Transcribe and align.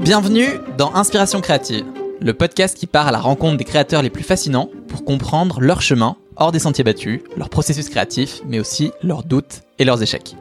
Bienvenue 0.00 0.46
dans 0.76 0.94
Inspiration 0.94 1.40
créative, 1.40 1.84
le 2.20 2.32
podcast 2.32 2.76
qui 2.78 2.86
part 2.86 3.08
à 3.08 3.12
la 3.12 3.18
rencontre 3.18 3.56
des 3.56 3.64
créateurs 3.64 4.00
les 4.00 4.10
plus 4.10 4.22
fascinants 4.22 4.70
pour 4.86 5.04
comprendre 5.04 5.60
leur 5.60 5.82
chemin 5.82 6.16
hors 6.36 6.52
des 6.52 6.60
sentiers 6.60 6.84
battus, 6.84 7.20
leur 7.36 7.50
processus 7.50 7.88
créatif, 7.88 8.40
mais 8.46 8.60
aussi 8.60 8.92
leurs 9.02 9.24
doutes 9.24 9.62
et 9.80 9.84
leurs 9.84 10.00
échecs. 10.00 10.36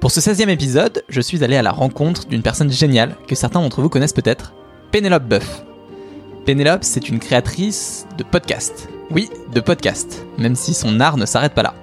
Pour 0.00 0.10
ce 0.10 0.20
16e 0.20 0.48
épisode, 0.48 1.04
je 1.08 1.20
suis 1.20 1.44
allé 1.44 1.56
à 1.56 1.62
la 1.62 1.70
rencontre 1.70 2.26
d'une 2.26 2.42
personne 2.42 2.70
géniale 2.70 3.14
que 3.28 3.36
certains 3.36 3.60
d'entre 3.60 3.80
vous 3.80 3.88
connaissent 3.88 4.12
peut-être, 4.12 4.54
Pénélope 4.90 5.28
Boeuf. 5.28 5.64
Pénélope, 6.44 6.82
c'est 6.82 7.08
une 7.08 7.20
créatrice 7.20 8.06
de 8.18 8.24
podcasts. 8.24 8.88
Oui, 9.12 9.30
de 9.54 9.60
podcasts, 9.60 10.26
même 10.36 10.56
si 10.56 10.74
son 10.74 10.98
art 10.98 11.16
ne 11.16 11.26
s'arrête 11.26 11.54
pas 11.54 11.62
là. 11.62 11.74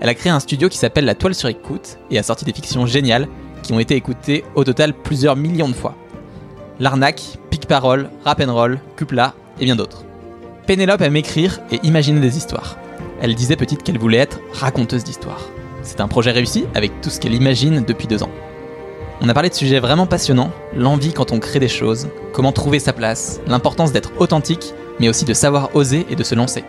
Elle 0.00 0.08
a 0.08 0.14
créé 0.14 0.30
un 0.30 0.40
studio 0.40 0.68
qui 0.68 0.78
s'appelle 0.78 1.06
La 1.06 1.16
Toile 1.16 1.34
sur 1.34 1.48
écoute 1.48 1.98
et 2.10 2.18
a 2.18 2.22
sorti 2.22 2.44
des 2.44 2.52
fictions 2.52 2.86
géniales 2.86 3.26
qui 3.62 3.72
ont 3.72 3.78
été 3.78 3.96
écoutées 3.96 4.44
au 4.54 4.64
total 4.64 4.92
plusieurs 4.94 5.36
millions 5.36 5.68
de 5.68 5.74
fois. 5.74 5.94
L'arnaque, 6.78 7.38
Pic 7.50 7.66
Parole, 7.66 8.10
Rap 8.24 8.42
Cupla 8.96 9.34
et 9.60 9.64
bien 9.64 9.76
d'autres. 9.76 10.04
Pénélope 10.66 11.00
aime 11.00 11.16
écrire 11.16 11.60
et 11.70 11.80
imaginer 11.84 12.20
des 12.20 12.36
histoires. 12.36 12.76
Elle 13.20 13.34
disait 13.34 13.56
petite 13.56 13.82
qu'elle 13.82 13.98
voulait 13.98 14.18
être 14.18 14.40
raconteuse 14.52 15.04
d'histoires. 15.04 15.48
C'est 15.82 16.00
un 16.00 16.08
projet 16.08 16.32
réussi 16.32 16.66
avec 16.74 17.00
tout 17.00 17.10
ce 17.10 17.20
qu'elle 17.20 17.34
imagine 17.34 17.84
depuis 17.86 18.08
deux 18.08 18.22
ans. 18.22 18.30
On 19.20 19.28
a 19.28 19.34
parlé 19.34 19.48
de 19.48 19.54
sujets 19.54 19.80
vraiment 19.80 20.06
passionnants, 20.06 20.50
l'envie 20.74 21.12
quand 21.12 21.32
on 21.32 21.38
crée 21.38 21.60
des 21.60 21.68
choses, 21.68 22.08
comment 22.34 22.52
trouver 22.52 22.78
sa 22.78 22.92
place, 22.92 23.40
l'importance 23.46 23.92
d'être 23.92 24.12
authentique, 24.18 24.74
mais 25.00 25.08
aussi 25.08 25.24
de 25.24 25.32
savoir 25.32 25.74
oser 25.74 26.06
et 26.10 26.16
de 26.16 26.22
se 26.22 26.34
lancer. 26.34 26.64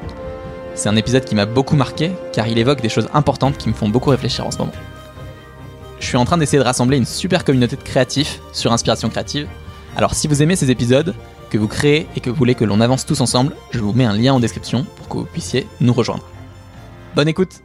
C'est 0.73 0.87
un 0.87 0.95
épisode 0.95 1.25
qui 1.25 1.35
m'a 1.35 1.45
beaucoup 1.45 1.75
marqué 1.75 2.11
car 2.31 2.47
il 2.47 2.57
évoque 2.57 2.81
des 2.81 2.89
choses 2.89 3.09
importantes 3.13 3.57
qui 3.57 3.67
me 3.67 3.73
font 3.73 3.89
beaucoup 3.89 4.11
réfléchir 4.11 4.45
en 4.45 4.51
ce 4.51 4.59
moment. 4.59 4.71
Je 5.99 6.05
suis 6.05 6.17
en 6.17 6.25
train 6.25 6.37
d'essayer 6.37 6.59
de 6.59 6.63
rassembler 6.63 6.97
une 6.97 7.05
super 7.05 7.43
communauté 7.43 7.75
de 7.75 7.81
créatifs 7.81 8.39
sur 8.53 8.71
Inspiration 8.71 9.09
Créative. 9.09 9.47
Alors 9.95 10.13
si 10.13 10.27
vous 10.27 10.41
aimez 10.41 10.55
ces 10.55 10.69
épisodes, 10.71 11.15
que 11.49 11.57
vous 11.57 11.67
créez 11.67 12.07
et 12.15 12.19
que 12.19 12.29
vous 12.29 12.35
voulez 12.35 12.55
que 12.55 12.65
l'on 12.65 12.81
avance 12.81 13.05
tous 13.05 13.21
ensemble, 13.21 13.55
je 13.71 13.79
vous 13.79 13.93
mets 13.93 14.05
un 14.05 14.15
lien 14.15 14.33
en 14.33 14.39
description 14.39 14.85
pour 14.97 15.07
que 15.09 15.17
vous 15.17 15.25
puissiez 15.25 15.65
nous 15.81 15.93
rejoindre. 15.93 16.23
Bonne 17.15 17.27
écoute 17.27 17.61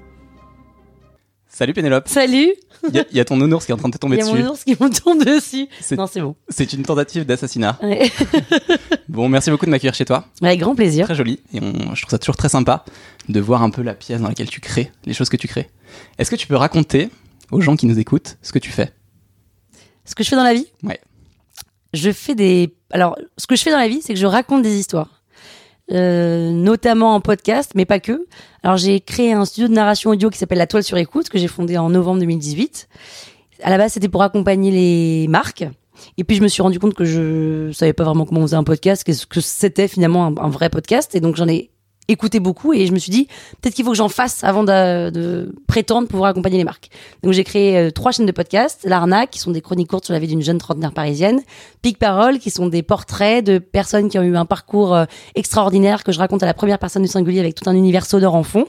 Salut 1.48 1.74
Pénélope 1.74 2.08
Salut 2.08 2.54
Il 2.88 3.04
y, 3.12 3.20
a 3.20 3.24
ton 3.26 3.36
nounours 3.36 3.66
qui 3.66 3.72
est 3.72 3.74
en 3.74 3.78
train 3.78 3.90
de 3.90 3.92
te 3.94 3.98
tomber 3.98 4.16
Il 4.16 4.20
y 4.20 4.22
a 4.22 4.32
dessus. 4.32 4.42
mon 4.42 4.50
ours 4.50 4.64
qui 4.64 4.70
me 4.80 4.88
tombe 4.88 5.22
dessus. 5.22 5.68
C'est- 5.80 5.96
Non, 5.96 6.06
c'est 6.06 6.22
bon. 6.22 6.34
C'est 6.48 6.72
une 6.72 6.82
tentative 6.82 7.26
d'assassinat. 7.26 7.78
Ouais. 7.82 8.10
Bon, 9.08 9.28
merci 9.28 9.50
beaucoup 9.50 9.66
de 9.66 9.70
m'accueillir 9.70 9.92
chez 9.94 10.06
toi. 10.06 10.24
Avec 10.40 10.58
grand 10.60 10.74
plaisir. 10.74 11.04
Très 11.04 11.14
joli. 11.14 11.40
Et 11.52 11.60
on- 11.60 11.94
je 11.94 12.00
trouve 12.00 12.10
ça 12.10 12.18
toujours 12.18 12.36
très 12.38 12.48
sympa 12.48 12.82
de 13.28 13.40
voir 13.40 13.62
un 13.62 13.68
peu 13.68 13.82
la 13.82 13.92
pièce 13.92 14.22
dans 14.22 14.28
laquelle 14.28 14.48
tu 14.48 14.60
crées, 14.60 14.90
les 15.04 15.12
choses 15.12 15.28
que 15.28 15.36
tu 15.36 15.46
crées. 15.48 15.68
Est-ce 16.16 16.30
que 16.30 16.36
tu 16.36 16.46
peux 16.46 16.56
raconter 16.56 17.10
aux 17.52 17.60
gens 17.60 17.76
qui 17.76 17.86
nous 17.86 17.98
écoutent 17.98 18.38
ce 18.42 18.52
que 18.52 18.58
tu 18.58 18.70
fais 18.70 18.92
Ce 20.04 20.14
que 20.14 20.24
je 20.24 20.28
fais 20.30 20.36
dans 20.36 20.42
la 20.42 20.54
vie 20.54 20.66
Ouais. 20.82 21.00
Je 21.94 22.10
fais 22.10 22.34
des. 22.34 22.74
Alors, 22.90 23.16
ce 23.36 23.46
que 23.46 23.54
je 23.54 23.62
fais 23.62 23.70
dans 23.70 23.78
la 23.78 23.88
vie, 23.88 24.00
c'est 24.02 24.14
que 24.14 24.18
je 24.18 24.26
raconte 24.26 24.62
des 24.62 24.78
histoires. 24.78 25.22
Euh, 25.90 26.50
notamment 26.50 27.14
en 27.14 27.20
podcast, 27.20 27.72
mais 27.74 27.84
pas 27.84 28.00
que. 28.00 28.26
Alors, 28.62 28.78
j'ai 28.78 29.00
créé 29.00 29.32
un 29.32 29.44
studio 29.44 29.68
de 29.68 29.74
narration 29.74 30.10
audio 30.10 30.30
qui 30.30 30.38
s'appelle 30.38 30.58
La 30.58 30.66
Toile 30.66 30.84
sur 30.84 30.96
écoute, 30.96 31.28
que 31.28 31.38
j'ai 31.38 31.48
fondé 31.48 31.76
en 31.76 31.90
novembre 31.90 32.20
2018. 32.20 32.88
À 33.62 33.68
la 33.68 33.76
base, 33.76 33.92
c'était 33.92 34.08
pour 34.08 34.22
accompagner 34.22 34.70
les 34.70 35.28
marques. 35.28 35.64
Et 36.16 36.24
puis, 36.24 36.36
je 36.36 36.42
me 36.42 36.48
suis 36.48 36.62
rendu 36.62 36.78
compte 36.78 36.94
que 36.94 37.04
je 37.04 37.70
savais 37.72 37.92
pas 37.92 38.04
vraiment 38.04 38.24
comment 38.24 38.40
on 38.40 38.44
faisait 38.46 38.56
un 38.56 38.64
podcast, 38.64 39.04
qu'est-ce 39.04 39.26
que 39.26 39.42
c'était 39.42 39.86
finalement 39.86 40.26
un, 40.26 40.36
un 40.38 40.48
vrai 40.48 40.70
podcast. 40.70 41.14
Et 41.14 41.20
donc, 41.20 41.36
j'en 41.36 41.48
ai 41.48 41.70
écouté 42.08 42.40
beaucoup 42.40 42.72
et 42.72 42.86
je 42.86 42.92
me 42.92 42.98
suis 42.98 43.10
dit, 43.10 43.26
peut-être 43.60 43.74
qu'il 43.74 43.84
faut 43.84 43.92
que 43.92 43.96
j'en 43.96 44.08
fasse 44.08 44.42
avant 44.44 44.64
de, 44.64 45.52
prétendre 45.66 46.08
pouvoir 46.08 46.30
accompagner 46.30 46.58
les 46.58 46.64
marques. 46.64 46.90
Donc, 47.22 47.32
j'ai 47.32 47.44
créé 47.44 47.78
euh, 47.78 47.90
trois 47.90 48.12
chaînes 48.12 48.26
de 48.26 48.32
podcasts. 48.32 48.84
L'Arnaque, 48.84 49.30
qui 49.30 49.38
sont 49.38 49.50
des 49.50 49.60
chroniques 49.60 49.88
courtes 49.88 50.04
sur 50.04 50.12
la 50.12 50.18
vie 50.18 50.26
d'une 50.26 50.42
jeune 50.42 50.58
trentenaire 50.58 50.92
parisienne. 50.92 51.40
Pic 51.80 51.98
Parole, 51.98 52.38
qui 52.38 52.50
sont 52.50 52.66
des 52.66 52.82
portraits 52.82 53.44
de 53.44 53.58
personnes 53.58 54.08
qui 54.08 54.18
ont 54.18 54.22
eu 54.22 54.36
un 54.36 54.44
parcours 54.44 54.94
euh, 54.94 55.04
extraordinaire 55.34 56.04
que 56.04 56.12
je 56.12 56.18
raconte 56.18 56.42
à 56.42 56.46
la 56.46 56.54
première 56.54 56.78
personne 56.78 57.02
du 57.02 57.08
singulier 57.08 57.40
avec 57.40 57.54
tout 57.54 57.68
un 57.68 57.74
univers 57.74 58.04
sonore 58.04 58.34
en 58.34 58.42
fond. 58.42 58.66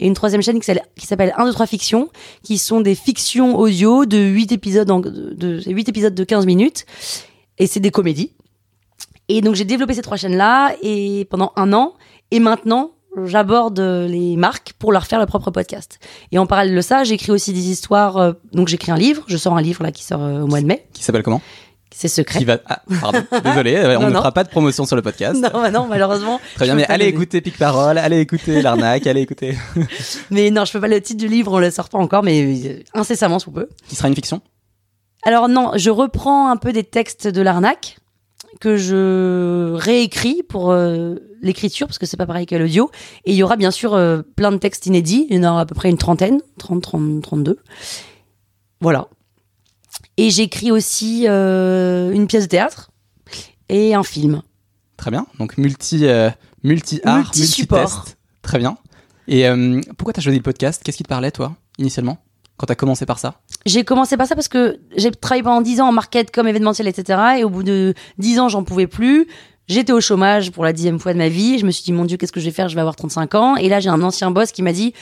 Et 0.00 0.06
une 0.06 0.14
troisième 0.14 0.42
chaîne 0.42 0.58
qui 0.58 0.66
s'appelle- 0.66 0.84
qui 0.96 1.06
s'appelle 1.06 1.32
1, 1.36 1.46
2, 1.46 1.52
3 1.52 1.66
Fictions, 1.66 2.08
qui 2.42 2.58
sont 2.58 2.80
des 2.80 2.94
fictions 2.94 3.56
audio 3.58 4.04
de 4.04 4.18
8 4.18 4.52
épisodes, 4.52 4.88
de, 4.88 5.34
de, 5.34 5.62
8 5.66 5.88
épisodes 5.88 6.14
de 6.14 6.24
15 6.24 6.46
minutes. 6.46 6.84
Et 7.58 7.66
c'est 7.66 7.80
des 7.80 7.90
comédies. 7.90 8.32
Et 9.28 9.40
donc 9.40 9.54
j'ai 9.54 9.64
développé 9.64 9.94
ces 9.94 10.02
trois 10.02 10.16
chaînes-là 10.16 10.74
et 10.82 11.26
pendant 11.30 11.52
un 11.56 11.72
an. 11.72 11.94
Et 12.32 12.40
maintenant, 12.40 12.92
j'aborde 13.24 13.78
les 13.78 14.36
marques 14.36 14.72
pour 14.78 14.90
leur 14.90 15.06
faire 15.06 15.18
leur 15.18 15.28
propre 15.28 15.50
podcast. 15.50 15.98
Et 16.32 16.38
en 16.38 16.46
parallèle 16.46 16.74
de 16.74 16.80
ça, 16.80 17.04
j'écris 17.04 17.30
aussi 17.30 17.52
des 17.52 17.68
histoires. 17.70 18.16
euh, 18.16 18.32
donc 18.52 18.68
j'écris 18.68 18.90
un 18.90 18.96
livre. 18.96 19.22
Je 19.26 19.36
sors 19.36 19.54
un 19.56 19.60
livre 19.62 19.82
là 19.82 19.92
qui 19.92 20.02
sort 20.02 20.22
euh, 20.22 20.40
au 20.40 20.46
mois 20.46 20.60
de 20.62 20.66
mai. 20.66 20.86
Qui 20.94 21.02
s'appelle 21.04 21.22
comment? 21.22 21.42
C'est 21.94 22.08
secret. 22.08 22.38
Qui 22.38 22.46
va 22.46 22.56
Ah, 22.64 22.80
pardon. 23.02 23.22
Désolé, 23.44 23.78
on 23.98 24.00
Non, 24.00 24.06
ne 24.06 24.12
non. 24.12 24.18
fera 24.20 24.32
pas 24.32 24.44
de 24.44 24.48
promotion 24.48 24.86
sur 24.86 24.96
le 24.96 25.02
podcast. 25.02 25.38
Non, 25.38 25.50
bah 25.52 25.70
non, 25.70 25.86
malheureusement. 25.86 26.40
Très 26.54 26.64
bien, 26.64 26.74
mais 26.74 26.86
allez 26.86 27.04
donner. 27.04 27.08
écouter 27.16 27.42
Pic 27.42 27.58
Parole, 27.58 27.98
allez 27.98 28.18
écouter 28.20 28.62
l'arnaque, 28.62 29.06
allez 29.06 29.20
écouter. 29.20 29.58
Mais 30.30 30.50
non, 30.50 30.64
je 30.64 30.72
peux 30.72 30.80
pas 30.80 30.88
le 30.88 31.02
titre 31.02 31.20
du 31.20 31.28
livre, 31.28 31.52
on 31.52 31.58
le 31.58 31.70
sort 31.70 31.90
pas 31.90 31.98
encore, 31.98 32.22
mais 32.22 32.42
euh, 32.66 32.82
incessamment 32.94 33.38
sous 33.38 33.50
peu. 33.50 33.68
Qui 33.88 33.94
sera 33.94 34.08
une 34.08 34.14
fiction? 34.14 34.40
Alors 35.24 35.48
non, 35.50 35.72
je 35.76 35.90
reprends 35.90 36.48
un 36.48 36.56
peu 36.56 36.72
des 36.72 36.82
textes 36.82 37.28
de 37.28 37.42
l'arnaque 37.42 37.98
que 38.58 38.78
je 38.78 39.74
réécris 39.74 40.42
pour 40.48 40.70
euh, 40.72 41.16
l'écriture 41.42 41.86
parce 41.86 41.98
que 41.98 42.06
c'est 42.06 42.16
pas 42.16 42.26
pareil 42.26 42.46
que 42.46 42.54
l'audio 42.54 42.90
et 43.24 43.32
il 43.32 43.36
y 43.36 43.42
aura 43.42 43.56
bien 43.56 43.70
sûr 43.70 43.94
euh, 43.94 44.22
plein 44.36 44.52
de 44.52 44.56
textes 44.56 44.86
inédits, 44.86 45.26
il 45.28 45.36
y 45.36 45.46
en 45.46 45.50
aura 45.50 45.60
à 45.62 45.66
peu 45.66 45.74
près 45.74 45.90
une 45.90 45.98
trentaine, 45.98 46.40
30 46.58 46.82
30 46.82 47.22
32. 47.22 47.58
Voilà. 48.80 49.08
Et 50.16 50.30
j'écris 50.30 50.70
aussi 50.70 51.26
euh, 51.28 52.12
une 52.12 52.26
pièce 52.26 52.44
de 52.44 52.48
théâtre 52.48 52.90
et 53.68 53.94
un 53.94 54.02
film. 54.02 54.42
Très 54.96 55.10
bien. 55.10 55.26
Donc 55.38 55.56
multi, 55.58 56.06
euh, 56.06 56.30
multi 56.62 57.00
art, 57.04 57.32
multi 57.36 57.66
test. 57.66 58.18
Très 58.42 58.58
bien. 58.58 58.76
Et 59.28 59.48
euh, 59.48 59.80
pourquoi 59.96 60.12
t'as 60.12 60.20
choisi 60.20 60.38
le 60.38 60.42
podcast? 60.42 60.82
Qu'est-ce 60.84 60.96
qui 60.96 61.02
te 61.02 61.08
parlait 61.08 61.30
toi 61.30 61.56
initialement 61.78 62.18
quand 62.56 62.66
t'as 62.66 62.74
commencé 62.74 63.06
par 63.06 63.18
ça? 63.18 63.40
J'ai 63.64 63.84
commencé 63.84 64.16
par 64.16 64.26
ça 64.26 64.34
parce 64.34 64.48
que 64.48 64.80
j'ai 64.96 65.10
travaillé 65.10 65.42
pendant 65.42 65.60
10 65.60 65.80
ans 65.80 65.88
en 65.88 65.92
market 65.92 66.30
comme 66.30 66.48
événementiel, 66.48 66.88
etc. 66.88 67.20
Et 67.38 67.44
au 67.44 67.50
bout 67.50 67.62
de 67.62 67.94
10 68.18 68.40
ans, 68.40 68.48
j'en 68.48 68.64
pouvais 68.64 68.86
plus. 68.86 69.26
J'étais 69.72 69.92
au 69.92 70.02
chômage 70.02 70.50
pour 70.50 70.64
la 70.64 70.74
dixième 70.74 70.98
fois 70.98 71.14
de 71.14 71.18
ma 71.18 71.28
vie. 71.30 71.58
Je 71.58 71.64
me 71.64 71.70
suis 71.70 71.82
dit, 71.82 71.92
mon 71.92 72.04
Dieu, 72.04 72.18
qu'est-ce 72.18 72.30
que 72.32 72.40
je 72.40 72.44
vais 72.44 72.50
faire? 72.50 72.68
Je 72.68 72.74
vais 72.74 72.82
avoir 72.82 72.94
35 72.94 73.34
ans. 73.36 73.56
Et 73.56 73.70
là, 73.70 73.80
j'ai 73.80 73.88
un 73.88 74.02
ancien 74.02 74.30
boss 74.30 74.52
qui 74.52 74.60
m'a 74.60 74.72
dit, 74.72 74.92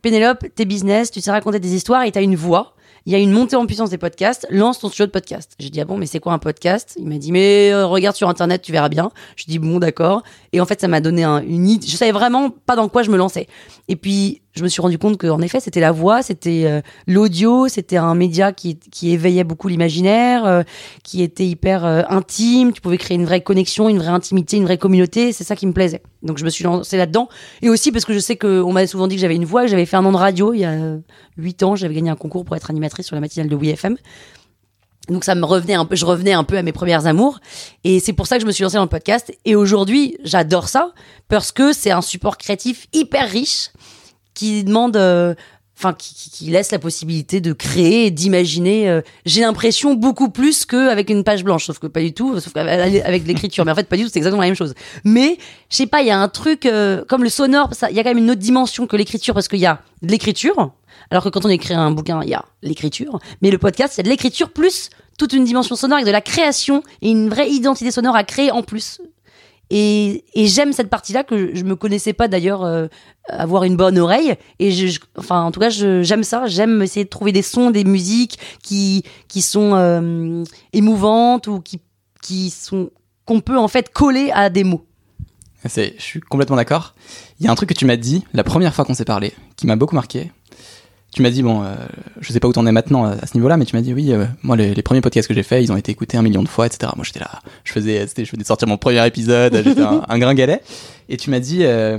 Pénélope, 0.00 0.44
t'es 0.54 0.64
business, 0.64 1.10
tu 1.10 1.20
sais 1.20 1.30
raconter 1.30 1.60
des 1.60 1.74
histoires 1.74 2.04
et 2.04 2.10
t'as 2.12 2.22
une 2.22 2.34
voix. 2.34 2.74
Il 3.04 3.12
y 3.12 3.16
a 3.16 3.18
une 3.18 3.32
montée 3.32 3.54
en 3.56 3.66
puissance 3.66 3.90
des 3.90 3.98
podcasts. 3.98 4.46
Lance 4.48 4.78
ton 4.78 4.88
studio 4.88 5.04
de 5.04 5.10
podcast. 5.10 5.52
J'ai 5.58 5.68
dit, 5.68 5.78
ah 5.78 5.84
bon, 5.84 5.98
mais 5.98 6.06
c'est 6.06 6.20
quoi 6.20 6.32
un 6.32 6.38
podcast? 6.38 6.94
Il 6.98 7.06
m'a 7.06 7.18
dit, 7.18 7.32
mais 7.32 7.70
euh, 7.70 7.84
regarde 7.86 8.16
sur 8.16 8.30
Internet, 8.30 8.62
tu 8.62 8.72
verras 8.72 8.88
bien. 8.88 9.10
Je 9.36 9.44
dis, 9.44 9.58
bon, 9.58 9.78
d'accord. 9.78 10.22
Et 10.54 10.60
en 10.62 10.64
fait, 10.64 10.80
ça 10.80 10.88
m'a 10.88 11.02
donné 11.02 11.22
un- 11.22 11.42
une 11.42 11.68
idée. 11.68 11.86
Je 11.86 11.96
savais 11.98 12.12
vraiment 12.12 12.48
pas 12.48 12.76
dans 12.76 12.88
quoi 12.88 13.02
je 13.02 13.10
me 13.10 13.18
lançais. 13.18 13.46
Et 13.88 13.96
puis, 13.96 14.40
je 14.54 14.62
me 14.62 14.68
suis 14.68 14.80
rendu 14.80 14.98
compte 14.98 15.18
qu'en 15.18 15.40
effet, 15.40 15.58
c'était 15.58 15.80
la 15.80 15.90
voix, 15.90 16.22
c'était 16.22 16.62
euh, 16.66 16.80
l'audio, 17.08 17.66
c'était 17.66 17.96
un 17.96 18.14
média 18.14 18.52
qui, 18.52 18.78
qui 18.78 19.10
éveillait 19.10 19.42
beaucoup 19.42 19.66
l'imaginaire, 19.66 20.46
euh, 20.46 20.62
qui 21.02 21.22
était 21.22 21.46
hyper 21.46 21.84
euh, 21.84 22.02
intime. 22.08 22.72
Tu 22.72 22.80
pouvais 22.80 22.96
créer 22.96 23.16
une 23.16 23.24
vraie 23.24 23.40
connexion, 23.40 23.88
une 23.88 23.98
vraie 23.98 24.08
intimité, 24.08 24.56
une 24.56 24.64
vraie 24.64 24.78
communauté. 24.78 25.32
C'est 25.32 25.42
ça 25.42 25.56
qui 25.56 25.66
me 25.66 25.72
plaisait. 25.72 26.02
Donc, 26.22 26.38
je 26.38 26.44
me 26.44 26.50
suis 26.50 26.62
lancée 26.62 26.96
là-dedans. 26.96 27.28
Et 27.62 27.68
aussi 27.68 27.90
parce 27.90 28.04
que 28.04 28.14
je 28.14 28.20
sais 28.20 28.36
qu'on 28.36 28.72
m'avait 28.72 28.86
souvent 28.86 29.08
dit 29.08 29.16
que 29.16 29.20
j'avais 29.20 29.34
une 29.34 29.44
voix, 29.44 29.62
que 29.62 29.68
j'avais 29.68 29.86
fait 29.86 29.96
un 29.96 30.04
an 30.04 30.12
de 30.12 30.16
radio 30.16 30.54
il 30.54 30.60
y 30.60 30.64
a 30.64 30.98
huit 31.36 31.62
ans. 31.64 31.74
J'avais 31.74 31.94
gagné 31.94 32.10
un 32.10 32.16
concours 32.16 32.44
pour 32.44 32.54
être 32.54 32.70
animatrice 32.70 33.06
sur 33.06 33.16
la 33.16 33.20
matinale 33.20 33.48
de 33.48 33.56
WeFM. 33.56 33.96
Donc 35.08 35.24
ça 35.24 35.34
me 35.34 35.44
revenait 35.44 35.74
un 35.74 35.84
peu, 35.84 35.96
je 35.96 36.06
revenais 36.06 36.32
un 36.32 36.44
peu 36.44 36.56
à 36.56 36.62
mes 36.62 36.72
premières 36.72 37.06
amours, 37.06 37.40
et 37.84 38.00
c'est 38.00 38.14
pour 38.14 38.26
ça 38.26 38.36
que 38.36 38.40
je 38.40 38.46
me 38.46 38.52
suis 38.52 38.62
lancée 38.62 38.78
dans 38.78 38.84
le 38.84 38.88
podcast. 38.88 39.36
Et 39.44 39.54
aujourd'hui, 39.54 40.16
j'adore 40.24 40.66
ça 40.66 40.92
parce 41.28 41.52
que 41.52 41.74
c'est 41.74 41.90
un 41.90 42.00
support 42.00 42.38
créatif 42.38 42.86
hyper 42.94 43.28
riche 43.28 43.68
qui 44.34 44.64
demande, 44.64 44.96
euh, 44.96 45.34
enfin 45.78 45.92
qui, 45.92 46.14
qui- 46.30 46.50
laisse 46.50 46.70
la 46.72 46.78
possibilité 46.78 47.40
de 47.40 47.52
créer 47.52 48.06
et 48.06 48.10
d'imaginer. 48.10 48.88
euh, 48.88 49.00
J'ai 49.26 49.40
l'impression 49.40 49.94
beaucoup 49.94 50.28
plus 50.30 50.66
qu'avec 50.66 51.10
une 51.10 51.24
page 51.24 51.42
blanche, 51.44 51.66
sauf 51.66 51.78
que 51.78 51.86
pas 51.86 52.00
du 52.00 52.12
tout, 52.12 52.38
sauf 52.40 52.52
qu'avec 52.52 53.26
l'écriture. 53.26 53.64
Mais 53.64 53.72
en 53.72 53.74
fait, 53.74 53.88
pas 53.88 53.96
du 53.96 54.04
tout, 54.04 54.10
c'est 54.12 54.18
exactement 54.18 54.42
la 54.42 54.48
même 54.48 54.56
chose. 54.56 54.74
Mais 55.04 55.38
je 55.70 55.76
sais 55.76 55.86
pas, 55.86 56.02
il 56.02 56.08
y 56.08 56.10
a 56.10 56.18
un 56.18 56.28
truc 56.28 56.66
euh, 56.66 57.04
comme 57.08 57.22
le 57.22 57.28
sonore, 57.30 57.70
il 57.90 57.96
y 57.96 58.00
a 58.00 58.02
quand 58.02 58.10
même 58.10 58.18
une 58.18 58.30
autre 58.30 58.40
dimension 58.40 58.86
que 58.86 58.96
l'écriture 58.96 59.34
parce 59.34 59.48
qu'il 59.48 59.60
y 59.60 59.66
a 59.66 59.80
de 60.02 60.10
l'écriture. 60.10 60.72
Alors 61.10 61.22
que 61.24 61.28
quand 61.28 61.44
on 61.44 61.48
écrit 61.50 61.74
un 61.74 61.90
bouquin, 61.90 62.20
il 62.22 62.30
y 62.30 62.34
a 62.34 62.44
l'écriture. 62.62 63.18
Mais 63.42 63.50
le 63.50 63.58
podcast, 63.58 63.98
a 63.98 64.02
de 64.02 64.08
l'écriture 64.08 64.50
plus 64.50 64.90
toute 65.18 65.32
une 65.32 65.44
dimension 65.44 65.76
sonore 65.76 65.96
avec 65.96 66.06
de 66.06 66.10
la 66.12 66.20
création 66.22 66.82
et 67.02 67.10
une 67.10 67.28
vraie 67.28 67.48
identité 67.50 67.90
sonore 67.90 68.16
à 68.16 68.24
créer 68.24 68.50
en 68.50 68.62
plus. 68.62 69.00
Et, 69.70 70.24
j'aime 70.34 70.72
cette 70.72 70.90
partie-là 70.90 71.24
que 71.24 71.54
je 71.54 71.64
me 71.64 71.74
connaissais 71.74 72.12
pas 72.12 72.28
d'ailleurs 72.28 72.64
euh, 72.64 72.86
avoir 73.28 73.64
une 73.64 73.76
bonne 73.76 73.98
oreille. 73.98 74.34
Et 74.58 74.72
enfin, 75.16 75.42
en 75.42 75.50
tout 75.50 75.60
cas, 75.60 75.70
j'aime 75.70 76.22
ça. 76.22 76.46
J'aime 76.46 76.82
essayer 76.82 77.04
de 77.04 77.10
trouver 77.10 77.32
des 77.32 77.42
sons, 77.42 77.70
des 77.70 77.84
musiques 77.84 78.38
qui 78.62 79.04
qui 79.28 79.42
sont 79.42 79.74
euh, 79.74 80.44
émouvantes 80.72 81.46
ou 81.46 81.60
qui 81.60 81.80
qui 82.22 82.50
sont 82.50 82.90
qu'on 83.24 83.40
peut 83.40 83.58
en 83.58 83.68
fait 83.68 83.92
coller 83.92 84.30
à 84.32 84.50
des 84.50 84.64
mots. 84.64 84.84
Je 85.64 85.92
suis 85.98 86.20
complètement 86.20 86.56
d'accord. 86.56 86.94
Il 87.40 87.46
y 87.46 87.48
a 87.48 87.52
un 87.52 87.54
truc 87.54 87.70
que 87.70 87.74
tu 87.74 87.86
m'as 87.86 87.96
dit 87.96 88.22
la 88.34 88.44
première 88.44 88.74
fois 88.74 88.84
qu'on 88.84 88.92
s'est 88.92 89.06
parlé, 89.06 89.32
qui 89.56 89.66
m'a 89.66 89.76
beaucoup 89.76 89.94
marqué. 89.94 90.30
Tu 91.14 91.22
m'as 91.22 91.30
dit, 91.30 91.44
bon, 91.44 91.62
euh, 91.62 91.76
je 92.20 92.32
sais 92.32 92.40
pas 92.40 92.48
où 92.48 92.52
t'en 92.52 92.66
es 92.66 92.72
maintenant 92.72 93.04
à, 93.04 93.24
ce 93.24 93.34
niveau-là, 93.34 93.56
mais 93.56 93.64
tu 93.64 93.76
m'as 93.76 93.82
dit, 93.82 93.94
oui, 93.94 94.12
euh, 94.12 94.26
moi, 94.42 94.56
les, 94.56 94.74
les, 94.74 94.82
premiers 94.82 95.00
podcasts 95.00 95.28
que 95.28 95.34
j'ai 95.34 95.44
faits, 95.44 95.62
ils 95.62 95.70
ont 95.70 95.76
été 95.76 95.92
écoutés 95.92 96.16
un 96.16 96.22
million 96.22 96.42
de 96.42 96.48
fois, 96.48 96.66
etc. 96.66 96.90
Moi, 96.96 97.04
j'étais 97.04 97.20
là, 97.20 97.40
je 97.62 97.72
faisais, 97.72 98.04
je 98.04 98.30
venais 98.32 98.42
de 98.42 98.46
sortir 98.46 98.66
mon 98.66 98.78
premier 98.78 99.06
épisode, 99.06 99.62
j'étais 99.62 99.80
un, 99.80 100.02
un 100.08 100.18
gringalet. 100.18 100.60
Et 101.08 101.16
tu 101.16 101.30
m'as 101.30 101.38
dit, 101.38 101.60
euh, 101.62 101.98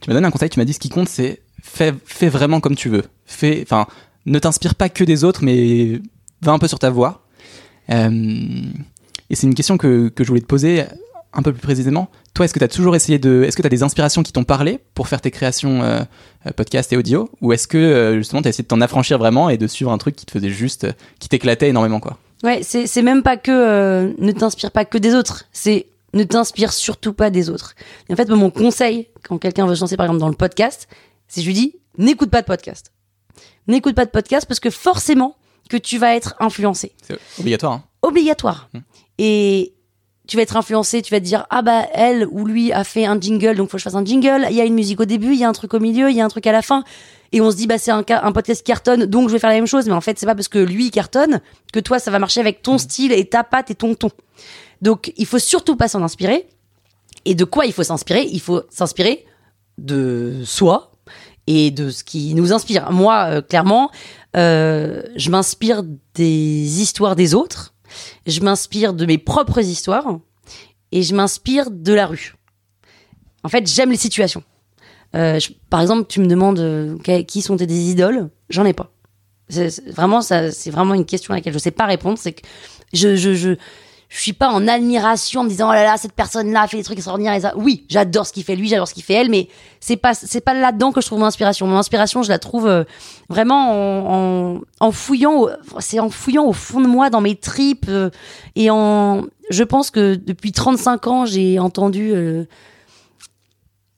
tu 0.00 0.10
m'as 0.10 0.14
donné 0.14 0.26
un 0.26 0.32
conseil, 0.32 0.50
tu 0.50 0.58
m'as 0.58 0.64
dit, 0.64 0.72
ce 0.72 0.80
qui 0.80 0.88
compte, 0.88 1.08
c'est 1.08 1.40
fais, 1.62 1.94
fais 2.04 2.28
vraiment 2.28 2.58
comme 2.58 2.74
tu 2.74 2.88
veux. 2.88 3.04
Fais, 3.26 3.60
enfin, 3.62 3.86
ne 4.26 4.40
t'inspire 4.40 4.74
pas 4.74 4.88
que 4.88 5.04
des 5.04 5.22
autres, 5.22 5.44
mais 5.44 6.00
va 6.42 6.50
un 6.50 6.58
peu 6.58 6.66
sur 6.66 6.80
ta 6.80 6.90
voie. 6.90 7.22
Euh, 7.90 8.10
et 9.30 9.36
c'est 9.36 9.46
une 9.46 9.54
question 9.54 9.78
que, 9.78 10.08
que 10.08 10.24
je 10.24 10.28
voulais 10.30 10.40
te 10.40 10.46
poser 10.46 10.82
un 11.32 11.42
peu 11.42 11.52
plus 11.52 11.60
précisément. 11.60 12.08
Toi, 12.34 12.44
est-ce 12.44 12.54
que 12.54 12.58
tu 12.58 12.64
as 12.64 12.68
toujours 12.68 12.96
essayé 12.96 13.18
de. 13.18 13.42
Est-ce 13.44 13.56
que 13.56 13.62
tu 13.62 13.66
as 13.66 13.70
des 13.70 13.82
inspirations 13.82 14.22
qui 14.22 14.32
t'ont 14.32 14.44
parlé 14.44 14.80
pour 14.94 15.08
faire 15.08 15.20
tes 15.20 15.30
créations 15.30 15.82
euh, 15.82 16.02
podcast 16.56 16.92
et 16.92 16.96
audio? 16.96 17.30
Ou 17.40 17.52
est-ce 17.52 17.68
que 17.68 17.78
euh, 17.78 18.16
justement 18.16 18.42
tu 18.42 18.48
as 18.48 18.50
essayé 18.50 18.62
de 18.62 18.68
t'en 18.68 18.80
affranchir 18.80 19.18
vraiment 19.18 19.48
et 19.48 19.58
de 19.58 19.66
suivre 19.66 19.90
un 19.92 19.98
truc 19.98 20.16
qui 20.16 20.26
te 20.26 20.32
faisait 20.32 20.50
juste. 20.50 20.86
qui 21.18 21.28
t'éclatait 21.28 21.68
énormément, 21.68 22.00
quoi? 22.00 22.18
Ouais, 22.42 22.62
c'est 22.62 23.02
même 23.02 23.22
pas 23.22 23.36
que. 23.36 23.50
Euh, 23.50 24.12
ne 24.18 24.32
t'inspire 24.32 24.70
pas 24.70 24.84
que 24.84 24.98
des 24.98 25.14
autres. 25.14 25.44
C'est 25.52 25.86
ne 26.14 26.24
t'inspire 26.24 26.72
surtout 26.72 27.12
pas 27.12 27.30
des 27.30 27.50
autres. 27.50 27.74
Et 28.08 28.12
en 28.12 28.16
fait, 28.16 28.28
mon 28.30 28.50
conseil, 28.50 29.08
quand 29.22 29.38
quelqu'un 29.38 29.66
veut 29.66 29.74
se 29.74 29.80
lancer 29.80 29.96
par 29.96 30.06
exemple 30.06 30.20
dans 30.20 30.28
le 30.28 30.34
podcast, 30.34 30.88
c'est 31.26 31.42
je 31.42 31.46
lui 31.46 31.54
dis 31.54 31.74
n'écoute 31.98 32.30
pas 32.30 32.40
de 32.40 32.46
podcast. 32.46 32.92
N'écoute 33.66 33.94
pas 33.94 34.06
de 34.06 34.10
podcast 34.10 34.46
parce 34.46 34.60
que 34.60 34.70
forcément 34.70 35.36
que 35.68 35.76
tu 35.76 35.98
vas 35.98 36.14
être 36.14 36.34
influencé. 36.40 36.92
C'est 37.02 37.18
obligatoire. 37.38 37.72
Hein. 37.72 37.84
Obligatoire. 38.02 38.70
Hum. 38.74 38.82
Et 39.18 39.74
tu 40.28 40.36
vas 40.36 40.42
être 40.42 40.56
influencé, 40.56 41.02
tu 41.02 41.12
vas 41.12 41.18
te 41.18 41.24
dire 41.24 41.46
ah 41.50 41.62
bah 41.62 41.86
elle 41.92 42.28
ou 42.30 42.44
lui 42.44 42.72
a 42.72 42.84
fait 42.84 43.06
un 43.06 43.18
jingle 43.20 43.56
donc 43.56 43.70
faut 43.70 43.76
que 43.76 43.78
je 43.78 43.84
fasse 43.84 43.96
un 43.96 44.04
jingle, 44.04 44.46
il 44.50 44.56
y 44.56 44.60
a 44.60 44.64
une 44.64 44.74
musique 44.74 45.00
au 45.00 45.04
début, 45.04 45.32
il 45.32 45.38
y 45.40 45.44
a 45.44 45.48
un 45.48 45.52
truc 45.52 45.74
au 45.74 45.80
milieu, 45.80 46.10
il 46.10 46.16
y 46.16 46.20
a 46.20 46.24
un 46.24 46.28
truc 46.28 46.46
à 46.46 46.52
la 46.52 46.62
fin 46.62 46.84
et 47.32 47.40
on 47.40 47.50
se 47.50 47.56
dit 47.56 47.66
bah 47.66 47.78
c'est 47.78 47.90
un, 47.90 48.04
un 48.08 48.32
podcast 48.32 48.64
cartonne 48.64 49.06
donc 49.06 49.28
je 49.28 49.32
vais 49.32 49.40
faire 49.40 49.50
la 49.50 49.56
même 49.56 49.66
chose 49.66 49.86
mais 49.86 49.92
en 49.92 50.00
fait 50.00 50.18
c'est 50.18 50.26
pas 50.26 50.36
parce 50.36 50.48
que 50.48 50.58
lui 50.58 50.90
cartonne 50.90 51.40
que 51.72 51.80
toi 51.80 51.98
ça 51.98 52.10
va 52.10 52.18
marcher 52.18 52.40
avec 52.40 52.62
ton 52.62 52.78
style 52.78 53.12
et 53.12 53.24
ta 53.24 53.42
patte 53.42 53.72
et 53.72 53.74
ton 53.74 53.94
ton. 53.94 54.10
Donc 54.82 55.12
il 55.16 55.26
faut 55.26 55.38
surtout 55.38 55.76
pas 55.76 55.88
s'en 55.88 56.02
inspirer. 56.02 56.46
Et 57.24 57.34
de 57.34 57.44
quoi 57.44 57.66
il 57.66 57.72
faut 57.72 57.82
s'inspirer? 57.82 58.28
Il 58.30 58.40
faut 58.40 58.62
s'inspirer 58.70 59.26
de 59.76 60.42
soi 60.44 60.92
et 61.46 61.70
de 61.70 61.90
ce 61.90 62.04
qui 62.04 62.34
nous 62.34 62.52
inspire. 62.52 62.90
Moi, 62.92 63.26
euh, 63.28 63.42
clairement, 63.42 63.90
euh, 64.36 65.02
je 65.16 65.30
m'inspire 65.30 65.82
des 66.14 66.80
histoires 66.80 67.16
des 67.16 67.34
autres 67.34 67.74
je 68.26 68.40
m'inspire 68.40 68.94
de 68.94 69.06
mes 69.06 69.18
propres 69.18 69.60
histoires 69.60 70.18
et 70.92 71.02
je 71.02 71.14
m'inspire 71.14 71.70
de 71.70 71.92
la 71.92 72.06
rue. 72.06 72.34
En 73.44 73.48
fait, 73.48 73.66
j'aime 73.66 73.90
les 73.90 73.96
situations. 73.96 74.42
Euh, 75.14 75.38
par 75.70 75.80
exemple, 75.80 76.06
tu 76.08 76.20
me 76.20 76.26
demandes 76.26 76.58
euh, 76.58 76.98
qui 77.22 77.40
sont 77.40 77.56
tes 77.56 77.66
idoles, 77.66 78.30
j'en 78.50 78.64
ai 78.64 78.72
pas. 78.72 78.92
Vraiment 79.86 80.20
ça, 80.20 80.50
c'est 80.52 80.70
vraiment 80.70 80.92
une 80.94 81.06
question 81.06 81.32
à 81.32 81.38
laquelle 81.38 81.54
je 81.54 81.58
sais 81.58 81.70
pas 81.70 81.86
répondre. 81.86 82.18
C'est 82.18 82.32
que 82.32 82.42
je, 82.92 83.16
je, 83.16 83.34
je, 83.34 83.56
je 84.08 84.20
suis 84.20 84.32
pas 84.32 84.48
en 84.48 84.66
admiration 84.66 85.42
en 85.42 85.44
me 85.44 85.48
disant 85.50 85.68
oh 85.68 85.72
là 85.72 85.84
là 85.84 85.96
cette 85.98 86.12
personne 86.12 86.50
là 86.50 86.66
fait 86.66 86.78
des 86.78 86.82
trucs 86.82 86.96
extraordinaires 86.96 87.34
et 87.34 87.40
ça 87.40 87.52
oui 87.56 87.84
j'adore 87.88 88.26
ce 88.26 88.32
qu'il 88.32 88.42
fait 88.42 88.56
lui 88.56 88.68
j'adore 88.68 88.88
ce 88.88 88.94
qu'il 88.94 89.02
fait 89.02 89.14
elle 89.14 89.30
mais 89.30 89.48
c'est 89.80 89.96
pas 89.96 90.14
c'est 90.14 90.40
pas 90.40 90.54
là 90.54 90.72
dedans 90.72 90.92
que 90.92 91.00
je 91.00 91.06
trouve 91.06 91.18
mon 91.18 91.26
inspiration 91.26 91.66
mon 91.66 91.76
inspiration 91.76 92.22
je 92.22 92.30
la 92.30 92.38
trouve 92.38 92.66
euh, 92.66 92.84
vraiment 93.28 94.54
en, 94.54 94.60
en, 94.80 94.92
fouillant 94.92 95.48
c'est 95.78 96.00
en 96.00 96.08
fouillant 96.08 96.46
au 96.46 96.54
fond 96.54 96.80
de 96.80 96.86
moi 96.86 97.10
dans 97.10 97.20
mes 97.20 97.36
tripes 97.36 97.86
euh, 97.88 98.08
et 98.56 98.70
en 98.70 99.26
je 99.50 99.64
pense 99.64 99.90
que 99.90 100.14
depuis 100.14 100.52
35 100.52 101.06
ans 101.06 101.26
j'ai 101.26 101.58
entendu 101.58 102.12
euh, 102.14 102.44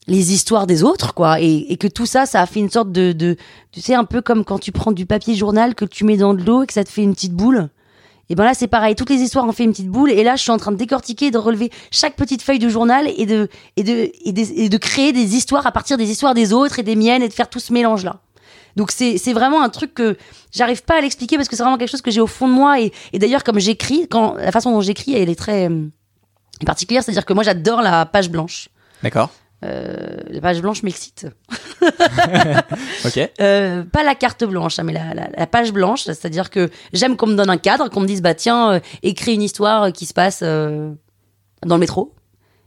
les 0.06 0.32
histoires 0.32 0.66
des 0.66 0.82
autres, 0.82 1.14
quoi, 1.14 1.40
et, 1.40 1.72
et, 1.72 1.76
que 1.76 1.86
tout 1.86 2.04
ça, 2.04 2.26
ça 2.26 2.40
a 2.40 2.46
fait 2.46 2.58
une 2.58 2.70
sorte 2.70 2.90
de, 2.90 3.12
de, 3.12 3.36
tu 3.70 3.80
sais, 3.80 3.94
un 3.94 4.04
peu 4.04 4.20
comme 4.20 4.44
quand 4.44 4.58
tu 4.58 4.72
prends 4.72 4.90
du 4.90 5.06
papier 5.06 5.36
journal 5.36 5.76
que 5.76 5.84
tu 5.84 6.04
mets 6.04 6.16
dans 6.16 6.34
de 6.34 6.42
l'eau 6.42 6.64
et 6.64 6.66
que 6.66 6.72
ça 6.72 6.82
te 6.82 6.88
fait 6.88 7.04
une 7.04 7.14
petite 7.14 7.34
boule. 7.34 7.68
Et 8.30 8.36
ben 8.36 8.44
là, 8.44 8.54
c'est 8.54 8.68
pareil. 8.68 8.94
Toutes 8.94 9.10
les 9.10 9.18
histoires 9.18 9.44
ont 9.44 9.52
fait 9.52 9.64
une 9.64 9.72
petite 9.72 9.88
boule. 9.88 10.10
Et 10.12 10.22
là, 10.22 10.36
je 10.36 10.42
suis 10.42 10.52
en 10.52 10.56
train 10.56 10.70
de 10.70 10.76
décortiquer, 10.76 11.32
de 11.32 11.36
relever 11.36 11.70
chaque 11.90 12.14
petite 12.14 12.42
feuille 12.42 12.60
de 12.60 12.68
journal 12.68 13.10
et 13.16 13.26
de, 13.26 13.48
et 13.76 13.82
de, 13.82 14.10
et 14.24 14.68
de, 14.68 14.76
créer 14.78 15.12
des 15.12 15.34
histoires 15.34 15.66
à 15.66 15.72
partir 15.72 15.98
des 15.98 16.10
histoires 16.10 16.32
des 16.32 16.52
autres 16.52 16.78
et 16.78 16.84
des 16.84 16.94
miennes 16.94 17.22
et 17.22 17.28
de 17.28 17.32
faire 17.32 17.50
tout 17.50 17.58
ce 17.58 17.72
mélange-là. 17.72 18.20
Donc 18.76 18.92
c'est, 18.92 19.16
vraiment 19.32 19.62
un 19.62 19.68
truc 19.68 19.94
que 19.94 20.16
j'arrive 20.52 20.84
pas 20.84 20.98
à 20.98 21.00
l'expliquer 21.00 21.36
parce 21.36 21.48
que 21.48 21.56
c'est 21.56 21.64
vraiment 21.64 21.76
quelque 21.76 21.90
chose 21.90 22.02
que 22.02 22.12
j'ai 22.12 22.20
au 22.20 22.28
fond 22.28 22.46
de 22.46 22.52
moi. 22.52 22.80
Et, 22.80 22.92
et 23.12 23.18
d'ailleurs, 23.18 23.42
comme 23.42 23.58
j'écris, 23.58 24.06
quand 24.08 24.34
la 24.34 24.52
façon 24.52 24.70
dont 24.70 24.80
j'écris, 24.80 25.12
elle 25.12 25.28
est 25.28 25.38
très 25.38 25.68
euh, 25.68 25.88
particulière. 26.64 27.02
C'est-à-dire 27.02 27.26
que 27.26 27.32
moi, 27.32 27.42
j'adore 27.42 27.82
la 27.82 28.06
page 28.06 28.30
blanche. 28.30 28.68
D'accord. 29.02 29.30
Euh, 29.62 30.16
la 30.28 30.40
page 30.40 30.62
blanche 30.62 30.82
m'excite. 30.82 31.26
ok. 33.04 33.30
Euh, 33.40 33.84
pas 33.84 34.02
la 34.02 34.14
carte 34.14 34.44
blanche, 34.44 34.78
hein, 34.78 34.84
mais 34.84 34.92
la, 34.92 35.12
la, 35.12 35.28
la 35.36 35.46
page 35.46 35.72
blanche, 35.72 36.04
c'est-à-dire 36.04 36.50
que 36.50 36.70
j'aime 36.92 37.16
qu'on 37.16 37.26
me 37.26 37.34
donne 37.34 37.50
un 37.50 37.58
cadre, 37.58 37.88
qu'on 37.88 38.00
me 38.00 38.06
dise 38.06 38.22
bah 38.22 38.34
tiens, 38.34 38.72
euh, 38.72 38.80
écris 39.02 39.34
une 39.34 39.42
histoire 39.42 39.92
qui 39.92 40.06
se 40.06 40.14
passe 40.14 40.40
euh, 40.42 40.92
dans 41.66 41.76
le 41.76 41.80
métro. 41.80 42.14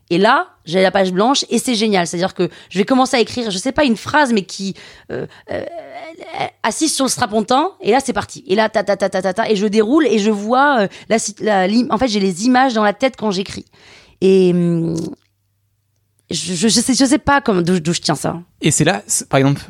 Et 0.10 0.20
là, 0.20 0.50
j'ai 0.66 0.84
la 0.84 0.92
page 0.92 1.12
blanche 1.12 1.46
et 1.50 1.58
c'est 1.58 1.74
génial. 1.74 2.06
C'est-à-dire 2.06 2.36
que 2.36 2.50
je 2.70 2.78
vais 2.78 2.86
commencer 2.86 3.18
à 3.18 3.20
écrire, 3.20 3.50
je 3.50 3.58
sais 3.58 3.72
pas 3.72 3.86
une 3.86 3.98
phrase, 3.98 4.32
mais 4.32 4.44
qui 4.44 4.76
euh, 5.12 5.26
euh, 5.52 5.64
assise 6.62 6.94
sur 6.94 7.06
le 7.06 7.10
strapontin. 7.10 7.72
Et 7.82 7.90
là, 7.90 8.00
c'est 8.04 8.14
parti. 8.14 8.44
Et 8.46 8.54
là, 8.54 8.70
ta 8.70 8.84
ta 8.84 8.98
ta 8.98 9.10
ta 9.10 9.24
ta 9.24 9.34
ta, 9.34 9.50
et 9.50 9.56
je 9.56 9.66
déroule 9.66 10.06
et 10.06 10.20
je 10.20 10.30
vois 10.30 10.88
la, 11.10 11.18
la, 11.40 11.68
en 11.90 11.98
fait, 11.98 12.08
j'ai 12.08 12.20
les 12.20 12.46
images 12.46 12.76
dans 12.76 12.84
la 12.84 12.94
tête 12.94 13.16
quand 13.18 13.32
j'écris. 13.32 13.66
Et, 14.22 14.54
je, 16.32 16.54
je, 16.54 16.68
sais, 16.68 16.94
je 16.94 17.06
sais 17.06 17.18
pas 17.18 17.42
d'où 17.42 17.94
je 17.94 18.02
tiens 18.02 18.16
ça. 18.16 18.42
Et 18.62 18.72
c'est 18.72 18.84
là, 18.84 19.04
par 19.30 19.40
exemple, 19.40 19.62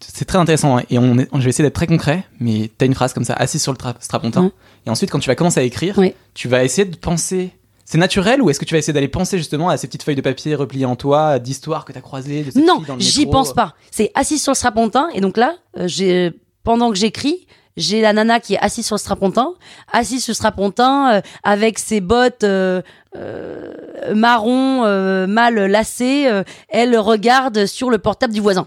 c'est 0.00 0.24
très 0.24 0.38
intéressant 0.38 0.78
hein, 0.78 0.82
et 0.90 0.98
on, 0.98 1.18
est, 1.18 1.28
je 1.32 1.38
vais 1.38 1.50
essayer 1.50 1.64
d'être 1.64 1.74
très 1.74 1.86
concret, 1.86 2.24
mais 2.40 2.70
tu 2.76 2.82
as 2.82 2.86
une 2.86 2.94
phrase 2.94 3.12
comme 3.12 3.24
ça, 3.24 3.34
assise 3.34 3.62
sur 3.62 3.72
le 3.72 3.78
strapontin, 4.00 4.52
et 4.86 4.90
ensuite 4.90 5.10
quand 5.10 5.18
tu 5.18 5.28
vas 5.28 5.34
commencer 5.34 5.60
à 5.60 5.62
écrire, 5.62 5.98
tu 6.34 6.48
vas 6.48 6.64
essayer 6.64 6.84
de 6.84 6.96
penser. 6.96 7.50
C'est 7.84 7.98
naturel 7.98 8.42
ou 8.42 8.50
est-ce 8.50 8.60
que 8.60 8.66
tu 8.66 8.74
vas 8.74 8.78
essayer 8.78 8.92
d'aller 8.92 9.08
penser 9.08 9.38
justement 9.38 9.70
à 9.70 9.78
ces 9.78 9.86
petites 9.86 10.02
feuilles 10.02 10.14
de 10.14 10.20
papier 10.20 10.54
repliées 10.54 10.84
en 10.84 10.94
toi, 10.94 11.38
d'histoires 11.38 11.86
que 11.86 11.92
tu 11.92 11.98
as 11.98 12.02
croisées 12.02 12.44
de 12.44 12.60
Non, 12.60 12.82
j'y 12.98 13.24
pense 13.24 13.54
pas. 13.54 13.74
C'est 13.90 14.10
assise 14.14 14.42
sur 14.42 14.52
le 14.52 14.56
strapontin 14.56 15.08
et 15.14 15.22
donc 15.22 15.38
là, 15.38 15.56
euh, 15.78 15.88
j'ai 15.88 16.32
pendant 16.64 16.90
que 16.90 16.98
j'écris, 16.98 17.46
j'ai 17.78 18.02
la 18.02 18.12
nana 18.12 18.40
qui 18.40 18.54
est 18.54 18.58
assise 18.58 18.84
sur 18.84 18.96
le 18.96 19.00
strapontin, 19.00 19.54
assise 19.92 20.22
sur 20.22 20.32
le 20.32 20.34
strapontin 20.34 21.14
euh, 21.14 21.20
avec 21.44 21.78
ses 21.78 22.00
bottes 22.00 22.44
euh, 22.44 22.82
euh, 23.16 23.72
marron 24.14 24.84
euh, 24.84 25.26
mal 25.26 25.54
lacées. 25.54 26.26
Euh, 26.26 26.42
elle 26.68 26.98
regarde 26.98 27.66
sur 27.66 27.88
le 27.88 27.98
portable 27.98 28.34
du 28.34 28.40
voisin. 28.40 28.66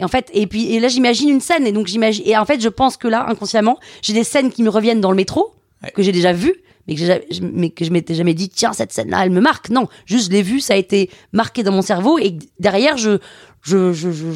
Et 0.00 0.04
en 0.04 0.08
fait, 0.08 0.30
et 0.32 0.46
puis 0.46 0.74
et 0.74 0.80
là 0.80 0.88
j'imagine 0.88 1.28
une 1.28 1.40
scène 1.40 1.66
et 1.66 1.72
donc 1.72 1.88
j'imagine 1.88 2.24
et 2.26 2.36
en 2.36 2.44
fait 2.44 2.60
je 2.60 2.68
pense 2.68 2.96
que 2.96 3.08
là 3.08 3.26
inconsciemment 3.28 3.78
j'ai 4.00 4.12
des 4.12 4.24
scènes 4.24 4.50
qui 4.50 4.62
me 4.62 4.70
reviennent 4.70 5.00
dans 5.00 5.10
le 5.10 5.16
métro 5.16 5.54
ouais. 5.82 5.90
que 5.90 6.02
j'ai 6.02 6.12
déjà 6.12 6.32
vues 6.32 6.54
mais 6.88 6.94
que, 6.94 7.44
mais 7.52 7.70
que 7.70 7.84
je 7.84 7.90
m'étais 7.90 8.14
jamais 8.14 8.34
dit 8.34 8.48
tiens 8.48 8.72
cette 8.72 8.92
scène 8.92 9.10
là 9.10 9.24
elle 9.24 9.30
me 9.30 9.40
marque. 9.40 9.70
Non 9.70 9.88
juste 10.06 10.26
je 10.26 10.32
l'ai 10.32 10.42
vue 10.42 10.60
ça 10.60 10.74
a 10.74 10.76
été 10.76 11.10
marqué 11.32 11.62
dans 11.62 11.72
mon 11.72 11.82
cerveau 11.82 12.18
et 12.18 12.38
derrière 12.58 12.96
je 12.96 13.18
je, 13.62 13.92
je, 13.92 14.10
je, 14.10 14.32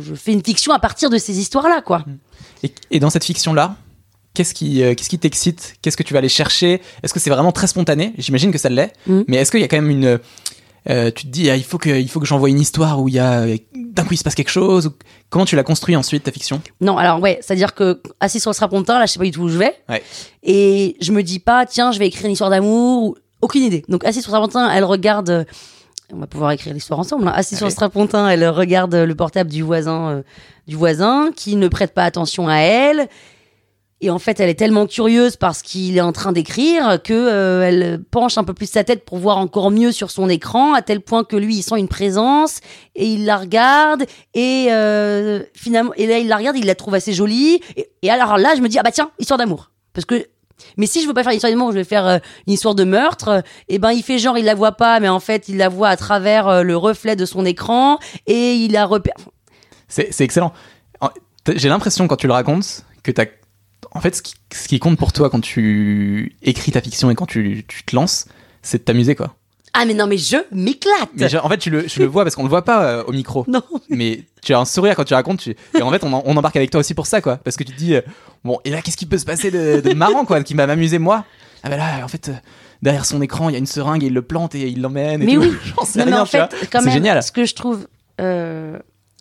je, 0.00 0.14
fais 0.14 0.32
une 0.32 0.44
fiction 0.44 0.72
à 0.72 0.78
partir 0.78 1.10
de 1.10 1.18
ces 1.18 1.38
histoires 1.38 1.68
là 1.68 1.82
quoi 1.82 2.04
et, 2.62 2.72
et 2.90 3.00
dans 3.00 3.10
cette 3.10 3.24
fiction 3.24 3.52
là 3.52 3.76
qu'est-ce 4.34 4.54
qui 4.54 4.82
euh, 4.82 4.94
qu'est-ce 4.94 5.08
qui 5.08 5.18
t'excite? 5.18 5.76
Qu'est-ce 5.82 5.96
que 5.96 6.02
tu 6.02 6.12
vas 6.12 6.18
aller 6.18 6.28
chercher? 6.28 6.80
Est-ce 7.02 7.12
que 7.12 7.20
c'est 7.20 7.30
vraiment 7.30 7.52
très 7.52 7.66
spontané? 7.66 8.14
J'imagine 8.18 8.52
que 8.52 8.58
ça 8.58 8.68
l'est. 8.68 8.92
Mm. 9.06 9.22
Mais 9.26 9.36
est-ce 9.38 9.50
qu'il 9.50 9.60
y 9.60 9.64
a 9.64 9.68
quand 9.68 9.80
même 9.80 9.90
une 9.90 10.18
euh, 10.88 11.10
tu 11.10 11.26
te 11.26 11.28
dis 11.28 11.50
ah, 11.50 11.56
il 11.56 11.64
faut 11.64 11.78
que 11.78 11.90
il 11.90 12.08
faut 12.08 12.20
que 12.20 12.26
j'envoie 12.26 12.48
une 12.48 12.60
histoire 12.60 13.00
où 13.00 13.08
il 13.08 13.14
y 13.14 13.18
a 13.18 13.46
d'un 13.74 14.04
coup 14.04 14.14
il 14.14 14.16
se 14.16 14.24
passe 14.24 14.34
quelque 14.34 14.50
chose 14.50 14.92
comment 15.28 15.44
tu 15.44 15.56
l'as 15.56 15.62
construit 15.62 15.96
ensuite 15.96 16.24
ta 16.24 16.32
fiction? 16.32 16.62
Non 16.80 16.96
alors 16.96 17.20
ouais 17.20 17.38
c'est 17.42 17.52
à 17.52 17.56
dire 17.56 17.74
que 17.74 18.00
assis 18.20 18.40
sur 18.40 18.50
le 18.50 18.54
strapontin 18.54 18.98
là 18.98 19.06
je 19.06 19.12
sais 19.12 19.18
pas 19.18 19.24
du 19.24 19.30
tout 19.30 19.42
où 19.42 19.48
je 19.48 19.58
vais 19.58 19.74
ouais. 19.88 20.02
et 20.42 20.96
je 21.00 21.12
me 21.12 21.22
dis 21.22 21.38
pas 21.38 21.66
tiens 21.66 21.92
je 21.92 21.98
vais 21.98 22.06
écrire 22.06 22.26
une 22.26 22.32
histoire 22.32 22.50
d'amour 22.50 23.02
ou... 23.02 23.16
aucune 23.42 23.62
idée 23.62 23.84
donc 23.88 24.04
assis 24.04 24.22
sur 24.22 24.30
le 24.30 24.36
strapontin 24.36 24.70
elle 24.70 24.84
regarde 24.84 25.46
on 26.12 26.18
va 26.18 26.26
pouvoir 26.26 26.50
écrire 26.52 26.72
l'histoire 26.72 26.98
ensemble 26.98 27.28
hein. 27.28 27.32
assis 27.34 27.56
sur 27.56 27.66
le 27.66 27.72
strapontin 27.72 28.28
elle 28.28 28.48
regarde 28.48 28.94
le 28.94 29.14
portable 29.14 29.50
du 29.50 29.62
voisin 29.62 30.10
euh, 30.10 30.22
du 30.66 30.76
voisin 30.76 31.30
qui 31.34 31.56
ne 31.56 31.68
prête 31.68 31.92
pas 31.92 32.04
attention 32.04 32.48
à 32.48 32.56
elle 32.56 33.08
et 34.02 34.08
en 34.08 34.18
fait, 34.18 34.40
elle 34.40 34.48
est 34.48 34.54
tellement 34.54 34.86
curieuse 34.86 35.36
parce 35.36 35.60
qu'il 35.60 35.96
est 35.98 36.00
en 36.00 36.12
train 36.12 36.32
d'écrire 36.32 37.02
que 37.02 37.12
euh, 37.12 37.62
elle 37.62 38.02
penche 38.10 38.38
un 38.38 38.44
peu 38.44 38.54
plus 38.54 38.70
sa 38.70 38.82
tête 38.82 39.04
pour 39.04 39.18
voir 39.18 39.36
encore 39.36 39.70
mieux 39.70 39.92
sur 39.92 40.10
son 40.10 40.30
écran, 40.30 40.72
à 40.72 40.80
tel 40.80 41.02
point 41.02 41.22
que 41.22 41.36
lui, 41.36 41.56
il 41.56 41.62
sent 41.62 41.78
une 41.78 41.88
présence 41.88 42.60
et 42.94 43.06
il 43.06 43.26
la 43.26 43.36
regarde 43.36 44.04
et 44.32 44.68
euh, 44.70 45.42
finalement, 45.52 45.92
et 45.96 46.06
là, 46.06 46.18
il 46.18 46.28
la 46.28 46.38
regarde, 46.38 46.56
il 46.56 46.64
la 46.64 46.74
trouve 46.74 46.94
assez 46.94 47.12
jolie. 47.12 47.60
Et, 48.02 48.10
alors 48.10 48.38
là, 48.38 48.54
je 48.56 48.62
me 48.62 48.68
dis 48.68 48.78
ah 48.78 48.82
bah 48.82 48.90
tiens, 48.90 49.10
histoire 49.18 49.36
d'amour, 49.38 49.70
parce 49.92 50.06
que 50.06 50.26
mais 50.76 50.86
si 50.86 51.02
je 51.02 51.06
veux 51.06 51.14
pas 51.14 51.22
faire 51.22 51.32
une 51.32 51.36
histoire 51.36 51.52
d'amour, 51.52 51.72
je 51.72 51.76
vais 51.76 51.84
faire 51.84 52.06
euh, 52.06 52.18
une 52.46 52.52
histoire 52.52 52.74
de 52.74 52.84
meurtre. 52.84 53.42
Et 53.68 53.78
ben, 53.78 53.92
il 53.92 54.02
fait 54.02 54.18
genre, 54.18 54.36
il 54.36 54.44
la 54.44 54.54
voit 54.54 54.72
pas, 54.72 55.00
mais 55.00 55.08
en 55.08 55.20
fait, 55.20 55.48
il 55.48 55.56
la 55.56 55.70
voit 55.70 55.88
à 55.88 55.96
travers 55.96 56.62
le 56.62 56.76
reflet 56.76 57.16
de 57.16 57.24
son 57.24 57.46
écran 57.46 57.98
et 58.26 58.54
il 58.54 58.72
la 58.72 58.84
repère. 58.84 59.14
C'est 59.88 60.20
excellent. 60.20 60.52
J'ai 61.48 61.70
l'impression 61.70 62.06
quand 62.08 62.16
tu 62.16 62.26
le 62.26 62.34
racontes 62.34 62.84
que 63.02 63.10
t'as 63.10 63.24
en 63.92 64.00
fait, 64.00 64.14
ce 64.16 64.22
qui, 64.22 64.34
ce 64.52 64.68
qui, 64.68 64.78
compte 64.78 64.98
pour 64.98 65.12
toi 65.12 65.30
quand 65.30 65.40
tu 65.40 66.36
écris 66.42 66.72
ta 66.72 66.80
fiction 66.80 67.10
et 67.10 67.14
quand 67.14 67.26
tu, 67.26 67.64
tu 67.68 67.82
te 67.84 67.94
lances, 67.96 68.26
c'est 68.62 68.78
de 68.78 68.82
t'amuser, 68.84 69.14
quoi. 69.14 69.34
Ah 69.72 69.84
mais 69.86 69.94
non 69.94 70.08
mais 70.08 70.18
je 70.18 70.36
m'éclate. 70.50 71.10
Mais 71.14 71.28
je- 71.28 71.38
en 71.38 71.48
fait, 71.48 71.58
tu 71.58 71.70
le, 71.70 71.86
je 71.86 72.00
le 72.00 72.06
vois 72.06 72.24
parce 72.24 72.34
qu'on 72.34 72.42
le 72.42 72.48
voit 72.48 72.64
pas 72.64 72.82
euh, 72.84 73.04
au 73.04 73.12
micro. 73.12 73.44
Non. 73.46 73.62
Mais 73.88 74.24
tu 74.42 74.52
as 74.52 74.58
un 74.58 74.64
sourire 74.64 74.96
quand 74.96 75.04
tu 75.04 75.14
racontes. 75.14 75.38
Tu... 75.40 75.54
Et 75.78 75.82
en 75.82 75.90
fait, 75.92 76.02
on, 76.02 76.12
en- 76.12 76.22
on 76.26 76.36
embarque 76.36 76.56
avec 76.56 76.70
toi 76.72 76.80
aussi 76.80 76.92
pour 76.94 77.06
ça, 77.06 77.20
quoi. 77.20 77.36
Parce 77.36 77.56
que 77.56 77.62
tu 77.62 77.72
te 77.72 77.78
dis, 77.78 77.94
euh, 77.94 78.00
bon, 78.44 78.58
et 78.64 78.70
là, 78.70 78.82
qu'est-ce 78.82 78.96
qui 78.96 79.06
peut 79.06 79.18
se 79.18 79.24
passer 79.24 79.52
de, 79.52 79.80
de 79.80 79.94
marrant, 79.94 80.24
quoi, 80.24 80.42
qui 80.42 80.54
va 80.54 80.66
m'amuser 80.66 80.98
moi? 80.98 81.24
Ah 81.62 81.68
ben 81.68 81.76
là, 81.76 82.04
en 82.04 82.08
fait, 82.08 82.30
euh, 82.30 82.34
derrière 82.82 83.04
son 83.06 83.22
écran, 83.22 83.48
il 83.48 83.52
y 83.52 83.54
a 83.54 83.58
une 83.60 83.66
seringue 83.66 84.02
et 84.02 84.06
il 84.06 84.12
le 84.14 84.22
plante 84.22 84.56
et 84.56 84.66
il 84.68 84.80
l'emmène. 84.80 85.22
Mais 85.22 85.34
tout. 85.34 85.40
oui. 85.40 85.52
J'en 85.76 85.84
sais 85.84 86.00
Non, 86.00 86.04
mais 86.06 86.12
rien, 86.14 86.22
en 86.22 86.26
tu 86.26 86.36
vois. 86.36 86.48
fait, 86.48 86.66
quand 86.66 86.80
C'est 86.80 86.86
même, 86.86 86.94
génial. 86.94 87.22
ce 87.22 87.30
que 87.30 87.44
je 87.44 87.54
trouve 87.54 87.86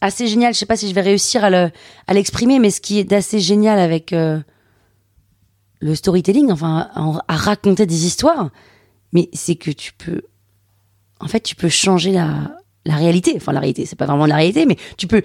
assez 0.02 0.28
génial, 0.28 0.54
je 0.54 0.60
sais 0.60 0.66
pas 0.66 0.78
si 0.78 0.90
je 0.90 0.96
vais 0.96 1.02
réussir 1.02 1.44
à 1.44 1.50
le- 1.50 1.72
à 2.08 2.14
l'exprimer, 2.14 2.60
mais 2.60 2.72
ce 2.72 2.82
qui 2.82 3.00
est 3.00 3.04
d'assez 3.04 3.40
génial 3.40 3.80
avec 3.80 4.14
le 5.80 5.96
storytelling, 5.96 6.52
enfin, 6.52 6.90
à, 7.28 7.36
raconter 7.36 7.86
des 7.86 8.06
histoires, 8.06 8.50
mais 9.14 9.30
c'est 9.34 9.56
que 9.56 9.72
tu 9.72 9.94
peux, 9.94 10.22
en 11.20 11.28
fait, 11.28 11.42
tu 11.42 11.56
peux 11.56 11.70
changer 11.70 12.12
la, 12.12 12.58
la 12.86 12.96
réalité. 12.96 13.34
Enfin, 13.36 13.54
la 13.54 13.60
réalité, 13.60 13.86
c'est 13.86 13.96
pas 13.96 14.06
vraiment 14.06 14.26
la 14.26 14.36
réalité, 14.36 14.66
mais 14.66 14.78
tu 14.98 15.08
peux, 15.08 15.22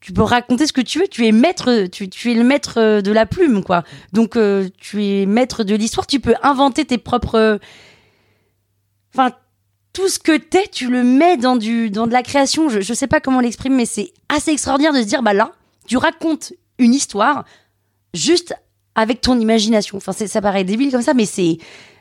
tu 0.00 0.12
peux 0.12 0.22
raconter 0.22 0.66
ce 0.66 0.72
que 0.72 0.80
tu 0.80 1.00
veux. 1.00 1.08
Tu 1.08 1.26
es 1.26 1.32
maître, 1.32 1.86
tu, 1.86 2.08
tu 2.08 2.30
es 2.30 2.34
le 2.34 2.44
maître 2.44 2.78
euh, 2.78 3.00
de 3.00 3.10
la 3.10 3.26
plume, 3.26 3.64
quoi. 3.64 3.82
Donc, 4.12 4.36
euh, 4.36 4.68
tu 4.78 5.04
es 5.04 5.26
maître 5.26 5.64
de 5.64 5.74
l'histoire. 5.74 6.06
Tu 6.06 6.20
peux 6.20 6.34
inventer 6.42 6.84
tes 6.84 6.98
propres, 6.98 7.58
enfin, 9.12 9.32
tout 9.92 10.08
ce 10.08 10.20
que 10.20 10.36
t'es, 10.36 10.68
tu 10.68 10.88
le 10.88 11.02
mets 11.02 11.36
dans 11.36 11.56
du, 11.56 11.90
dans 11.90 12.06
de 12.06 12.12
la 12.12 12.22
création. 12.22 12.68
Je, 12.68 12.80
je 12.80 12.94
sais 12.94 13.08
pas 13.08 13.20
comment 13.20 13.40
l'exprimer, 13.40 13.76
mais 13.76 13.86
c'est 13.86 14.12
assez 14.28 14.52
extraordinaire 14.52 14.92
de 14.92 15.02
se 15.02 15.06
dire, 15.06 15.22
bah 15.22 15.34
là, 15.34 15.52
tu 15.86 15.96
racontes 15.96 16.52
une 16.78 16.94
histoire 16.94 17.44
juste 18.14 18.54
avec 18.94 19.20
ton 19.20 19.38
imagination. 19.38 19.96
Enfin, 19.96 20.12
c'est- 20.12 20.26
ça 20.26 20.40
paraît 20.40 20.64
débile 20.64 20.90
comme 20.90 21.02
ça, 21.02 21.14
mais 21.14 21.26
c'est 21.26 21.58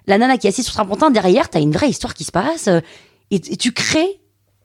la 0.08 0.17
nana 0.17 0.38
qui 0.38 0.48
est 0.48 0.50
assise 0.50 0.65
sur 0.65 0.74
son 0.74 0.86
pontin 0.86 1.12
derrière, 1.12 1.50
t'as 1.50 1.62
une 1.62 1.72
vraie 1.72 1.89
histoire 1.89 2.13
qui 2.13 2.24
se 2.24 2.31
passe 2.31 2.67
euh, 2.67 2.79
et, 3.31 3.36
et 3.36 3.58
tu 3.58 3.72
crées. 3.74 4.19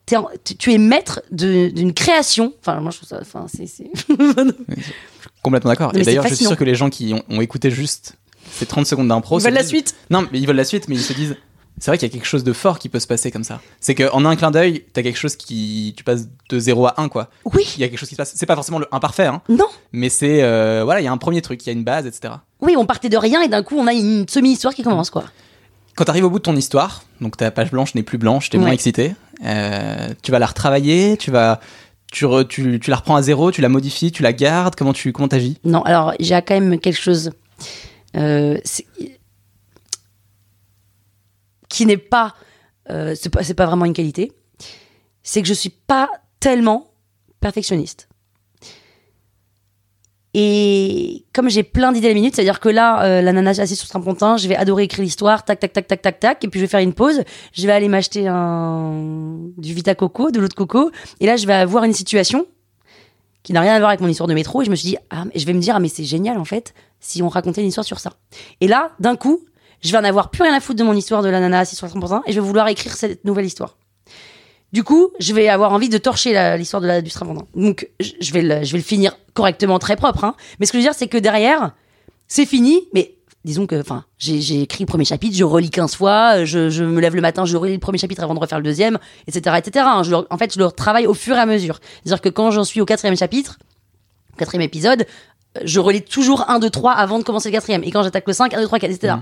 t'es 0.07 0.15
en- 0.17 0.29
tu, 0.59 0.73
es 0.73 0.77
maître 0.77 1.21
d'une 1.31 1.93
création. 1.93 2.53
Enfin, 2.61 2.79
moi, 2.79 2.91
je 2.91 2.97
trouve 2.97 3.09
ça. 3.09 3.19
Enfin, 3.21 3.45
c'est. 3.51 3.65
Complètement 5.43 5.69
d'accord. 5.71 5.95
Et 5.95 6.01
d'ailleurs, 6.03 6.27
je 6.27 6.33
suis 6.35 6.45
sûr 6.45 6.57
que 6.57 6.63
les 6.63 6.75
gens 6.75 6.89
qui 6.89 7.13
ont, 7.13 7.23
ont 7.29 7.41
écouté 7.41 7.69
juste 7.71 8.13
ces 8.51 8.65
30 8.65 8.85
secondes 8.85 9.07
d'impro. 9.07 9.39
Ils 9.39 9.43
veulent 9.43 9.53
la 9.53 9.61
disent- 9.61 9.69
suite. 9.69 9.95
Non, 10.09 10.27
mais 10.31 10.39
ils 10.39 10.47
veulent 10.47 10.55
la 10.55 10.63
suite, 10.63 10.87
mais 10.87 10.95
ils 10.95 11.01
se 11.01 11.13
disent. 11.13 11.35
C'est 11.79 11.91
vrai 11.91 11.97
qu'il 11.97 12.07
y 12.07 12.11
a 12.11 12.13
quelque 12.13 12.25
chose 12.27 12.43
de 12.45 12.53
fort 12.53 12.79
qui 12.79 12.87
peut 12.87 12.99
se 12.99 13.07
passer 13.07 13.31
comme 13.31 13.43
ça. 13.43 13.59
C'est 13.81 13.95
qu'en 13.95 14.23
un 14.23 14.35
clin 14.37 14.49
d'œil, 14.49 14.85
t'as 14.93 15.01
quelque 15.03 15.17
chose 15.17 15.35
qui. 15.35 15.93
Tu 15.97 16.03
passes 16.05 16.27
de 16.49 16.57
0 16.59 16.85
à 16.87 17.01
1, 17.01 17.09
quoi. 17.09 17.29
Oui. 17.53 17.67
Il 17.77 17.81
y 17.81 17.83
a 17.83 17.89
quelque 17.89 17.99
chose 17.99 18.07
qui 18.07 18.15
se 18.15 18.17
passe. 18.21 18.31
C'est 18.35 18.45
pas 18.45 18.55
forcément 18.55 18.79
le 18.79 18.87
imparfait, 18.93 19.25
hein. 19.25 19.41
Non. 19.49 19.67
Mais 19.91 20.07
c'est. 20.09 20.41
euh, 20.43 20.83
voilà, 20.85 21.01
il 21.01 21.03
y 21.03 21.07
a 21.07 21.11
un 21.11 21.17
premier 21.17 21.41
truc, 21.41 21.61
il 21.65 21.67
y 21.67 21.69
a 21.71 21.73
une 21.73 21.83
base, 21.83 22.05
etc. 22.07 22.35
Oui, 22.61 22.75
on 22.77 22.85
partait 22.85 23.09
de 23.09 23.17
rien 23.17 23.41
et 23.41 23.49
d'un 23.49 23.61
coup, 23.61 23.75
on 23.77 23.87
a 23.87 23.93
une 23.93 24.25
semi-histoire 24.27 24.73
qui 24.73 24.83
commence, 24.83 25.09
quoi. 25.09 25.25
Quand 25.95 26.05
t'arrives 26.05 26.25
au 26.25 26.29
bout 26.29 26.39
de 26.39 26.43
ton 26.43 26.55
histoire, 26.55 27.03
donc 27.21 27.35
ta 27.37 27.51
page 27.51 27.71
blanche 27.71 27.93
n'est 27.95 28.03
plus 28.03 28.17
blanche, 28.17 28.49
t'es 28.49 28.57
moins 28.57 28.67
Ouais. 28.69 28.73
excité, 28.75 29.13
euh, 29.45 30.09
tu 30.23 30.31
vas 30.31 30.39
la 30.39 30.45
retravailler, 30.45 31.17
tu 31.17 31.29
vas. 31.31 31.59
Tu, 32.11 32.23
re- 32.25 32.47
tu, 32.47 32.79
tu 32.79 32.89
la 32.89 32.95
reprends 32.97 33.15
à 33.17 33.21
zéro, 33.21 33.51
tu 33.51 33.59
la 33.61 33.67
modifies, 33.69 34.11
tu 34.13 34.23
la 34.23 34.31
gardes, 34.31 34.75
comment 34.75 34.93
tu 34.93 35.11
comment 35.11 35.27
t'agis? 35.27 35.57
Non, 35.65 35.81
alors 35.81 36.13
j'ai 36.21 36.35
quand 36.35 36.53
même 36.59 36.79
quelque 36.79 36.99
chose 36.99 37.31
euh, 38.15 38.57
qui 41.75 41.85
n'est 41.85 41.97
pas, 41.97 42.35
euh, 42.89 43.15
c'est 43.19 43.29
pas, 43.29 43.41
pas 43.43 43.65
vraiment 43.65 43.83
une 43.83 43.91
qualité. 43.91 44.31
C'est 45.23 45.41
que 45.41 45.47
je 45.47 45.53
suis 45.53 45.71
pas 45.71 46.09
tellement 46.39 46.87
perfectionniste. 47.41 48.07
Et 50.33 51.25
comme 51.33 51.49
j'ai 51.49 51.63
plein 51.63 51.91
d'idées 51.91 52.07
à 52.07 52.09
la 52.11 52.15
minute, 52.15 52.33
c'est-à-dire 52.33 52.61
que 52.61 52.69
là, 52.69 53.03
euh, 53.03 53.21
la 53.21 53.33
nana 53.33 53.49
assise 53.49 53.77
sur 53.77 53.89
son 53.89 53.99
pontin, 53.99 54.37
je 54.37 54.47
vais 54.47 54.55
adorer 54.55 54.83
écrire 54.83 55.03
l'histoire, 55.03 55.43
tac, 55.43 55.59
tac, 55.59 55.73
tac, 55.73 55.87
tac, 55.87 56.01
tac, 56.01 56.19
tac, 56.21 56.43
et 56.45 56.47
puis 56.47 56.61
je 56.61 56.65
vais 56.65 56.69
faire 56.69 56.79
une 56.79 56.93
pause, 56.93 57.23
je 57.51 57.67
vais 57.67 57.73
aller 57.73 57.89
m'acheter 57.89 58.25
un 58.29 58.93
du 59.57 59.73
Vita 59.73 59.95
Coco, 59.95 60.31
de 60.31 60.39
l'eau 60.39 60.47
de 60.47 60.53
coco, 60.53 60.91
et 61.19 61.25
là, 61.25 61.35
je 61.35 61.45
vais 61.45 61.53
avoir 61.53 61.83
une 61.83 61.93
situation 61.93 62.45
qui 63.43 63.51
n'a 63.51 63.59
rien 63.61 63.75
à 63.75 63.79
voir 63.79 63.89
avec 63.89 63.99
mon 63.99 64.07
histoire 64.07 64.27
de 64.27 64.33
métro, 64.33 64.61
et 64.61 64.65
je 64.65 64.71
me 64.71 64.75
suis 64.75 64.89
dit, 64.89 64.97
ah, 65.09 65.25
je 65.35 65.45
vais 65.45 65.53
me 65.53 65.59
dire, 65.59 65.75
ah, 65.75 65.79
mais 65.81 65.89
c'est 65.89 66.05
génial, 66.05 66.37
en 66.37 66.45
fait, 66.45 66.73
si 67.01 67.21
on 67.21 67.27
racontait 67.27 67.61
une 67.61 67.67
histoire 67.67 67.85
sur 67.85 67.99
ça. 67.99 68.13
Et 68.61 68.67
là, 68.67 68.91
d'un 68.99 69.17
coup, 69.17 69.41
je 69.85 69.91
vais 69.91 69.97
en 69.97 70.03
avoir 70.03 70.31
plus 70.31 70.43
rien 70.43 70.53
à 70.53 70.59
foutre 70.59 70.79
de 70.79 70.83
mon 70.83 70.93
histoire 70.93 71.21
de 71.21 71.29
la 71.29 71.39
nana 71.39 71.59
assise 71.59 71.77
sur 71.77 71.89
son 71.89 71.99
pontin, 71.99 72.23
et 72.25 72.33
je 72.33 72.39
vais 72.39 72.45
vouloir 72.45 72.67
écrire 72.67 72.95
cette 72.95 73.23
nouvelle 73.23 73.45
histoire. 73.45 73.77
Du 74.73 74.83
coup, 74.83 75.11
je 75.19 75.33
vais 75.33 75.47
avoir 75.47 75.71
envie 75.71 75.89
de 75.89 75.97
torcher 75.97 76.57
l'histoire 76.57 76.81
de 76.81 76.87
la, 76.87 77.01
du. 77.01 77.11
Donc, 77.55 77.87
je 77.99 78.33
vais, 78.33 78.41
le, 78.41 78.63
je 78.63 78.71
vais 78.73 78.79
le 78.79 78.83
finir 78.83 79.15
correctement, 79.33 79.79
très 79.79 79.95
propre. 79.95 80.25
Hein. 80.25 80.35
Mais 80.59 80.65
ce 80.65 80.71
que 80.71 80.79
je 80.79 80.83
veux 80.83 80.89
dire, 80.89 80.97
c'est 80.97 81.07
que 81.07 81.17
derrière, 81.17 81.71
c'est 82.27 82.45
fini. 82.45 82.81
Mais 82.93 83.15
disons 83.45 83.67
que, 83.67 83.79
enfin, 83.79 84.03
j'ai 84.17 84.63
écrit 84.63 84.83
le 84.83 84.87
premier 84.87 85.05
chapitre, 85.05 85.37
je 85.37 85.45
relis 85.45 85.69
15 85.69 85.95
fois, 85.95 86.43
je, 86.43 86.83
me 86.83 86.99
lève 86.99 87.15
le 87.15 87.21
matin, 87.21 87.45
je 87.45 87.55
relis 87.55 87.73
le 87.73 87.79
premier 87.79 87.99
chapitre 87.99 88.23
avant 88.23 88.33
de 88.33 88.39
refaire 88.39 88.57
le 88.57 88.65
deuxième, 88.65 88.97
etc. 89.27 89.55
etc. 89.59 89.85
hein. 89.87 90.01
En 90.29 90.37
fait, 90.37 90.53
je 90.53 90.59
le 90.59 90.69
travaille 90.71 91.07
au 91.07 91.13
fur 91.13 91.37
et 91.37 91.39
à 91.39 91.45
mesure. 91.45 91.79
C'est-à-dire 92.03 92.21
que 92.21 92.29
quand 92.29 92.51
j'en 92.51 92.65
suis 92.65 92.81
au 92.81 92.85
quatrième 92.85 93.15
chapitre, 93.15 93.57
quatrième 94.37 94.63
épisode, 94.63 95.05
je 95.63 95.79
relis 95.79 96.01
toujours 96.03 96.49
1, 96.49 96.59
2, 96.59 96.69
3 96.69 96.91
avant 96.93 97.19
de 97.19 97.23
commencer 97.23 97.49
le 97.49 97.53
quatrième. 97.53 97.83
Et 97.83 97.91
quand 97.91 98.03
j'attaque 98.03 98.27
le 98.27 98.33
5, 98.33 98.53
1, 98.53 98.59
2, 98.61 98.65
3, 98.65 98.79
4, 98.79 98.91
etc. 98.91 99.15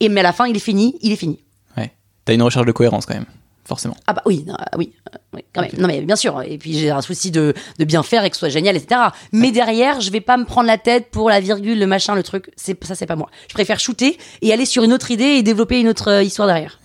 Et 0.00 0.08
mais 0.08 0.20
à 0.20 0.22
la 0.24 0.32
fin, 0.32 0.46
il 0.46 0.56
est 0.56 0.60
fini, 0.60 0.96
il 1.02 1.12
est 1.12 1.16
fini. 1.16 1.42
Ouais. 1.76 1.92
T'as 2.24 2.34
une 2.34 2.42
recherche 2.42 2.66
de 2.66 2.72
cohérence 2.72 3.06
quand 3.06 3.14
même, 3.14 3.26
forcément. 3.64 3.96
Ah 4.06 4.12
bah 4.12 4.22
oui, 4.26 4.44
non, 4.46 4.54
euh, 4.54 4.76
oui, 4.78 4.92
euh, 5.14 5.18
oui, 5.34 5.44
quand 5.54 5.62
même. 5.62 5.70
Non 5.78 5.88
mais 5.88 6.00
bien 6.02 6.16
sûr. 6.16 6.40
Et 6.42 6.58
puis 6.58 6.74
j'ai 6.78 6.90
un 6.90 7.00
souci 7.02 7.30
de, 7.30 7.54
de 7.78 7.84
bien 7.84 8.02
faire 8.02 8.24
et 8.24 8.30
que 8.30 8.36
ce 8.36 8.40
soit 8.40 8.48
génial, 8.48 8.76
etc. 8.76 9.00
Mais 9.32 9.50
derrière, 9.52 10.00
je 10.00 10.10
vais 10.10 10.20
pas 10.20 10.36
me 10.36 10.44
prendre 10.44 10.66
la 10.66 10.78
tête 10.78 11.10
pour 11.10 11.28
la 11.28 11.40
virgule, 11.40 11.78
le 11.78 11.86
machin, 11.86 12.14
le 12.14 12.22
truc. 12.22 12.50
C'est 12.56 12.82
ça, 12.84 12.94
c'est 12.94 13.06
pas 13.06 13.16
moi. 13.16 13.28
Je 13.48 13.54
préfère 13.54 13.80
shooter 13.80 14.18
et 14.42 14.52
aller 14.52 14.66
sur 14.66 14.82
une 14.84 14.92
autre 14.92 15.10
idée 15.10 15.24
et 15.24 15.42
développer 15.42 15.80
une 15.80 15.88
autre 15.88 16.08
euh, 16.08 16.22
histoire 16.22 16.46
derrière. 16.48 16.78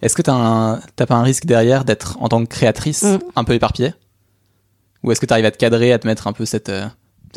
Est-ce 0.00 0.14
que 0.14 0.22
t'as 0.22 1.06
pas 1.06 1.14
un 1.16 1.22
risque 1.24 1.44
derrière 1.46 1.84
d'être, 1.84 2.16
en 2.20 2.28
tant 2.28 2.40
que 2.44 2.48
créatrice, 2.48 3.02
Mm. 3.02 3.18
un 3.34 3.42
peu 3.44 3.54
éparpillée? 3.54 3.94
Ou 5.02 5.10
est-ce 5.12 5.20
que 5.20 5.26
t'arrives 5.26 5.44
à 5.44 5.50
te 5.50 5.56
cadrer, 5.58 5.92
à 5.92 5.98
te 5.98 6.06
mettre 6.06 6.26
un 6.28 6.32
peu 6.32 6.44
cette. 6.44 6.68
euh, 6.68 6.86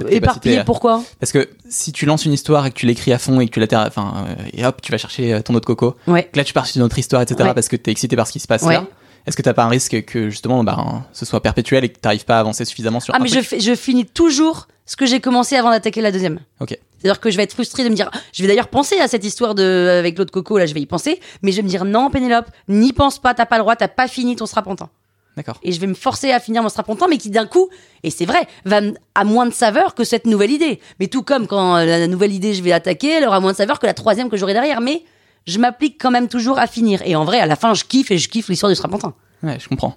Éparpillé, 0.09 0.63
pourquoi 0.65 1.03
Parce 1.19 1.31
que 1.31 1.49
si 1.69 1.91
tu 1.91 2.05
lances 2.05 2.25
une 2.25 2.33
histoire 2.33 2.65
et 2.65 2.71
que 2.71 2.75
tu 2.75 2.85
l'écris 2.85 3.13
à 3.13 3.17
fond 3.19 3.39
et 3.39 3.47
que 3.47 3.51
tu 3.59 3.59
la 3.59 3.87
enfin, 3.87 4.25
euh, 4.27 4.43
et 4.53 4.65
hop, 4.65 4.81
tu 4.81 4.91
vas 4.91 4.97
chercher 4.97 5.33
euh, 5.33 5.41
ton 5.41 5.53
autre 5.55 5.67
coco, 5.67 5.95
Ouais. 6.07 6.29
là 6.33 6.43
tu 6.43 6.53
pars 6.53 6.65
sur 6.65 6.77
une 6.77 6.83
autre 6.83 6.97
histoire, 6.99 7.21
etc., 7.21 7.41
Ouais. 7.43 7.53
parce 7.53 7.67
que 7.67 7.75
t'es 7.75 7.91
excité 7.91 8.15
par 8.15 8.27
ce 8.27 8.31
qui 8.33 8.39
se 8.39 8.47
passe 8.47 8.63
Ouais. 8.63 8.73
là. 8.75 8.85
Est-ce 9.27 9.37
que 9.37 9.43
t'as 9.43 9.53
pas 9.53 9.63
un 9.65 9.69
risque 9.69 10.03
que 10.05 10.29
justement 10.31 10.63
bah, 10.63 10.75
hein, 10.79 11.03
ce 11.13 11.25
soit 11.25 11.41
perpétuel 11.43 11.83
et 11.83 11.89
que 11.89 11.99
t'arrives 11.99 12.25
pas 12.25 12.37
à 12.37 12.39
avancer 12.39 12.65
suffisamment 12.65 12.99
sur 12.99 13.13
Ah 13.13 13.17
un 13.17 13.19
mais 13.21 13.27
je, 13.29 13.35
truc 13.35 13.45
fais- 13.47 13.59
je 13.59 13.75
finis 13.75 14.05
toujours 14.07 14.67
ce 14.87 14.95
que 14.95 15.05
j'ai 15.05 15.19
commencé 15.19 15.55
avant 15.55 15.69
d'attaquer 15.69 16.01
la 16.01 16.11
deuxième. 16.11 16.39
Ok. 16.59 16.75
C'est-à-dire 16.97 17.19
que 17.19 17.29
je 17.29 17.37
vais 17.37 17.43
être 17.43 17.53
frustrée 17.53 17.83
de 17.83 17.89
me 17.89 17.95
dire, 17.95 18.09
je 18.33 18.41
vais 18.41 18.47
d'ailleurs 18.47 18.67
penser 18.67 18.97
à 18.99 19.07
cette 19.07 19.23
histoire 19.23 19.53
de 19.53 19.97
avec 19.99 20.17
l'autre 20.17 20.31
coco 20.31 20.57
là, 20.57 20.65
je 20.65 20.73
vais 20.73 20.81
y 20.81 20.85
penser, 20.87 21.19
mais 21.43 21.51
je 21.51 21.57
vais 21.57 21.61
me 21.63 21.67
dire 21.67 21.85
non 21.85 22.09
Pénélope, 22.09 22.47
n'y 22.67 22.93
pense 22.93 23.19
pas, 23.19 23.33
t'as 23.35 23.45
pas 23.45 23.57
le 23.57 23.61
droit, 23.63 23.75
t'as 23.75 23.87
pas 23.87 24.07
fini 24.07 24.35
ton 24.35 24.47
strapontin. 24.47 24.89
D'accord. 25.37 25.57
et 25.63 25.71
je 25.71 25.79
vais 25.79 25.87
me 25.87 25.93
forcer 25.93 26.31
à 26.31 26.39
finir 26.41 26.61
mon 26.61 26.67
strapontin, 26.67 27.07
mais 27.09 27.17
qui 27.17 27.29
d'un 27.29 27.45
coup, 27.45 27.69
et 28.03 28.09
c'est 28.09 28.25
vrai, 28.25 28.47
va 28.65 28.81
a 29.15 29.23
moins 29.23 29.45
de 29.45 29.53
saveur 29.53 29.95
que 29.95 30.03
cette 30.03 30.25
nouvelle 30.25 30.51
idée. 30.51 30.81
Mais 30.99 31.07
tout 31.07 31.23
comme 31.23 31.47
quand 31.47 31.77
euh, 31.77 31.85
la 31.85 32.07
nouvelle 32.07 32.33
idée 32.33 32.53
je 32.53 32.61
vais 32.61 32.73
attaquer, 32.73 33.11
elle 33.11 33.25
aura 33.25 33.39
moins 33.39 33.53
de 33.53 33.57
saveur 33.57 33.79
que 33.79 33.85
la 33.85 33.93
troisième 33.93 34.29
que 34.29 34.35
j'aurai 34.35 34.53
derrière. 34.53 34.81
Mais 34.81 35.03
je 35.47 35.57
m'applique 35.59 35.99
quand 35.99 36.11
même 36.11 36.27
toujours 36.27 36.59
à 36.59 36.67
finir. 36.67 37.01
Et 37.05 37.15
en 37.15 37.23
vrai, 37.23 37.39
à 37.39 37.45
la 37.45 37.55
fin, 37.55 37.73
je 37.73 37.85
kiffe 37.85 38.11
et 38.11 38.17
je 38.17 38.27
kiffe 38.27 38.49
l'histoire 38.49 38.69
du 38.69 38.75
strapontin. 38.75 39.13
Ouais, 39.41 39.57
je 39.59 39.69
comprends. 39.69 39.95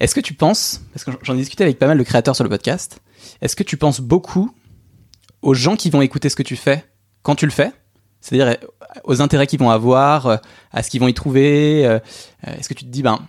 Est-ce 0.00 0.14
que 0.14 0.20
tu 0.20 0.34
penses, 0.34 0.80
parce 0.94 1.04
que 1.04 1.10
j'en 1.22 1.34
ai 1.34 1.38
discuté 1.38 1.62
avec 1.62 1.78
pas 1.78 1.86
mal 1.86 1.98
de 1.98 2.02
créateurs 2.02 2.34
sur 2.34 2.44
le 2.44 2.50
podcast, 2.50 3.00
est-ce 3.42 3.54
que 3.54 3.62
tu 3.62 3.76
penses 3.76 4.00
beaucoup 4.00 4.50
aux 5.42 5.54
gens 5.54 5.76
qui 5.76 5.90
vont 5.90 6.00
écouter 6.00 6.28
ce 6.28 6.36
que 6.36 6.42
tu 6.42 6.56
fais 6.56 6.84
quand 7.22 7.34
tu 7.34 7.44
le 7.44 7.52
fais? 7.52 7.70
C'est-à-dire 8.20 8.48
euh, 8.48 9.00
aux 9.04 9.20
intérêts 9.20 9.46
qu'ils 9.46 9.60
vont 9.60 9.70
avoir, 9.70 10.26
euh, 10.26 10.36
à 10.72 10.82
ce 10.82 10.90
qu'ils 10.90 11.00
vont 11.00 11.08
y 11.08 11.14
trouver 11.14 11.82
Est-ce 12.46 12.68
que 12.68 12.74
tu 12.74 12.84
te 12.84 12.90
dis, 12.90 13.02
ben, 13.02 13.20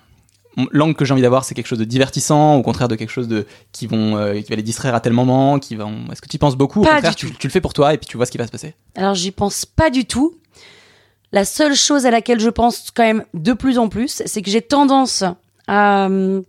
l'angle 0.72 0.96
que 0.96 1.06
j'ai 1.06 1.14
envie 1.14 1.22
d'avoir, 1.22 1.44
c'est 1.46 1.56
quelque 1.56 1.68
chose 1.68 1.80
de 1.80 1.86
divertissant, 1.86 2.56
au 2.56 2.62
contraire 2.62 2.88
de 2.88 2.96
quelque 2.96 3.10
chose 3.10 3.28
de 3.28 3.46
qui 3.72 3.88
vont 3.88 4.18
euh, 4.18 4.42
qui 4.42 4.50
va 4.50 4.56
les 4.56 4.64
distraire 4.64 4.94
à 4.96 5.00
tel 5.00 5.14
moment, 5.14 5.60
qui 5.60 5.76
vont. 5.76 6.06
Est-ce 6.12 6.22
que 6.22 6.28
tu 6.28 6.36
y 6.36 6.40
penses 6.40 6.56
beaucoup? 6.58 6.82
Au 6.82 6.84
Pas 6.84 6.96
contraire, 6.96 7.12
du 7.12 7.16
tu, 7.18 7.32
tout. 7.32 7.38
tu 7.40 7.48
le 7.48 7.52
fais 7.52 7.62
pour 7.62 7.74
toi 7.74 7.94
et 7.94 7.98
puis 7.98 8.08
tu 8.08 8.18
vois 8.18 8.26
ce 8.26 8.32
qui 8.32 8.38
va 8.38 8.46
se 8.48 8.52
passer. 8.52 8.76
Alors 8.96 9.16
j'y 9.16 9.32
pense 9.32 9.66
pas 9.66 9.90
du 9.90 10.06
tout. 10.06 10.36
La 11.32 11.46
seule 11.46 11.76
chose 11.76 12.06
à 12.06 12.12
laquelle 12.12 12.40
je 12.42 12.50
pense 12.50 12.92
quand 12.92 13.04
même 13.04 13.24
de 13.34 13.54
plus 13.54 13.78
en 13.78 13.88
plus, 13.88 14.22
c'est 14.26 14.42
que 14.42 14.52
j'ai 14.52 14.62
tendance 14.62 15.24
à 15.68 16.08
euh, 16.08 16.42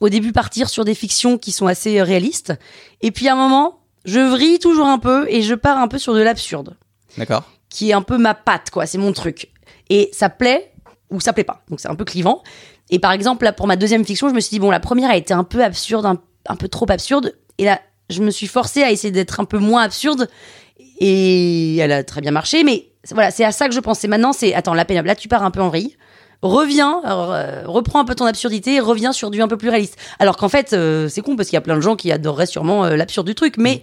au 0.00 0.08
début 0.08 0.32
partir 0.32 0.68
sur 0.70 0.84
des 0.86 0.94
fictions 0.94 1.36
qui 1.36 1.52
sont 1.52 1.66
assez 1.66 1.98
euh, 1.98 2.04
réalistes, 2.04 2.54
et 3.02 3.10
puis 3.10 3.28
à 3.28 3.34
un 3.34 3.36
moment, 3.36 3.80
je 4.06 4.20
vrille 4.20 4.58
toujours 4.58 4.86
un 4.86 4.98
peu 4.98 5.26
et 5.28 5.42
je 5.42 5.54
pars 5.54 5.76
un 5.78 5.88
peu 5.88 5.98
sur 5.98 6.14
de 6.14 6.20
l'absurde. 6.20 6.76
D'accord. 7.18 7.44
qui 7.68 7.90
est 7.90 7.92
un 7.94 8.02
peu 8.02 8.16
ma 8.18 8.34
patte, 8.34 8.70
quoi. 8.70 8.86
C'est 8.86 8.98
mon 8.98 9.12
truc. 9.12 9.50
Et 9.90 10.08
ça 10.12 10.28
plaît 10.30 10.72
ou 11.10 11.20
ça 11.20 11.32
plaît 11.32 11.44
pas. 11.44 11.62
Donc 11.68 11.80
c'est 11.80 11.88
un 11.88 11.94
peu 11.94 12.04
clivant. 12.04 12.42
Et 12.90 12.98
par 12.98 13.12
exemple, 13.12 13.44
là, 13.44 13.52
pour 13.52 13.66
ma 13.66 13.76
deuxième 13.76 14.04
fiction, 14.04 14.28
je 14.28 14.34
me 14.34 14.40
suis 14.40 14.50
dit, 14.50 14.60
bon, 14.60 14.70
la 14.70 14.80
première 14.80 15.10
a 15.10 15.16
été 15.16 15.34
un 15.34 15.44
peu 15.44 15.62
absurde, 15.62 16.06
un, 16.06 16.18
un 16.48 16.56
peu 16.56 16.68
trop 16.68 16.86
absurde. 16.90 17.34
Et 17.58 17.64
là, 17.64 17.80
je 18.10 18.22
me 18.22 18.30
suis 18.30 18.46
forcée 18.46 18.82
à 18.82 18.90
essayer 18.90 19.10
d'être 19.10 19.40
un 19.40 19.44
peu 19.44 19.58
moins 19.58 19.82
absurde. 19.82 20.28
Et 20.98 21.76
elle 21.76 21.92
a 21.92 22.04
très 22.04 22.20
bien 22.20 22.30
marché. 22.30 22.64
Mais 22.64 22.86
voilà, 23.10 23.30
c'est 23.30 23.44
à 23.44 23.52
ça 23.52 23.68
que 23.68 23.74
je 23.74 23.80
pensais. 23.80 24.08
Maintenant, 24.08 24.32
c'est, 24.32 24.54
attends, 24.54 24.74
la 24.74 24.84
peine, 24.84 25.04
là, 25.04 25.14
tu 25.14 25.28
pars 25.28 25.42
un 25.42 25.50
peu 25.50 25.60
en 25.60 25.68
vrille. 25.68 25.96
Reviens, 26.42 27.00
euh, 27.06 27.62
reprends 27.64 28.00
un 28.00 28.04
peu 28.04 28.14
ton 28.14 28.26
absurdité 28.26 28.78
reviens 28.78 29.12
sur 29.12 29.30
du 29.30 29.40
un 29.40 29.48
peu 29.48 29.56
plus 29.56 29.70
réaliste. 29.70 29.96
Alors 30.18 30.36
qu'en 30.36 30.50
fait, 30.50 30.74
euh, 30.74 31.08
c'est 31.08 31.22
con 31.22 31.34
parce 31.34 31.48
qu'il 31.48 31.56
y 31.56 31.58
a 31.58 31.62
plein 31.62 31.76
de 31.76 31.80
gens 31.80 31.96
qui 31.96 32.12
adoreraient 32.12 32.46
sûrement 32.46 32.84
euh, 32.84 32.96
l'absurde 32.96 33.26
du 33.26 33.34
truc. 33.34 33.56
Mais 33.56 33.82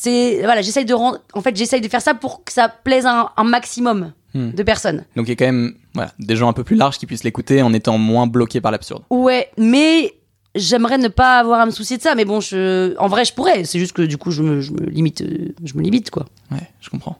c'est, 0.00 0.38
voilà, 0.44 0.62
j'essaye 0.62 0.84
de 0.84 0.94
rendre, 0.94 1.18
en 1.32 1.40
fait, 1.40 1.56
j'essaye 1.56 1.80
de 1.80 1.88
faire 1.88 2.00
ça 2.02 2.14
pour 2.14 2.44
que 2.44 2.52
ça 2.52 2.68
plaise 2.68 3.04
à 3.04 3.20
un, 3.20 3.30
un 3.36 3.44
maximum 3.44 4.12
Hmm. 4.34 4.50
de 4.50 4.62
personnes. 4.62 5.06
Donc 5.16 5.26
il 5.26 5.30
y 5.30 5.32
a 5.32 5.36
quand 5.36 5.46
même 5.46 5.72
Voilà, 5.94 6.12
des 6.18 6.36
gens 6.36 6.50
un 6.50 6.52
peu 6.52 6.62
plus 6.62 6.76
larges 6.76 6.98
qui 6.98 7.06
puissent 7.06 7.24
l'écouter 7.24 7.62
en 7.62 7.72
étant 7.72 7.96
moins 7.96 8.26
bloqués 8.26 8.60
par 8.60 8.70
l'absurde. 8.70 9.02
Ouais, 9.08 9.48
mais 9.56 10.12
j'aimerais 10.54 10.98
ne 10.98 11.08
pas 11.08 11.38
avoir 11.38 11.60
à 11.60 11.64
me 11.66 11.70
soucier 11.70 11.96
de 11.96 12.02
ça. 12.02 12.14
Mais 12.14 12.26
bon, 12.26 12.38
je... 12.38 12.94
en 12.98 13.08
vrai, 13.08 13.24
je 13.24 13.32
pourrais. 13.32 13.64
C'est 13.64 13.78
juste 13.78 13.94
que 13.94 14.02
du 14.02 14.18
coup, 14.18 14.30
je 14.30 14.42
me, 14.42 14.60
je 14.60 14.72
me 14.72 14.84
limite, 14.84 15.24
je 15.64 15.74
me 15.74 15.82
limite 15.82 16.10
quoi. 16.10 16.26
Ouais, 16.50 16.58
je 16.78 16.90
comprends. 16.90 17.16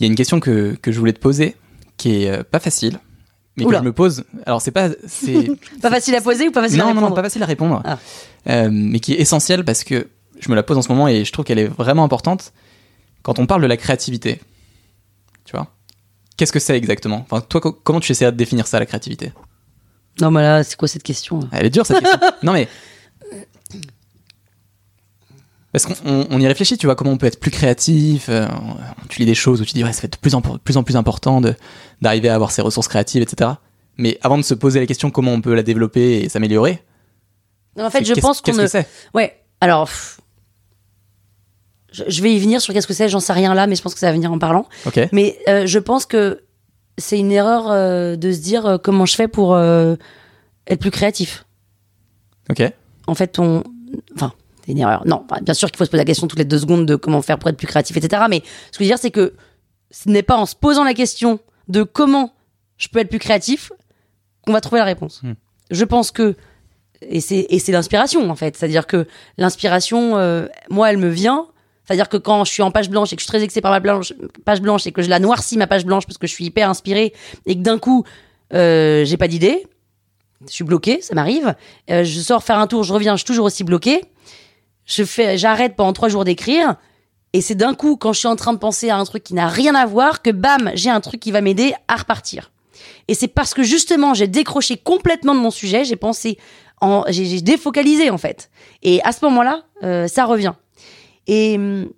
Il 0.00 0.02
y 0.02 0.08
a 0.08 0.10
une 0.10 0.16
question 0.16 0.40
que, 0.40 0.74
que 0.82 0.90
je 0.90 0.98
voulais 0.98 1.12
te 1.12 1.20
poser, 1.20 1.54
qui 1.96 2.24
est 2.24 2.28
euh, 2.30 2.42
pas 2.42 2.58
facile, 2.58 2.98
mais 3.56 3.64
Oula. 3.64 3.78
que 3.78 3.84
je 3.84 3.86
me 3.88 3.92
pose. 3.92 4.24
Alors, 4.46 4.60
c'est 4.60 4.72
pas. 4.72 4.88
c'est 5.06 5.48
Pas 5.80 5.90
facile 5.90 6.16
à 6.16 6.20
poser 6.20 6.48
ou 6.48 6.50
pas 6.50 6.60
facile 6.60 6.80
à 6.80 6.84
non, 6.86 6.88
non, 6.88 6.94
répondre 6.96 7.10
non, 7.10 7.14
pas 7.14 7.22
facile 7.22 7.42
à 7.44 7.46
répondre. 7.46 7.82
Ah. 7.84 7.98
Euh, 8.48 8.68
mais 8.72 8.98
qui 8.98 9.12
est 9.14 9.20
essentielle 9.20 9.64
parce 9.64 9.84
que 9.84 10.08
je 10.38 10.48
me 10.50 10.54
la 10.54 10.62
pose 10.62 10.76
en 10.78 10.82
ce 10.82 10.88
moment 10.88 11.08
et 11.08 11.24
je 11.24 11.32
trouve 11.32 11.44
qu'elle 11.44 11.58
est 11.58 11.66
vraiment 11.68 12.04
importante. 12.04 12.52
Quand 13.22 13.38
on 13.38 13.46
parle 13.46 13.62
de 13.62 13.66
la 13.66 13.76
créativité, 13.76 14.40
tu 15.44 15.52
vois, 15.56 15.68
qu'est-ce 16.36 16.52
que 16.52 16.58
c'est 16.60 16.76
exactement? 16.76 17.26
Enfin, 17.30 17.40
toi, 17.40 17.60
co- 17.60 17.72
comment 17.72 18.00
tu 18.00 18.12
essaierais 18.12 18.32
de 18.32 18.36
définir 18.36 18.66
ça, 18.66 18.78
la 18.78 18.86
créativité? 18.86 19.32
Non, 20.20 20.30
mais 20.30 20.42
là, 20.42 20.62
c'est 20.62 20.76
quoi 20.76 20.88
cette 20.88 21.02
question? 21.02 21.40
Elle 21.52 21.66
est 21.66 21.70
dure 21.70 21.86
cette 21.86 22.00
question. 22.00 22.20
non 22.42 22.52
mais 22.52 22.68
parce 25.72 25.86
qu'on 25.86 25.94
on- 26.04 26.26
on 26.30 26.40
y 26.40 26.46
réfléchit, 26.46 26.78
tu 26.78 26.86
vois, 26.86 26.94
comment 26.94 27.10
on 27.10 27.16
peut 27.16 27.26
être 27.26 27.40
plus 27.40 27.50
créatif. 27.50 28.28
euh, 28.28 28.46
tu 29.08 29.18
lis 29.20 29.26
des 29.26 29.34
choses 29.34 29.60
où 29.60 29.64
tu 29.64 29.72
dis 29.72 29.82
ouais, 29.82 29.92
ça 29.92 30.02
fait 30.02 30.08
de 30.12 30.16
plus 30.16 30.34
en 30.36 30.40
plus, 30.40 30.76
en 30.76 30.84
plus 30.84 30.96
important 30.96 31.40
d'arriver 32.00 32.28
à 32.28 32.34
avoir 32.36 32.52
ses 32.52 32.62
ressources 32.62 32.86
créatives, 32.88 33.22
etc. 33.22 33.50
Mais 33.96 34.18
avant 34.22 34.38
de 34.38 34.42
se 34.42 34.54
poser 34.54 34.78
la 34.80 34.86
question 34.86 35.10
comment 35.10 35.32
on 35.32 35.40
peut 35.40 35.54
la 35.54 35.62
développer 35.64 36.20
et 36.20 36.28
s'améliorer, 36.28 36.82
En 37.78 37.90
fait, 37.90 38.04
je 38.04 38.14
pense 38.14 38.40
qu'on 38.40 38.52
ne. 38.52 38.66
que 38.68 38.84
Ouais, 39.14 39.40
alors. 39.60 39.86
pff, 39.86 40.20
Je, 41.94 42.02
je 42.08 42.22
vais 42.22 42.34
y 42.34 42.38
venir 42.38 42.60
sur 42.60 42.74
qu'est-ce 42.74 42.86
que 42.86 42.92
c'est, 42.92 43.08
j'en 43.08 43.20
sais 43.20 43.32
rien 43.32 43.54
là, 43.54 43.66
mais 43.66 43.76
je 43.76 43.82
pense 43.82 43.94
que 43.94 44.00
ça 44.00 44.06
va 44.06 44.12
venir 44.12 44.32
en 44.32 44.38
parlant. 44.38 44.66
Mais 45.12 45.38
euh, 45.48 45.66
je 45.66 45.78
pense 45.78 46.06
que 46.06 46.42
c'est 46.98 47.18
une 47.18 47.32
erreur 47.32 47.70
euh, 47.70 48.16
de 48.16 48.32
se 48.32 48.38
dire 48.38 48.66
euh, 48.66 48.78
comment 48.78 49.06
je 49.06 49.14
fais 49.14 49.28
pour 49.28 49.56
être 49.56 50.80
plus 50.80 50.90
créatif. 50.90 51.46
Ok. 52.50 52.62
En 53.06 53.14
fait, 53.14 53.38
on. 53.38 53.62
Enfin, 54.14 54.32
c'est 54.64 54.72
une 54.72 54.78
erreur. 54.78 55.06
Non, 55.06 55.24
bien 55.42 55.54
sûr 55.54 55.70
qu'il 55.70 55.78
faut 55.78 55.84
se 55.84 55.90
poser 55.90 56.00
la 56.00 56.04
question 56.04 56.26
toutes 56.26 56.38
les 56.38 56.44
deux 56.44 56.58
secondes 56.58 56.86
de 56.86 56.96
comment 56.96 57.22
faire 57.22 57.38
pour 57.38 57.48
être 57.48 57.56
plus 57.56 57.66
créatif, 57.66 57.96
etc. 57.96 58.24
Mais 58.28 58.42
ce 58.72 58.78
que 58.78 58.84
je 58.84 58.88
veux 58.88 58.90
dire, 58.90 58.98
c'est 58.98 59.10
que 59.10 59.34
ce 59.90 60.08
n'est 60.08 60.22
pas 60.22 60.36
en 60.36 60.46
se 60.46 60.56
posant 60.56 60.84
la 60.84 60.94
question 60.94 61.38
de 61.68 61.84
comment 61.84 62.32
je 62.76 62.88
peux 62.88 62.98
être 62.98 63.08
plus 63.08 63.20
créatif 63.20 63.70
qu'on 64.44 64.52
va 64.52 64.60
trouver 64.60 64.80
la 64.80 64.84
réponse. 64.84 65.22
Hmm. 65.22 65.34
Je 65.70 65.84
pense 65.84 66.10
que. 66.10 66.34
Et 67.02 67.20
c'est 67.20 67.46
et 67.50 67.58
c'est 67.58 67.72
l'inspiration, 67.72 68.28
en 68.30 68.34
fait. 68.34 68.56
C'est-à-dire 68.56 68.86
que 68.86 69.06
l'inspiration, 69.38 70.16
euh, 70.16 70.46
moi, 70.70 70.90
elle 70.90 70.98
me 70.98 71.08
vient. 71.08 71.46
C'est-à-dire 71.84 72.08
que 72.08 72.16
quand 72.16 72.44
je 72.44 72.52
suis 72.52 72.62
en 72.62 72.70
page 72.70 72.88
blanche 72.88 73.12
et 73.12 73.16
que 73.16 73.20
je 73.20 73.24
suis 73.24 73.30
très 73.30 73.42
excitée 73.42 73.60
par 73.60 73.72
ma 73.72 74.00
page 74.44 74.60
blanche 74.60 74.86
et 74.86 74.92
que 74.92 75.02
je 75.02 75.10
la 75.10 75.18
noircis, 75.18 75.58
ma 75.58 75.66
page 75.66 75.84
blanche, 75.84 76.06
parce 76.06 76.18
que 76.18 76.26
je 76.26 76.32
suis 76.32 76.46
hyper 76.46 76.68
inspirée 76.68 77.12
et 77.46 77.54
que 77.54 77.60
d'un 77.60 77.78
coup, 77.78 78.04
euh, 78.54 79.04
j'ai 79.04 79.16
pas 79.16 79.28
d'idée, 79.28 79.66
je 80.46 80.52
suis 80.52 80.64
bloquée, 80.64 81.00
ça 81.00 81.14
m'arrive. 81.14 81.54
Euh, 81.90 82.04
je 82.04 82.20
sors 82.20 82.42
faire 82.42 82.58
un 82.58 82.66
tour, 82.66 82.84
je 82.84 82.92
reviens, 82.92 83.14
je 83.14 83.18
suis 83.18 83.26
toujours 83.26 83.46
aussi 83.46 83.64
bloquée. 83.64 84.02
Je 84.86 85.04
fais, 85.04 85.38
j'arrête 85.38 85.76
pendant 85.76 85.92
trois 85.92 86.08
jours 86.08 86.24
d'écrire. 86.24 86.76
Et 87.32 87.40
c'est 87.40 87.54
d'un 87.54 87.74
coup, 87.74 87.96
quand 87.96 88.12
je 88.12 88.20
suis 88.20 88.28
en 88.28 88.36
train 88.36 88.52
de 88.52 88.58
penser 88.58 88.90
à 88.90 88.96
un 88.96 89.04
truc 89.04 89.24
qui 89.24 89.34
n'a 89.34 89.48
rien 89.48 89.74
à 89.74 89.86
voir, 89.86 90.22
que 90.22 90.30
bam, 90.30 90.70
j'ai 90.74 90.90
un 90.90 91.00
truc 91.00 91.20
qui 91.20 91.32
va 91.32 91.40
m'aider 91.40 91.74
à 91.88 91.96
repartir. 91.96 92.52
Et 93.08 93.14
c'est 93.14 93.28
parce 93.28 93.54
que 93.54 93.62
justement, 93.62 94.14
j'ai 94.14 94.28
décroché 94.28 94.76
complètement 94.76 95.34
de 95.34 95.40
mon 95.40 95.50
sujet, 95.50 95.84
j'ai 95.84 95.96
pensé, 95.96 96.38
en, 96.80 97.04
j'ai, 97.08 97.24
j'ai 97.24 97.40
défocalisé 97.40 98.10
en 98.10 98.18
fait. 98.18 98.50
Et 98.82 99.02
à 99.02 99.12
ce 99.12 99.24
moment-là, 99.24 99.64
euh, 99.82 100.06
ça 100.06 100.24
revient. 100.24 100.52
Et, 101.26 101.56
hum, 101.56 101.88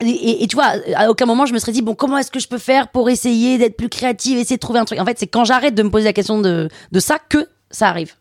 et, 0.00 0.42
et- 0.42 0.46
tu 0.48 0.56
vois, 0.56 0.72
à 0.96 1.08
aucun 1.10 1.26
moment 1.26 1.46
je 1.46 1.54
me 1.54 1.58
serais 1.58 1.72
dit, 1.72 1.82
bon, 1.82 1.94
comment 1.94 2.18
est-ce 2.18 2.30
que 2.30 2.40
je 2.40 2.48
peux 2.48 2.58
faire 2.58 2.88
pour 2.88 3.08
essayer 3.10 3.58
d'être 3.58 3.76
plus 3.76 3.88
créative, 3.88 4.38
essayer 4.38 4.56
de 4.56 4.60
trouver 4.60 4.78
un 4.80 4.84
truc? 4.84 4.98
En 5.00 5.04
fait, 5.04 5.18
c'est 5.18 5.26
quand 5.28 5.44
j'arrête 5.44 5.74
de 5.74 5.82
me 5.82 5.90
poser 5.90 6.04
la 6.06 6.12
question 6.12 6.40
de, 6.40 6.68
de 6.92 7.00
ça 7.00 7.18
que 7.18 7.48
ça 7.70 7.88
arrive. 7.88 8.14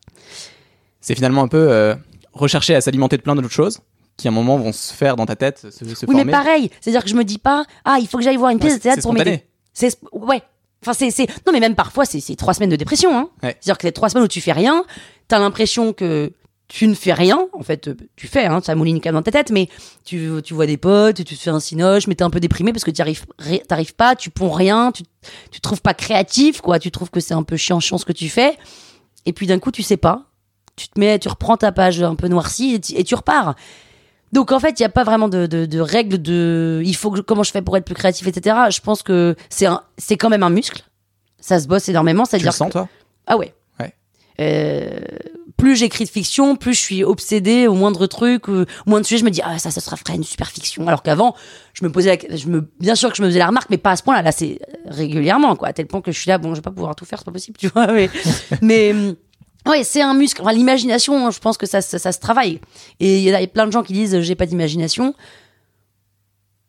C'est 1.01 1.15
finalement 1.15 1.41
un 1.43 1.47
peu 1.47 1.69
euh, 1.71 1.95
rechercher 2.33 2.75
à 2.75 2.81
s'alimenter 2.81 3.17
de 3.17 3.21
plein 3.21 3.35
d'autres 3.35 3.49
choses 3.49 3.79
qui 4.15 4.27
à 4.27 4.31
un 4.31 4.33
moment 4.33 4.57
vont 4.57 4.71
se 4.71 4.93
faire 4.93 5.15
dans 5.15 5.25
ta 5.25 5.35
tête, 5.35 5.57
se, 5.59 5.71
se 5.71 5.83
Oui, 5.85 5.95
former. 5.95 6.23
mais 6.25 6.31
pareil, 6.31 6.69
c'est-à-dire 6.79 7.03
que 7.03 7.09
je 7.09 7.15
me 7.15 7.23
dis 7.23 7.39
pas, 7.39 7.65
ah, 7.83 7.97
il 7.99 8.07
faut 8.07 8.19
que 8.19 8.23
j'aille 8.23 8.37
voir 8.37 8.51
une 8.51 8.59
pièce 8.59 8.73
Ouais, 8.73 8.77
de 8.77 8.83
théâtre 8.83 9.01
pour 9.01 9.13
m'aider. 9.13 9.43
C'est 9.73 9.97
ouais. 10.11 10.41
Enfin, 10.83 10.93
c'est 10.93 11.09
c'est 11.11 11.25
non, 11.47 11.51
mais 11.53 11.59
même 11.59 11.73
parfois 11.75 12.05
c'est 12.05 12.19
c'est 12.19 12.35
trois 12.35 12.53
semaines 12.53 12.69
de 12.69 12.75
dépression. 12.75 13.17
Hein. 13.17 13.29
Ouais. 13.41 13.57
C'est-à-dire 13.59 13.77
que 13.79 13.87
les 13.87 13.91
trois 13.91 14.09
semaines 14.09 14.23
où 14.25 14.27
tu 14.27 14.39
fais 14.41 14.51
rien, 14.51 14.83
t'as 15.27 15.39
l'impression 15.39 15.93
que 15.93 16.31
tu 16.75 16.87
ne 16.87 16.95
fais 16.95 17.13
rien. 17.13 17.47
En 17.53 17.61
fait, 17.61 17.87
euh, 17.87 17.95
tu 18.15 18.25
fais, 18.27 18.45
hein, 18.45 18.59
ça 18.63 18.73
mouline 18.73 18.97
dans 18.99 19.21
ta 19.21 19.29
tête, 19.29 19.51
mais 19.51 19.69
tu, 20.03 20.27
tu 20.43 20.55
vois 20.55 20.65
des 20.65 20.77
potes, 20.77 21.17
tu 21.17 21.23
te 21.23 21.35
fais 21.35 21.51
un 21.51 21.59
cinoche, 21.59 22.07
mais 22.07 22.15
t'es 22.15 22.23
un 22.23 22.31
peu 22.31 22.39
déprimé 22.39 22.73
parce 22.73 22.83
que 22.83 22.89
tu 22.89 22.99
arrives, 22.99 23.25
t'arrives 23.67 23.93
pas, 23.93 24.15
tu 24.15 24.31
ponds 24.31 24.49
rien, 24.51 24.91
tu, 24.91 25.03
tu 25.51 25.59
te 25.59 25.61
trouves 25.61 25.83
pas 25.83 25.93
créatif, 25.93 26.61
quoi. 26.61 26.79
Tu 26.79 26.89
trouves 26.89 27.11
que 27.11 27.19
c'est 27.19 27.35
un 27.35 27.43
peu 27.43 27.57
chiant, 27.57 27.79
chiant 27.79 27.99
ce 27.99 28.05
que 28.05 28.11
tu 28.11 28.27
fais. 28.27 28.57
Et 29.27 29.33
puis 29.33 29.45
d'un 29.45 29.59
coup, 29.59 29.69
tu 29.71 29.83
sais 29.83 29.97
pas. 29.97 30.25
Tu 30.75 30.87
te 30.87 30.99
mets, 30.99 31.19
tu 31.19 31.29
reprends 31.29 31.57
ta 31.57 31.71
page 31.71 32.01
un 32.01 32.15
peu 32.15 32.27
noircie 32.27 32.73
et 32.73 32.79
tu, 32.81 32.93
et 32.95 33.03
tu 33.03 33.13
repars. 33.13 33.53
Donc 34.31 34.51
en 34.51 34.59
fait, 34.59 34.79
il 34.79 34.81
n'y 34.81 34.87
a 34.87 34.89
pas 34.89 35.03
vraiment 35.03 35.29
de, 35.29 35.45
de, 35.45 35.67
de 35.67 35.79
règles 35.79 36.19
de 36.19 36.81
il 36.83 36.95
faut 36.95 37.11
que 37.11 37.19
comment 37.19 37.43
je 37.43 37.51
fais 37.51 37.61
pour 37.61 37.77
être 37.77 37.85
plus 37.85 37.93
créatif, 37.93 38.25
etc. 38.25 38.55
Je 38.71 38.81
pense 38.81 39.03
que 39.03 39.35
c'est 39.49 39.67
un- 39.67 39.83
c'est 39.99 40.17
quand 40.17 40.29
même 40.31 40.41
un 40.41 40.49
muscle. 40.49 40.83
Ça 41.39 41.59
se 41.59 41.67
bosse 41.67 41.87
énormément. 41.87 42.23
Tu 42.23 42.31
C'est-à-dire 42.31 42.47
le 42.47 42.51
sens, 42.53 42.67
que- 42.69 42.71
toi? 42.73 42.89
Ah 43.27 43.37
ouais. 43.37 43.53
Ouais. 43.79 43.93
Euh, 44.39 44.99
plus 45.63 45.75
j'écris 45.77 46.03
de 46.03 46.09
fiction, 46.09 46.55
plus 46.57 46.73
je 46.73 46.79
suis 46.81 47.03
obsédée 47.05 47.67
au 47.67 47.73
moindre 47.73 48.05
truc, 48.05 48.49
euh, 48.49 48.65
au 48.85 48.89
moindre 48.89 49.05
sujet, 49.05 49.19
je 49.19 49.23
me 49.23 49.29
dis 49.29 49.39
ah 49.45 49.57
ça, 49.59 49.71
ça 49.71 49.79
sera 49.79 49.95
ferait 49.95 50.15
une 50.15 50.23
super 50.25 50.49
fiction. 50.49 50.85
Alors 50.87 51.03
qu'avant, 51.03 51.35
je 51.73 51.85
me 51.85 51.91
posais, 51.91 52.19
la- 52.29 52.35
je 52.35 52.47
me, 52.47 52.67
bien 52.81 52.95
sûr 52.95 53.09
que 53.09 53.15
je 53.15 53.21
me 53.21 53.27
faisais 53.27 53.39
la 53.39 53.47
remarque, 53.47 53.69
mais 53.69 53.77
pas 53.77 53.91
à 53.91 53.95
ce 53.95 54.03
point-là. 54.03 54.21
Là, 54.21 54.33
c'est 54.33 54.59
régulièrement, 54.87 55.55
quoi, 55.55 55.69
à 55.69 55.73
tel 55.73 55.87
point 55.87 56.01
que 56.01 56.11
je 56.11 56.19
suis 56.19 56.27
là, 56.27 56.37
bon, 56.37 56.49
je 56.49 56.55
vais 56.55 56.61
pas 56.61 56.71
pouvoir 56.71 56.95
tout 56.95 57.05
faire, 57.05 57.19
c'est 57.19 57.25
pas 57.25 57.31
possible, 57.31 57.55
tu 57.57 57.69
vois. 57.69 57.87
Mais, 57.87 58.09
mais 58.61 58.91
hum, 58.91 59.15
ouais, 59.67 59.85
c'est 59.85 60.01
un 60.01 60.13
muscle. 60.13 60.41
Enfin, 60.41 60.51
l'imagination, 60.51 61.31
je 61.31 61.39
pense 61.39 61.57
que 61.57 61.65
ça, 61.65 61.79
ça, 61.81 61.97
ça 61.97 62.11
se 62.11 62.19
travaille. 62.19 62.59
Et 62.99 63.19
il 63.19 63.23
y 63.23 63.33
a 63.33 63.47
plein 63.47 63.65
de 63.65 63.71
gens 63.71 63.83
qui 63.83 63.93
disent 63.93 64.19
j'ai 64.19 64.35
pas 64.35 64.45
d'imagination. 64.45 65.15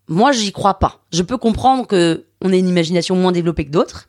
Moi, 0.06 0.32
j'y 0.32 0.52
crois 0.52 0.74
pas. 0.78 1.00
Je 1.12 1.22
peux 1.22 1.38
comprendre 1.38 1.86
que 1.86 2.26
on 2.42 2.52
ait 2.52 2.58
une 2.58 2.68
imagination 2.68 3.16
moins 3.16 3.32
développée 3.32 3.64
que 3.64 3.70
d'autres. 3.70 4.06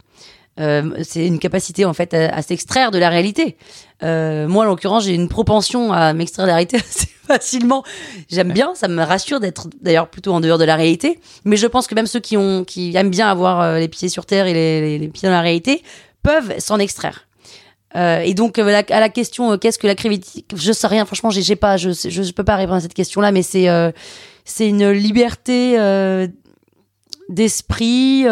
Euh, 0.59 1.03
c'est 1.03 1.27
une 1.27 1.39
capacité 1.39 1.83
en 1.83 1.93
fait 1.93 2.13
à, 2.13 2.41
s'extraire 2.41 2.91
de 2.91 2.97
la 2.97 3.09
réalité. 3.09 3.57
Euh, 4.03 4.47
moi, 4.47 4.65
en 4.65 4.67
l'occurrence, 4.67 5.05
j'ai 5.05 5.13
une 5.13 5.29
propension 5.29 5.91
à 5.91 6.13
m'extraire 6.13 6.45
de 6.45 6.49
la 6.49 6.55
réalité 6.55 6.77
assez 6.89 7.07
facilement. 7.27 7.83
J'aime 8.29 8.51
bien, 8.51 8.73
ça 8.75 8.87
me 8.87 9.03
rassure 9.03 9.39
d'être 9.39 9.67
d'ailleurs 9.81 10.07
plutôt 10.07 10.33
en 10.33 10.39
dehors 10.39 10.57
de 10.57 10.63
la 10.63 10.75
réalité. 10.75 11.19
Mais 11.43 11.57
je 11.57 11.67
pense 11.67 11.87
que 11.87 11.95
même 11.95 12.07
ceux 12.07 12.19
qui 12.19 12.37
ont, 12.37 12.63
qui 12.63 12.95
aiment 12.95 13.09
bien 13.09 13.27
avoir 13.27 13.61
euh, 13.61 13.79
les 13.79 13.87
pieds 13.87 14.09
sur 14.09 14.25
terre 14.25 14.47
et 14.47 14.53
les, 14.53 15.07
pieds 15.09 15.27
dans 15.27 15.35
la 15.35 15.41
réalité 15.41 15.83
peuvent 16.23 16.57
s'en 16.59 16.79
extraire. 16.79 17.25
Euh, 17.95 18.19
et 18.19 18.33
donc 18.33 18.59
euh, 18.59 18.81
à 18.89 18.99
la 18.99 19.09
question 19.09 19.53
euh, 19.53 19.57
qu'est-ce 19.57 19.79
que 19.79 19.87
la 19.87 19.95
créativité, 19.95 20.43
je 20.55 20.71
sais 20.71 20.87
rien. 20.87 21.05
Franchement, 21.05 21.29
j'ai 21.29 21.55
pas, 21.55 21.77
je, 21.77 21.91
je, 21.91 22.23
je 22.23 22.31
peux 22.33 22.43
pas 22.43 22.55
répondre 22.55 22.77
à 22.77 22.81
cette 22.81 22.93
question-là, 22.93 23.31
mais 23.31 23.41
c'est 23.41 23.67
c'est 24.43 24.69
une 24.69 24.91
liberté 24.91 25.77
d'esprit 27.29 28.25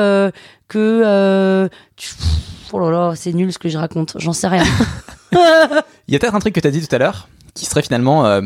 que 0.74 1.02
euh, 1.06 1.68
tu- 1.96 2.10
oh 2.72 2.80
là 2.80 2.92
là, 2.92 3.14
c'est 3.16 3.34
nul 3.34 3.52
ce 3.54 3.60
que 3.60 3.70
je 3.70 3.78
raconte. 3.78 4.16
J'en 4.20 4.34
sais 4.34 4.48
rien. 4.48 4.64
Il 6.08 6.14
y 6.14 6.16
a 6.16 6.20
peut-être 6.20 6.36
un 6.36 6.40
truc 6.40 6.54
que 6.56 6.60
tu 6.60 6.68
as 6.68 6.72
dit 6.72 6.86
tout 6.86 6.94
à 6.96 7.00
l'heure 7.00 7.28
qui 7.54 7.66
serait 7.66 7.82
finalement 7.82 8.26
euh, 8.26 8.42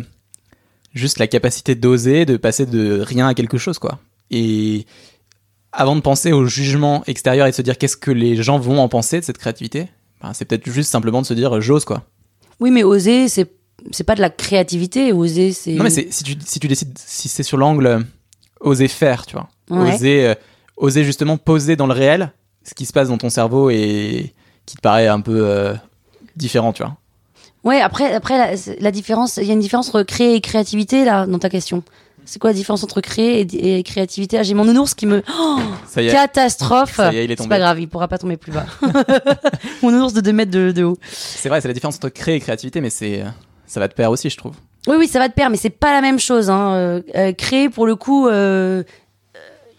juste 0.93 1.19
la 1.19 1.27
capacité 1.27 1.75
d'oser, 1.75 2.25
de 2.25 2.37
passer 2.37 2.65
de 2.65 2.99
rien 3.01 3.27
à 3.27 3.33
quelque 3.33 3.57
chose, 3.57 3.79
quoi. 3.79 3.99
Et 4.31 4.85
avant 5.71 5.95
de 5.95 6.01
penser 6.01 6.31
au 6.33 6.45
jugement 6.45 7.03
extérieur 7.07 7.47
et 7.47 7.51
de 7.51 7.55
se 7.55 7.61
dire 7.61 7.77
qu'est-ce 7.77 7.97
que 7.97 8.11
les 8.11 8.35
gens 8.41 8.59
vont 8.59 8.79
en 8.79 8.89
penser 8.89 9.19
de 9.19 9.25
cette 9.25 9.37
créativité, 9.37 9.87
ben, 10.21 10.33
c'est 10.33 10.45
peut-être 10.45 10.69
juste 10.69 10.89
simplement 10.91 11.21
de 11.21 11.25
se 11.27 11.33
dire 11.33 11.55
euh, 11.57 11.61
j'ose, 11.61 11.85
quoi. 11.85 12.03
Oui, 12.59 12.71
mais 12.71 12.83
oser, 12.83 13.27
c'est 13.29 13.51
c'est 13.91 14.03
pas 14.03 14.15
de 14.15 14.21
la 14.21 14.29
créativité. 14.31 15.13
Oser, 15.13 15.51
c'est 15.51 15.73
Non, 15.73 15.83
mais 15.83 15.89
c'est- 15.91 16.11
si 16.11 16.23
tu, 16.23 16.35
si 16.43 16.59
tu 16.59 16.67
décides, 16.67 16.97
si 16.97 17.29
c'est 17.29 17.43
sur 17.43 17.57
l'angle 17.57 18.05
oser 18.59 18.87
faire, 18.87 19.25
tu 19.27 19.35
vois. 19.35 19.49
Ouais. 19.69 19.93
Oser, 19.95 20.27
euh, 20.29 20.35
oser 20.77 21.03
justement 21.03 21.37
poser 21.37 21.75
dans 21.75 21.87
le 21.87 21.93
réel 21.93 22.31
ce 22.63 22.73
qui 22.73 22.85
se 22.85 22.93
passe 22.93 23.09
dans 23.09 23.17
ton 23.17 23.29
cerveau 23.29 23.69
et 23.69 24.33
qui 24.65 24.75
te 24.75 24.81
paraît 24.81 25.07
un 25.07 25.21
peu 25.21 25.41
euh, 25.47 25.73
différent, 26.35 26.73
tu 26.73 26.83
vois. 26.83 26.95
Ouais, 27.63 27.81
après, 27.81 28.13
après 28.13 28.37
la, 28.37 28.57
c'est- 28.57 28.79
la 28.79 28.91
différence, 28.91 29.37
il 29.37 29.45
y 29.45 29.49
a 29.49 29.53
une 29.53 29.59
différence 29.59 29.89
entre 29.89 30.03
créer 30.03 30.35
et 30.35 30.41
créativité 30.41 31.03
là 31.05 31.25
dans 31.25 31.39
ta 31.39 31.49
question. 31.49 31.83
C'est 32.25 32.39
quoi 32.39 32.49
la 32.49 32.53
différence 32.55 32.83
entre 32.83 32.99
créer 32.99 33.41
et, 33.41 33.79
et 33.79 33.83
créativité? 33.83 34.37
Ah, 34.37 34.43
j'ai 34.43 34.53
mon 34.53 34.65
nounours 34.65 34.93
qui 34.93 35.05
me 35.05 35.23
oh, 35.39 35.59
Ça 35.87 36.01
y 36.01 36.07
est. 36.07 36.11
catastrophe. 36.11 36.95
Ça 36.97 37.13
y 37.13 37.17
est, 37.17 37.23
il 37.25 37.31
est 37.31 37.35
c'est 37.35 37.37
tombé. 37.37 37.49
pas 37.51 37.59
grave, 37.59 37.79
il 37.79 37.87
pourra 37.87 38.09
pas 38.09 38.17
tomber 38.17 38.35
plus 38.35 38.51
bas. 38.51 38.65
mon 39.81 39.91
nounours 39.91 40.11
de 40.13 40.19
2 40.21 40.33
mètres 40.33 40.51
de, 40.51 40.71
de 40.73 40.83
haut. 40.83 40.97
C'est 41.09 41.47
vrai, 41.49 41.61
c'est 41.61 41.67
la 41.69 41.73
différence 41.73 41.95
entre 41.95 42.09
créer 42.09 42.35
et 42.35 42.39
créativité, 42.41 42.81
mais 42.81 42.89
c'est, 42.89 43.21
euh, 43.21 43.25
ça 43.65 43.79
va 43.79 43.87
te 43.87 43.95
pair 43.95 44.11
aussi, 44.11 44.29
je 44.29 44.35
trouve. 44.37 44.55
Oui, 44.87 44.95
oui, 44.99 45.07
ça 45.07 45.19
va 45.19 45.27
de 45.29 45.33
pair, 45.33 45.49
mais 45.49 45.57
c'est 45.57 45.69
pas 45.69 45.93
la 45.93 46.01
même 46.01 46.19
chose. 46.19 46.49
Hein. 46.49 47.01
Euh, 47.15 47.31
créer, 47.33 47.69
pour 47.69 47.85
le 47.87 47.95
coup, 47.95 48.27
euh, 48.27 48.83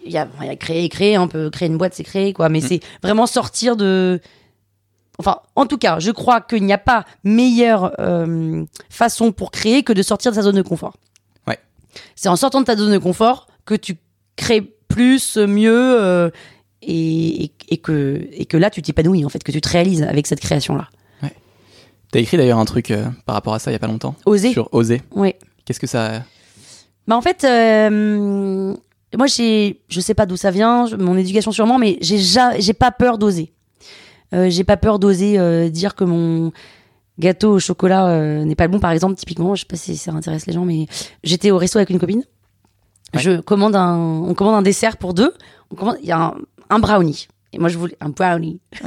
il 0.05 0.13
y, 0.13 0.19
a, 0.19 0.29
il 0.41 0.47
y 0.47 0.51
a 0.51 0.57
créer 0.57 0.85
et 0.85 0.89
créer. 0.89 1.19
On 1.19 1.29
peut 1.29 1.51
créer 1.51 1.69
une 1.69 1.77
boîte, 1.79 1.95
c'est 1.95 2.05
créer, 2.05 2.33
quoi. 2.33 2.49
Mais 2.49 2.61
Mm. 2.61 2.67
c'est 2.69 2.81
vraiment 3.03 3.27
sortir 3.27 3.77
de. 3.77 4.21
Enfin, 5.19 5.41
en 5.57 5.67
tout 5.67 5.79
cas, 5.79 5.99
je 5.99 6.11
crois 6.13 6.41
qu'il 6.41 6.65
n'y 6.65 6.73
a 6.73 6.79
pas 6.79 7.05
meilleure 7.25 7.93
euh, 7.99 8.65
façon 8.89 9.33
pour 9.33 9.51
créer 9.51 9.83
que 9.83 9.93
de 9.93 10.03
sortir 10.03 10.31
de 10.31 10.37
sa 10.37 10.43
zone 10.43 10.57
de 10.57 10.63
confort. 10.63 10.97
Ouais. 11.47 11.59
C'est 12.15 12.29
en 12.29 12.37
sortant 12.37 12.61
de 12.61 12.67
ta 12.67 12.77
zone 12.77 12.93
de 12.93 12.99
confort 12.99 13.49
que 13.65 13.75
tu 13.75 13.97
crées 14.37 14.61
plus, 14.87 15.37
mieux. 15.37 15.73
euh, 16.01 16.31
et, 16.83 17.45
et, 17.47 17.53
et 17.71 17.77
que, 17.79 18.29
et 18.33 18.47
que 18.47 18.57
là, 18.57 18.71
tu 18.71 18.81
t'épanouis, 18.83 19.25
en 19.25 19.29
fait, 19.29 19.43
que 19.43 19.51
tu 19.51 19.61
te 19.61 19.69
réalises 19.69 20.05
avec 20.05 20.29
cette 20.29 20.41
création-là. 20.41 20.89
T'as 22.11 22.21
écrit 22.21 22.39
d'ailleurs 22.39 22.59
un 22.59 22.65
truc 22.65 22.91
euh, 22.91 23.05
par 23.27 23.35
rapport 23.35 23.53
à 23.53 23.59
ça 23.59 23.71
il 23.71 23.75
y 23.75 23.77
a 23.77 23.79
pas 23.79 23.87
longtemps. 23.87 24.15
Oser. 24.25 24.53
Sur 24.53 24.73
oser. 24.73 25.03
Oui. 25.11 25.35
Qu'est-ce 25.67 25.79
que 25.81 25.87
ça. 25.87 26.23
Bah 27.07 27.17
en 27.17 27.21
fait, 27.21 27.45
euh, 27.45 28.75
moi 29.17 29.27
j'ai, 29.27 29.81
je 29.89 30.01
sais 30.01 30.15
pas 30.15 30.27
d'où 30.27 30.37
ça 30.37 30.51
vient, 30.51 30.87
je- 30.87 30.97
mon 30.97 31.17
éducation 31.17 31.53
sûrement, 31.53 31.79
mais 31.79 31.97
j'ai 32.01 32.19
ja- 32.19 32.59
j'ai 32.59 32.75
pas 32.75 32.91
peur 32.91 33.19
d'oser. 33.19 33.53
Euh, 34.35 34.51
j'ai 34.51 34.65
pas 34.65 34.77
peur 34.77 34.99
d'oser 34.99 35.39
euh, 35.39 35.71
dire 35.71 35.95
que 35.95 36.05
mon 36.05 36.53
gâteau 37.19 37.53
au 37.55 37.59
chocolat 37.59 38.09
euh, 38.09 38.45
n'est 38.45 38.55
pas 38.55 38.69
bon. 38.69 38.79
Par 38.79 38.91
exemple, 38.91 39.15
typiquement, 39.15 39.55
je 39.55 39.61
sais 39.61 39.67
pas 39.67 39.77
si 39.77 39.97
ça 39.97 40.13
intéresse 40.13 40.47
les 40.47 40.53
gens, 40.53 40.65
mais 40.67 40.87
j'étais 41.25 41.51
au 41.51 41.57
resto 41.59 41.79
avec 41.79 41.89
une 41.91 41.99
copine. 41.99 42.23
Ouais. 43.15 43.21
Je 43.21 43.41
commande 43.41 43.75
un, 43.75 43.97
on 43.97 44.35
commande 44.35 44.55
un 44.57 44.63
dessert 44.63 44.99
pour 44.99 45.15
deux. 45.15 45.33
On 45.71 45.77
commande, 45.77 45.97
il 46.03 46.09
y 46.09 46.13
a 46.13 46.19
un, 46.19 46.35
un 46.69 46.79
brownie. 46.79 47.27
Et 47.59 47.61
moi 47.61 47.69
je 47.69 47.77
voulais 47.77 47.97
un 48.01 48.11
brownie. 48.11 48.61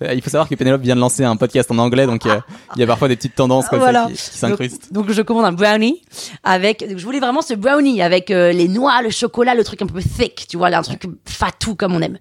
Il 0.00 0.20
faut 0.20 0.30
savoir 0.30 0.48
que 0.48 0.54
Pénélope 0.56 0.82
vient 0.82 0.96
de 0.96 1.00
lancer 1.00 1.22
un 1.22 1.36
podcast 1.36 1.70
en 1.70 1.78
anglais, 1.78 2.06
donc 2.06 2.26
euh, 2.26 2.40
il 2.74 2.80
y 2.80 2.82
a 2.82 2.86
parfois 2.88 3.06
des 3.06 3.14
petites 3.14 3.36
tendances 3.36 3.68
comme 3.68 3.78
Voilà. 3.78 4.06
ça 4.06 4.08
qui, 4.10 4.16
qui 4.16 4.38
s'incrustent. 4.38 4.92
Donc 4.92 5.10
je 5.12 5.22
commande 5.22 5.44
un 5.44 5.52
brownie 5.52 6.02
avec. 6.42 6.84
Je 6.96 7.04
voulais 7.04 7.20
vraiment 7.20 7.40
ce 7.40 7.54
brownie 7.54 8.02
avec 8.02 8.32
euh, 8.32 8.50
les 8.50 8.66
noix, 8.66 9.00
le 9.02 9.10
chocolat, 9.10 9.54
le 9.54 9.62
truc 9.62 9.80
un 9.82 9.86
peu 9.86 10.00
thick, 10.02 10.46
tu 10.48 10.56
vois, 10.56 10.70
là, 10.70 10.78
un 10.80 10.82
truc 10.82 11.02
fatou 11.24 11.76
comme 11.76 11.94
on 11.94 12.00
aime. 12.00 12.18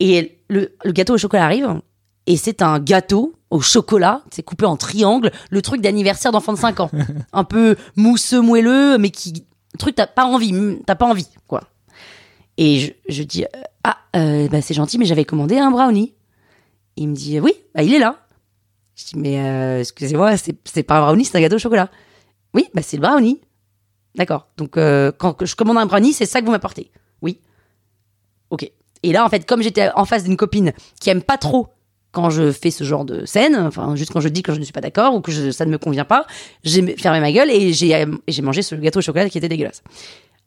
Et 0.00 0.38
le, 0.50 0.72
le 0.84 0.92
gâteau 0.92 1.14
au 1.14 1.18
chocolat 1.18 1.44
arrive 1.44 1.80
et 2.26 2.36
c'est 2.36 2.60
un 2.62 2.80
gâteau 2.80 3.34
au 3.50 3.60
chocolat, 3.60 4.22
c'est 4.32 4.42
coupé 4.42 4.66
en 4.66 4.76
triangle, 4.76 5.30
le 5.50 5.62
truc 5.62 5.80
d'anniversaire 5.80 6.32
d'enfant 6.32 6.52
de 6.52 6.58
5 6.58 6.80
ans, 6.80 6.90
un 7.32 7.44
peu 7.44 7.76
mousseux, 7.94 8.40
moelleux, 8.40 8.98
mais 8.98 9.10
qui 9.10 9.44
le 9.74 9.78
truc 9.78 9.94
t'as 9.94 10.06
pas 10.08 10.24
envie, 10.24 10.52
mm, 10.52 10.80
t'as 10.84 10.96
pas 10.96 11.06
envie 11.06 11.28
quoi. 11.46 11.62
Et 12.58 12.78
je, 12.78 12.92
je 13.08 13.22
dis 13.22 13.44
euh, 13.44 13.62
ah 13.84 13.98
euh, 14.16 14.48
bah 14.48 14.62
c'est 14.62 14.74
gentil, 14.74 14.98
mais 14.98 15.04
j'avais 15.04 15.24
commandé 15.24 15.58
un 15.58 15.70
brownie. 15.70 16.14
Il 16.96 17.08
me 17.08 17.14
dit 17.14 17.38
oui, 17.40 17.52
bah, 17.74 17.82
il 17.82 17.94
est 17.94 17.98
là. 17.98 18.26
Je 18.96 19.04
dis, 19.04 19.16
mais 19.16 19.38
euh, 19.38 19.80
excusez-moi, 19.80 20.36
c'est, 20.36 20.82
pas 20.82 20.98
un 20.98 21.02
brownie, 21.02 21.24
c'est 21.24 21.36
un 21.36 21.40
gâteau 21.40 21.56
au 21.56 21.60
chocolat. 21.60 21.90
Oui, 22.54 22.66
bah 22.74 22.80
c'est 22.82 22.96
le 22.96 23.02
brownie. 23.02 23.40
D'accord. 24.14 24.48
Donc, 24.56 24.78
euh, 24.78 25.12
quand 25.16 25.44
je 25.44 25.54
commande 25.54 25.76
un 25.76 25.86
brownie, 25.86 26.14
c'est 26.14 26.24
ça 26.24 26.40
que 26.40 26.46
vous 26.46 26.52
m'apportez. 26.52 26.90
Oui. 27.20 27.38
Ok. 28.48 28.70
Et 29.02 29.12
là, 29.12 29.24
en 29.24 29.28
fait, 29.28 29.46
comme 29.46 29.60
j'étais 29.60 29.90
en 29.94 30.06
face 30.06 30.24
d'une 30.24 30.38
copine 30.38 30.72
qui 31.00 31.10
aime 31.10 31.22
pas 31.22 31.36
trop 31.36 31.68
quand 32.12 32.30
je 32.30 32.50
fais 32.50 32.70
ce 32.70 32.82
genre 32.82 33.04
de 33.04 33.26
scène, 33.26 33.56
enfin, 33.56 33.94
juste 33.94 34.10
quand 34.10 34.20
je 34.20 34.30
dis 34.30 34.42
que 34.42 34.54
je 34.54 34.58
ne 34.58 34.64
suis 34.64 34.72
pas 34.72 34.80
d'accord 34.80 35.14
ou 35.14 35.20
que 35.20 35.50
ça 35.52 35.66
ne 35.66 35.70
me 35.70 35.76
convient 35.76 36.06
pas, 36.06 36.26
j'ai 36.64 36.96
fermé 36.96 37.20
ma 37.20 37.30
gueule 37.30 37.50
et 37.50 37.74
j'ai 37.74 38.42
mangé 38.42 38.62
ce 38.62 38.74
gâteau 38.74 39.00
au 39.00 39.02
chocolat 39.02 39.28
qui 39.28 39.36
était 39.36 39.50
dégueulasse. 39.50 39.82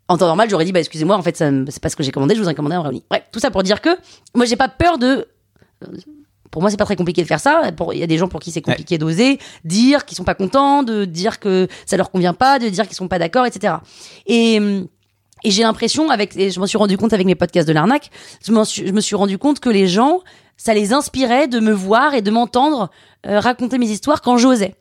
En 0.10 0.18
temps 0.18 0.26
normal, 0.28 0.50
j'aurais 0.50 0.66
dit, 0.66 0.72
bah, 0.72 0.80
excusez-moi, 0.80 1.16
en 1.16 1.22
fait, 1.22 1.38
c'est 1.38 1.80
pas 1.82 1.90
ce 1.90 1.96
que 1.96 2.04
j'ai 2.04 2.12
commandé, 2.12 2.36
je 2.36 2.42
vous 2.42 2.50
ai 2.50 2.56
commandé 2.56 2.76
un 2.76 2.80
brownie. 2.82 3.04
Bref, 3.10 3.24
tout 3.32 3.40
ça 3.40 3.52
pour 3.52 3.64
dire 3.64 3.80
que 3.80 3.90
moi, 4.36 4.46
j'ai 4.46 4.56
pas 4.58 4.68
peur 4.68 4.98
de. 4.98 5.28
Pour 6.52 6.64
moi, 6.64 6.72
c'est 6.72 6.78
pas 6.78 6.86
très 6.86 6.96
compliqué 6.96 7.22
de 7.22 7.28
faire 7.28 7.40
ça. 7.40 7.62
Il 7.94 7.98
y 8.00 8.04
a 8.04 8.08
des 8.08 8.18
gens 8.18 8.28
pour 8.28 8.40
qui 8.40 8.52
c'est 8.52 8.62
compliqué 8.64 8.98
d'oser 8.98 9.38
dire 9.66 10.06
qu'ils 10.06 10.18
sont 10.18 10.24
pas 10.24 10.34
contents, 10.34 10.82
de 10.82 11.06
dire 11.06 11.40
que 11.40 11.68
ça 11.86 11.96
leur 11.96 12.10
convient 12.10 12.34
pas, 12.34 12.58
de 12.58 12.68
dire 12.70 12.88
qu'ils 12.88 12.96
sont 12.98 13.08
pas 13.08 13.20
d'accord, 13.20 13.46
etc. 13.46 13.76
Et, 14.26 14.58
hum, 14.58 14.88
et 15.44 15.52
j'ai 15.52 15.62
l'impression, 15.62 16.10
avec, 16.10 16.36
et 16.36 16.50
je 16.50 16.60
m'en 16.60 16.66
suis 16.66 16.78
rendu 16.80 16.98
compte 16.98 17.14
avec 17.14 17.28
mes 17.28 17.36
podcasts 17.36 17.68
de 17.68 17.74
l'arnaque, 17.74 18.10
je, 18.44 18.52
m'en 18.52 18.66
suis- 18.66 18.88
je 18.88 18.92
me 18.92 19.00
suis 19.00 19.16
rendu 19.16 19.38
compte 19.38 19.60
que 19.60 19.70
les 19.70 19.88
gens, 19.88 20.22
ça 20.58 20.74
les 20.74 20.92
inspirait 20.92 21.48
de 21.48 21.60
me 21.60 21.72
voir 21.72 22.16
et 22.16 22.24
de 22.24 22.32
m'entendre 22.32 22.90
euh, 23.28 23.40
raconter 23.40 23.78
mes 23.78 23.88
histoires 23.90 24.22
quand 24.22 24.38
j'osais. 24.38 24.74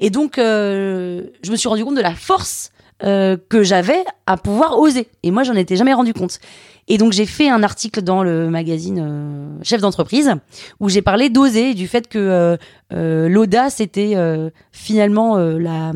Et 0.00 0.10
donc, 0.10 0.36
euh, 0.38 1.22
je 1.42 1.50
me 1.50 1.56
suis 1.56 1.68
rendu 1.68 1.84
compte 1.86 1.96
de 1.96 2.02
la 2.02 2.14
force 2.14 2.70
euh, 3.04 3.36
que 3.48 3.62
j'avais 3.62 4.04
à 4.26 4.36
pouvoir 4.36 4.76
oser. 4.80 5.06
Et 5.22 5.30
moi, 5.30 5.44
j'en 5.44 5.54
étais 5.54 5.76
jamais 5.76 5.94
rendu 5.94 6.12
compte. 6.12 6.40
Et 6.88 6.98
donc, 6.98 7.12
j'ai 7.12 7.26
fait 7.26 7.48
un 7.48 7.62
article 7.62 8.02
dans 8.02 8.24
le 8.24 8.50
magazine 8.50 8.98
euh, 9.00 9.62
Chef 9.62 9.80
d'entreprise 9.80 10.34
où 10.80 10.88
j'ai 10.88 11.00
parlé 11.00 11.28
d'oser, 11.30 11.74
du 11.74 11.86
fait 11.86 12.08
que 12.08 12.58
euh, 12.92 13.28
l'audace 13.28 13.78
était 13.78 14.16
finalement 14.72 15.36
la, 15.36 15.92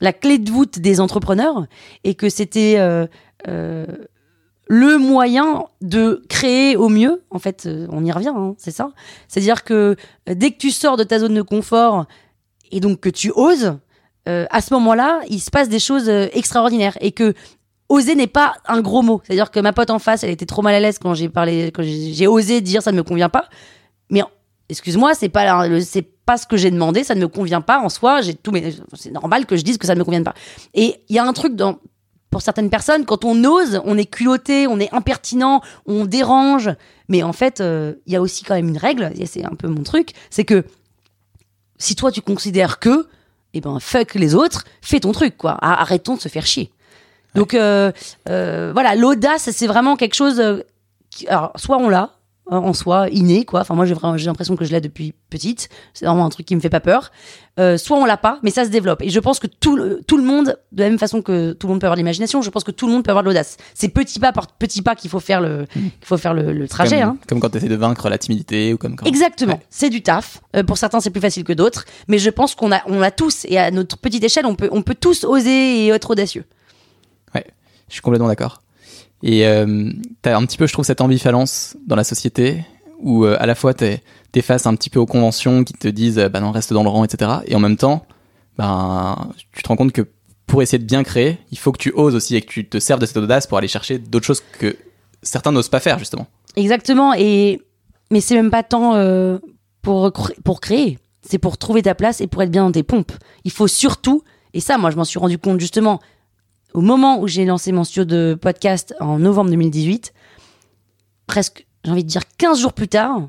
la 0.00 0.12
clé 0.12 0.38
de 0.38 0.48
voûte 0.48 0.78
des 0.78 1.00
entrepreneurs 1.00 1.66
et 2.04 2.14
que 2.14 2.28
c'était 2.28 2.78
le 3.46 4.98
moyen 4.98 5.64
de 5.80 6.22
créer 6.28 6.76
au 6.76 6.88
mieux. 6.88 7.24
En 7.30 7.40
fait, 7.40 7.68
on 7.90 8.04
y 8.04 8.12
revient, 8.12 8.32
hein, 8.34 8.54
c'est 8.58 8.70
ça. 8.70 8.92
C'est-à-dire 9.26 9.64
que 9.64 9.96
dès 10.28 10.52
que 10.52 10.58
tu 10.58 10.70
sors 10.70 10.96
de 10.96 11.02
ta 11.02 11.18
zone 11.18 11.34
de 11.34 11.42
confort 11.42 12.06
et 12.70 12.78
donc 12.78 13.00
que 13.00 13.08
tu 13.08 13.32
oses, 13.34 13.76
euh, 14.28 14.46
à 14.50 14.60
ce 14.60 14.72
moment-là, 14.74 15.20
il 15.28 15.40
se 15.40 15.50
passe 15.50 15.68
des 15.68 15.78
choses 15.78 16.08
euh, 16.08 16.28
extraordinaires 16.32 16.96
et 17.00 17.12
que 17.12 17.34
oser 17.88 18.14
n'est 18.14 18.26
pas 18.26 18.54
un 18.66 18.80
gros 18.80 19.02
mot. 19.02 19.20
C'est-à-dire 19.24 19.50
que 19.50 19.60
ma 19.60 19.72
pote 19.72 19.90
en 19.90 19.98
face, 19.98 20.24
elle 20.24 20.30
était 20.30 20.46
trop 20.46 20.62
mal 20.62 20.74
à 20.74 20.80
l'aise 20.80 20.98
quand 20.98 21.14
j'ai 21.14 21.28
parlé, 21.28 21.70
quand 21.72 21.82
j'ai 21.82 22.26
osé 22.26 22.60
dire 22.60 22.82
ça 22.82 22.92
ne 22.92 22.96
me 22.96 23.02
convient 23.02 23.28
pas. 23.28 23.48
Mais 24.10 24.22
excuse-moi, 24.68 25.14
c'est 25.14 25.28
pas 25.28 25.68
c'est 25.82 26.02
pas 26.02 26.38
ce 26.38 26.46
que 26.46 26.56
j'ai 26.56 26.70
demandé, 26.70 27.04
ça 27.04 27.14
ne 27.14 27.20
me 27.20 27.28
convient 27.28 27.60
pas 27.60 27.80
en 27.80 27.88
soi. 27.88 28.22
J'ai 28.22 28.34
tout, 28.34 28.50
mais 28.50 28.72
c'est 28.94 29.10
normal 29.10 29.46
que 29.46 29.56
je 29.56 29.62
dise 29.62 29.78
que 29.78 29.86
ça 29.86 29.94
ne 29.94 29.98
me 29.98 30.04
convienne 30.04 30.24
pas. 30.24 30.34
Et 30.72 31.02
il 31.08 31.16
y 31.16 31.18
a 31.18 31.24
un 31.24 31.32
truc 31.32 31.54
dans 31.54 31.78
pour 32.30 32.42
certaines 32.42 32.70
personnes, 32.70 33.04
quand 33.04 33.24
on 33.24 33.44
ose, 33.44 33.80
on 33.84 33.96
est 33.96 34.06
culotté, 34.06 34.66
on 34.66 34.80
est 34.80 34.92
impertinent, 34.92 35.60
on 35.86 36.04
dérange. 36.04 36.68
Mais 37.08 37.22
en 37.22 37.32
fait, 37.32 37.60
euh, 37.60 37.94
il 38.06 38.12
y 38.12 38.16
a 38.16 38.20
aussi 38.20 38.42
quand 38.42 38.56
même 38.56 38.68
une 38.68 38.76
règle, 38.76 39.12
c'est 39.24 39.44
un 39.44 39.54
peu 39.54 39.68
mon 39.68 39.84
truc, 39.84 40.10
c'est 40.30 40.44
que 40.44 40.64
si 41.78 41.94
toi 41.94 42.10
tu 42.10 42.22
considères 42.22 42.80
que, 42.80 43.06
eh 43.54 43.60
ben 43.60 43.78
fuck 43.80 44.14
les 44.14 44.34
autres, 44.34 44.64
fais 44.82 45.00
ton 45.00 45.12
truc 45.12 45.36
quoi. 45.38 45.52
Ar- 45.62 45.80
Arrêtons 45.80 46.16
de 46.16 46.20
se 46.20 46.28
faire 46.28 46.44
chier. 46.46 46.70
Donc 47.34 47.54
euh, 47.54 47.90
euh, 48.28 48.70
voilà, 48.72 48.94
l'audace 48.94 49.48
c'est 49.50 49.66
vraiment 49.66 49.96
quelque 49.96 50.14
chose. 50.14 50.38
euh, 50.40 50.60
qui- 51.10 51.26
alors 51.28 51.52
soit 51.56 51.78
on 51.78 51.88
l'a 51.88 52.10
en 52.46 52.74
soi, 52.74 53.08
inné 53.10 53.44
quoi. 53.46 53.60
Enfin 53.60 53.74
moi 53.74 53.86
j'ai 53.86 53.94
vraiment 53.94 54.16
j'ai 54.18 54.26
l'impression 54.26 54.54
que 54.54 54.64
je 54.64 54.70
l'ai 54.72 54.80
depuis 54.80 55.14
petite. 55.30 55.68
C'est 55.94 56.04
vraiment 56.04 56.26
un 56.26 56.28
truc 56.28 56.44
qui 56.46 56.54
me 56.54 56.60
fait 56.60 56.68
pas 56.68 56.80
peur. 56.80 57.10
Euh, 57.58 57.78
soit 57.78 57.96
on 57.96 58.04
l'a 58.04 58.16
pas, 58.16 58.38
mais 58.42 58.50
ça 58.50 58.64
se 58.64 58.68
développe. 58.70 59.00
Et 59.02 59.08
je 59.10 59.18
pense 59.20 59.38
que 59.38 59.46
tout 59.46 59.76
le, 59.76 60.00
tout 60.06 60.16
le 60.18 60.24
monde, 60.24 60.58
de 60.72 60.82
la 60.82 60.90
même 60.90 60.98
façon 60.98 61.22
que 61.22 61.52
tout 61.52 61.66
le 61.68 61.72
monde 61.72 61.80
peut 61.80 61.86
avoir 61.86 61.96
l'imagination, 61.96 62.42
je 62.42 62.50
pense 62.50 62.64
que 62.64 62.70
tout 62.72 62.86
le 62.86 62.92
monde 62.92 63.04
peut 63.04 63.10
avoir 63.12 63.22
de 63.22 63.28
l'audace. 63.28 63.56
C'est 63.74 63.88
petit 63.88 64.18
pas 64.18 64.32
par 64.32 64.48
petit 64.48 64.82
pas 64.82 64.94
qu'il 64.94 65.08
faut 65.08 65.20
faire 65.20 65.40
le 65.40 65.64
qu'il 65.74 65.90
faut 66.02 66.18
faire 66.18 66.34
le, 66.34 66.52
le 66.52 66.68
trajet. 66.68 67.00
comme, 67.00 67.08
hein. 67.10 67.16
comme 67.28 67.40
quand 67.40 67.50
tu 67.50 67.56
essaies 67.58 67.68
de 67.68 67.76
vaincre 67.76 68.08
la 68.10 68.18
timidité 68.18 68.74
ou 68.74 68.76
comme 68.78 68.96
quand. 68.96 69.06
Exactement, 69.06 69.54
Ouais. 69.54 69.66
c'est 69.70 69.88
du 69.90 70.02
taf. 70.02 70.40
Euh, 70.56 70.62
pour 70.64 70.76
certains, 70.78 71.00
c'est 71.00 71.10
plus 71.10 71.20
facile 71.22 71.44
que 71.44 71.52
d'autres, 71.52 71.84
mais 72.08 72.18
je 72.18 72.28
pense 72.30 72.54
qu'on 72.54 72.72
a, 72.72 72.82
on 72.86 73.00
a 73.00 73.10
tous, 73.10 73.46
et 73.48 73.58
à 73.58 73.70
notre 73.70 73.96
petite 73.96 74.22
échelle, 74.24 74.44
on 74.46 74.54
peut, 74.54 74.68
on 74.72 74.82
peut 74.82 74.96
tous 74.98 75.24
oser 75.24 75.86
et 75.86 75.88
être 75.88 76.10
audacieux. 76.10 76.44
Je 77.86 77.92
suis 77.96 78.00
complètement 78.00 78.28
d'accord. 78.28 78.62
Et 79.24 79.46
euh, 79.46 79.90
t'as 80.20 80.36
un 80.36 80.44
petit 80.44 80.58
peu, 80.58 80.66
je 80.66 80.72
trouve, 80.74 80.84
cette 80.84 81.00
ambivalence 81.00 81.76
dans 81.86 81.96
la 81.96 82.04
société 82.04 82.62
où 83.00 83.24
euh, 83.24 83.36
à 83.40 83.46
la 83.46 83.54
fois 83.54 83.74
t'es 83.74 84.02
t'es 84.32 84.42
face 84.42 84.66
un 84.66 84.74
petit 84.74 84.90
peu 84.90 85.00
aux 85.00 85.06
conventions 85.06 85.64
qui 85.64 85.72
te 85.72 85.88
disent 85.88 86.18
euh, 86.18 86.28
bah 86.28 86.40
non 86.40 86.50
reste 86.50 86.72
dans 86.74 86.82
le 86.82 86.90
rang, 86.90 87.04
etc. 87.04 87.30
Et 87.46 87.56
en 87.56 87.58
même 87.58 87.78
temps, 87.78 88.06
ben 88.58 89.30
tu 89.52 89.62
te 89.62 89.68
rends 89.68 89.76
compte 89.76 89.92
que 89.92 90.06
pour 90.46 90.60
essayer 90.60 90.78
de 90.78 90.84
bien 90.84 91.02
créer, 91.02 91.38
il 91.50 91.58
faut 91.58 91.72
que 91.72 91.78
tu 91.78 91.90
oses 91.96 92.14
aussi 92.14 92.36
et 92.36 92.42
que 92.42 92.46
tu 92.46 92.68
te 92.68 92.78
serves 92.78 93.00
de 93.00 93.06
cette 93.06 93.16
audace 93.16 93.46
pour 93.46 93.56
aller 93.56 93.66
chercher 93.66 93.98
d'autres 93.98 94.26
choses 94.26 94.42
que 94.58 94.76
certains 95.22 95.52
n'osent 95.52 95.70
pas 95.70 95.80
faire 95.80 95.98
justement. 95.98 96.26
Exactement, 96.56 97.14
et 97.14 97.62
mais 98.10 98.20
c'est 98.20 98.34
même 98.34 98.50
pas 98.50 98.62
tant 98.62 98.94
euh, 98.94 99.38
pour 99.80 100.12
pour 100.44 100.60
créer, 100.60 100.98
c'est 101.22 101.38
pour 101.38 101.56
trouver 101.56 101.80
ta 101.80 101.94
place 101.94 102.20
et 102.20 102.26
pour 102.26 102.42
être 102.42 102.50
bien 102.50 102.64
dans 102.64 102.72
tes 102.72 102.82
pompes. 102.82 103.12
Il 103.44 103.52
faut 103.52 103.68
surtout, 103.68 104.22
et 104.52 104.60
ça, 104.60 104.76
moi, 104.76 104.90
je 104.90 104.96
m'en 104.96 105.04
suis 105.04 105.18
rendu 105.18 105.38
compte 105.38 105.60
justement 105.60 106.00
au 106.74 106.80
moment 106.80 107.20
où 107.20 107.28
j'ai 107.28 107.44
lancé 107.44 107.72
mon 107.72 107.84
studio 107.84 108.04
de 108.04 108.36
podcast 108.40 108.94
en 109.00 109.18
novembre 109.18 109.50
2018, 109.50 110.12
presque, 111.26 111.66
j'ai 111.84 111.90
envie 111.90 112.02
de 112.04 112.08
dire 112.08 112.22
15 112.36 112.60
jours 112.60 112.72
plus 112.72 112.88
tard, 112.88 113.28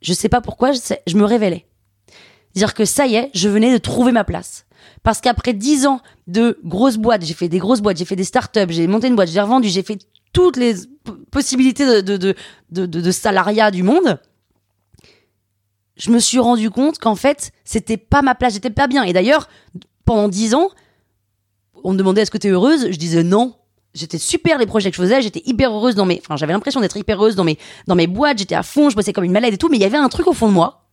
je 0.00 0.12
sais 0.12 0.28
pas 0.28 0.40
pourquoi, 0.40 0.72
je, 0.72 0.78
sais- 0.78 1.02
je 1.06 1.16
me 1.16 1.24
révélais. 1.24 1.66
Dire 2.54 2.74
que 2.74 2.84
ça 2.84 3.06
y 3.06 3.16
est, 3.16 3.30
je 3.34 3.48
venais 3.48 3.72
de 3.72 3.78
trouver 3.78 4.12
ma 4.12 4.24
place. 4.24 4.64
Parce 5.02 5.20
qu'après 5.20 5.52
10 5.52 5.86
ans 5.86 6.00
de 6.28 6.58
grosses 6.64 6.96
boîtes, 6.96 7.24
j'ai 7.24 7.34
fait 7.34 7.48
des 7.48 7.58
grosses 7.58 7.80
boîtes, 7.80 7.96
j'ai 7.98 8.04
fait 8.04 8.16
des 8.16 8.24
startups, 8.24 8.60
j'ai 8.70 8.86
monté 8.86 9.08
une 9.08 9.16
boîte, 9.16 9.28
j'ai 9.28 9.40
revendu, 9.40 9.68
j'ai 9.68 9.82
fait 9.82 9.98
toutes 10.32 10.56
les 10.56 10.74
possibilités 11.30 12.02
de 12.02 13.10
salariat 13.10 13.70
du 13.70 13.82
monde. 13.82 14.18
Je 15.96 16.10
me 16.10 16.20
suis 16.20 16.38
rendu 16.38 16.70
compte 16.70 16.98
qu'en 16.98 17.16
fait, 17.16 17.50
c'était 17.64 17.96
pas 17.96 18.22
ma 18.22 18.36
place, 18.36 18.52
j'étais 18.54 18.70
pas 18.70 18.86
bien. 18.86 19.02
Et 19.02 19.12
d'ailleurs, 19.12 19.48
pendant 20.04 20.28
10 20.28 20.54
ans, 20.54 20.70
on 21.84 21.92
me 21.92 21.98
demandait 21.98 22.22
est-ce 22.22 22.30
que 22.30 22.38
tu 22.38 22.48
es 22.48 22.50
heureuse? 22.50 22.90
Je 22.90 22.96
disais 22.96 23.22
non. 23.22 23.54
J'étais 23.94 24.18
super 24.18 24.58
les 24.58 24.66
projets 24.66 24.90
que 24.90 24.96
je 24.96 25.02
faisais, 25.02 25.22
j'étais 25.22 25.42
hyper 25.46 25.72
heureuse 25.72 25.94
dans 25.94 26.04
mes 26.04 26.20
enfin 26.20 26.36
j'avais 26.36 26.52
l'impression 26.52 26.80
d'être 26.80 26.96
hyper 26.96 27.16
heureuse 27.16 27.36
dans 27.36 27.44
mes 27.44 27.58
dans 27.86 27.94
mes 27.94 28.06
boîtes, 28.06 28.38
j'étais 28.38 28.54
à 28.54 28.62
fond, 28.62 28.90
je 28.90 28.96
bossais 28.96 29.12
comme 29.12 29.24
une 29.24 29.32
malade 29.32 29.54
et 29.54 29.56
tout, 29.56 29.68
mais 29.70 29.78
il 29.78 29.82
y 29.82 29.86
avait 29.86 29.96
un 29.96 30.10
truc 30.10 30.26
au 30.26 30.34
fond 30.34 30.46
de 30.48 30.52
moi 30.52 30.84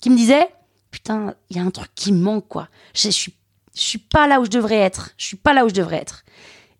qui 0.00 0.10
me 0.10 0.16
disait 0.16 0.48
putain, 0.90 1.34
il 1.48 1.56
y 1.56 1.60
a 1.60 1.62
un 1.62 1.70
truc 1.70 1.90
qui 1.94 2.12
me 2.12 2.20
manque 2.20 2.48
quoi. 2.48 2.68
Je, 2.92 3.02
je 3.02 3.10
suis 3.10 3.34
je 3.74 3.82
suis 3.82 3.98
pas 3.98 4.26
là 4.26 4.40
où 4.40 4.44
je 4.44 4.50
devrais 4.50 4.78
être, 4.78 5.10
je 5.16 5.26
suis 5.26 5.36
pas 5.36 5.54
là 5.54 5.64
où 5.64 5.68
je 5.68 5.74
devrais 5.74 5.96
être. 5.96 6.24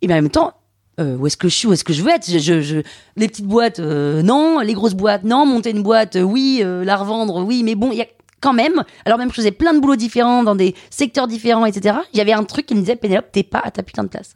Et 0.03 0.09
bien 0.09 0.17
en 0.19 0.23
même 0.23 0.31
temps, 0.31 0.55
euh, 1.01 1.17
où 1.17 1.27
est-ce 1.27 1.37
que 1.37 1.49
je 1.49 1.55
suis, 1.55 1.69
où 1.69 1.73
est-ce 1.73 1.85
que 1.85 1.93
je 1.93 2.03
veux 2.03 2.11
être? 2.11 2.27
Je, 2.29 2.83
Les 3.17 3.29
petites 3.29 3.47
boîtes, 3.47 3.79
euh, 3.81 4.23
non. 4.23 4.61
Les 4.61 4.75
grosses 4.75 4.95
boîtes, 4.95 5.25
non. 5.25 5.47
Monter 5.47 5.71
une 5.71 5.83
boîte, 5.83 6.17
euh, 6.17 6.23
oui. 6.23 6.63
la 6.65 6.97
revendre, 6.97 7.45
oui. 7.45 7.63
Mais 7.63 7.75
bon, 7.75 7.91
il 7.93 7.99
y 7.99 8.03
a 8.03 8.07
quand 8.41 8.53
même, 8.53 8.85
alors 9.05 9.19
même 9.19 9.29
que 9.29 9.35
je 9.35 9.41
faisais 9.41 9.51
plein 9.53 9.75
de 9.75 9.81
boulots 9.81 9.97
différents, 9.97 10.43
dans 10.43 10.55
des 10.55 10.75
secteurs 10.91 11.27
différents, 11.27 11.67
etc., 11.67 11.99
il 12.13 12.19
y 12.19 12.21
avait 12.21 12.33
un 12.33 12.45
truc 12.45 12.67
qui 12.67 12.75
me 12.75 12.81
disait, 12.81 12.97
Pénélope, 12.97 13.31
t'es 13.33 13.43
pas 13.43 13.61
à 13.63 13.71
ta 13.71 13.83
putain 13.83 14.03
de 14.03 14.09
place. 14.09 14.35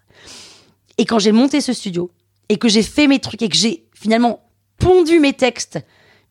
Et 0.99 1.07
quand 1.07 1.19
j'ai 1.19 1.33
monté 1.33 1.61
ce 1.61 1.73
studio, 1.73 2.11
et 2.49 2.59
que 2.59 2.69
j'ai 2.69 2.83
fait 2.83 3.07
mes 3.07 3.19
trucs, 3.19 3.43
et 3.43 3.49
que 3.49 3.57
j'ai 3.57 3.89
finalement 3.95 4.41
pondu 4.79 5.19
mes 5.19 5.33
textes 5.33 5.79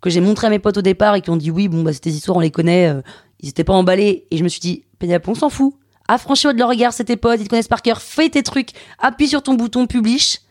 que 0.01 0.09
j'ai 0.09 0.19
montré 0.19 0.47
à 0.47 0.49
mes 0.49 0.59
potes 0.59 0.77
au 0.77 0.81
départ 0.81 1.15
et 1.15 1.21
qui 1.21 1.29
ont 1.29 1.37
dit 1.37 1.49
oui, 1.49 1.69
bon, 1.69 1.81
bah, 1.81 1.91
ces 1.93 2.15
histoires, 2.15 2.37
on 2.37 2.41
les 2.41 2.51
connaît, 2.51 2.89
euh, 2.89 3.01
ils 3.39 3.49
étaient 3.49 3.63
pas 3.63 3.73
emballés. 3.73 4.27
Et 4.31 4.37
je 4.37 4.43
me 4.43 4.49
suis 4.49 4.59
dit, 4.59 4.83
Pénélope, 4.99 5.27
on 5.29 5.33
s'en 5.33 5.49
fout. 5.49 5.73
Affranchis-toi 6.09 6.53
de 6.53 6.59
leur 6.59 6.67
regard, 6.67 6.91
c'est 6.91 7.05
tes 7.05 7.15
potes, 7.15 7.39
ils 7.39 7.45
te 7.45 7.49
connaissent 7.49 7.69
par 7.69 7.81
cœur, 7.81 8.01
fais 8.01 8.29
tes 8.29 8.43
trucs, 8.43 8.71
appuie 8.99 9.29
sur 9.29 9.41
ton 9.41 9.53
bouton 9.53 9.87
publish. 9.87 10.41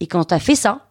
Et 0.00 0.06
quand 0.06 0.22
t'as 0.24 0.38
fait 0.38 0.54
ça, 0.54 0.90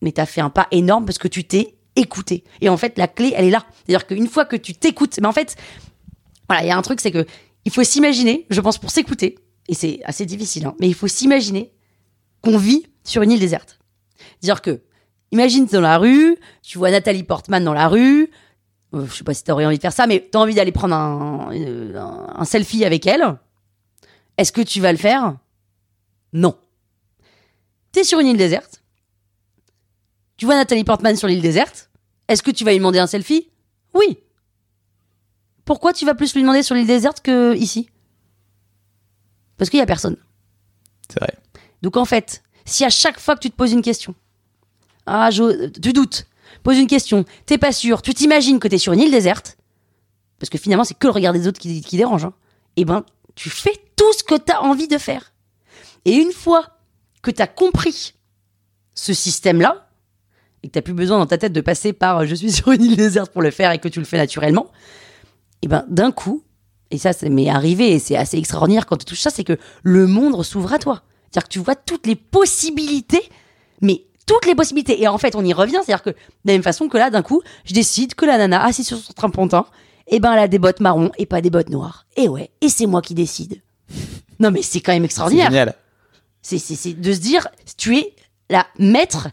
mais 0.00 0.12
t'as 0.12 0.26
fait 0.26 0.40
un 0.40 0.50
pas 0.50 0.68
énorme 0.70 1.04
parce 1.04 1.18
que 1.18 1.26
tu 1.26 1.42
t'es 1.42 1.75
écouté. 1.96 2.44
Et 2.60 2.68
en 2.68 2.76
fait, 2.76 2.96
la 2.98 3.08
clé, 3.08 3.32
elle 3.34 3.46
est 3.46 3.50
là. 3.50 3.64
C'est-à-dire 3.86 4.06
qu'une 4.06 4.28
fois 4.28 4.44
que 4.44 4.56
tu 4.56 4.74
t'écoutes, 4.74 5.18
mais 5.20 5.26
en 5.26 5.32
fait, 5.32 5.56
voilà, 6.48 6.62
il 6.64 6.68
y 6.68 6.70
a 6.70 6.76
un 6.76 6.82
truc, 6.82 7.00
c'est 7.00 7.10
que 7.10 7.26
il 7.64 7.72
faut 7.72 7.82
s'imaginer, 7.82 8.46
je 8.50 8.60
pense, 8.60 8.78
pour 8.78 8.90
s'écouter, 8.90 9.38
et 9.68 9.74
c'est 9.74 10.00
assez 10.04 10.24
difficile, 10.24 10.66
hein, 10.66 10.74
mais 10.80 10.86
il 10.86 10.94
faut 10.94 11.08
s'imaginer 11.08 11.72
qu'on 12.42 12.56
vit 12.58 12.86
sur 13.02 13.22
une 13.22 13.32
île 13.32 13.40
déserte. 13.40 13.78
C'est-à-dire 14.40 14.62
que, 14.62 14.82
imagine 15.32 15.66
dans 15.66 15.80
la 15.80 15.98
rue, 15.98 16.36
tu 16.62 16.78
vois 16.78 16.90
Nathalie 16.92 17.24
Portman 17.24 17.64
dans 17.64 17.72
la 17.74 17.88
rue, 17.88 18.30
euh, 18.94 19.04
je 19.08 19.12
sais 19.16 19.24
pas 19.24 19.34
si 19.34 19.42
t'aurais 19.42 19.66
envie 19.66 19.78
de 19.78 19.82
faire 19.82 19.92
ça, 19.92 20.06
mais 20.06 20.28
t'as 20.30 20.38
envie 20.38 20.54
d'aller 20.54 20.70
prendre 20.70 20.94
un, 20.94 21.52
euh, 21.52 21.96
un- 21.98 22.34
un 22.36 22.44
selfie 22.44 22.84
avec 22.84 23.04
elle. 23.06 23.36
Est-ce 24.38 24.52
que 24.52 24.60
tu 24.60 24.80
vas 24.80 24.92
le 24.92 24.98
faire? 24.98 25.36
Non. 26.32 26.56
T'es 27.90 28.04
sur 28.04 28.20
une 28.20 28.28
île 28.28 28.36
déserte. 28.36 28.82
Tu 30.36 30.44
vois 30.44 30.56
Nathalie 30.56 30.84
Portman 30.84 31.16
sur 31.16 31.28
l'île 31.28 31.40
déserte? 31.42 31.90
Est-ce 32.28 32.42
que 32.42 32.50
tu 32.50 32.64
vas 32.64 32.72
lui 32.72 32.78
demander 32.78 32.98
un 32.98 33.06
selfie? 33.06 33.48
Oui. 33.94 34.18
Pourquoi 35.64 35.92
tu 35.92 36.04
vas 36.04 36.14
plus 36.14 36.34
lui 36.34 36.42
demander 36.42 36.62
sur 36.62 36.74
l'île 36.74 36.86
déserte 36.86 37.20
que 37.22 37.54
ici? 37.56 37.88
Parce 39.56 39.70
qu'il 39.70 39.78
y 39.78 39.82
a 39.82 39.86
personne. 39.86 40.16
C'est 41.08 41.20
vrai. 41.20 41.34
Donc 41.82 41.96
en 41.96 42.04
fait, 42.04 42.42
si 42.64 42.84
à 42.84 42.90
chaque 42.90 43.18
fois 43.18 43.34
que 43.36 43.40
tu 43.40 43.50
te 43.50 43.56
poses 43.56 43.72
une 43.72 43.82
question, 43.82 44.14
ah, 45.06 45.30
je- 45.30 45.68
tu 45.68 45.92
doutes, 45.92 46.26
pose 46.62 46.76
une 46.78 46.86
question, 46.86 47.24
t'es 47.46 47.58
pas 47.58 47.72
sûr, 47.72 48.02
tu 48.02 48.12
t'imagines 48.12 48.58
que 48.58 48.68
t'es 48.68 48.78
sur 48.78 48.92
une 48.92 49.00
île 49.00 49.10
déserte, 49.10 49.56
parce 50.38 50.50
que 50.50 50.58
finalement 50.58 50.84
c'est 50.84 50.98
que 50.98 51.06
le 51.06 51.12
regard 51.12 51.32
des 51.32 51.46
autres 51.46 51.60
qui, 51.60 51.80
qui 51.80 51.96
dérange, 51.96 52.24
hein, 52.24 52.34
et 52.76 52.84
ben 52.84 53.04
tu 53.34 53.50
fais 53.50 53.72
tout 53.94 54.12
ce 54.14 54.24
que 54.24 54.34
t'as 54.34 54.60
envie 54.60 54.88
de 54.88 54.98
faire. 54.98 55.32
Et 56.04 56.14
une 56.14 56.32
fois 56.32 56.78
que 57.22 57.30
t'as 57.30 57.46
compris 57.46 58.14
ce 58.94 59.12
système-là, 59.14 59.85
et 60.66 60.68
que 60.68 60.72
t'as 60.72 60.82
plus 60.82 60.94
besoin 60.94 61.18
dans 61.18 61.26
ta 61.26 61.38
tête 61.38 61.52
de 61.52 61.60
passer 61.60 61.92
par 61.92 62.18
euh, 62.18 62.26
je 62.26 62.34
suis 62.34 62.50
sur 62.58 62.72
une 62.72 62.82
île 62.82 62.96
déserte 62.96 63.30
pour 63.32 63.40
le 63.40 63.52
faire 63.52 63.70
et 63.70 63.78
que 63.78 63.86
tu 63.88 64.00
le 64.00 64.04
fais 64.04 64.16
naturellement, 64.16 64.66
et 65.62 65.68
ben 65.68 65.84
d'un 65.88 66.10
coup, 66.10 66.42
et 66.90 66.98
ça 66.98 67.12
c'est 67.12 67.28
m'est 67.28 67.48
arrivé 67.48 67.92
et 67.92 67.98
c'est 68.00 68.16
assez 68.16 68.36
extraordinaire 68.36 68.84
quand 68.86 68.96
tu 68.96 69.04
touches 69.04 69.20
ça, 69.20 69.30
c'est 69.30 69.44
que 69.44 69.56
le 69.84 70.06
monde 70.08 70.42
s'ouvre 70.42 70.72
à 70.72 70.78
toi. 70.78 71.02
C'est-à-dire 71.30 71.48
que 71.48 71.52
tu 71.52 71.58
vois 71.60 71.74
toutes 71.76 72.06
les 72.06 72.16
possibilités, 72.16 73.22
mais 73.80 74.02
toutes 74.26 74.46
les 74.46 74.54
possibilités. 74.56 75.00
Et 75.02 75.06
en 75.08 75.18
fait, 75.18 75.34
on 75.36 75.44
y 75.44 75.52
revient, 75.52 75.78
c'est-à-dire 75.84 76.02
que 76.02 76.10
de 76.10 76.16
la 76.46 76.52
même 76.54 76.62
façon 76.62 76.88
que 76.88 76.96
là, 76.98 77.10
d'un 77.10 77.22
coup, 77.22 77.42
je 77.64 77.74
décide 77.74 78.14
que 78.14 78.24
la 78.26 78.38
nana 78.38 78.64
assise 78.64 78.86
sur 78.86 78.98
son 78.98 79.12
trampontin, 79.12 79.66
eh 80.08 80.18
ben 80.20 80.32
elle 80.32 80.38
a 80.40 80.48
des 80.48 80.58
bottes 80.58 80.80
marron 80.80 81.10
et 81.18 81.26
pas 81.26 81.40
des 81.40 81.50
bottes 81.50 81.68
noires. 81.70 82.06
Et 82.16 82.28
ouais, 82.28 82.50
et 82.60 82.68
c'est 82.68 82.86
moi 82.86 83.02
qui 83.02 83.14
décide. 83.14 83.60
Non 84.38 84.50
mais 84.50 84.60
c'est 84.60 84.80
quand 84.82 84.92
même 84.92 85.04
extraordinaire. 85.06 85.46
génial. 85.50 85.74
C'est 86.42 86.58
c'est- 86.58 86.74
c'est 86.76 86.92
de 86.92 87.12
se 87.12 87.18
dire, 87.20 87.48
tu 87.78 87.96
es 87.96 88.14
la 88.50 88.66
maître. 88.78 89.28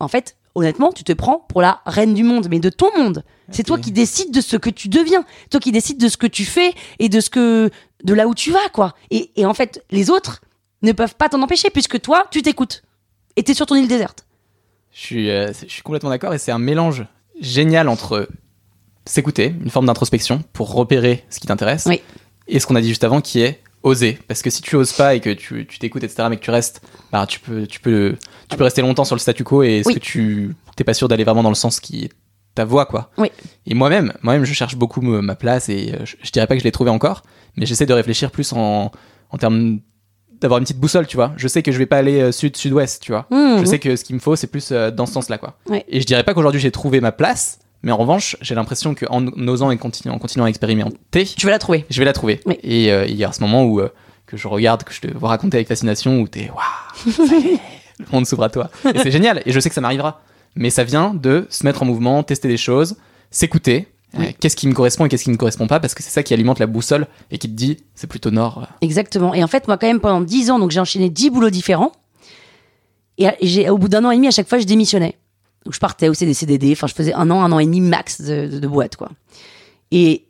En 0.00 0.08
fait, 0.08 0.36
honnêtement, 0.54 0.92
tu 0.92 1.04
te 1.04 1.12
prends 1.12 1.44
pour 1.48 1.62
la 1.62 1.80
reine 1.86 2.14
du 2.14 2.22
monde, 2.22 2.48
mais 2.50 2.60
de 2.60 2.70
ton 2.70 2.88
monde. 2.96 3.24
C'est 3.50 3.64
toi 3.64 3.78
qui 3.78 3.90
décides 3.92 4.32
de 4.32 4.40
ce 4.40 4.56
que 4.56 4.70
tu 4.70 4.88
deviens. 4.88 5.24
Toi 5.50 5.58
qui 5.60 5.72
décides 5.72 5.98
de 5.98 6.08
ce 6.08 6.16
que 6.16 6.26
tu 6.26 6.44
fais 6.44 6.72
et 7.00 7.08
de 7.08 7.20
ce 7.20 7.30
que, 7.30 7.70
de 8.04 8.14
là 8.14 8.28
où 8.28 8.34
tu 8.34 8.50
vas, 8.52 8.68
quoi. 8.72 8.94
Et, 9.10 9.30
et 9.36 9.44
en 9.46 9.54
fait, 9.54 9.84
les 9.90 10.08
autres 10.10 10.40
ne 10.82 10.92
peuvent 10.92 11.16
pas 11.16 11.28
t'en 11.28 11.42
empêcher 11.42 11.70
puisque 11.70 12.00
toi, 12.00 12.26
tu 12.30 12.42
t'écoutes. 12.42 12.82
Et 13.36 13.42
t'es 13.42 13.54
sur 13.54 13.66
ton 13.66 13.74
île 13.74 13.88
déserte. 13.88 14.24
Je 14.92 15.00
suis, 15.00 15.30
euh, 15.30 15.52
c'est- 15.52 15.66
je 15.68 15.72
suis 15.72 15.82
complètement 15.82 16.10
d'accord 16.10 16.32
et 16.34 16.38
c'est 16.38 16.52
un 16.52 16.58
mélange 16.58 17.06
génial 17.40 17.88
entre 17.88 18.28
s'écouter, 19.04 19.54
une 19.62 19.70
forme 19.70 19.86
d'introspection 19.86 20.42
pour 20.52 20.72
repérer 20.72 21.24
ce 21.30 21.40
qui 21.40 21.46
t'intéresse, 21.46 21.84
Oui. 21.86 22.00
et 22.48 22.60
ce 22.60 22.66
qu'on 22.66 22.76
a 22.76 22.80
dit 22.80 22.88
juste 22.88 23.04
avant 23.04 23.20
qui 23.20 23.40
est 23.40 23.62
oser. 23.82 24.18
Parce 24.28 24.42
que 24.42 24.50
si 24.50 24.62
tu 24.62 24.76
oses 24.76 24.92
pas 24.92 25.14
et 25.14 25.20
que 25.20 25.30
tu 25.30 25.66
tu 25.66 25.78
t'écoutes, 25.78 26.04
etc., 26.04 26.28
mais 26.30 26.36
que 26.36 26.42
tu 26.42 26.50
restes, 26.50 26.82
bah, 27.12 27.26
tu, 27.26 27.40
peux, 27.40 27.66
tu, 27.66 27.80
peux, 27.80 28.16
tu 28.48 28.56
peux 28.56 28.64
rester 28.64 28.82
longtemps 28.82 29.04
sur 29.04 29.16
le 29.16 29.20
statu 29.20 29.44
quo 29.44 29.62
et 29.62 29.78
est-ce 29.78 29.88
Oui. 29.88 29.94
que 29.94 30.00
tu 30.00 30.54
t'es 30.76 30.84
pas 30.84 30.94
sûr 30.94 31.08
d'aller 31.08 31.24
vraiment 31.24 31.42
dans 31.42 31.48
le 31.50 31.54
sens 31.54 31.80
qui 31.80 32.04
est 32.04 32.10
ta 32.54 32.64
voix, 32.64 32.84
quoi. 32.86 33.10
Oui. 33.16 33.30
Et 33.66 33.74
moi-même, 33.74 34.12
moi-même, 34.22 34.44
je 34.44 34.52
cherche 34.52 34.76
beaucoup 34.76 35.00
ma 35.00 35.34
place 35.36 35.68
et 35.68 35.92
euh, 35.94 36.04
je, 36.04 36.16
je 36.22 36.30
dirais 36.30 36.46
pas 36.46 36.54
que 36.54 36.60
je 36.60 36.64
l'ai 36.64 36.72
trouvé 36.72 36.90
encore, 36.90 37.22
mais 37.56 37.64
j'essaie 37.66 37.86
de 37.86 37.92
réfléchir 37.92 38.30
plus 38.30 38.52
en, 38.52 38.90
en 39.30 39.38
termes 39.38 39.78
d'avoir 40.40 40.58
une 40.58 40.64
petite 40.64 40.78
boussole, 40.80 41.06
tu 41.06 41.16
vois. 41.16 41.32
Je 41.36 41.46
sais 41.48 41.62
que 41.62 41.70
je 41.70 41.78
vais 41.78 41.86
pas 41.86 41.98
aller 41.98 42.18
euh, 42.20 42.32
sud-sud-ouest, 42.32 43.02
tu 43.02 43.12
vois. 43.12 43.26
Mhm. 43.30 43.60
Je 43.60 43.64
sais 43.66 43.78
que 43.78 43.94
ce 43.94 44.04
qu'il 44.04 44.16
me 44.16 44.20
faut, 44.20 44.36
c'est 44.36 44.46
plus 44.46 44.72
euh, 44.72 44.90
dans 44.90 45.06
ce 45.06 45.12
sens-là, 45.12 45.38
quoi. 45.38 45.58
Et 45.88 46.00
je 46.00 46.06
dirais 46.06 46.24
pas 46.24 46.34
qu'aujourd'hui 46.34 46.60
j'ai 46.60 46.70
trouvé 46.70 47.00
ma 47.00 47.12
place, 47.12 47.60
mais 47.82 47.92
en 47.92 47.96
revanche, 47.96 48.36
j'ai 48.40 48.54
l'impression 48.54 48.94
qu'en 48.94 49.26
osant 49.48 49.70
et 49.70 49.76
continu- 49.76 50.10
en 50.12 50.18
continuant 50.18 50.44
à 50.46 50.48
expérimenter, 50.48 51.24
Tu 51.24 51.46
vas 51.46 51.52
la 51.52 51.58
trouver. 51.58 51.86
je 51.90 51.98
vais 51.98 52.04
la 52.04 52.12
trouver. 52.12 52.40
Oui. 52.46 52.58
Et 52.62 52.92
euh, 52.92 53.06
il 53.06 53.16
y 53.16 53.24
a 53.24 53.32
ce 53.32 53.40
moment 53.40 53.64
où 53.64 53.80
euh, 53.80 53.88
que 54.26 54.36
je 54.36 54.46
regarde, 54.48 54.84
que 54.84 54.92
je 54.92 55.00
te 55.00 55.16
vois 55.16 55.30
raconter 55.30 55.56
avec 55.56 55.68
fascination, 55.68 56.20
où 56.20 56.28
t'es 56.28 56.50
waouh, 56.50 57.26
le 57.98 58.04
monde 58.12 58.26
s'ouvre 58.26 58.44
à 58.44 58.48
toi. 58.50 58.70
Et 58.94 58.98
c'est 58.98 59.10
génial. 59.10 59.42
Et 59.46 59.52
je 59.52 59.60
sais 59.60 59.68
que 59.68 59.74
ça 59.74 59.80
m'arrivera. 59.80 60.20
Mais 60.56 60.70
ça 60.70 60.84
vient 60.84 61.14
de 61.14 61.46
se 61.50 61.64
mettre 61.64 61.82
en 61.82 61.86
mouvement, 61.86 62.22
tester 62.22 62.48
des 62.48 62.56
choses, 62.56 62.96
s'écouter. 63.30 63.88
Oui. 64.18 64.26
euh, 64.26 64.30
qu'est-ce 64.40 64.56
qui 64.56 64.66
me 64.66 64.74
correspond 64.74 65.04
et 65.04 65.08
qu'est-ce 65.08 65.22
qui 65.24 65.30
ne 65.30 65.34
me 65.34 65.38
correspond 65.38 65.68
pas? 65.68 65.78
Parce 65.78 65.94
que 65.94 66.02
c'est 66.02 66.10
ça 66.10 66.22
qui 66.24 66.34
alimente 66.34 66.58
la 66.58 66.66
boussole 66.66 67.06
et 67.30 67.38
qui 67.38 67.48
te 67.48 67.54
dit 67.54 67.76
c'est 67.94 68.08
plutôt 68.08 68.30
nord. 68.32 68.66
Exactement. 68.80 69.32
Et 69.34 69.42
en 69.44 69.46
fait, 69.46 69.68
moi, 69.68 69.78
quand 69.78 69.86
même, 69.86 70.00
pendant 70.00 70.20
10 70.20 70.50
ans, 70.50 70.58
donc 70.58 70.70
j'ai 70.72 70.80
enchaîné 70.80 71.08
10 71.10 71.30
boulots 71.30 71.50
différents. 71.50 71.92
Et 73.18 73.68
au 73.68 73.76
bout 73.78 73.88
d'un 73.88 74.04
an 74.04 74.10
et 74.10 74.16
demi, 74.16 74.28
à 74.28 74.30
chaque 74.30 74.48
fois, 74.48 74.58
je 74.58 74.64
démissionnais. 74.64 75.16
Donc 75.64 75.74
je 75.74 75.80
partais 75.80 76.08
aussi 76.08 76.26
des 76.26 76.34
CDD. 76.34 76.72
Enfin, 76.72 76.86
je 76.86 76.94
faisais 76.94 77.12
un 77.12 77.30
an, 77.30 77.42
un 77.42 77.52
an 77.52 77.58
et 77.58 77.64
demi 77.66 77.80
max 77.80 78.20
de, 78.22 78.46
de, 78.58 78.66
boîte, 78.68 78.96
quoi. 78.96 79.10
Et, 79.90 80.24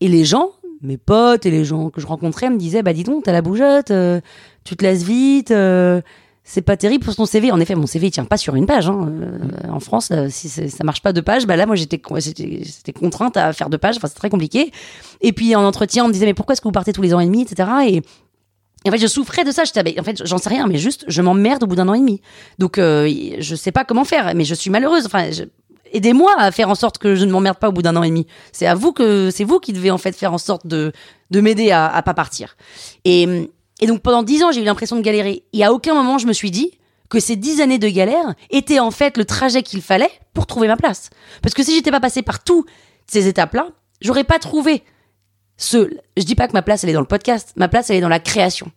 et 0.00 0.08
les 0.08 0.24
gens, 0.24 0.50
mes 0.82 0.98
potes 0.98 1.46
et 1.46 1.50
les 1.50 1.64
gens 1.64 1.90
que 1.90 2.00
je 2.00 2.06
rencontrais 2.06 2.50
me 2.50 2.58
disaient, 2.58 2.82
bah 2.82 2.92
dis 2.92 3.04
donc, 3.04 3.24
t'as 3.24 3.32
la 3.32 3.40
bougeotte, 3.42 3.90
euh, 3.92 4.20
tu 4.64 4.76
te 4.76 4.84
lasses 4.84 5.04
vite, 5.04 5.52
euh, 5.52 6.02
c'est 6.44 6.60
pas 6.62 6.76
terrible 6.76 7.04
pour 7.04 7.14
ton 7.14 7.24
CV. 7.24 7.52
En 7.52 7.60
effet, 7.60 7.76
mon 7.76 7.86
CV, 7.86 8.08
il 8.08 8.10
tient 8.10 8.24
pas 8.24 8.36
sur 8.36 8.56
une 8.56 8.66
page. 8.66 8.88
hein. 8.88 9.08
Euh, 9.10 9.70
En 9.70 9.78
France, 9.80 10.10
là, 10.10 10.28
si 10.28 10.48
ça 10.48 10.84
marche 10.84 11.00
pas 11.00 11.12
deux 11.12 11.22
pages, 11.22 11.46
bah 11.46 11.56
là, 11.56 11.66
moi, 11.66 11.76
j'étais 11.76 11.98
contrainte 11.98 13.36
à 13.36 13.52
faire 13.52 13.70
deux 13.70 13.78
pages. 13.78 13.96
Enfin, 13.96 14.08
c'est 14.08 14.16
très 14.16 14.28
compliqué. 14.28 14.72
Et 15.20 15.32
puis 15.32 15.54
en 15.54 15.64
entretien, 15.64 16.04
on 16.04 16.08
me 16.08 16.12
disait 16.12 16.26
mais 16.26 16.34
pourquoi 16.34 16.54
est-ce 16.54 16.60
que 16.60 16.68
vous 16.68 16.72
partez 16.72 16.92
tous 16.92 17.02
les 17.02 17.14
ans 17.14 17.20
et 17.20 17.26
demi, 17.26 17.42
etc. 17.42 17.70
Et, 17.86 18.02
et 18.84 18.88
en 18.88 18.92
fait, 18.92 18.98
je 18.98 19.06
souffrais 19.06 19.44
de 19.44 19.50
ça. 19.50 19.64
J'étais, 19.64 19.94
ah, 19.96 20.00
en 20.00 20.04
fait, 20.04 20.26
j'en 20.26 20.38
sais 20.38 20.48
rien, 20.48 20.66
mais 20.66 20.78
juste, 20.78 21.04
je 21.08 21.22
m'emmerde 21.22 21.62
au 21.62 21.66
bout 21.66 21.76
d'un 21.76 21.88
an 21.88 21.94
et 21.94 21.98
demi. 22.00 22.20
Donc, 22.58 22.78
euh, 22.78 23.08
je 23.38 23.54
sais 23.54 23.72
pas 23.72 23.84
comment 23.84 24.04
faire, 24.04 24.34
mais 24.34 24.44
je 24.44 24.54
suis 24.54 24.70
malheureuse. 24.70 25.06
Enfin, 25.06 25.30
aidez-moi 25.92 26.34
à 26.38 26.50
faire 26.50 26.68
en 26.68 26.74
sorte 26.74 26.98
que 26.98 27.14
je 27.14 27.24
ne 27.24 27.32
m'emmerde 27.32 27.58
pas 27.58 27.68
au 27.68 27.72
bout 27.72 27.82
d'un 27.82 27.96
an 27.96 28.02
et 28.02 28.08
demi. 28.08 28.26
C'est 28.52 28.66
à 28.66 28.74
vous 28.74 28.92
que, 28.92 29.30
c'est 29.30 29.44
vous 29.44 29.60
qui 29.60 29.72
devez 29.72 29.90
en 29.90 29.98
fait 29.98 30.16
faire 30.16 30.32
en 30.32 30.38
sorte 30.38 30.66
de, 30.66 30.92
de 31.30 31.40
m'aider 31.40 31.70
à, 31.70 31.86
à 31.86 32.02
pas 32.02 32.14
partir. 32.14 32.56
Et, 33.04 33.48
et 33.80 33.86
donc 33.86 34.00
pendant 34.00 34.22
dix 34.22 34.42
ans, 34.42 34.52
j'ai 34.52 34.62
eu 34.62 34.64
l'impression 34.64 34.96
de 34.96 35.02
galérer. 35.02 35.44
Et 35.52 35.64
à 35.64 35.72
aucun 35.72 35.94
moment, 35.94 36.18
je 36.18 36.26
me 36.26 36.32
suis 36.32 36.50
dit 36.50 36.78
que 37.08 37.20
ces 37.20 37.36
dix 37.36 37.60
années 37.60 37.78
de 37.78 37.88
galère 37.88 38.34
étaient 38.50 38.80
en 38.80 38.90
fait 38.90 39.18
le 39.18 39.26
trajet 39.26 39.62
qu'il 39.62 39.82
fallait 39.82 40.10
pour 40.32 40.46
trouver 40.46 40.66
ma 40.66 40.76
place. 40.76 41.10
Parce 41.42 41.54
que 41.54 41.62
si 41.62 41.74
j'étais 41.74 41.90
pas 41.90 42.00
passée 42.00 42.22
par 42.22 42.42
toutes 42.42 42.66
ces 43.06 43.28
étapes-là, 43.28 43.68
j'aurais 44.00 44.24
pas 44.24 44.38
trouvé 44.38 44.82
ce. 45.62 45.90
Je 46.16 46.24
dis 46.24 46.34
pas 46.34 46.48
que 46.48 46.52
ma 46.52 46.62
place 46.62 46.84
elle 46.84 46.90
est 46.90 46.94
dans 46.94 47.00
le 47.00 47.06
podcast, 47.06 47.52
ma 47.56 47.68
place 47.68 47.90
elle 47.90 47.96
est 47.96 48.00
dans 48.00 48.08
la 48.08 48.20
création. 48.20 48.70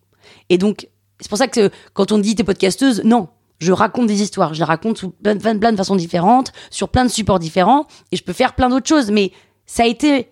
Et 0.49 0.57
donc 0.57 0.87
c'est 1.19 1.29
pour 1.29 1.37
ça 1.37 1.47
que 1.47 1.69
quand 1.93 2.11
on 2.11 2.17
dit 2.17 2.35
t'es 2.35 2.43
podcasteuse, 2.43 3.03
non, 3.03 3.29
je 3.59 3.71
raconte 3.71 4.07
des 4.07 4.21
histoires, 4.21 4.53
je 4.53 4.59
les 4.59 4.65
raconte 4.65 4.97
sous 4.97 5.09
plein, 5.09 5.35
de 5.35 5.77
façons 5.77 5.95
différentes, 5.95 6.51
sur 6.69 6.89
plein 6.89 7.05
de 7.05 7.09
supports 7.09 7.39
différents, 7.39 7.87
et 8.11 8.17
je 8.17 8.23
peux 8.23 8.33
faire 8.33 8.53
plein 8.53 8.69
d'autres 8.69 8.87
choses. 8.87 9.11
Mais 9.11 9.31
ça 9.65 9.83
a 9.83 9.85
été 9.85 10.29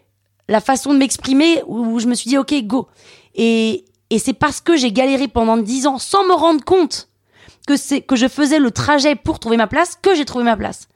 la 0.50 0.60
façon 0.60 0.94
de 0.94 1.00
m'exprimer 1.00 1.64
où, 1.68 2.00
je 2.00 2.08
me 2.08 2.16
suis 2.16 2.30
dit 2.30 2.38
ok 2.38 2.54
go. 2.64 2.88
Et, 3.36 3.86
c'est 4.20 4.34
parce 4.34 4.62
que 4.62 4.78
j'ai 4.78 4.92
galéré 4.92 5.28
pendant 5.28 5.58
dix 5.58 5.88
ans 5.88 5.98
sans 5.98 6.24
me 6.26 6.34
rendre 6.34 6.64
compte 6.64 7.10
que 7.66 7.76
c'est 7.76 8.02
que 8.02 8.16
je 8.16 8.28
faisais 8.28 8.60
le 8.60 8.70
trajet 8.70 9.16
pour 9.16 9.40
trouver 9.40 9.58
ma 9.58 9.66
place 9.66 9.98
que 10.00 10.14
j'ai 10.14 10.26
trouvé 10.26 10.44
ma 10.44 10.56
place. 10.56 10.88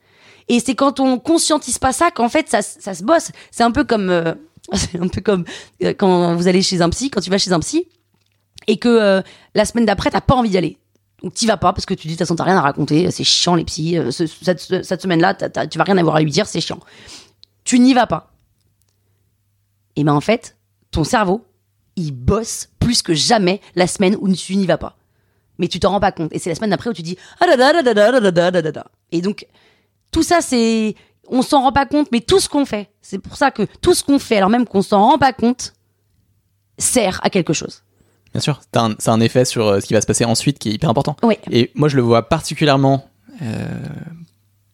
Et 0.46 0.60
c'est 0.60 0.76
quand 0.76 1.00
on 1.00 1.18
conscientise 1.18 1.78
pas 1.78 1.92
ça 1.92 2.12
qu'en 2.12 2.28
fait 2.28 2.48
ça, 2.48 2.62
ça 2.62 2.94
se 2.94 3.02
bosse. 3.02 3.32
C'est 3.50 3.64
un 3.64 3.72
peu 3.72 3.82
comme 3.82 4.10
euh, 4.10 4.34
c'est 4.74 5.00
un 5.00 5.08
peu 5.08 5.20
comme 5.20 5.44
euh, 5.82 5.94
quand 5.96 6.34
vous 6.36 6.48
allez 6.48 6.62
chez 6.62 6.80
un 6.82 6.90
psy, 6.90 7.10
quand 7.10 7.20
tu 7.20 7.30
vas 7.30 7.38
chez 7.38 7.52
un 7.52 7.60
psy 7.60 7.86
et 8.66 8.76
que 8.78 8.88
euh, 8.88 9.22
la 9.54 9.64
semaine 9.64 9.86
d'après 9.86 10.10
t'as 10.10 10.20
pas 10.20 10.34
envie 10.34 10.50
d'y 10.50 10.58
aller. 10.58 10.78
Donc 11.22 11.34
t'y 11.34 11.46
vas 11.46 11.56
pas 11.56 11.72
parce 11.72 11.86
que 11.86 11.94
tu 11.94 12.06
dis 12.06 12.14
de 12.14 12.18
toute 12.18 12.26
façon 12.26 12.36
t'as 12.36 12.44
rien 12.44 12.56
à 12.58 12.60
raconter, 12.60 13.10
c'est 13.10 13.24
chiant 13.24 13.54
les 13.54 13.64
psys. 13.64 13.96
euh, 13.98 14.10
ce- 14.10 14.26
cette, 14.26 14.60
cette 14.84 15.02
semaine-là 15.02 15.34
tu 15.68 15.78
vas 15.78 15.84
rien 15.84 15.96
avoir 15.96 16.16
à 16.16 16.20
lui 16.20 16.30
dire, 16.30 16.46
c'est 16.46 16.60
chiant. 16.60 16.80
Tu 17.64 17.78
n'y 17.80 17.94
vas 17.94 18.06
pas. 18.06 18.32
Et 19.96 20.04
ben 20.04 20.12
en 20.14 20.20
fait 20.20 20.56
ton 20.90 21.04
cerveau 21.04 21.44
il 21.96 22.12
bosse 22.12 22.68
plus 22.78 23.02
que 23.02 23.14
jamais 23.14 23.60
la 23.74 23.86
semaine 23.86 24.16
où 24.20 24.32
tu 24.32 24.54
n'y 24.56 24.66
vas 24.66 24.78
pas 24.78 24.96
mais 25.58 25.66
tu 25.66 25.80
t'en 25.80 25.90
rends 25.90 26.00
pas 26.00 26.12
compte. 26.12 26.32
Et 26.32 26.38
c'est 26.38 26.50
la 26.50 26.54
semaine 26.54 26.70
d'après 26.70 26.88
où 26.90 26.92
tu 26.92 27.02
dis 27.02 27.16
ah. 27.40 27.46
Et 29.10 29.20
donc 29.22 29.46
tout 30.12 30.22
ça 30.22 30.40
c'est 30.40 30.94
on 31.30 31.42
s'en 31.42 31.62
rend 31.62 31.72
pas 31.72 31.86
compte, 31.86 32.08
mais 32.12 32.20
tout 32.20 32.40
ce 32.40 32.48
qu'on 32.48 32.64
fait, 32.64 32.90
c'est 33.02 33.18
pour 33.18 33.36
ça 33.36 33.50
que 33.50 33.62
tout 33.80 33.94
ce 33.94 34.02
qu'on 34.04 34.18
fait, 34.18 34.36
alors 34.36 34.50
même 34.50 34.66
qu'on 34.66 34.82
s'en 34.82 35.00
rend 35.00 35.18
pas 35.18 35.32
compte, 35.32 35.74
sert 36.78 37.20
à 37.22 37.30
quelque 37.30 37.52
chose. 37.52 37.82
Bien 38.32 38.40
sûr, 38.40 38.60
c'est 38.62 38.78
un, 38.78 38.94
un 39.06 39.20
effet 39.20 39.44
sur 39.44 39.66
euh, 39.66 39.80
ce 39.80 39.86
qui 39.86 39.94
va 39.94 40.00
se 40.00 40.06
passer 40.06 40.24
ensuite 40.24 40.58
qui 40.58 40.68
est 40.68 40.72
hyper 40.72 40.90
important. 40.90 41.16
Oui. 41.22 41.36
Et 41.50 41.70
moi, 41.74 41.88
je 41.88 41.96
le 41.96 42.02
vois 42.02 42.28
particulièrement 42.28 43.08
euh, 43.42 43.66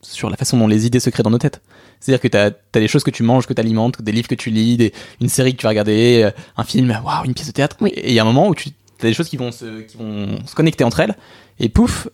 sur 0.03 0.29
la 0.29 0.37
façon 0.37 0.59
dont 0.59 0.67
les 0.67 0.87
idées 0.87 1.01
se 1.01 1.09
créent 1.11 1.23
dans 1.23 1.31
nos 1.31 1.38
têtes. 1.38 1.62
C'est-à-dire 2.01 2.21
que 2.21 2.29
tu 2.29 2.37
as, 2.37 2.51
des 2.81 2.88
choses 2.88 3.05
que 3.05 3.11
tu 3.11 3.23
manges, 3.23 3.47
que 3.47 3.55
tu 3.55 3.61
alimentes, 3.61 4.03
des 4.03 4.12
livres 4.12 4.29
que 4.29 4.35
tu 4.35 4.51
lis, 4.51 4.77
des, 4.77 4.93
une 5.21 5.29
série 5.29 5.53
que 5.55 5.59
tu 5.61 5.62
vas 5.62 5.71
regarder, 5.71 6.25
euh, 6.25 6.31
un 6.57 6.64
film, 6.64 6.90
waouh, 7.05 7.25
une 7.25 7.35
pièce 7.35 7.47
de 7.47 7.53
théâtre. 7.53 7.77
Oui. 7.81 7.90
Et 7.95 8.11
il 8.11 8.14
y 8.14 8.19
a 8.19 8.23
un 8.23 8.27
moment 8.27 8.49
où 8.49 8.55
tu 8.55 8.71
as 9.01 9.03
des 9.03 9.14
choses 9.14 9.29
qui 9.29 9.37
vont, 9.37 9.53
se, 9.53 9.83
qui 9.83 9.97
vont 9.97 10.45
se 10.47 10.55
connecter 10.55 10.85
entre 10.85 11.01
elles, 11.01 11.14
et 11.59 11.69
pouf, 11.69 12.09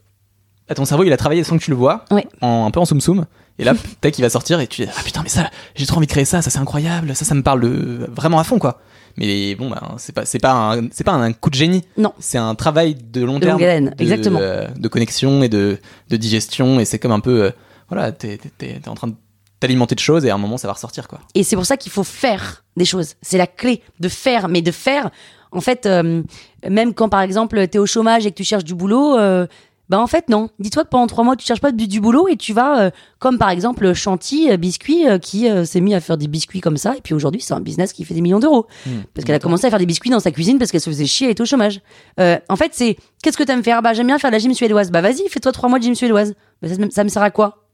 à 0.68 0.74
ton 0.74 0.84
cerveau, 0.84 1.02
il 1.04 1.12
a 1.12 1.16
travaillé 1.16 1.42
sans 1.42 1.58
que 1.58 1.64
tu 1.64 1.70
le 1.70 1.76
vois, 1.76 2.04
Oui. 2.10 2.22
en, 2.42 2.66
un 2.66 2.70
peu 2.70 2.78
en 2.78 2.84
soum 2.84 3.00
soum. 3.00 3.26
Et 3.60 3.64
là, 3.64 3.74
peut-être 4.00 4.14
qu'il 4.14 4.24
va 4.24 4.30
sortir 4.30 4.58
et 4.58 4.66
tu 4.66 4.82
dis 4.84 4.88
ah 4.96 5.02
putain 5.04 5.22
mais 5.22 5.28
ça, 5.28 5.48
j'ai 5.76 5.86
trop 5.86 5.98
envie 5.98 6.06
de 6.06 6.10
créer 6.12 6.24
ça, 6.24 6.42
ça 6.42 6.50
c'est 6.50 6.58
incroyable, 6.58 7.14
ça 7.14 7.24
ça 7.24 7.34
me 7.36 7.42
parle 7.42 7.60
de, 7.60 8.08
vraiment 8.10 8.38
à 8.40 8.44
fond 8.44 8.58
quoi. 8.58 8.80
Mais 9.16 9.54
bon 9.54 9.70
ben 9.70 9.80
c'est 9.98 10.12
pas 10.14 10.24
c'est 10.24 10.38
pas 10.38 10.52
un 10.76 10.88
c'est 10.92 11.04
pas 11.04 11.12
un 11.12 11.32
coup 11.32 11.50
de 11.50 11.54
génie. 11.54 11.84
Non. 11.96 12.12
C'est 12.18 12.38
un 12.38 12.54
travail 12.54 12.94
de 12.94 13.22
long 13.24 13.34
De 13.38 13.40
terme 13.44 13.52
longue 13.58 13.62
haleine, 13.64 13.94
de, 13.96 14.02
exactement. 14.02 14.38
euh, 14.40 14.66
de 14.68 14.88
connexion 14.88 15.42
et 15.42 15.48
de, 15.48 15.78
de 16.08 16.16
digestion 16.16 16.80
et 16.80 16.84
c'est 16.84 16.98
comme 16.98 17.12
un 17.12 17.20
peu 17.20 17.42
euh, 17.44 17.50
voilà 17.88 18.12
t'es 18.12 18.36
t'es- 18.38 18.50
t'es- 18.56 18.80
t'es 18.80 18.88
en 18.88 18.94
train 18.94 19.08
de 19.08 19.14
t'alimenter 19.58 19.94
de 19.94 20.00
choses 20.00 20.24
et 20.24 20.30
à 20.30 20.34
un 20.34 20.38
moment 20.38 20.56
ça 20.56 20.68
va 20.68 20.72
ressortir 20.74 21.06
quoi. 21.06 21.18
Et 21.34 21.42
c'est 21.44 21.56
pour 21.56 21.66
ça 21.66 21.76
qu'il 21.76 21.92
faut 21.92 22.04
faire 22.04 22.64
des 22.76 22.84
choses. 22.86 23.14
C'est 23.20 23.36
la 23.36 23.46
clé 23.48 23.82
de 23.98 24.08
faire, 24.08 24.48
mais 24.48 24.62
de 24.62 24.70
faire. 24.70 25.10
En 25.52 25.60
fait, 25.60 25.84
euh, 25.84 26.22
même 26.68 26.94
quand 26.94 27.08
par 27.08 27.20
exemple 27.22 27.66
t'es 27.68 27.78
au 27.78 27.84
chômage 27.86 28.24
et 28.24 28.30
que 28.30 28.36
tu 28.36 28.44
cherches 28.44 28.64
du 28.64 28.74
boulot, 28.76 29.18
euh, 29.18 29.46
bah 29.90 29.98
en 30.00 30.06
fait 30.06 30.28
non. 30.30 30.48
Dis-toi 30.58 30.84
que 30.84 30.88
pendant 30.88 31.06
trois 31.06 31.24
mois 31.24 31.36
tu 31.36 31.44
cherches 31.44 31.60
pas 31.60 31.72
du, 31.72 31.86
du 31.88 32.00
boulot 32.00 32.28
et 32.28 32.36
tu 32.36 32.52
vas, 32.54 32.80
euh, 32.80 32.90
comme 33.18 33.36
par 33.38 33.50
exemple 33.50 33.92
Chanty 33.92 34.50
euh, 34.50 34.56
Biscuit 34.56 35.06
euh, 35.06 35.18
qui 35.18 35.48
euh, 35.50 35.64
s'est 35.66 35.80
mis 35.82 35.94
à 35.94 36.00
faire 36.00 36.16
des 36.16 36.28
biscuits 36.28 36.60
comme 36.60 36.76
ça 36.78 36.94
et 36.96 37.00
puis 37.02 37.12
aujourd'hui 37.12 37.40
c'est 37.42 37.52
un 37.52 37.60
business 37.60 37.92
qui 37.92 38.04
fait 38.04 38.14
des 38.14 38.20
millions 38.22 38.38
d'euros 38.38 38.66
parce 39.12 39.26
qu'elle 39.26 39.34
a 39.34 39.40
commencé 39.40 39.66
à 39.66 39.70
faire 39.70 39.78
des 39.80 39.86
biscuits 39.86 40.10
dans 40.10 40.20
sa 40.20 40.30
cuisine 40.30 40.58
parce 40.58 40.70
qu'elle 40.70 40.80
se 40.80 40.88
faisait 40.88 41.04
chier, 41.06 41.26
elle 41.26 41.32
était 41.32 41.42
au 41.42 41.46
chômage. 41.46 41.80
Euh, 42.20 42.38
en 42.48 42.56
fait 42.56 42.70
c'est 42.72 42.96
qu'est-ce 43.22 43.36
que 43.36 43.42
t'aimes 43.42 43.64
faire? 43.64 43.82
Bah 43.82 43.92
j'aime 43.92 44.06
bien 44.06 44.18
faire 44.18 44.30
de 44.30 44.36
la 44.36 44.38
gym 44.38 44.54
suédoise. 44.54 44.90
Bah 44.90 45.00
vas-y 45.02 45.28
fais-toi 45.28 45.52
trois 45.52 45.68
mois 45.68 45.78
de 45.78 45.84
gym 45.84 45.94
suédoise. 45.94 46.34
Bah, 46.62 46.68
ça, 46.68 46.76
me- 46.78 46.90
ça 46.90 47.04
me 47.04 47.08
sert 47.08 47.22
à 47.22 47.30
quoi? 47.30 47.64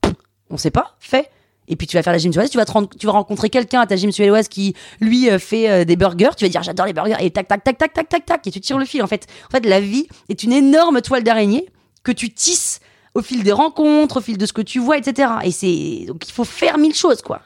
On 0.49 0.57
sait 0.57 0.71
pas. 0.71 0.95
Fais. 0.99 1.29
Et 1.69 1.75
puis 1.75 1.85
tu 1.85 1.97
vas 1.97 2.01
faire 2.03 2.13
la 2.13 2.17
gym 2.19 2.31
suédoise, 2.31 2.49
tu 2.49 2.57
vas, 2.57 2.65
te 2.65 2.71
rendre- 2.71 2.89
tu 2.97 3.05
vas 3.05 3.11
rencontrer 3.11 3.49
quelqu'un 3.49 3.81
à 3.81 3.85
ta 3.85 3.95
gym 3.97 4.11
suédoise 4.11 4.47
qui 4.47 4.73
lui 5.01 5.29
euh, 5.29 5.37
fait 5.37 5.69
euh, 5.69 5.83
des 5.85 5.97
burgers, 5.97 6.29
tu 6.37 6.45
vas 6.45 6.49
dire 6.49 6.63
j'adore 6.63 6.85
les 6.85 6.93
burgers 6.93 7.17
et 7.19 7.29
tac 7.29 7.47
tac 7.47 7.63
tac 7.63 7.77
tac 7.77 7.93
tac 7.93 8.09
tac 8.09 8.25
tac 8.25 8.47
et 8.47 8.51
tu 8.51 8.59
tires 8.61 8.77
le 8.79 8.85
fil 8.85 9.03
en 9.03 9.07
fait. 9.07 9.27
En 9.47 9.51
fait 9.51 9.65
la 9.65 9.81
vie 9.81 10.07
est 10.29 10.43
une 10.43 10.53
énorme 10.53 11.01
toile 11.01 11.23
d'araignée 11.23 11.67
que 12.03 12.11
tu 12.11 12.31
tisses 12.33 12.79
au 13.13 13.21
fil 13.21 13.43
des 13.43 13.51
rencontres, 13.51 14.17
au 14.17 14.21
fil 14.21 14.37
de 14.37 14.45
ce 14.45 14.53
que 14.53 14.61
tu 14.61 14.79
vois, 14.79 14.97
etc. 14.97 15.29
Et 15.43 15.51
c'est 15.51 16.05
donc 16.07 16.27
il 16.27 16.31
faut 16.31 16.43
faire 16.45 16.77
mille 16.77 16.95
choses 16.95 17.21
quoi. 17.21 17.41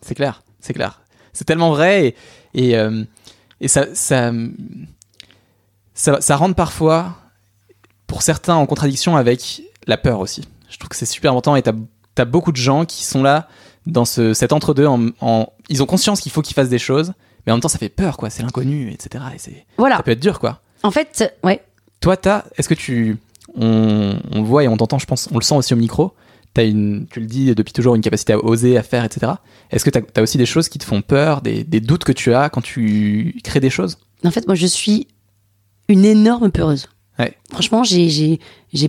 C'est 0.00 0.14
clair, 0.14 0.42
c'est 0.60 0.72
clair. 0.74 1.00
C'est 1.32 1.44
tellement 1.44 1.70
vrai 1.70 2.06
et, 2.08 2.16
et, 2.70 2.76
euh, 2.76 3.04
et 3.60 3.68
ça, 3.68 3.86
ça, 3.94 4.32
ça, 5.94 6.20
ça 6.20 6.36
rentre 6.36 6.54
parfois, 6.54 7.16
pour 8.06 8.22
certains, 8.22 8.54
en 8.56 8.66
contradiction 8.66 9.16
avec 9.16 9.62
la 9.86 9.96
peur 9.96 10.20
aussi. 10.20 10.46
Je 10.68 10.76
trouve 10.78 10.88
que 10.88 10.96
c'est 10.96 11.06
super 11.06 11.30
important 11.32 11.56
et 11.56 11.62
t'as 11.62 11.72
as 12.18 12.24
beaucoup 12.24 12.52
de 12.52 12.56
gens 12.56 12.84
qui 12.84 13.04
sont 13.04 13.22
là 13.22 13.48
dans 13.86 14.04
ce, 14.04 14.34
cet 14.34 14.52
entre-deux. 14.52 14.86
En, 14.86 15.08
en- 15.20 15.46
ils 15.68 15.82
ont 15.82 15.86
conscience 15.86 16.20
qu'il 16.20 16.32
faut 16.32 16.42
qu'ils 16.42 16.54
fassent 16.54 16.68
des 16.68 16.78
choses, 16.78 17.12
mais 17.46 17.52
en 17.52 17.56
même 17.56 17.60
temps 17.62 17.68
ça 17.68 17.78
fait 17.78 17.88
peur, 17.88 18.16
quoi. 18.16 18.28
C'est 18.30 18.42
l'inconnu, 18.42 18.90
etc. 18.92 19.24
Et 19.34 19.38
c'est, 19.38 19.66
Voilà. 19.78 19.96
ça 19.98 20.02
peut 20.02 20.10
être 20.10 20.20
dur, 20.20 20.38
quoi. 20.40 20.60
En 20.82 20.90
fait, 20.90 21.32
ouais. 21.44 21.62
Toi, 22.00 22.16
t'as, 22.16 22.44
est-ce 22.56 22.68
que 22.68 22.74
tu, 22.74 23.16
on, 23.56 24.16
on 24.32 24.40
le 24.40 24.46
voit 24.46 24.64
et 24.64 24.68
on 24.68 24.76
t'entend, 24.76 24.98
je 24.98 25.06
pense, 25.06 25.28
on 25.32 25.38
le 25.38 25.44
sent 25.44 25.56
aussi 25.56 25.74
au 25.74 25.76
micro. 25.76 26.12
T'as 26.54 26.66
une, 26.66 27.06
tu 27.10 27.20
le 27.20 27.26
dis 27.26 27.54
depuis 27.54 27.72
toujours, 27.72 27.94
une 27.94 28.02
capacité 28.02 28.34
à 28.34 28.38
oser, 28.38 28.76
à 28.76 28.82
faire, 28.82 29.04
etc. 29.04 29.32
Est-ce 29.70 29.84
que 29.84 29.90
t'as 29.90 30.00
as 30.14 30.22
aussi 30.22 30.36
des 30.36 30.44
choses 30.46 30.68
qui 30.68 30.78
te 30.78 30.84
font 30.84 31.00
peur, 31.00 31.40
des, 31.40 31.64
des 31.64 31.80
doutes 31.80 32.04
que 32.04 32.12
tu 32.12 32.34
as 32.34 32.50
quand 32.50 32.60
tu 32.60 33.40
crées 33.42 33.60
des 33.60 33.70
choses? 33.70 33.98
En 34.24 34.30
fait, 34.30 34.46
moi, 34.46 34.54
je 34.54 34.66
suis 34.66 35.08
une 35.88 36.04
énorme 36.04 36.50
peureuse. 36.50 36.88
Ouais. 37.18 37.36
Franchement, 37.50 37.84
j'ai, 37.84 38.38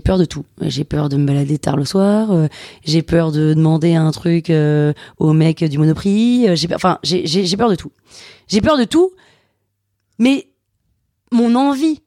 peur 0.03 0.17
de 0.17 0.25
tout. 0.25 0.45
J'ai 0.61 0.83
peur 0.83 1.09
de 1.09 1.17
me 1.17 1.25
balader 1.25 1.57
tard 1.57 1.75
le 1.75 1.85
soir. 1.85 2.31
euh, 2.31 2.47
j'ai 2.85 3.01
peur 3.01 3.31
de 3.31 3.53
demander 3.53 3.95
un 3.95 4.11
truc 4.11 4.49
euh, 4.49 4.93
au 5.17 5.33
mec 5.33 5.63
du 5.63 5.77
Monoprix. 5.77 6.47
euh, 6.47 6.55
j'ai 6.55 6.67
peur, 6.67 6.77
enfin, 6.77 6.99
j'ai 7.03 7.57
peur 7.57 7.69
de 7.69 7.75
tout. 7.75 7.91
J'ai 8.47 8.61
peur 8.61 8.77
de 8.77 8.85
tout. 8.85 9.11
Mais 10.19 10.47
mon 11.31 11.55
envie 11.55 12.01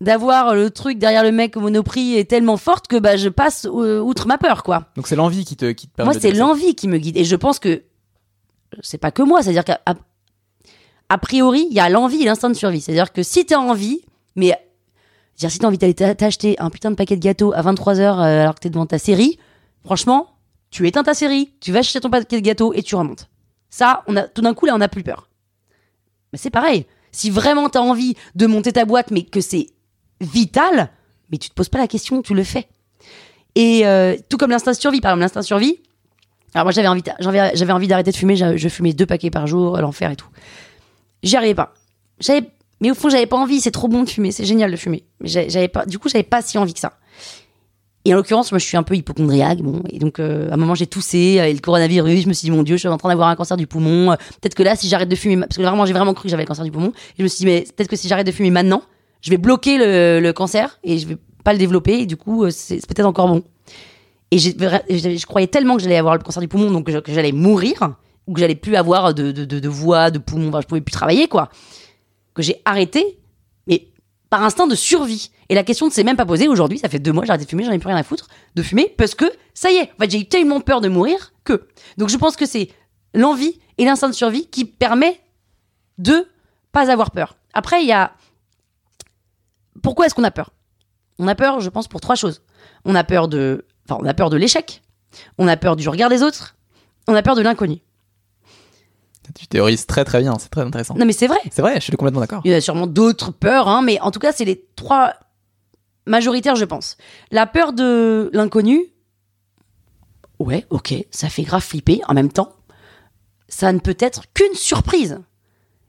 d'avoir 0.00 0.54
le 0.54 0.70
truc 0.70 0.98
derrière 0.98 1.22
le 1.22 1.32
mec 1.32 1.56
au 1.56 1.60
Monoprix 1.60 2.16
est 2.16 2.24
tellement 2.28 2.56
forte 2.56 2.88
que 2.88 2.96
bah, 2.96 3.16
je 3.16 3.28
passe 3.28 3.66
euh, 3.66 4.00
outre 4.00 4.26
ma 4.26 4.38
peur, 4.38 4.62
quoi. 4.62 4.86
Donc 4.96 5.06
c'est 5.06 5.16
l'envie 5.16 5.44
qui 5.44 5.56
te, 5.56 5.72
qui 5.72 5.88
te 5.88 5.94
permet 5.94 6.12
Moi, 6.12 6.20
c'est 6.20 6.32
l'envie 6.32 6.74
qui 6.74 6.88
me 6.88 6.98
guide. 6.98 7.16
Et 7.16 7.24
je 7.24 7.36
pense 7.36 7.58
que 7.58 7.82
c'est 8.82 8.98
pas 8.98 9.10
que 9.10 9.22
moi. 9.22 9.42
C'est-à-dire 9.42 9.64
qu'à 9.64 9.80
a, 11.08 11.18
priori, 11.18 11.66
il 11.70 11.74
y 11.76 11.80
a 11.80 11.88
l'envie 11.88 12.22
et 12.22 12.24
l'instinct 12.24 12.48
de 12.48 12.54
survie. 12.54 12.80
C'est-à-dire 12.80 13.12
que 13.12 13.22
si 13.22 13.44
t'as 13.44 13.58
envie, 13.58 14.00
mais 14.36 14.56
dire 15.36 15.50
si 15.50 15.58
t'as 15.58 15.66
envie 15.66 15.78
d'aller 15.78 15.94
t'a- 15.94 16.14
t'acheter 16.14 16.58
un 16.60 16.70
putain 16.70 16.90
de 16.90 16.96
paquet 16.96 17.16
de 17.16 17.22
gâteaux 17.22 17.52
à 17.52 17.62
23h 17.62 18.20
alors 18.20 18.54
que 18.54 18.60
t'es 18.60 18.70
devant 18.70 18.86
ta 18.86 18.98
série, 18.98 19.38
franchement, 19.84 20.28
tu 20.70 20.86
éteins 20.86 21.02
ta 21.02 21.14
série, 21.14 21.52
tu 21.60 21.72
vas 21.72 21.80
acheter 21.80 22.00
ton 22.00 22.10
paquet 22.10 22.40
de 22.40 22.46
gâteaux 22.46 22.72
et 22.72 22.82
tu 22.82 22.94
remontes. 22.94 23.28
Ça, 23.70 24.02
on 24.06 24.16
a, 24.16 24.22
tout 24.22 24.40
d'un 24.40 24.54
coup, 24.54 24.66
là, 24.66 24.74
on 24.74 24.78
n'a 24.78 24.88
plus 24.88 25.02
peur. 25.02 25.28
Mais 26.32 26.38
c'est 26.38 26.50
pareil. 26.50 26.86
Si 27.12 27.28
vraiment 27.28 27.68
t'as 27.68 27.80
envie 27.80 28.14
de 28.36 28.46
monter 28.46 28.72
ta 28.72 28.84
boîte, 28.84 29.10
mais 29.10 29.22
que 29.24 29.40
c'est 29.40 29.66
vital, 30.20 30.90
mais 31.30 31.38
tu 31.38 31.48
te 31.50 31.54
poses 31.54 31.68
pas 31.68 31.78
la 31.78 31.88
question, 31.88 32.22
tu 32.22 32.34
le 32.34 32.44
fais. 32.44 32.68
Et 33.54 33.86
euh, 33.86 34.16
tout 34.28 34.36
comme 34.36 34.50
l'instinct 34.50 34.72
de 34.72 34.76
survie, 34.76 35.00
par 35.00 35.10
exemple, 35.12 35.22
l'instinct 35.22 35.40
de 35.40 35.46
survie. 35.46 35.78
Alors 36.54 36.64
moi 36.64 36.72
j'avais 36.72 36.88
envie, 36.88 37.02
j'avais, 37.20 37.72
envie 37.72 37.86
d'arrêter 37.86 38.10
de 38.10 38.16
fumer, 38.16 38.34
je 38.36 38.68
fumais 38.68 38.92
deux 38.92 39.06
paquets 39.06 39.30
par 39.30 39.46
jour, 39.46 39.76
l'enfer 39.78 40.10
et 40.10 40.16
tout. 40.16 40.26
J'y 41.22 41.36
arrivais 41.36 41.54
pas. 41.54 41.74
J'avais, 42.18 42.42
mais 42.80 42.90
au 42.90 42.94
fond 42.94 43.08
j'avais 43.08 43.26
pas 43.26 43.36
envie, 43.36 43.60
c'est 43.60 43.70
trop 43.70 43.86
bon 43.86 44.02
de 44.02 44.08
fumer, 44.08 44.32
c'est 44.32 44.44
génial 44.44 44.70
de 44.72 44.76
fumer. 44.76 45.04
Mais 45.20 45.28
j'a- 45.28 45.48
j'avais 45.48 45.68
pas, 45.68 45.86
du 45.86 45.98
coup 46.00 46.08
j'avais 46.08 46.24
pas 46.24 46.42
si 46.42 46.58
envie 46.58 46.74
que 46.74 46.80
ça. 46.80 46.94
Et 48.04 48.14
en 48.14 48.16
l'occurrence, 48.16 48.50
moi 48.50 48.58
je 48.58 48.64
suis 48.64 48.76
un 48.76 48.82
peu 48.82 48.96
hypochondriaque, 48.96 49.58
bon, 49.58 49.82
et 49.90 49.98
donc 49.98 50.18
euh, 50.18 50.50
à 50.50 50.54
un 50.54 50.56
moment 50.56 50.74
j'ai 50.74 50.86
toussé, 50.86 51.38
euh, 51.38 51.44
et 51.46 51.52
le 51.52 51.60
coronavirus, 51.60 52.22
je 52.22 52.28
me 52.28 52.32
suis 52.32 52.46
dit 52.46 52.50
mon 52.50 52.62
dieu, 52.64 52.76
je 52.76 52.80
suis 52.80 52.88
en 52.88 52.96
train 52.96 53.10
d'avoir 53.10 53.28
un 53.28 53.36
cancer 53.36 53.56
du 53.56 53.66
poumon. 53.68 54.10
euh, 54.12 54.16
Peut-être 54.40 54.54
que 54.54 54.62
là, 54.64 54.74
si 54.74 54.88
j'arrête 54.88 55.08
de 55.10 55.14
fumer, 55.16 55.36
parce 55.36 55.56
que 55.56 55.62
vraiment 55.62 55.84
j'ai 55.86 55.92
vraiment 55.92 56.14
cru 56.14 56.24
que 56.24 56.30
j'avais 56.30 56.42
le 56.44 56.48
cancer 56.48 56.64
du 56.64 56.72
poumon, 56.72 56.92
je 57.18 57.22
me 57.22 57.28
suis 57.28 57.38
dit 57.38 57.46
mais 57.46 57.60
peut-être 57.60 57.88
que 57.88 57.96
si 57.96 58.08
j'arrête 58.08 58.26
de 58.26 58.32
fumer 58.32 58.50
maintenant, 58.50 58.82
je 59.22 59.30
vais 59.30 59.36
bloquer 59.36 59.78
le, 59.78 60.30
cancer 60.32 60.78
et 60.82 60.98
je 60.98 61.06
vais 61.06 61.16
pas 61.44 61.52
le 61.52 61.58
développer, 61.58 62.00
et 62.00 62.06
du 62.06 62.16
coup 62.16 62.44
euh, 62.44 62.50
c'est, 62.50 62.84
peut-être 62.86 63.06
encore 63.06 63.28
bon. 63.28 63.44
Et 64.30 64.38
je, 64.38 65.26
croyais 65.26 65.48
tellement 65.48 65.76
que 65.76 65.82
j'allais 65.82 65.96
avoir 65.96 66.16
le 66.16 66.22
cancer 66.22 66.40
du 66.40 66.48
poumon, 66.48 66.70
donc 66.70 66.86
que, 66.86 67.12
j'allais 67.12 67.32
mourir, 67.32 67.96
ou 68.26 68.34
que 68.34 68.40
j'allais 68.40 68.54
plus 68.54 68.76
avoir 68.76 69.12
de, 69.12 69.68
voix, 69.68 70.10
de 70.10 70.18
poumon, 70.18 70.48
enfin, 70.48 70.60
je 70.60 70.66
pouvais 70.66 70.80
plus 70.80 70.92
travailler, 70.92 71.26
quoi. 71.26 71.48
Que 72.34 72.42
j'ai 72.42 72.62
arrêté, 72.64 73.18
mais 73.66 73.88
par 74.28 74.44
instinct 74.44 74.68
de 74.68 74.76
survie. 74.76 75.30
Et 75.48 75.56
la 75.56 75.64
question 75.64 75.86
ne 75.86 75.90
s'est 75.90 76.04
même 76.04 76.16
pas 76.16 76.26
posée 76.26 76.46
aujourd'hui, 76.46 76.78
ça 76.78 76.88
fait 76.88 77.00
deux 77.00 77.12
mois, 77.12 77.24
j'ai 77.24 77.30
arrêté 77.30 77.44
de 77.44 77.50
fumer, 77.50 77.64
j'en 77.64 77.72
ai 77.72 77.80
plus 77.80 77.88
rien 77.88 77.96
à 77.96 78.04
foutre 78.04 78.28
de 78.54 78.62
fumer, 78.62 78.94
parce 78.96 79.16
que 79.16 79.24
ça 79.52 79.72
y 79.72 79.76
est, 79.76 79.90
j'ai 80.08 80.20
eu 80.20 80.26
tellement 80.26 80.60
peur 80.60 80.80
de 80.80 80.88
mourir 80.88 81.32
que. 81.42 81.66
Donc 81.98 82.08
je 82.08 82.16
pense 82.16 82.36
que 82.36 82.46
c'est 82.46 82.68
l'envie 83.14 83.58
et 83.78 83.84
l'instinct 83.84 84.08
de 84.08 84.14
survie 84.14 84.46
qui 84.46 84.64
permet 84.64 85.20
de 85.98 86.28
pas 86.70 86.90
avoir 86.90 87.10
peur. 87.10 87.36
Après, 87.52 87.82
il 87.82 87.88
y 87.88 87.92
a. 87.92 88.12
Pourquoi 89.82 90.06
est-ce 90.06 90.14
qu'on 90.14 90.24
a 90.24 90.30
peur? 90.30 90.50
On 91.18 91.28
a 91.28 91.34
peur, 91.34 91.60
je 91.60 91.68
pense, 91.68 91.88
pour 91.88 92.00
trois 92.00 92.14
choses. 92.14 92.42
On 92.84 92.94
a 92.94 93.04
peur 93.04 93.28
de. 93.28 93.66
Enfin, 93.88 94.00
on 94.02 94.06
a 94.06 94.14
peur 94.14 94.30
de 94.30 94.36
l'échec. 94.36 94.82
On 95.38 95.48
a 95.48 95.56
peur 95.56 95.76
du 95.76 95.88
regard 95.88 96.08
des 96.08 96.22
autres. 96.22 96.56
On 97.08 97.14
a 97.14 97.22
peur 97.22 97.34
de 97.34 97.42
l'inconnu. 97.42 97.78
Tu 99.34 99.46
théorises 99.46 99.86
très 99.86 100.04
très 100.04 100.20
bien, 100.20 100.36
c'est 100.38 100.48
très 100.48 100.62
intéressant. 100.62 100.94
Non, 100.94 101.06
mais 101.06 101.12
c'est 101.12 101.26
vrai. 101.26 101.38
C'est 101.50 101.62
vrai, 101.62 101.76
je 101.76 101.80
suis 101.80 101.92
complètement 101.92 102.20
d'accord. 102.20 102.42
Il 102.44 102.50
y 102.50 102.54
a 102.54 102.60
sûrement 102.60 102.86
d'autres 102.86 103.30
peurs, 103.30 103.68
hein, 103.68 103.82
mais 103.82 104.00
en 104.00 104.10
tout 104.10 104.18
cas, 104.18 104.32
c'est 104.32 104.44
les 104.44 104.66
trois 104.76 105.14
majoritaires, 106.06 106.56
je 106.56 106.64
pense. 106.64 106.96
La 107.30 107.46
peur 107.46 107.72
de 107.72 108.30
l'inconnu, 108.32 108.86
ouais, 110.38 110.66
ok, 110.70 110.94
ça 111.10 111.28
fait 111.28 111.42
grave 111.42 111.62
flipper. 111.62 112.00
En 112.08 112.14
même 112.14 112.32
temps, 112.32 112.52
ça 113.48 113.72
ne 113.72 113.78
peut 113.78 113.96
être 114.00 114.22
qu'une 114.34 114.54
surprise. 114.54 115.20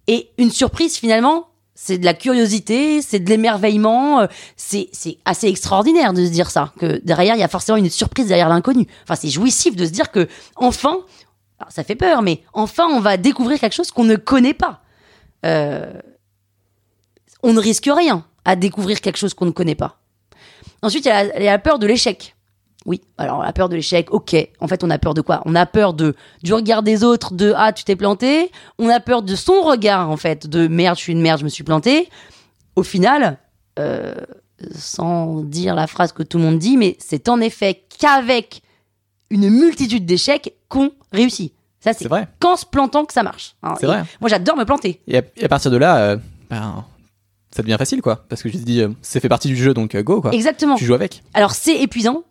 Et 0.07 0.31
une 0.37 0.51
surprise, 0.51 0.97
finalement, 0.97 1.47
c'est 1.83 1.97
de 1.97 2.05
la 2.05 2.13
curiosité, 2.13 3.01
c'est 3.01 3.17
de 3.17 3.27
l'émerveillement, 3.27 4.19
euh, 4.19 4.27
c'est 4.55 5.17
assez 5.25 5.47
extraordinaire 5.47 6.13
de 6.13 6.23
se 6.23 6.29
dire 6.29 6.51
ça, 6.51 6.71
que 6.79 7.01
derrière, 7.03 7.33
il 7.33 7.39
y 7.39 7.43
a 7.43 7.47
forcément 7.47 7.75
une 7.79 7.89
surprise 7.89 8.27
derrière 8.27 8.49
l'inconnu. 8.49 8.85
Enfin, 9.01 9.15
c'est 9.15 9.29
jouissif 9.29 9.75
de 9.75 9.87
se 9.87 9.89
dire 9.89 10.11
que, 10.11 10.27
enfin, 10.55 10.99
ça 11.69 11.83
fait 11.83 11.95
peur, 11.95 12.21
mais 12.21 12.43
enfin, 12.53 12.85
on 12.91 12.99
va 12.99 13.17
découvrir 13.17 13.59
quelque 13.59 13.73
chose 13.73 13.89
qu'on 13.89 14.03
ne 14.03 14.15
connaît 14.15 14.53
pas. 14.53 14.83
Euh, 15.43 15.91
on 17.41 17.53
ne 17.53 17.59
risque 17.59 17.89
rien 17.91 18.27
à 18.45 18.55
découvrir 18.55 19.01
quelque 19.01 19.17
chose 19.17 19.33
qu'on 19.33 19.45
ne 19.45 19.51
connaît 19.51 19.73
pas. 19.73 19.97
Ensuite, 20.83 21.05
il 21.05 21.07
y 21.07 21.11
a 21.11 21.39
la 21.39 21.57
peur 21.57 21.79
de 21.79 21.87
l'échec. 21.87 22.35
Oui, 22.85 23.01
alors 23.19 23.43
la 23.43 23.53
peur 23.53 23.69
de 23.69 23.75
l'échec, 23.75 24.11
ok. 24.11 24.35
En 24.59 24.67
fait, 24.67 24.83
on 24.83 24.89
a 24.89 24.97
peur 24.97 25.13
de 25.13 25.21
quoi? 25.21 25.41
On 25.45 25.53
a 25.55 25.65
peur 25.67 25.93
de 25.93 26.15
du 26.41 26.53
regard 26.53 26.81
des 26.81 27.03
autres, 27.03 27.33
de 27.35 27.53
ah 27.55 27.71
tu 27.73 27.83
t'es 27.83 27.95
planté. 27.95 28.51
On 28.79 28.89
a 28.89 28.99
peur 28.99 29.21
de 29.21 29.35
son 29.35 29.61
regard 29.61 30.09
en 30.09 30.17
fait, 30.17 30.47
de 30.47 30.67
merde, 30.67 30.97
je 30.97 31.03
suis 31.03 31.13
une 31.13 31.21
merde, 31.21 31.39
je 31.39 31.43
me 31.43 31.49
suis 31.49 31.63
planté. 31.63 32.09
Au 32.75 32.81
final, 32.83 33.37
euh, 33.77 34.15
sans 34.73 35.41
dire 35.41 35.75
la 35.75 35.87
phrase 35.87 36.11
que 36.11 36.23
tout 36.23 36.37
le 36.37 36.43
monde 36.43 36.57
dit, 36.59 36.77
mais 36.77 36.95
c'est 36.99 37.29
en 37.29 37.39
effet 37.39 37.83
qu'avec 37.99 38.61
une 39.29 39.49
multitude 39.49 40.05
d'échecs 40.05 40.53
qu'on 40.67 40.91
réussit. 41.11 41.53
Ça 41.79 41.93
c'est 41.93 42.07
vrai, 42.07 42.27
qu'en 42.39 42.55
se 42.55 42.65
plantant 42.65 43.05
que 43.05 43.13
ça 43.13 43.23
marche. 43.23 43.55
hein. 43.63 43.73
c'est 43.79 43.87
vrai. 43.87 44.03
Moi 44.21 44.29
j'adore 44.29 44.55
me 44.55 44.65
planter. 44.65 45.01
Et 45.07 45.17
à, 45.17 45.21
et 45.37 45.45
à 45.45 45.47
partir 45.49 45.71
de 45.71 45.77
là, 45.77 45.97
euh, 45.97 46.17
ben, 46.49 46.83
ça 47.55 47.61
devient 47.63 47.75
facile 47.77 48.01
quoi. 48.01 48.25
Parce 48.29 48.41
que 48.43 48.49
je 48.49 48.57
te 48.57 48.63
dis, 48.63 48.81
euh, 48.81 48.89
c'est 49.01 49.19
fait 49.19 49.29
partie 49.29 49.47
du 49.47 49.55
jeu 49.55 49.73
donc 49.73 49.95
euh, 49.95 50.03
go 50.03 50.21
quoi. 50.21 50.31
Exactement. 50.33 50.75
Tu 50.75 50.85
joues 50.85 50.93
avec. 50.93 51.23
Alors 51.33 51.51
c'est 51.51 51.79
épuisant. 51.81 52.23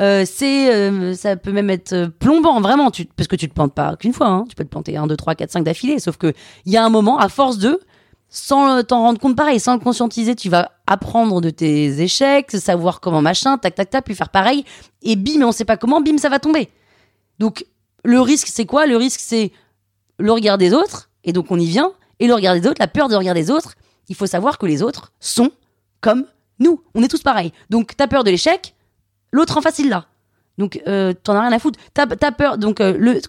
Euh, 0.00 0.24
c'est, 0.24 0.72
euh, 0.72 1.14
ça 1.14 1.36
peut 1.36 1.50
même 1.50 1.70
être 1.70 1.92
euh, 1.92 2.08
plombant, 2.08 2.60
vraiment, 2.60 2.90
parce 3.16 3.26
que 3.26 3.34
tu 3.34 3.48
te 3.48 3.54
plantes 3.54 3.74
pas 3.74 3.96
qu'une 3.96 4.12
fois, 4.12 4.28
hein. 4.28 4.44
tu 4.48 4.54
peux 4.54 4.64
te 4.64 4.68
planter 4.68 4.96
1, 4.96 5.08
2, 5.08 5.16
3, 5.16 5.34
4, 5.34 5.50
5 5.50 5.64
d'affilée, 5.64 5.98
sauf 5.98 6.16
que 6.16 6.32
il 6.66 6.72
y 6.72 6.76
a 6.76 6.84
un 6.84 6.88
moment, 6.88 7.18
à 7.18 7.28
force 7.28 7.58
de, 7.58 7.80
sans 8.28 8.84
t'en 8.84 9.00
rendre 9.00 9.18
compte 9.18 9.34
pareil, 9.34 9.58
sans 9.58 9.74
le 9.74 9.80
conscientiser, 9.80 10.36
tu 10.36 10.50
vas 10.50 10.70
apprendre 10.86 11.40
de 11.40 11.50
tes 11.50 12.00
échecs, 12.00 12.52
savoir 12.52 13.00
comment 13.00 13.22
machin, 13.22 13.58
tac, 13.58 13.74
tac, 13.74 13.90
tac, 13.90 14.04
puis 14.04 14.14
faire 14.14 14.28
pareil, 14.28 14.64
et 15.02 15.16
bim, 15.16 15.42
on 15.42 15.50
sait 15.50 15.64
pas 15.64 15.76
comment, 15.76 16.00
bim, 16.00 16.18
ça 16.18 16.28
va 16.28 16.38
tomber. 16.38 16.68
Donc, 17.40 17.66
le 18.04 18.20
risque, 18.20 18.48
c'est 18.48 18.66
quoi? 18.66 18.86
Le 18.86 18.96
risque, 18.96 19.20
c'est 19.20 19.50
le 20.18 20.30
regard 20.30 20.58
des 20.58 20.72
autres, 20.72 21.10
et 21.24 21.32
donc 21.32 21.50
on 21.50 21.58
y 21.58 21.66
vient, 21.66 21.90
et 22.20 22.28
le 22.28 22.34
regard 22.34 22.54
des 22.54 22.68
autres, 22.68 22.80
la 22.80 22.88
peur 22.88 23.08
de 23.08 23.16
regard 23.16 23.34
des 23.34 23.50
autres, 23.50 23.74
il 24.08 24.14
faut 24.14 24.26
savoir 24.26 24.58
que 24.58 24.66
les 24.66 24.82
autres 24.82 25.12
sont 25.18 25.50
comme 26.00 26.24
nous, 26.60 26.82
on 26.94 27.02
est 27.02 27.08
tous 27.08 27.22
pareils. 27.22 27.52
Donc, 27.70 27.96
t'as 27.96 28.06
peur 28.06 28.24
de 28.24 28.30
l'échec, 28.30 28.74
L'autre 29.32 29.56
en 29.58 29.60
face, 29.60 29.78
il 29.78 29.88
l'a. 29.88 30.06
Donc, 30.58 30.80
euh, 30.88 31.12
t'en 31.12 31.34
as 31.36 31.42
rien 31.42 31.52
à 31.52 31.58
foutre. 31.58 31.78
T'as 31.94 32.06
as 32.22 32.32
peur, 32.32 32.58
donc, 32.58 32.80
euh, 32.80 32.96
le, 32.98 33.20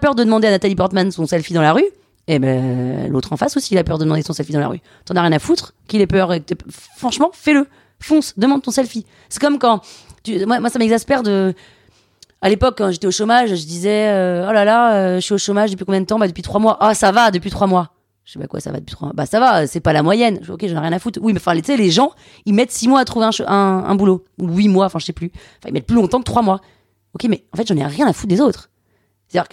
peur 0.00 0.14
de 0.14 0.24
demander 0.24 0.48
à 0.48 0.50
Nathalie 0.50 0.74
Portman 0.76 1.10
son 1.10 1.26
selfie 1.26 1.52
dans 1.52 1.62
la 1.62 1.72
rue? 1.72 1.84
Eh 2.28 2.38
ben, 2.38 3.08
l'autre 3.10 3.32
en 3.32 3.36
face 3.36 3.56
aussi, 3.56 3.74
il 3.74 3.78
a 3.78 3.84
peur 3.84 3.98
de 3.98 4.04
demander 4.04 4.22
son 4.22 4.32
selfie 4.32 4.52
dans 4.52 4.60
la 4.60 4.68
rue. 4.68 4.80
T'en 5.04 5.14
as 5.16 5.22
rien 5.22 5.32
à 5.32 5.38
foutre 5.38 5.74
qu'il 5.86 6.00
ait 6.00 6.06
peur. 6.06 6.32
et 6.32 6.40
t'aies- 6.40 6.56
Franchement, 6.96 7.30
fais-le. 7.32 7.66
Fonce, 8.00 8.34
demande 8.38 8.62
ton 8.62 8.70
selfie. 8.70 9.06
C'est 9.28 9.40
comme 9.40 9.58
quand. 9.58 9.80
Tu, 10.22 10.44
moi, 10.46 10.68
ça 10.70 10.78
m'exaspère 10.78 11.22
de. 11.22 11.54
À 12.40 12.48
l'époque, 12.48 12.76
quand 12.78 12.90
j'étais 12.92 13.06
au 13.06 13.10
chômage, 13.10 13.48
je 13.50 13.66
disais 13.66 14.08
euh, 14.10 14.46
Oh 14.48 14.52
là 14.52 14.64
là, 14.64 14.94
euh, 14.94 15.14
je 15.16 15.20
suis 15.20 15.34
au 15.34 15.38
chômage 15.38 15.70
depuis 15.72 15.84
combien 15.84 16.00
de 16.00 16.06
temps? 16.06 16.18
Bah, 16.18 16.28
depuis 16.28 16.42
trois 16.42 16.60
mois. 16.60 16.76
Ah, 16.80 16.94
ça 16.94 17.10
va, 17.12 17.30
depuis 17.30 17.50
trois 17.50 17.66
mois. 17.66 17.90
Je 18.28 18.34
sais 18.34 18.38
pas 18.38 18.46
quoi, 18.46 18.60
ça 18.60 18.70
va 18.70 18.78
depuis 18.78 18.94
trois 18.94 19.06
mois. 19.06 19.14
Bah, 19.14 19.24
ça 19.24 19.40
va, 19.40 19.66
c'est 19.66 19.80
pas 19.80 19.94
la 19.94 20.02
moyenne. 20.02 20.38
Je 20.42 20.52
ok, 20.52 20.66
j'en 20.66 20.76
ai 20.76 20.80
rien 20.80 20.92
à 20.92 20.98
foutre. 20.98 21.18
Oui, 21.22 21.32
mais 21.32 21.38
enfin, 21.38 21.56
tu 21.56 21.64
sais, 21.64 21.78
les 21.78 21.90
gens, 21.90 22.12
ils 22.44 22.52
mettent 22.52 22.70
six 22.70 22.86
mois 22.86 23.00
à 23.00 23.06
trouver 23.06 23.24
un, 23.24 23.46
un, 23.46 23.94
boulot. 23.94 24.22
Ou 24.38 24.48
huit 24.48 24.68
mois, 24.68 24.84
enfin, 24.84 24.98
je 24.98 25.06
sais 25.06 25.14
plus. 25.14 25.32
Enfin, 25.32 25.68
ils 25.68 25.72
mettent 25.72 25.86
plus 25.86 25.96
longtemps 25.96 26.18
que 26.18 26.24
trois 26.24 26.42
mois. 26.42 26.60
Ok, 27.14 27.24
mais 27.24 27.46
en 27.54 27.56
fait, 27.56 27.66
j'en 27.66 27.76
ai 27.76 27.86
rien 27.86 28.06
à 28.06 28.12
foutre 28.12 28.28
des 28.28 28.42
autres. 28.42 28.68
C'est-à-dire 29.28 29.48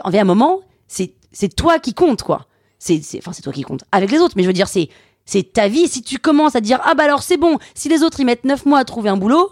qu'en 0.00 0.14
un 0.14 0.24
moment, 0.24 0.60
c'est 0.86 1.14
c'est 1.32 1.48
toi 1.48 1.80
qui 1.80 1.92
compte, 1.92 2.22
quoi. 2.22 2.46
C'est 2.78 3.00
enfin, 3.18 3.32
c'est 3.32 3.42
toi 3.42 3.52
qui 3.52 3.62
compte 3.62 3.82
avec 3.90 4.12
les 4.12 4.20
autres, 4.20 4.34
mais 4.36 4.44
je 4.44 4.46
veux 4.46 4.52
dire, 4.52 4.68
c'est 4.68 4.90
c'est 5.24 5.52
ta 5.52 5.66
vie. 5.66 5.88
Si 5.88 6.00
tu 6.00 6.18
commences 6.18 6.54
à 6.54 6.60
dire, 6.60 6.78
ah 6.84 6.94
bah 6.94 7.02
alors 7.02 7.24
c'est 7.24 7.36
bon, 7.36 7.58
si 7.74 7.88
les 7.88 8.04
autres 8.04 8.20
ils 8.20 8.26
mettent 8.26 8.44
neuf 8.44 8.64
mois 8.64 8.78
à 8.78 8.84
trouver 8.84 9.10
un 9.10 9.16
boulot, 9.16 9.50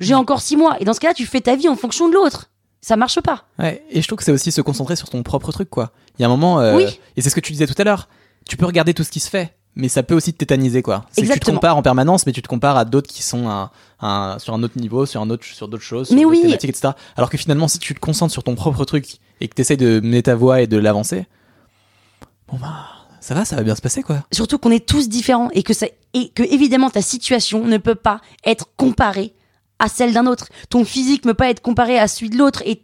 j'ai 0.00 0.14
encore 0.14 0.42
six 0.42 0.58
mois. 0.58 0.76
Et 0.80 0.84
dans 0.84 0.92
ce 0.92 1.00
cas-là, 1.00 1.14
tu 1.14 1.24
fais 1.24 1.40
ta 1.40 1.56
vie 1.56 1.68
en 1.70 1.76
fonction 1.76 2.10
de 2.10 2.12
l'autre. 2.12 2.50
Ça 2.84 2.96
marche 2.96 3.20
pas. 3.20 3.44
Ouais, 3.60 3.84
et 3.90 4.02
je 4.02 4.06
trouve 4.08 4.18
que 4.18 4.24
c'est 4.24 4.32
aussi 4.32 4.50
se 4.52 4.60
concentrer 4.60 4.96
sur 4.96 5.08
ton 5.08 5.22
propre 5.22 5.52
truc, 5.52 5.70
quoi. 5.70 5.92
Il 6.18 6.22
y 6.22 6.24
a 6.24 6.26
un 6.26 6.30
moment, 6.30 6.60
euh, 6.60 6.76
Oui. 6.76 6.84
et 7.16 7.22
c'est 7.22 7.30
ce 7.30 7.34
que 7.34 7.40
tu 7.40 7.52
disais 7.52 7.66
tout 7.66 7.74
à 7.78 7.84
l'heure, 7.84 8.08
tu 8.46 8.56
peux 8.56 8.66
regarder 8.66 8.92
tout 8.92 9.04
ce 9.04 9.10
qui 9.10 9.20
se 9.20 9.30
fait, 9.30 9.54
mais 9.76 9.88
ça 9.88 10.02
peut 10.02 10.14
aussi 10.16 10.32
te 10.32 10.38
tétaniser, 10.38 10.82
quoi. 10.82 11.04
C'est 11.12 11.22
que 11.26 11.32
tu 11.32 11.38
te 11.40 11.50
compares 11.50 11.76
en 11.76 11.82
permanence, 11.82 12.26
mais 12.26 12.32
tu 12.32 12.42
te 12.42 12.48
compares 12.48 12.76
à 12.76 12.84
d'autres 12.84 13.08
qui 13.08 13.22
sont 13.22 13.48
un- 13.48 13.70
un- 14.00 14.36
sur 14.40 14.52
un 14.52 14.62
autre 14.64 14.76
niveau, 14.78 15.06
sur 15.06 15.20
un 15.22 15.30
autre, 15.30 15.44
sur 15.44 15.68
d'autres 15.68 15.84
choses, 15.84 16.08
sur 16.08 16.16
Mais 16.16 16.22
d'autres 16.22 16.34
oui. 16.34 16.42
thématiques, 16.42 16.70
etc. 16.70 16.94
Alors 17.16 17.30
que 17.30 17.38
finalement, 17.38 17.68
si 17.68 17.78
tu 17.78 17.94
te 17.94 18.00
concentres 18.00 18.32
sur 18.32 18.42
ton 18.42 18.56
propre 18.56 18.84
truc 18.84 19.18
et 19.40 19.46
que 19.46 19.54
tu 19.54 19.60
essayes 19.60 19.76
de 19.76 20.00
mener 20.00 20.24
ta 20.24 20.34
voix 20.34 20.60
et 20.60 20.66
de 20.66 20.76
l'avancer, 20.76 21.26
bon 22.48 22.58
bah, 22.58 22.84
ça 23.20 23.34
va, 23.34 23.44
ça 23.44 23.54
va 23.54 23.62
bien 23.62 23.76
se 23.76 23.80
passer, 23.80 24.02
quoi. 24.02 24.24
Surtout 24.32 24.58
qu'on 24.58 24.72
est 24.72 24.84
tous 24.84 25.08
différents 25.08 25.50
et 25.52 25.62
que, 25.62 25.72
ça, 25.72 25.86
et 26.14 26.30
que 26.30 26.42
évidemment 26.42 26.90
ta 26.90 27.00
situation 27.00 27.64
ne 27.64 27.78
peut 27.78 27.94
pas 27.94 28.20
être 28.44 28.66
comparée 28.76 29.34
à 29.82 29.88
celle 29.88 30.12
d'un 30.14 30.26
autre. 30.26 30.46
Ton 30.70 30.84
physique 30.84 31.24
ne 31.24 31.30
peut 31.32 31.36
pas 31.36 31.50
être 31.50 31.60
comparé 31.60 31.98
à 31.98 32.06
celui 32.08 32.30
de 32.30 32.38
l'autre 32.38 32.62
et 32.64 32.80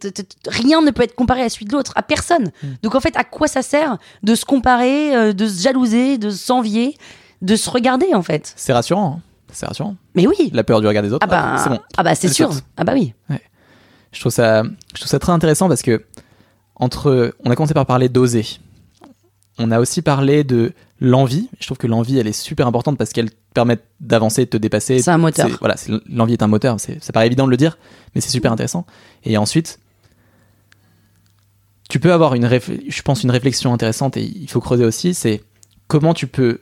rien 0.46 0.82
ne 0.82 0.90
peut 0.90 1.03
être 1.05 1.14
comparé 1.14 1.42
à 1.42 1.49
celui 1.49 1.64
de 1.66 1.72
l'autre, 1.72 1.92
à 1.94 2.03
personne. 2.03 2.51
Donc 2.82 2.94
en 2.94 3.01
fait, 3.01 3.16
à 3.16 3.24
quoi 3.24 3.46
ça 3.49 3.62
sert 3.62 3.96
de 4.22 4.34
se 4.34 4.44
comparer, 4.44 5.14
euh, 5.16 5.32
de 5.32 5.46
se 5.46 5.62
jalouser, 5.62 6.18
de 6.18 6.30
s'envier, 6.30 6.96
de 7.40 7.55
se 7.57 7.70
regarder 7.70 8.14
en 8.14 8.22
fait? 8.22 8.53
C'est 8.57 8.72
rassurant, 8.72 9.18
hein. 9.18 9.22
c'est 9.53 9.66
rassurant. 9.66 9.94
Mais 10.14 10.26
oui. 10.26 10.51
La 10.53 10.64
peur 10.64 10.80
du 10.80 10.86
regard 10.88 11.03
des 11.05 11.12
autres, 11.12 11.24
Ah 11.28 11.30
bah, 11.30 11.57
c'est 11.62 11.70
bon. 11.70 11.78
ah 11.96 12.03
bah 12.03 12.14
c'est 12.14 12.28
sûr. 12.28 12.51
Ah 12.76 12.84
bah 12.84 12.92
oui. 12.94 13.14
Je 14.12 14.20
trouve 14.20 14.32
ça, 14.32 14.62
je 14.94 15.01
trouve 15.01 15.09
ça 15.09 15.18
très 15.18 15.32
intéressant 15.32 15.68
parce 15.68 15.82
que 15.82 16.03
entre, 16.76 17.34
on 17.44 17.51
a 17.51 17.55
commencé 17.57 17.74
par 17.74 17.86
parler 17.86 18.09
d'oser. 18.09 18.44
On 19.59 19.70
a 19.70 19.80
aussi 19.80 20.02
parlé 20.02 20.44
de 20.44 20.72
l'envie. 21.00 21.48
Je 21.61 21.66
trouve 21.66 21.78
que 21.78 21.86
l'envie, 21.86 22.18
elle 22.18 22.26
est 22.26 22.32
super 22.32 22.66
importante 22.66 22.96
parce 22.96 23.12
qu'elle 23.12 23.30
te 23.30 23.36
permet 23.54 23.78
d'avancer, 24.00 24.44
de 24.44 24.50
te 24.50 24.56
dépasser. 24.56 25.00
C'est 25.00 25.11
un 25.11 25.18
moteur. 25.18 25.48
Voilà, 25.61 25.74
l'envie 26.09 26.34
est 26.34 26.42
un 26.42 26.48
moteur. 26.48 26.78
C'est, 26.78 27.02
ça 27.02 27.12
paraît 27.12 27.26
évident 27.26 27.46
de 27.46 27.50
le 27.50 27.56
dire, 27.56 27.78
mais 28.14 28.20
c'est 28.20 28.30
super 28.30 28.52
intéressant. 28.52 28.86
Et 29.24 29.36
ensuite, 29.36 29.80
tu 31.88 32.00
peux 32.00 32.12
avoir 32.12 32.34
une, 32.34 32.48
je 32.48 33.02
pense, 33.02 33.22
une 33.24 33.30
réflexion 33.30 33.72
intéressante 33.72 34.16
et 34.16 34.24
il 34.24 34.48
faut 34.48 34.61
creuser 34.61 34.84
aussi. 34.84 35.14
C'est 35.14 35.42
comment 35.86 36.14
tu 36.14 36.26
peux 36.26 36.61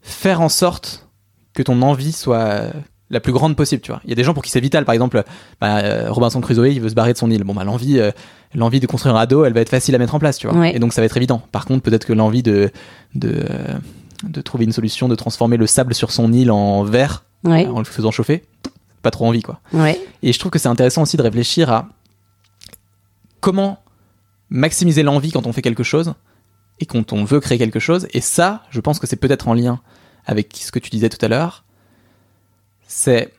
faire 0.00 0.40
en 0.40 0.48
sorte 0.48 1.08
que 1.52 1.62
ton 1.62 1.82
envie 1.82 2.12
soit 2.12 2.72
la 3.10 3.20
plus 3.20 3.32
grande 3.32 3.56
possible, 3.56 3.80
tu 3.82 3.90
vois. 3.90 4.00
Il 4.04 4.10
y 4.10 4.12
a 4.12 4.16
des 4.16 4.24
gens 4.24 4.34
pour 4.34 4.42
qui 4.42 4.50
c'est 4.50 4.60
vital, 4.60 4.84
par 4.84 4.92
exemple, 4.92 5.22
bah, 5.60 5.78
euh, 5.78 6.10
Robinson 6.10 6.40
Crusoe, 6.40 6.66
il 6.72 6.80
veut 6.80 6.88
se 6.90 6.94
barrer 6.94 7.12
de 7.14 7.18
son 7.18 7.30
île. 7.30 7.42
Bon, 7.44 7.54
bah, 7.54 7.64
l'envie, 7.64 7.98
euh, 7.98 8.10
l'envie 8.54 8.80
de 8.80 8.86
construire 8.86 9.16
un 9.16 9.20
ado, 9.20 9.44
elle 9.44 9.52
va 9.54 9.60
être 9.60 9.68
facile 9.70 9.94
à 9.94 9.98
mettre 9.98 10.14
en 10.14 10.18
place, 10.18 10.36
tu 10.38 10.46
vois. 10.46 10.58
Ouais. 10.58 10.76
Et 10.76 10.78
donc, 10.78 10.92
ça 10.92 11.00
va 11.00 11.06
être 11.06 11.16
évident. 11.16 11.42
Par 11.52 11.64
contre, 11.64 11.82
peut-être 11.82 12.04
que 12.04 12.12
l'envie 12.12 12.42
de, 12.42 12.70
de, 13.14 13.44
de 14.24 14.40
trouver 14.42 14.64
une 14.66 14.72
solution, 14.72 15.08
de 15.08 15.14
transformer 15.14 15.56
le 15.56 15.66
sable 15.66 15.94
sur 15.94 16.10
son 16.10 16.32
île 16.32 16.50
en 16.50 16.82
verre, 16.84 17.24
Ouais. 17.44 17.66
en 17.66 17.78
le 17.78 17.84
faisant 17.84 18.10
chauffer, 18.10 18.44
pas 19.02 19.10
trop 19.12 19.26
envie, 19.26 19.42
quoi. 19.42 19.60
Ouais. 19.72 19.98
Et 20.22 20.32
je 20.32 20.38
trouve 20.38 20.50
que 20.50 20.58
c'est 20.58 20.68
intéressant 20.68 21.02
aussi 21.02 21.16
de 21.16 21.22
réfléchir 21.22 21.70
à 21.72 21.88
comment 23.40 23.78
maximiser 24.50 25.02
l'envie 25.02 25.30
quand 25.30 25.46
on 25.46 25.52
fait 25.52 25.62
quelque 25.62 25.82
chose 25.82 26.14
et 26.80 26.86
quand 26.86 27.12
on 27.12 27.24
veut 27.24 27.40
créer 27.40 27.58
quelque 27.58 27.78
chose. 27.80 28.06
Et 28.12 28.20
ça, 28.20 28.62
je 28.70 28.80
pense 28.80 28.98
que 28.98 29.06
c'est 29.06 29.16
peut-être 29.16 29.48
en 29.48 29.54
lien 29.54 29.80
avec 30.26 30.56
ce 30.60 30.70
que 30.72 30.78
tu 30.78 30.90
disais 30.90 31.08
tout 31.08 31.24
à 31.24 31.28
l'heure. 31.28 31.64
C'est 32.88 33.32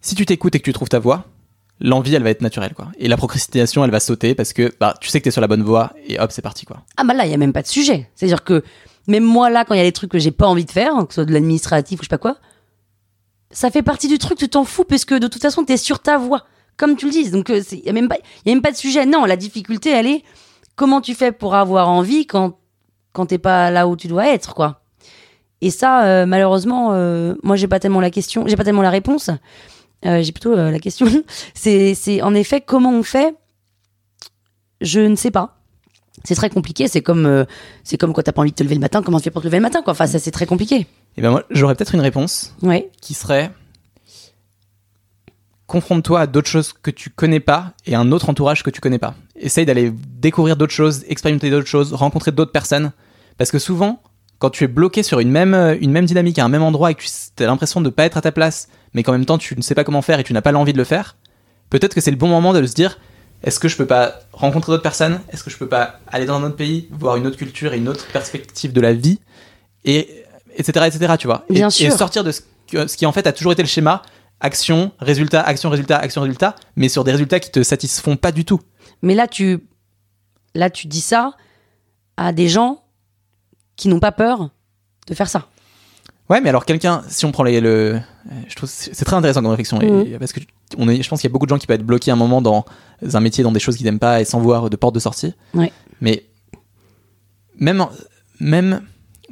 si 0.00 0.14
tu 0.14 0.24
t'écoutes 0.24 0.54
et 0.54 0.60
que 0.60 0.64
tu 0.64 0.72
trouves 0.72 0.88
ta 0.88 0.98
voie, 0.98 1.24
l'envie, 1.80 2.14
elle 2.14 2.22
va 2.22 2.30
être 2.30 2.40
naturelle, 2.40 2.72
quoi. 2.74 2.88
Et 2.98 3.08
la 3.08 3.16
procrastination, 3.16 3.84
elle 3.84 3.90
va 3.90 4.00
sauter 4.00 4.34
parce 4.34 4.52
que 4.52 4.72
bah, 4.80 4.94
tu 5.00 5.08
sais 5.08 5.18
que 5.18 5.24
t'es 5.24 5.30
sur 5.30 5.40
la 5.40 5.48
bonne 5.48 5.62
voie 5.62 5.92
et 6.06 6.18
hop, 6.18 6.30
c'est 6.30 6.42
parti, 6.42 6.64
quoi. 6.64 6.82
Ah 6.96 7.04
bah 7.04 7.14
là, 7.14 7.26
il 7.26 7.30
y 7.30 7.34
a 7.34 7.36
même 7.36 7.52
pas 7.52 7.62
de 7.62 7.66
sujet. 7.66 8.08
C'est-à-dire 8.14 8.44
que 8.44 8.62
même 9.08 9.24
moi 9.24 9.50
là, 9.50 9.64
quand 9.64 9.74
il 9.74 9.78
y 9.78 9.80
a 9.80 9.84
des 9.84 9.92
trucs 9.92 10.10
que 10.10 10.18
j'ai 10.18 10.30
pas 10.30 10.46
envie 10.46 10.64
de 10.64 10.70
faire, 10.70 10.94
que 11.06 11.12
ce 11.12 11.14
soit 11.16 11.24
de 11.24 11.32
l'administratif 11.32 12.00
ou 12.00 12.02
je 12.02 12.06
sais 12.06 12.10
pas 12.10 12.18
quoi, 12.18 12.36
ça 13.50 13.70
fait 13.70 13.82
partie 13.82 14.08
du 14.08 14.18
truc, 14.18 14.38
tu 14.38 14.48
t'en 14.48 14.64
fous 14.64 14.84
parce 14.84 15.04
que 15.04 15.16
de 15.18 15.26
toute 15.26 15.42
façon, 15.42 15.64
t'es 15.64 15.76
sur 15.76 15.98
ta 16.00 16.16
voie, 16.16 16.44
comme 16.76 16.96
tu 16.96 17.06
le 17.06 17.12
dis. 17.12 17.30
Donc 17.30 17.48
il 17.48 17.84
y 17.84 17.88
a 17.88 17.92
même 17.92 18.08
pas, 18.08 18.16
y 18.46 18.50
a 18.50 18.54
même 18.54 18.62
pas 18.62 18.72
de 18.72 18.76
sujet. 18.76 19.04
Non, 19.04 19.24
la 19.24 19.36
difficulté, 19.36 19.90
elle 19.90 20.06
est 20.06 20.22
comment 20.76 21.00
tu 21.00 21.14
fais 21.14 21.32
pour 21.32 21.54
avoir 21.54 21.88
envie 21.88 22.26
quand 22.26 22.58
quand 23.12 23.26
t'es 23.26 23.38
pas 23.38 23.70
là 23.70 23.86
où 23.86 23.96
tu 23.96 24.08
dois 24.08 24.28
être, 24.28 24.54
quoi. 24.54 24.83
Et 25.64 25.70
ça, 25.70 26.04
euh, 26.04 26.26
malheureusement, 26.26 26.90
euh, 26.92 27.36
moi 27.42 27.56
j'ai 27.56 27.66
pas 27.68 27.80
tellement 27.80 28.02
la 28.02 28.10
question, 28.10 28.46
j'ai 28.46 28.54
pas 28.54 28.64
tellement 28.64 28.82
la 28.82 28.90
réponse. 28.90 29.30
Euh, 30.04 30.20
j'ai 30.22 30.30
plutôt 30.30 30.54
la 30.54 30.78
question. 30.78 31.06
c'est 31.54 31.94
c'est 31.94 32.20
en 32.20 32.34
effet 32.34 32.60
comment 32.60 32.92
on 32.92 33.02
fait? 33.02 33.34
Je 34.82 35.00
ne 35.00 35.16
sais 35.16 35.30
pas. 35.30 35.56
C'est 36.22 36.34
très 36.34 36.50
compliqué. 36.50 36.86
C'est 36.86 37.00
comme 37.00 37.46
c'est 37.82 37.96
comme 37.96 38.12
quand 38.12 38.20
t'as 38.20 38.32
pas 38.32 38.42
envie 38.42 38.50
de 38.50 38.56
te 38.56 38.62
lever 38.62 38.74
le 38.74 38.80
matin. 38.82 39.02
Comment 39.02 39.16
tu 39.20 39.24
fais 39.24 39.30
pour 39.30 39.40
te 39.40 39.46
lever 39.46 39.56
le 39.56 39.62
matin, 39.62 39.80
quoi? 39.80 39.92
Enfin, 39.92 40.06
ça 40.06 40.18
c'est 40.18 40.30
très 40.32 40.44
compliqué. 40.44 40.86
Et 41.16 41.22
ben 41.22 41.30
moi, 41.30 41.44
j'aurais 41.48 41.74
peut-être 41.74 41.94
une 41.94 42.02
réponse 42.02 42.54
Ouais. 42.60 42.90
qui 43.00 43.14
serait 43.14 43.50
confronte-toi 45.66 46.20
à 46.20 46.26
d'autres 46.26 46.50
choses 46.50 46.74
que 46.74 46.90
tu 46.90 47.08
connais 47.08 47.40
pas 47.40 47.72
et 47.86 47.94
un 47.94 48.12
autre 48.12 48.28
entourage 48.28 48.62
que 48.62 48.68
tu 48.68 48.82
connais 48.82 48.98
pas. 48.98 49.14
Essaye 49.34 49.64
d'aller 49.64 49.90
découvrir 50.20 50.58
d'autres 50.58 50.74
choses, 50.74 51.04
expérimenter 51.08 51.48
d'autres 51.50 51.66
choses, 51.66 51.94
rencontrer 51.94 52.32
d'autres 52.32 52.52
personnes. 52.52 52.92
Parce 53.38 53.50
que 53.50 53.58
souvent, 53.58 54.02
quand 54.44 54.50
tu 54.50 54.64
es 54.64 54.66
bloqué 54.68 55.02
sur 55.02 55.20
une 55.20 55.30
même, 55.30 55.54
euh, 55.54 55.74
une 55.80 55.90
même 55.90 56.04
dynamique 56.04 56.38
à 56.38 56.44
un 56.44 56.50
même 56.50 56.62
endroit 56.62 56.90
et 56.90 56.94
que 56.94 57.02
tu 57.02 57.42
as 57.42 57.46
l'impression 57.46 57.80
de 57.80 57.88
pas 57.88 58.04
être 58.04 58.18
à 58.18 58.20
ta 58.20 58.30
place, 58.30 58.68
mais 58.92 59.02
qu'en 59.02 59.12
même 59.12 59.24
temps 59.24 59.38
tu 59.38 59.56
ne 59.56 59.62
sais 59.62 59.74
pas 59.74 59.84
comment 59.84 60.02
faire 60.02 60.20
et 60.20 60.22
tu 60.24 60.34
n'as 60.34 60.42
pas 60.42 60.52
l'envie 60.52 60.74
de 60.74 60.78
le 60.78 60.84
faire, 60.84 61.16
peut-être 61.70 61.94
que 61.94 62.02
c'est 62.02 62.10
le 62.10 62.18
bon 62.18 62.28
moment 62.28 62.52
de 62.52 62.62
se 62.66 62.74
dire 62.74 62.98
est-ce 63.42 63.58
que 63.58 63.68
je 63.68 63.76
peux 63.78 63.86
pas 63.86 64.20
rencontrer 64.34 64.70
d'autres 64.70 64.82
personnes? 64.82 65.18
Est-ce 65.30 65.42
que 65.44 65.48
je 65.48 65.56
peux 65.56 65.66
pas 65.68 65.98
aller 66.08 66.26
dans 66.26 66.34
un 66.34 66.42
autre 66.44 66.56
pays, 66.56 66.88
voir 66.92 67.16
une 67.16 67.26
autre 67.26 67.38
culture 67.38 67.72
et 67.72 67.78
une 67.78 67.88
autre 67.88 68.06
perspective 68.12 68.74
de 68.74 68.80
la 68.82 68.92
vie? 68.92 69.18
Et 69.86 70.24
etc 70.58 70.86
etc 70.88 71.14
tu 71.18 71.26
vois. 71.26 71.46
Et, 71.48 71.54
Bien 71.54 71.68
et 71.68 71.70
sûr. 71.70 71.92
sortir 71.92 72.22
de 72.22 72.30
ce, 72.30 72.42
que- 72.70 72.86
ce 72.86 72.98
qui 72.98 73.06
en 73.06 73.12
fait 73.12 73.26
a 73.26 73.32
toujours 73.32 73.52
été 73.52 73.62
le 73.62 73.68
schéma 73.68 74.02
action 74.40 74.92
résultat 74.98 75.40
action 75.40 75.70
résultat 75.70 75.96
action 75.96 76.20
résultat 76.20 76.54
mais 76.76 76.90
sur 76.90 77.02
des 77.02 77.12
résultats 77.12 77.40
qui 77.40 77.50
te 77.50 77.62
satisfont 77.62 78.16
pas 78.16 78.30
du 78.30 78.44
tout. 78.44 78.60
Mais 79.00 79.14
là, 79.14 79.26
tu 79.26 79.60
là 80.54 80.68
tu 80.68 80.86
dis 80.86 81.00
ça 81.00 81.32
à 82.18 82.32
des 82.32 82.48
gens 82.48 82.83
qui 83.76 83.88
n'ont 83.88 84.00
pas 84.00 84.12
peur 84.12 84.50
de 85.08 85.14
faire 85.14 85.28
ça. 85.28 85.48
ouais 86.30 86.40
mais 86.40 86.48
alors 86.48 86.64
quelqu'un 86.64 87.02
si 87.08 87.24
on 87.26 87.32
prend 87.32 87.42
les, 87.42 87.60
le 87.60 88.00
je 88.48 88.54
trouve 88.54 88.68
c'est 88.70 89.04
très 89.04 89.16
intéressant 89.16 89.40
comme 89.42 89.50
réflexion 89.50 89.80
et- 89.80 89.90
Mhm. 89.90 90.18
parce 90.18 90.32
que 90.32 90.40
on 90.78 90.88
est 90.88 91.02
je 91.02 91.08
pense 91.08 91.20
qu'il 91.20 91.28
y 91.28 91.32
a 91.32 91.34
beaucoup 91.34 91.46
de 91.46 91.50
gens 91.50 91.58
qui 91.58 91.66
peuvent 91.66 91.74
être 91.80 91.86
bloqués 91.86 92.10
à 92.10 92.14
un 92.14 92.16
moment 92.16 92.40
dans 92.40 92.64
un 93.12 93.20
métier 93.20 93.44
dans 93.44 93.52
des 93.52 93.60
choses 93.60 93.76
qu'ils 93.76 93.84
n'aiment 93.86 93.98
pas 93.98 94.20
et 94.20 94.24
sans 94.24 94.40
voir 94.40 94.70
de 94.70 94.76
porte 94.76 94.94
de 94.94 95.00
sortie 95.00 95.34
Ouais. 95.54 95.72
mais 96.00 96.24
même 97.58 97.84
même 98.40 98.82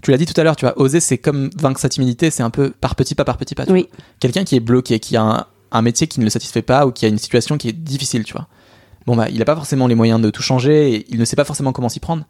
tu 0.03 0.11
l'as 0.11 0.17
dit 0.19 0.27
tout 0.27 0.39
à 0.41 0.45
l'heure 0.45 0.57
tu 0.57 0.65
vois 0.65 0.79
oser 0.79 1.01
c'est 1.01 1.19
comme 1.19 1.51
vaincre 1.57 1.81
sa 1.81 1.89
timidité 1.89 2.31
c'est 2.31 2.43
un 2.43 2.51
peu 2.51 2.71
par 2.71 2.95
petit 2.97 3.15
pas 3.15 3.25
par 3.25 3.37
petit 3.39 3.55
pas 3.55 3.65
Oui. 3.69 3.89
quelqu'un 4.21 4.45
qui 4.45 4.57
est 4.57 4.61
bloqué, 4.61 4.99
qui 5.01 5.17
a 5.17 5.23
un, 5.23 5.47
un 5.71 5.83
métier 5.83 6.07
qui 6.07 6.21
ne 6.21 6.25
le 6.25 6.31
satisfait 6.31 6.63
pas 6.63 6.87
ou 6.87 6.93
qui 6.93 7.05
a 7.05 7.09
une 7.09 7.19
situation 7.19 7.57
qui 7.59 7.69
est 7.69 7.73
difficile, 7.73 8.25
tu 8.25 8.33
vois. 8.35 8.47
Bon 9.07 9.17
bah, 9.17 9.29
il 9.31 9.41
a 9.41 9.45
pas 9.45 9.55
forcément 9.57 9.87
les 9.87 9.95
moyens 9.95 10.21
de 10.21 10.31
tout 10.31 10.43
changer 10.43 10.93
et 10.95 11.07
il 11.11 11.19
ne 11.19 11.25
sait 11.25 11.35
pas 11.37 11.45
forcément 11.45 11.73
comment 11.73 11.89
s'y 11.89 11.99
prendre. 12.01 12.25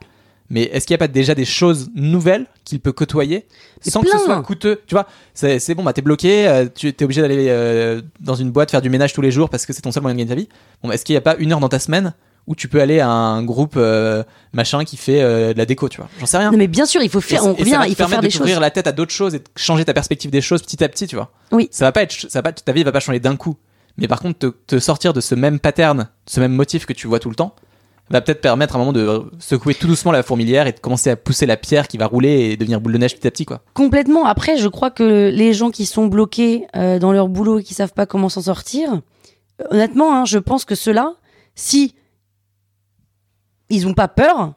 Mais 0.52 0.64
est-ce 0.64 0.86
qu'il 0.86 0.92
n'y 0.92 0.96
a 0.96 0.98
pas 0.98 1.08
déjà 1.08 1.34
des 1.34 1.46
choses 1.46 1.90
nouvelles 1.94 2.46
qu'il 2.64 2.78
peut 2.78 2.92
côtoyer 2.92 3.46
sans 3.80 4.02
que 4.02 4.10
ce 4.10 4.18
soit 4.18 4.40
coûteux? 4.42 4.82
Tu 4.86 4.94
vois, 4.94 5.06
c'est 5.32 5.74
bon, 5.74 5.82
bah 5.82 5.94
t'es 5.94 6.02
bloqué, 6.02 6.46
euh, 6.46 6.66
tu 6.72 6.88
es 6.88 7.02
obligé 7.02 7.22
d'aller 7.22 7.46
euh, 7.48 8.02
dans 8.20 8.34
une 8.34 8.50
boîte 8.50 8.70
faire 8.70 8.82
du 8.82 8.90
ménage 8.90 9.14
tous 9.14 9.22
les 9.22 9.30
jours 9.30 9.48
parce 9.48 9.64
que 9.64 9.72
c'est 9.72 9.80
ton 9.80 9.90
seul 9.90 10.02
moyen 10.02 10.14
de 10.14 10.18
gagner 10.20 10.28
ta 10.28 10.34
vie. 10.36 10.48
Bon, 10.82 10.88
bah, 10.88 10.94
est-ce 10.94 11.06
qu'il 11.06 11.14
n'y 11.14 11.18
a 11.18 11.22
pas 11.22 11.36
une 11.38 11.52
heure 11.52 11.60
dans 11.60 11.70
ta 11.70 11.78
semaine 11.78 12.12
où 12.46 12.54
tu 12.54 12.68
peux 12.68 12.82
aller 12.82 13.00
à 13.00 13.08
un 13.08 13.42
groupe 13.42 13.74
euh, 13.76 14.24
machin 14.52 14.84
qui 14.84 14.98
fait 14.98 15.22
euh, 15.22 15.54
de 15.54 15.58
la 15.58 15.64
déco, 15.64 15.88
tu 15.88 15.96
vois? 15.96 16.10
J'en 16.20 16.26
sais 16.26 16.36
rien. 16.36 16.50
Non, 16.50 16.58
mais 16.58 16.66
bien 16.66 16.84
sûr, 16.84 17.02
il 17.02 17.08
faut 17.08 17.22
faire. 17.22 17.46
On 17.46 17.54
revient, 17.54 17.80
il 17.88 17.94
faut 17.94 18.06
faire 18.06 18.20
de 18.20 18.26
des 18.26 18.30
choses. 18.30 18.60
la 18.60 18.70
tête 18.70 18.86
à 18.86 18.92
d'autres 18.92 19.12
choses 19.12 19.34
et 19.34 19.42
changer 19.56 19.86
ta 19.86 19.94
perspective 19.94 20.30
des 20.30 20.42
choses 20.42 20.60
petit 20.60 20.84
à 20.84 20.88
petit, 20.90 21.06
tu 21.06 21.16
vois. 21.16 21.32
Oui. 21.50 21.68
Ça 21.70 21.86
va 21.86 21.92
pas 21.92 22.02
être, 22.02 22.12
ça 22.12 22.40
va 22.40 22.42
pas, 22.42 22.52
ta 22.52 22.72
vie 22.72 22.84
va 22.84 22.92
pas 22.92 23.00
changer 23.00 23.20
d'un 23.20 23.36
coup. 23.36 23.56
Mais 23.96 24.06
par 24.08 24.20
contre, 24.20 24.38
te, 24.38 24.46
te 24.66 24.78
sortir 24.78 25.14
de 25.14 25.22
ce 25.22 25.34
même 25.34 25.60
pattern, 25.60 26.08
ce 26.26 26.40
même 26.40 26.52
motif 26.52 26.84
que 26.84 26.92
tu 26.92 27.06
vois 27.06 27.20
tout 27.20 27.30
le 27.30 27.36
temps, 27.36 27.54
va 28.10 28.20
peut-être 28.20 28.40
permettre 28.40 28.74
à 28.74 28.78
un 28.78 28.80
moment 28.80 28.92
de 28.92 29.24
secouer 29.38 29.74
tout 29.74 29.86
doucement 29.86 30.12
la 30.12 30.22
fourmilière 30.22 30.66
et 30.66 30.72
de 30.72 30.80
commencer 30.80 31.10
à 31.10 31.16
pousser 31.16 31.46
la 31.46 31.56
pierre 31.56 31.88
qui 31.88 31.96
va 31.96 32.06
rouler 32.06 32.50
et 32.50 32.56
devenir 32.56 32.80
boule 32.80 32.92
de 32.92 32.98
neige 32.98 33.16
petit 33.16 33.26
à 33.26 33.30
petit, 33.30 33.44
quoi. 33.44 33.62
Complètement. 33.74 34.26
Après, 34.26 34.58
je 34.58 34.68
crois 34.68 34.90
que 34.90 35.30
les 35.32 35.52
gens 35.54 35.70
qui 35.70 35.86
sont 35.86 36.06
bloqués 36.06 36.66
euh, 36.76 36.98
dans 36.98 37.12
leur 37.12 37.28
boulot 37.28 37.60
et 37.60 37.62
qui 37.62 37.74
savent 37.74 37.94
pas 37.94 38.06
comment 38.06 38.28
s'en 38.28 38.42
sortir, 38.42 39.00
euh, 39.60 39.64
honnêtement, 39.70 40.14
hein, 40.14 40.24
je 40.24 40.38
pense 40.38 40.64
que 40.64 40.74
ceux-là, 40.74 41.14
si 41.54 41.94
ils 43.70 43.86
ont 43.86 43.94
pas 43.94 44.08
peur 44.08 44.54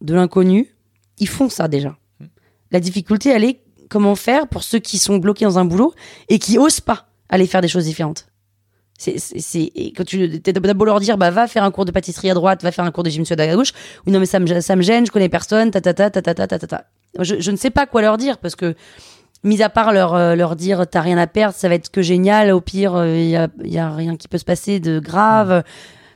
de 0.00 0.14
l'inconnu, 0.14 0.74
ils 1.18 1.28
font 1.28 1.48
ça 1.48 1.68
déjà. 1.68 1.96
La 2.70 2.80
difficulté, 2.80 3.30
elle 3.30 3.44
est 3.44 3.60
comment 3.88 4.14
faire 4.14 4.48
pour 4.48 4.62
ceux 4.62 4.78
qui 4.78 4.98
sont 4.98 5.18
bloqués 5.18 5.44
dans 5.44 5.58
un 5.58 5.64
boulot 5.64 5.92
et 6.28 6.38
qui 6.38 6.58
osent 6.58 6.80
pas 6.80 7.06
aller 7.28 7.46
faire 7.46 7.60
des 7.60 7.68
choses 7.68 7.84
différentes. 7.84 8.26
C'est, 8.98 9.72
quand 9.96 10.04
tu 10.04 10.40
t'as 10.40 10.52
beau 10.74 10.84
leur 10.84 11.00
dire, 11.00 11.18
bah, 11.18 11.30
va 11.30 11.48
faire 11.48 11.64
un 11.64 11.72
cours 11.72 11.84
de 11.84 11.90
pâtisserie 11.90 12.30
à 12.30 12.34
droite, 12.34 12.62
va 12.62 12.70
faire 12.70 12.84
un 12.84 12.92
cours 12.92 13.02
de 13.02 13.10
gym 13.10 13.24
à 13.36 13.54
gauche, 13.54 13.72
ou 14.06 14.10
non, 14.10 14.20
mais 14.20 14.26
ça 14.26 14.38
me, 14.38 14.60
ça 14.60 14.76
me 14.76 14.82
gêne, 14.82 15.04
je 15.06 15.10
connais 15.10 15.28
personne, 15.28 15.72
ta, 15.72 15.80
ta, 15.80 15.92
ta, 15.92 16.10
ta, 16.10 16.22
ta, 16.22 16.34
ta, 16.34 16.46
ta, 16.46 16.58
ta. 16.58 16.84
Je, 17.18 17.40
je 17.40 17.50
ne 17.50 17.56
sais 17.56 17.70
pas 17.70 17.86
quoi 17.86 18.00
leur 18.00 18.16
dire 18.16 18.38
parce 18.38 18.54
que, 18.54 18.76
mis 19.42 19.60
à 19.60 19.68
part 19.68 19.92
leur, 19.92 20.14
euh, 20.14 20.36
leur 20.36 20.54
dire, 20.54 20.86
t'as 20.86 21.00
rien 21.00 21.18
à 21.18 21.26
perdre, 21.26 21.54
ça 21.56 21.68
va 21.68 21.74
être 21.74 21.90
que 21.90 22.00
génial, 22.00 22.52
au 22.52 22.60
pire, 22.60 23.04
il 23.04 23.28
y, 23.28 23.36
a, 23.36 23.48
y 23.64 23.78
a 23.78 23.90
rien 23.90 24.16
qui 24.16 24.28
peut 24.28 24.38
se 24.38 24.44
passer 24.44 24.78
de 24.78 25.00
grave, 25.00 25.64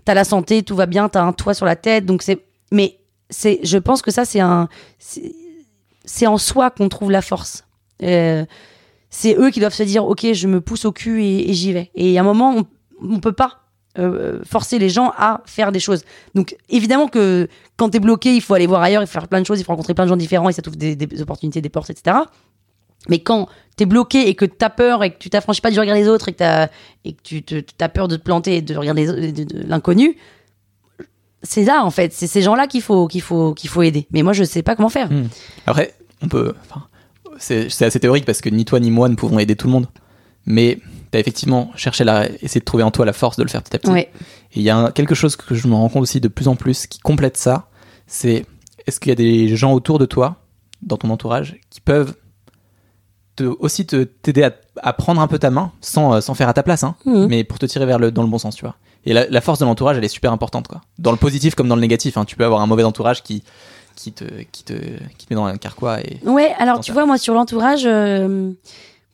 t'as 0.05 0.15
la 0.15 0.25
santé, 0.25 0.63
tout 0.63 0.77
va 0.77 0.87
bien, 0.87 1.09
t'as 1.09 1.23
un 1.23 1.33
toit 1.33 1.55
sur 1.55 1.67
la 1.67 1.75
tête, 1.77 2.07
donc 2.07 2.23
c'est, 2.23 2.45
mais 2.71 2.99
c'est, 3.31 3.59
je 3.65 3.79
pense 3.79 4.01
que 4.01 4.13
ça, 4.13 4.25
c'est 4.25 4.41
un, 4.41 4.69
c'est 4.99 6.27
en 6.27 6.39
soi 6.39 6.71
qu'on 6.71 6.89
trouve 6.89 7.11
la 7.11 7.23
force. 7.23 7.65
Euh, 8.03 8.45
c'est 9.17 9.35
eux 9.39 9.51
qui 9.51 9.61
doivent 9.61 9.73
se 9.73 9.83
dire 9.83 10.05
ok 10.05 10.35
je 10.35 10.47
me 10.47 10.61
pousse 10.61 10.85
au 10.85 10.93
cul 10.93 11.25
et, 11.25 11.55
j'y 11.55 11.73
vais. 11.73 11.91
Et 11.95 12.19
à 12.19 12.21
un 12.21 12.25
moment 12.25 12.55
on, 12.55 12.67
on 13.15 13.19
peut 13.19 13.33
pas 13.33 13.63
euh, 13.99 14.41
forcer 14.45 14.79
les 14.79 14.91
gens 14.91 15.11
à 15.17 15.41
faire 15.47 15.73
des 15.73 15.81
choses. 15.81 16.05
Donc 16.35 16.55
évidemment 16.69 17.09
que 17.09 17.49
quand 17.79 17.89
t'es 17.89 17.99
bloqué 17.99 18.37
il 18.37 18.43
faut 18.43 18.53
aller 18.53 18.67
voir 18.67 18.83
ailleurs 18.83 19.03
il 19.03 19.07
faut 19.07 19.15
faire 19.15 19.27
plein 19.27 19.41
de 19.41 19.47
choses 19.47 19.59
il 19.59 19.65
faut 19.65 19.73
rencontrer 19.73 19.95
plein 19.95 20.05
de 20.05 20.11
gens 20.11 20.19
différents 20.19 20.51
et 20.51 20.53
ça 20.53 20.61
t'ouvre 20.61 20.77
des, 20.77 21.23
opportunités 21.23 21.63
des 21.63 21.71
portes 21.71 21.89
etc 21.89 22.15
mais 23.09 23.21
quand 23.21 23.49
t'es 23.77 23.87
bloqué 23.87 24.29
et 24.29 24.35
que 24.35 24.45
t'as 24.45 24.69
peur 24.69 25.03
et 25.03 25.13
que 25.15 25.19
tu 25.19 25.31
t'affranchis 25.31 25.63
pas 25.63 25.71
du 25.71 25.81
regard 25.81 25.97
des 25.97 26.09
autres 26.09 26.29
et 26.29 26.35
que 26.35 26.69
tu 27.23 27.43
t'as 27.43 27.89
peur 27.89 28.09
de 28.09 28.17
te 28.17 28.23
planter 28.23 28.57
et 28.57 28.63
de 28.63 28.77
regarder 28.77 29.33
de, 29.33 29.67
l'inconnu 29.67 30.19
c'est 31.43 31.65
là 31.65 31.85
en 31.85 31.91
fait. 31.91 32.13
C'est 32.13 32.27
ces 32.27 32.43
gens 32.43 32.55
là 32.55 32.67
qu'il 32.67 32.83
faut 32.83 33.07
qu'il 33.07 33.23
faut 33.23 33.55
qu'il 33.55 33.71
faut 33.71 33.83
aider. 33.83 34.09
Mais 34.11 34.23
moi 34.23 34.33
je 34.33 34.43
sais 34.43 34.63
pas 34.63 34.75
comment 34.75 34.89
faire. 34.89 35.09
Après, 35.67 35.95
on 36.21 36.29
peut. 36.29 36.55
C'est 37.39 37.83
assez 37.83 38.01
théorique 38.01 38.25
parce 38.25 38.41
que 38.41 38.49
ni 38.49 38.65
toi 38.65 38.81
ni 38.81 38.91
moi 38.91 39.09
ne 39.09 39.15
pouvons 39.15 39.39
aider 39.39 39.57
tout 39.57 39.67
le 39.67 39.73
monde. 39.73 39.87
Mais 40.47 40.79
t'as 41.11 41.19
effectivement 41.19 41.71
cherché 41.75 42.07
à 42.09 42.27
essayer 42.43 42.61
de 42.61 42.65
trouver 42.65 42.83
en 42.85 42.91
toi 42.91 43.05
la 43.05 43.13
force 43.13 43.37
de 43.37 43.43
le 43.43 43.49
faire 43.49 43.63
petit 43.63 43.77
à 43.77 43.79
petit. 43.81 43.91
ouais 43.91 44.11
Et 44.53 44.57
il 44.61 44.63
y 44.63 44.71
a 44.71 44.77
un- 44.77 44.91
quelque 44.93 45.15
chose 45.15 45.35
que 45.37 45.55
je 45.55 45.67
me 45.69 45.75
rends 45.75 45.89
compte 45.89 46.03
aussi 46.03 46.21
de 46.21 46.29
plus 46.29 46.47
en 46.49 46.55
plus 46.57 46.87
qui 46.87 47.01
complète 47.01 47.37
ça, 47.37 47.69
c'est 48.07 48.47
est-ce 48.87 49.01
qu'il 49.01 49.09
y 49.09 49.13
a 49.13 49.17
des 49.17 49.57
gens 49.57 49.73
autour 49.73 49.99
de 49.99 50.07
toi, 50.07 50.37
dans 50.83 50.97
ton 50.97 51.11
entourage, 51.11 51.57
qui 51.71 51.81
peuvent 51.81 52.15
te, 53.35 53.45
aussi 53.45 53.87
te 53.87 54.05
t'aider 54.05 54.45
à, 54.45 54.53
à 54.83 54.93
prendre 54.93 55.21
un 55.21 55.27
peu 55.27 55.39
ta 55.39 55.51
main, 55.51 55.73
sans, 55.81 56.15
euh, 56.15 56.21
sans 56.21 56.35
faire 56.35 56.49
à 56.49 56.55
ta 56.55 56.63
place, 56.63 56.85
hein, 56.85 56.95
Mhm. 57.05 57.27
mais 57.27 57.45
pour 57.45 57.59
te 57.59 57.67
tirer 57.67 57.85
vers 57.87 57.99
le, 57.99 58.11
dans 58.13 58.23
le 58.23 58.29
bon 58.29 58.39
sens, 58.39 58.55
tu 58.57 58.65
vois. 58.65 58.77
Et 59.05 59.13
la, 59.13 59.27
la 59.29 59.41
force 59.41 59.59
de 59.59 59.65
l'entourage, 59.65 59.97
elle 59.99 60.05
est 60.05 60.09
super 60.09 60.33
importante, 60.33 60.69
quoi. 60.69 60.81
Dans 60.99 61.11
le 61.13 61.17
positif 61.17 61.55
comme 61.55 61.69
dans 61.69 61.75
le 61.77 61.81
négatif, 61.81 62.17
hein. 62.17 62.25
tu 62.25 62.37
peux 62.37 62.45
avoir 62.45 62.61
un 62.61 62.67
mauvais 62.67 62.83
entourage 62.85 63.23
qui, 63.23 63.43
qui, 63.97 64.13
te, 64.13 64.25
qui, 64.53 64.63
te, 64.63 64.75
qui 65.19 65.27
te 65.27 65.35
met 65.35 65.37
dans 65.37 65.47
un 65.47 65.57
carquois. 65.57 66.01
Et... 66.01 66.21
Ouais, 66.25 66.55
alors 66.59 66.79
tu 66.81 66.93
vois, 66.93 67.05
moi 67.07 67.19
sur 67.19 67.35
l'entourage, 67.35 67.83
euh, 67.87 68.53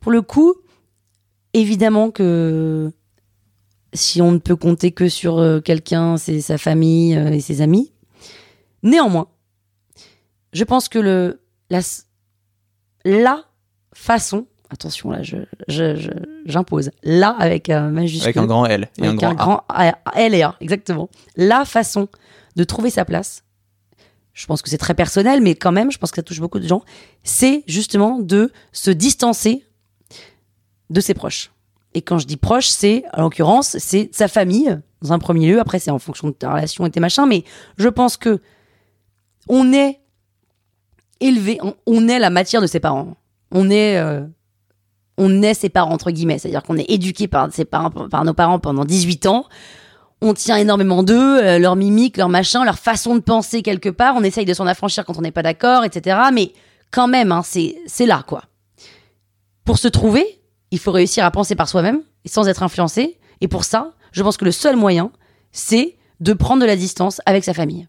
pour 0.01 0.13
le 0.13 0.21
coup, 0.21 0.55
évidemment 1.55 2.11
que 2.11 2.91
si 3.95 4.21
on 4.21 4.33
ne 4.33 4.39
peut 4.39 4.57
compter 4.57 4.93
que 4.93 5.09
sur 5.09 5.39
euh, 5.39 5.61
quelqu'un, 5.61 6.17
c'est 6.17 6.41
sa 6.41 6.59
famille 6.59 7.17
euh, 7.17 7.31
et 7.31 7.41
ses 7.41 7.61
amis. 7.63 7.93
Néanmoins, 8.83 9.29
je 10.53 10.65
pense 10.65 10.89
que 10.89 10.99
le, 10.99 11.41
la, 11.71 11.81
façon, 13.95 14.47
attention 14.71 15.11
là, 15.11 15.23
je, 15.23 15.37
je- 15.69 15.97
je- 15.97 16.11
j'impose, 16.47 16.91
la 17.03 17.29
avec 17.31 17.69
un 17.71 17.91
majuscule. 17.91 18.25
Avec 18.25 18.37
un 18.39 18.47
grand 18.47 18.67
L 18.67 18.89
et 18.99 19.03
un 19.03 19.09
Avec 19.09 19.21
grand, 19.21 19.29
un 19.31 19.35
grand 19.35 19.65
A, 19.69 19.93
L 20.17 20.35
et 20.35 20.43
A, 20.43 20.57
exactement. 20.61 21.09
La 21.37 21.65
façon 21.65 22.09
de 22.57 22.65
trouver 22.65 22.91
sa 22.91 23.05
place, 23.05 23.45
je 24.35 24.47
pense 24.47 24.63
que 24.63 24.71
c'est 24.71 24.79
très 24.79 24.95
personnel, 24.95 25.43
mais 25.43 25.55
quand 25.55 25.73
même, 25.73 25.91
je 25.91 25.99
pense 25.99 26.11
que 26.11 26.17
ça 26.17 26.23
touche 26.23 26.41
beaucoup 26.41 26.59
de 26.59 26.67
gens, 26.67 26.83
c'est 27.23 27.65
justement 27.67 28.19
de 28.19 28.51
se 28.73 28.91
distancer 28.91 29.65
de 30.91 31.01
ses 31.01 31.15
proches. 31.15 31.51
Et 31.95 32.03
quand 32.03 32.19
je 32.19 32.27
dis 32.27 32.37
proche, 32.37 32.69
c'est, 32.69 33.05
en 33.13 33.23
l'occurrence, 33.23 33.77
c'est 33.79 34.09
sa 34.13 34.29
famille, 34.29 34.79
dans 35.03 35.13
un 35.13 35.19
premier 35.19 35.49
lieu. 35.49 35.61
Après, 35.61 35.79
c'est 35.79 35.91
en 35.91 35.99
fonction 35.99 36.29
de 36.29 36.33
ta 36.33 36.53
relation 36.55 36.87
et 36.87 36.91
tes 36.91 37.01
machins. 37.01 37.27
Mais 37.27 37.45
je 37.77 37.89
pense 37.89 38.17
que 38.17 38.41
on 39.49 39.73
est 39.73 40.01
élevé, 41.21 41.59
on, 41.87 42.09
est 42.09 42.19
la 42.19 42.31
matière 42.31 42.63
de 42.63 42.67
ses 42.67 42.81
parents. 42.81 43.17
On 43.51 43.71
est, 43.71 43.99
euh, 43.99 44.23
on 45.19 45.43
est 45.43 45.55
ses 45.55 45.69
parents, 45.69 45.93
entre 45.93 46.11
guillemets. 46.11 46.39
C'est-à-dire 46.39 46.63
qu'on 46.63 46.77
est 46.77 46.89
éduqué 46.89 47.29
par, 47.29 47.53
ses 47.53 47.65
parents, 47.65 47.91
par 47.91 48.25
nos 48.25 48.35
parents 48.35 48.59
pendant 48.59 48.85
18 48.85 49.27
ans. 49.27 49.47
On 50.25 50.35
tient 50.35 50.57
énormément 50.57 51.03
d'eux, 51.03 51.43
euh, 51.43 51.59
leur 51.59 51.75
mimique, 51.75 52.17
leur 52.17 52.29
machin, 52.29 52.65
leur 52.65 52.79
façon 52.79 53.17
de 53.17 53.21
penser 53.21 53.63
quelque 53.63 53.89
part. 53.89 54.15
On 54.17 54.23
essaye 54.23 54.45
de 54.45 54.55
s'en 54.55 54.69
affranchir 54.69 55.05
quand 55.05 55.19
on 55.19 55.21
n'est 55.21 55.33
pas 55.33 55.43
d'accord, 55.43 55.85
etc. 55.85 56.17
Mais 56.33 56.53
quand 56.93 57.09
même, 57.09 57.33
hein, 57.33 57.43
c'est 57.43 58.07
là, 58.07 58.25
quoi. 58.27 58.45
Pour 59.65 59.79
se 59.79 59.89
trouver, 59.89 60.41
il 60.71 60.79
faut 60.79 60.93
réussir 60.93 61.25
à 61.25 61.31
penser 61.33 61.57
par 61.57 61.69
soi-même 61.69 62.03
sans 62.25 62.47
être 62.47 62.63
influencé. 62.63 63.19
Et 63.41 63.49
pour 63.49 63.65
ça, 63.65 63.95
je 64.13 64.23
pense 64.23 64.37
que 64.37 64.45
le 64.45 64.53
seul 64.53 64.77
moyen, 64.77 65.11
c'est 65.51 65.97
de 66.21 66.33
prendre 66.33 66.63
de 66.63 66.67
la 66.67 66.77
distance 66.77 67.21
avec 67.27 67.43
sa 67.43 67.53
famille. 67.53 67.89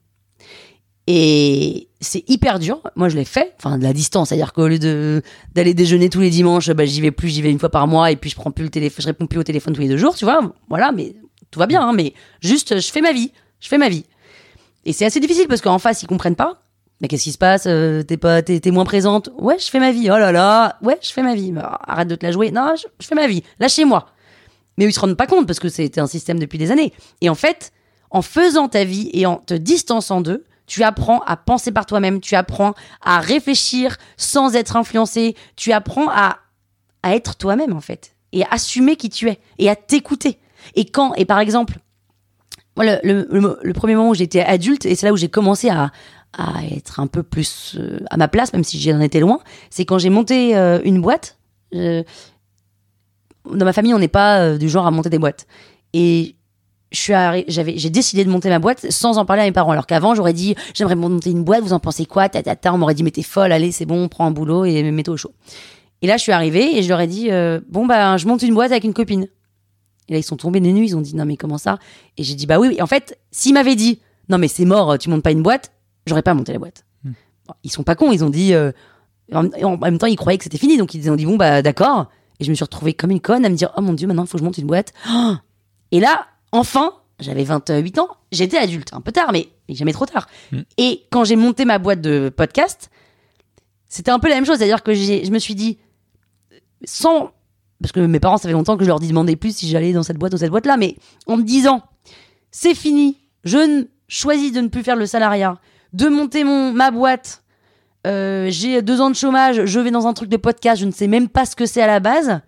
Et 1.06 1.90
c'est 2.00 2.28
hyper 2.28 2.58
dur. 2.58 2.82
Moi, 2.96 3.10
je 3.10 3.16
l'ai 3.16 3.26
fait. 3.26 3.54
Enfin, 3.58 3.78
de 3.78 3.84
la 3.84 3.94
distance. 3.94 4.30
C'est-à-dire 4.30 4.54
qu'au 4.54 4.68
lieu 4.68 4.80
de, 4.80 5.22
d'aller 5.54 5.76
déjeuner 5.76 6.10
tous 6.10 6.22
les 6.22 6.32
dimanches, 6.32 6.72
bah, 6.72 6.86
j'y 6.86 7.02
vais 7.02 7.12
plus, 7.12 7.30
j'y 7.30 7.44
vais 7.44 7.52
une 7.52 7.60
fois 7.60 7.70
par 7.70 7.88
mois 7.88 8.10
et 8.10 8.16
puis 8.16 8.30
je 8.30 8.36
prends 8.36 8.52
plus 8.52 8.64
le 8.64 8.70
téléphone, 8.70 9.04
je 9.04 9.08
réponds 9.08 9.28
plus 9.28 9.40
au 9.40 9.44
téléphone 9.44 9.74
tous 9.74 9.82
les 9.82 9.90
deux 9.90 9.98
jours, 9.98 10.16
tu 10.16 10.26
vois. 10.26 10.40
Voilà, 10.70 10.92
mais 10.92 11.14
tout 11.54 11.60
va 11.60 11.68
bien, 11.68 11.82
hein, 11.88 11.94
mais 11.94 12.14
juste, 12.42 12.80
je 12.82 12.92
fais 12.92 13.02
ma 13.02 13.14
vie. 13.14 13.32
Je 13.62 13.68
fais 13.70 13.78
ma 13.78 13.88
vie. 13.88 14.06
Et 14.86 14.92
c'est 14.92 15.06
assez 15.06 15.20
difficile 15.20 15.48
parce 15.48 15.62
qu'en 15.62 15.80
face, 15.80 16.04
ils 16.04 16.08
comprennent 16.08 16.36
pas. 16.36 16.64
Mais 17.00 17.08
qu'est-ce 17.08 17.24
qui 17.24 17.32
se 17.32 17.38
passe 17.38 17.64
Euh, 17.68 18.02
T'es 18.04 18.18
pas, 18.18 18.42
t'es, 18.42 18.72
moins 18.72 18.86
présente? 18.86 19.30
Ouais, 19.38 19.58
je 19.60 19.70
fais 19.70 19.80
ma 19.80 19.92
vie. 19.92 20.10
Oh 20.12 20.18
là 20.18 20.32
là, 20.32 20.78
ouais, 20.82 20.98
je 21.02 21.12
fais 21.12 21.22
ma 21.24 21.36
vie. 21.36 21.52
Bah, 21.52 21.80
arrête 21.88 22.08
de 22.08 22.16
te 22.16 22.26
la 22.26 22.32
jouer. 22.32 22.52
Non, 22.52 22.74
je, 22.76 22.88
je 23.00 23.08
fais 23.08 23.16
ma 23.16 23.28
vie. 23.28 23.44
Lâchez-moi. 23.60 24.08
Mais 24.78 24.86
ils 24.86 24.94
se 24.94 25.00
rendent 25.00 25.16
pas 25.16 25.28
compte 25.28 25.46
parce 25.46 25.60
que 25.60 25.70
c'était 25.70 26.02
un 26.02 26.08
système 26.08 26.40
depuis 26.40 26.58
des 26.58 26.72
années. 26.72 26.92
Et 27.22 27.30
en 27.30 27.36
fait, 27.36 27.72
en 28.10 28.22
faisant 28.22 28.68
ta 28.68 28.84
vie 28.84 29.10
et 29.14 29.26
en 29.26 29.38
te 29.38 29.54
distançant 29.54 30.22
d'eux, 30.22 30.44
tu 30.66 30.84
apprends 30.84 31.20
à 31.22 31.38
penser 31.38 31.72
par 31.72 31.86
toi-même, 31.86 32.20
tu 32.22 32.36
apprends 32.36 32.74
à 33.02 33.20
réfléchir 33.20 33.98
sans 34.18 34.56
être 34.56 34.76
influencé, 34.76 35.36
tu 35.56 35.72
apprends 35.72 36.10
à, 36.10 36.38
à 37.04 37.16
être 37.16 37.36
toi-même 37.36 37.74
en 37.74 37.82
fait, 37.82 38.16
et 38.32 38.44
à 38.44 38.48
assumer 38.52 38.96
qui 38.96 39.10
tu 39.10 39.30
es, 39.30 39.40
et 39.60 39.70
à 39.70 39.76
t'écouter. 39.76 40.40
Et 40.76 40.86
quand, 40.86 41.14
et 41.16 41.26
par 41.26 41.40
exemple, 41.40 41.80
moi, 42.76 42.86
le, 43.04 43.72
premier 43.74 43.96
moment 43.96 44.10
où 44.10 44.16
j'étais 44.16 44.42
adulte, 44.42 44.86
et 44.86 44.96
c'est 44.96 45.06
là 45.06 45.14
où 45.14 45.18
j'ai 45.18 45.30
commencé 45.30 45.70
à, 45.70 45.92
à 46.38 46.66
être 46.72 47.00
un 47.00 47.08
peu 47.08 47.24
plus 47.24 47.76
euh, 47.80 48.00
à 48.10 48.18
ma 48.18 48.28
place, 48.28 48.54
même 48.54 48.64
si 48.64 48.80
j'en 48.80 49.00
étais 49.00 49.20
loin, 49.20 49.40
c'est 49.70 49.86
quand 49.86 50.00
j'ai 50.00 50.10
monté 50.10 50.58
euh, 50.58 50.80
une 50.84 51.02
boîte. 51.02 51.38
Euh, 51.76 52.04
dans 53.46 53.66
ma 53.66 53.74
famille, 53.74 53.94
on 53.94 54.00
n'est 54.00 54.08
pas 54.08 54.58
du 54.58 54.70
genre 54.70 54.88
à 54.88 54.92
monter 54.92 55.10
des 55.10 55.20
boîtes. 55.20 55.48
Et 55.92 56.36
j'ai 56.92 57.90
décidé 57.90 58.24
de 58.24 58.30
monter 58.30 58.50
ma 58.50 58.60
boîte 58.60 58.90
sans 58.90 59.18
en 59.18 59.26
parler 59.26 59.42
à 59.42 59.46
mes 59.46 59.52
parents. 59.52 59.72
Alors 59.72 59.86
qu'avant, 59.86 60.16
j'aurais 60.16 60.34
dit, 60.34 60.56
j'aimerais 60.74 60.96
monter 60.96 61.30
une 61.30 61.44
boîte, 61.44 61.62
vous 61.62 61.74
en 61.74 61.80
pensez 61.80 62.06
quoi 62.06 62.30
ta. 62.30 62.74
On 62.74 62.78
m'aurait 62.78 62.94
dit, 62.94 63.04
mais 63.04 63.12
t'es 63.12 63.22
folle, 63.22 63.52
allez, 63.52 63.74
c'est 63.74 63.86
bon, 63.86 64.08
prends 64.08 64.26
un 64.26 64.32
boulot 64.32 64.64
et 64.64 64.82
mets-toi 64.92 65.16
au 65.16 65.18
chaud. 65.18 65.34
Et 66.02 66.08
là, 66.08 66.16
je 66.16 66.22
suis 66.22 66.32
arrivée 66.32 66.78
et 66.78 66.84
je 66.84 66.90
leur 66.90 67.02
ai 67.02 67.08
dit, 67.08 67.30
bon, 67.68 67.86
bah, 67.86 68.16
je 68.16 68.28
monte 68.28 68.44
une 68.44 68.54
boîte 68.54 68.72
avec 68.72 68.86
une 68.86 68.94
copine. 68.94 69.28
Et 70.10 70.14
là, 70.14 70.20
ils 70.20 70.24
sont 70.24 70.38
tombés 70.38 70.60
des 70.60 70.74
nues, 70.74 70.86
ils 70.86 70.98
ont 70.98 71.02
dit, 71.02 71.16
non, 71.16 71.26
mais 71.26 71.38
comment 71.38 71.58
ça? 71.58 71.80
Et 72.18 72.24
j'ai 72.24 72.36
dit, 72.36 72.46
bah 72.46 72.60
oui, 72.60 72.68
oui. 72.70 72.82
En 72.82 72.88
fait, 72.88 73.20
s'ils 73.32 73.54
m'avaient 73.54 73.76
dit, 73.76 74.00
non, 74.30 74.38
mais 74.38 74.48
c'est 74.48 74.66
mort, 74.66 74.98
tu 74.98 75.10
montes 75.10 75.24
pas 75.24 75.32
une 75.32 75.44
boîte, 75.44 75.72
j'aurais 76.06 76.22
pas 76.22 76.34
monté 76.34 76.54
la 76.54 76.60
boîte. 76.60 76.86
Bon, 77.04 77.56
ils 77.64 77.72
sont 77.72 77.84
pas 77.84 77.96
cons, 77.96 78.12
ils 78.12 78.24
ont 78.24 78.30
dit, 78.30 78.54
euh, 78.54 78.72
en, 79.34 79.48
en 79.48 79.78
même 79.78 79.98
temps, 79.98 80.08
ils 80.08 80.16
croyaient 80.16 80.38
que 80.38 80.44
c'était 80.46 80.58
fini, 80.58 80.78
donc 80.78 80.94
ils 80.94 81.10
ont 81.12 81.16
dit, 81.16 81.26
bon, 81.26 81.36
bah 81.36 81.62
d'accord. 81.62 82.10
Et 82.40 82.46
je 82.46 82.50
me 82.50 82.56
suis 82.56 82.64
retrouvée 82.64 82.94
comme 82.94 83.12
une 83.12 83.20
conne 83.20 83.46
à 83.46 83.50
me 83.50 83.56
dire, 83.56 83.72
oh 83.78 83.82
mon 83.82 83.94
dieu, 83.94 84.08
maintenant, 84.08 84.24
il 84.24 84.28
faut 84.28 84.38
que 84.38 84.40
je 84.40 84.46
monte 84.46 84.58
une 84.58 84.68
boîte. 84.68 84.94
Oh 85.10 85.34
et 85.92 86.00
là, 86.00 86.28
enfin, 86.52 86.94
j'avais 87.20 87.44
28 87.44 88.00
ans, 88.00 88.10
j'étais 88.32 88.58
adulte, 88.58 88.94
un 88.94 89.02
peu 89.02 89.12
tard, 89.12 89.32
mais, 89.32 89.50
mais 89.68 89.76
jamais 89.76 89.94
trop 89.94 90.06
tard. 90.06 90.28
Mm. 90.52 90.62
Et 90.78 91.04
quand 91.12 91.24
j'ai 91.24 91.36
monté 91.36 91.66
ma 91.66 91.80
boîte 91.80 92.02
de 92.02 92.32
podcast, 92.36 92.90
c'était 93.88 94.12
un 94.12 94.20
peu 94.20 94.30
la 94.30 94.36
même 94.36 94.46
chose, 94.46 94.58
c'est-à-dire 94.58 94.84
que 94.84 94.94
je 94.94 95.32
me 95.32 95.40
suis 95.40 95.56
dit, 95.56 95.78
sans. 96.84 97.32
Parce 97.82 97.92
que 97.92 98.00
mes 98.00 98.20
parents, 98.20 98.38
ça 98.38 98.48
fait 98.48 98.54
longtemps 98.54 98.78
que 98.78 98.84
je 98.84 98.90
leur 98.90 99.00
demandais 99.00 99.36
plus 99.36 99.56
si 99.56 99.68
j'allais 99.68 99.92
dans 99.94 100.04
cette 100.04 100.18
boîte 100.18 100.34
ou 100.34 100.38
cette 100.38 100.52
boîte-là, 100.52 100.78
mais 100.78 100.96
en 101.28 101.38
me 101.38 101.44
disant, 101.44 101.82
c'est 102.52 102.76
fini, 102.76 103.18
je 103.44 103.58
ne- 103.58 103.84
choisis 104.08 104.52
de 104.52 104.62
ne 104.62 104.68
plus 104.68 104.84
faire 104.84 104.96
le 104.96 105.06
salariat, 105.06 105.60
de 105.92 106.08
monter 106.08 106.44
mon, 106.44 106.72
ma 106.72 106.92
boîte, 106.92 107.44
euh, 108.08 108.48
j'ai 108.50 108.82
deux 108.82 109.02
ans 109.02 109.10
de 109.10 109.16
chômage, 109.16 109.66
je 109.66 109.80
vais 109.80 109.92
dans 109.92 110.08
un 110.08 110.14
truc 110.14 110.30
de 110.30 110.38
podcast, 110.38 110.80
je 110.80 110.86
ne 110.86 110.92
sais 110.92 111.08
même 111.08 111.28
pas 111.30 111.46
ce 111.46 111.56
que 111.56 111.66
c'est 111.66 111.82
à 111.82 111.88
la 111.88 112.00
base. 112.00 112.42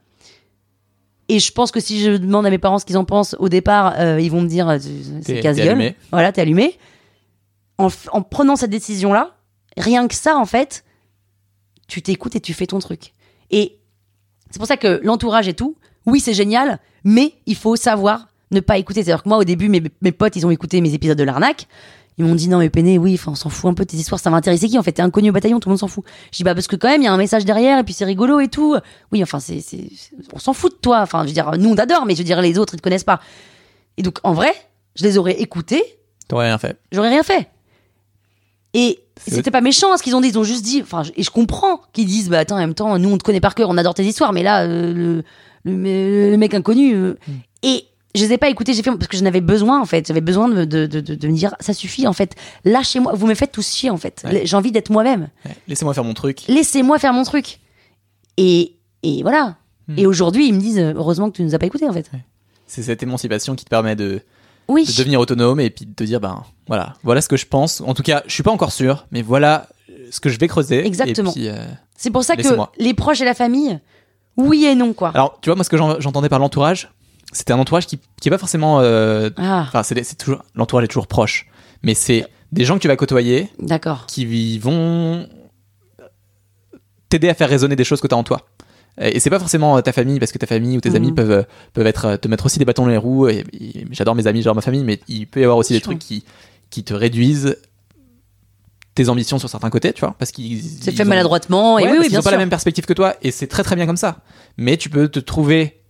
Et 1.28 1.40
je 1.40 1.52
pense 1.52 1.72
que 1.72 1.80
si 1.80 2.02
je 2.02 2.12
demande 2.12 2.46
à 2.46 2.50
mes 2.52 2.60
parents 2.60 2.78
ce 2.78 2.86
qu'ils 2.86 2.98
en 2.98 3.06
pensent 3.06 3.36
au 3.40 3.50
départ, 3.50 3.96
euh, 3.98 4.20
ils 4.22 4.30
vont 4.30 4.42
me 4.42 4.48
dire 4.48 4.70
c'est 4.80 5.34
casse-gueule. 5.42 5.68
Voilà, 6.12 6.32
t'es 6.32 6.42
allumé. 6.42 6.78
En, 7.78 7.88
en 8.12 8.22
prenant 8.22 8.56
cette 8.56 8.70
décision-là, 8.70 9.36
rien 9.76 10.08
que 10.08 10.14
ça, 10.16 10.38
en 10.38 10.46
fait, 10.46 10.86
tu 11.88 12.02
t'écoutes 12.02 12.36
et 12.36 12.40
tu 12.42 12.54
fais 12.54 12.68
ton 12.68 12.80
truc. 12.80 13.14
Et 13.50 13.80
c'est 14.56 14.60
pour 14.60 14.68
ça 14.70 14.78
que 14.78 15.02
l'entourage 15.04 15.50
et 15.50 15.54
tout, 15.54 15.76
oui, 16.06 16.22
c'est 16.22 16.34
génial, 16.34 16.80
mais 17.04 17.34
il 17.46 17.58
faut 17.58 17.76
savoir 17.76 18.30
ne 18.52 18.62
pas 18.62 18.78
écouter. 18.78 19.04
C'est-à-dire 19.04 19.22
que 19.24 19.28
moi, 19.28 19.38
au 19.38 19.44
début, 19.44 19.68
mes, 19.68 19.84
mes 20.02 20.12
potes, 20.14 20.38
ils 20.38 20.46
ont 20.46 20.50
écouté 20.50 20.80
mes 20.80 20.94
épisodes 20.94 21.18
de 21.18 21.24
l'arnaque. 21.26 21.68
Ils 22.18 22.24
m'ont 22.24 22.36
dit 22.36 22.48
non 22.48 22.60
mais 22.60 22.70
Péné, 22.70 22.98
oui, 22.98 23.20
on 23.28 23.36
s'en 23.36 23.50
fout 23.50 23.70
un 23.70 23.74
peu 23.74 23.84
de 23.84 23.90
tes 23.90 23.98
histoires, 23.98 24.22
ça 24.22 24.30
va 24.30 24.38
intéresser 24.38 24.70
qui 24.70 24.80
en 24.80 24.84
fait? 24.84 24.94
T'es 24.94 25.02
inconnu 25.02 25.32
au 25.32 25.34
bataillon, 25.34 25.60
tout 25.60 25.68
le 25.68 25.72
monde 25.74 25.80
s'en 25.82 25.90
fout. 25.90 26.06
Je 26.32 26.38
dis 26.38 26.44
bah 26.46 26.54
parce 26.56 26.68
que 26.68 26.78
quand 26.78 26.88
même 26.88 27.02
il 27.02 27.04
y 27.04 27.08
a 27.10 27.12
un 27.12 27.18
message 27.18 27.44
derrière 27.44 27.78
et 27.80 27.84
puis 27.84 27.94
c'est 27.94 28.06
rigolo 28.06 28.40
et 28.40 28.48
tout. 28.48 28.78
Oui, 29.12 29.22
enfin 29.22 29.42
c'est, 29.42 29.60
c'est, 29.60 29.90
c'est- 29.94 30.12
on 30.32 30.40
s'en 30.40 30.54
fout 30.54 30.72
de 30.72 30.78
toi. 30.78 31.02
Enfin 31.02 31.24
je 31.24 31.28
veux 31.28 31.34
dire, 31.34 31.52
nous 31.60 31.70
on 31.72 31.76
t'adore, 31.76 32.06
mais 32.06 32.14
je 32.14 32.20
veux 32.20 32.24
dire 32.24 32.40
les 32.42 32.58
autres 32.58 32.74
ils 32.76 32.78
te 32.78 32.82
connaissent 32.84 33.04
pas. 33.04 33.20
Et 33.98 34.02
donc 34.02 34.20
en 34.24 34.32
vrai, 34.32 34.54
je 34.96 35.04
les 35.04 35.18
aurais 35.18 35.42
écoutés, 35.42 35.84
T'aurais 36.30 36.46
rien 36.48 36.58
fait. 36.58 36.78
j'aurais 36.94 37.10
rien 37.10 37.24
fait. 37.24 37.50
Et 38.78 39.00
c'était 39.26 39.52
pas 39.52 39.62
méchant 39.62 39.94
hein, 39.94 39.98
ce 39.98 40.04
qu'ils 40.04 40.16
ont 40.16 40.22
dit, 40.22 40.28
ils 40.28 40.38
ont 40.38 40.44
juste 40.44 40.64
dit, 40.64 40.82
enfin, 40.82 41.04
et 41.16 41.24
je 41.24 41.30
comprends 41.32 41.80
qu'ils 41.94 42.06
disent, 42.06 42.30
bah 42.30 42.40
attends, 42.40 42.56
en 42.58 42.60
même 42.60 42.74
temps, 42.74 43.00
nous 43.00 43.10
on 43.10 43.18
te 43.18 43.24
connaît 43.24 43.40
par 43.40 43.56
cœur, 43.56 43.70
on 43.70 43.78
adore 43.78 43.94
tes 43.94 44.04
histoires, 44.04 44.34
mais 44.34 44.44
là, 44.44 44.64
euh, 44.66 44.94
le, 44.94 45.24
le, 45.64 46.32
le 46.32 46.38
mec 46.38 46.54
inconnu. 46.54 46.94
euh, 46.94 47.18
Hmm. 47.28 47.32
Et 47.64 47.86
je 48.14 48.24
les 48.26 48.34
ai 48.34 48.38
pas 48.38 48.50
écoutés, 48.50 48.74
j'ai 48.74 48.84
fait 48.84 48.92
parce 48.92 49.08
que 49.08 49.16
j'en 49.18 49.26
avais 49.26 49.40
besoin 49.42 49.82
en 49.82 49.86
fait, 49.86 50.08
j'avais 50.08 50.22
besoin 50.22 50.50
de, 50.50 50.66
de, 50.66 50.86
de, 50.86 51.28
me 51.28 51.34
dire, 51.34 51.56
ça 51.62 51.74
suffit 51.74 52.06
en 52.06 52.14
fait, 52.14 52.36
lâchez-moi, 52.66 53.14
vous 53.16 53.26
me 53.28 53.34
faites 53.34 53.52
tous 53.54 53.68
chier 53.74 53.90
en 53.90 53.98
fait, 53.98 54.24
Ouais. 54.26 54.42
j'ai 54.46 54.56
envie 54.58 54.72
d'être 54.74 54.90
moi-même, 54.90 55.30
Ouais. 55.46 55.52
Laissez-moi 55.70 55.94
faire 55.94 56.04
mon 56.04 56.14
truc. 56.14 56.44
laissez-moi 56.48 57.00
faire 57.00 57.14
mon 57.14 57.24
truc. 57.24 57.60
Et, 58.38 58.76
et 59.04 59.22
voilà. 59.22 59.56
Hmm. 59.88 59.98
Et 59.98 60.06
aujourd'hui, 60.06 60.48
ils 60.48 60.54
me 60.54 60.60
disent, 60.60 60.80
heureusement 60.80 61.30
que 61.32 61.38
tu 61.38 61.44
nous 61.44 61.56
as 61.56 61.60
pas 61.60 61.66
écoutés 61.68 61.88
en 61.88 61.94
fait. 61.94 62.10
C'est 62.68 62.84
cette 62.84 63.02
émancipation 63.04 63.56
qui 63.56 63.64
te 63.66 63.70
permet 63.70 63.96
de, 63.96 64.22
Oui. 64.68 64.86
de 64.86 64.92
devenir 64.98 65.20
autonome 65.20 65.60
et 65.60 65.70
puis 65.70 65.86
de 65.86 65.94
te 65.94 66.04
dire 66.04 66.20
ben 66.20 66.44
voilà 66.68 66.94
voilà 67.04 67.22
ce 67.22 67.30
que 67.30 67.38
je 67.38 67.46
pense 67.46 67.82
en 67.82 67.94
tout 67.94 68.04
cas 68.04 68.24
je 68.26 68.34
suis 68.34 68.44
pas 68.44 68.52
encore 68.52 68.72
sûr 68.72 69.06
mais 69.12 69.22
voilà 69.22 69.68
ce 70.12 70.20
que 70.20 70.30
je 70.30 70.40
vais 70.40 70.48
creuser 70.48 70.86
Exactement. 70.86 71.34
euh, 71.38 71.68
C'est 71.96 72.10
pour 72.12 72.24
ça 72.24 72.36
que 72.36 72.42
les 72.80 72.94
proches 72.94 73.22
et 73.22 73.26
la 73.26 73.34
famille, 73.36 73.80
oui 74.38 74.66
et 74.66 74.76
non 74.76 74.94
quoi. 74.94 75.10
alors 75.14 75.38
tu 75.42 75.50
vois 75.50 75.56
moi 75.56 75.64
ce 75.64 75.70
que 75.70 75.78
j'en- 75.78 76.00
j'entendais 76.00 76.30
par 76.30 76.40
l'entourage 76.40 76.92
c'était 77.32 77.54
un 77.54 77.60
entourage 77.60 77.86
qui 77.86 78.00
qui 78.22 78.28
est 78.30 78.32
pas 78.32 78.38
forcément 78.38 78.80
euh, 78.82 79.30
Ah, 79.38 79.66
enfin 79.68 79.84
c'est 79.84 80.02
c'est 80.04 80.16
toujours 80.16 80.42
l'entourage 80.56 80.86
est 80.86 80.90
toujours 80.90 81.08
proche 81.08 81.48
mais 81.84 81.94
c'est 81.94 82.26
des 82.52 82.64
gens 82.66 82.76
que 82.76 82.82
tu 82.82 82.88
vas 82.88 82.96
côtoyer 82.96 83.50
d'accord. 83.60 84.06
qui 84.08 84.58
vont 84.60 85.28
t'aider 87.10 87.30
à 87.30 87.34
faire 87.34 87.50
résonner 87.50 87.76
des 87.76 87.84
choses 87.84 88.02
que 88.02 88.08
tu 88.08 88.16
as 88.16 88.18
en 88.18 88.24
toi 88.24 88.42
et 89.00 89.20
c'est 89.20 89.30
pas 89.30 89.40
forcément 89.40 89.82
ta 89.82 89.92
famille 89.92 90.20
parce 90.20 90.32
que 90.32 90.38
ta 90.38 90.48
famille 90.48 90.78
ou 90.78 90.82
tes 90.82 90.90
Mhm. 90.92 90.96
amis 90.96 91.12
peuvent 91.12 91.46
peuvent 91.74 91.88
être 91.88 92.16
te 92.18 92.28
mettre 92.28 92.46
aussi 92.46 92.60
des 92.60 92.66
bâtons 92.66 92.84
dans 92.84 92.90
les 92.92 92.98
roues 92.98 93.28
et, 93.28 93.44
et 93.54 93.86
j'adore 93.92 94.16
mes 94.16 94.26
amis 94.28 94.42
j'adore 94.42 94.56
ma 94.56 94.62
famille 94.62 94.84
mais 94.84 95.00
il 95.08 95.28
peut 95.28 95.42
y 95.42 95.44
avoir 95.44 95.58
aussi 95.58 95.74
des 95.74 95.82
trucs 95.82 96.00
qui 96.00 96.24
qui 96.70 96.84
te 96.84 96.94
réduisent 96.94 97.58
tes 98.94 99.10
ambitions 99.10 99.40
sur 99.40 99.50
certains 99.50 99.70
côtés 99.70 99.92
tu 99.94 100.00
vois 100.02 100.16
parce 100.18 100.32
qu'ils 100.32 100.62
C'est 100.64 100.92
ils 100.92 100.98
fait 100.98 101.04
ont- 101.04 101.08
maladroitement, 101.08 101.78
et 101.78 101.84
Ouais, 101.84 101.90
oui, 101.90 101.96
parce 101.96 102.00
oui, 102.00 102.04
qu'ils 102.06 102.10
bien 102.12 102.20
ont 102.20 102.24
pas 102.24 102.30
sûr. 102.30 102.38
la 102.38 102.38
même 102.42 102.50
perspective 102.50 102.86
que 102.86 102.94
toi 102.94 103.16
et 103.22 103.32
c'est 103.32 103.48
très 103.48 103.64
très 103.64 103.76
bien 103.76 103.86
comme 103.86 103.98
ça 103.98 104.20
mais 104.58 104.78
tu 104.78 104.90
peux 104.90 105.08
te 105.10 105.20
trouver 105.20 105.82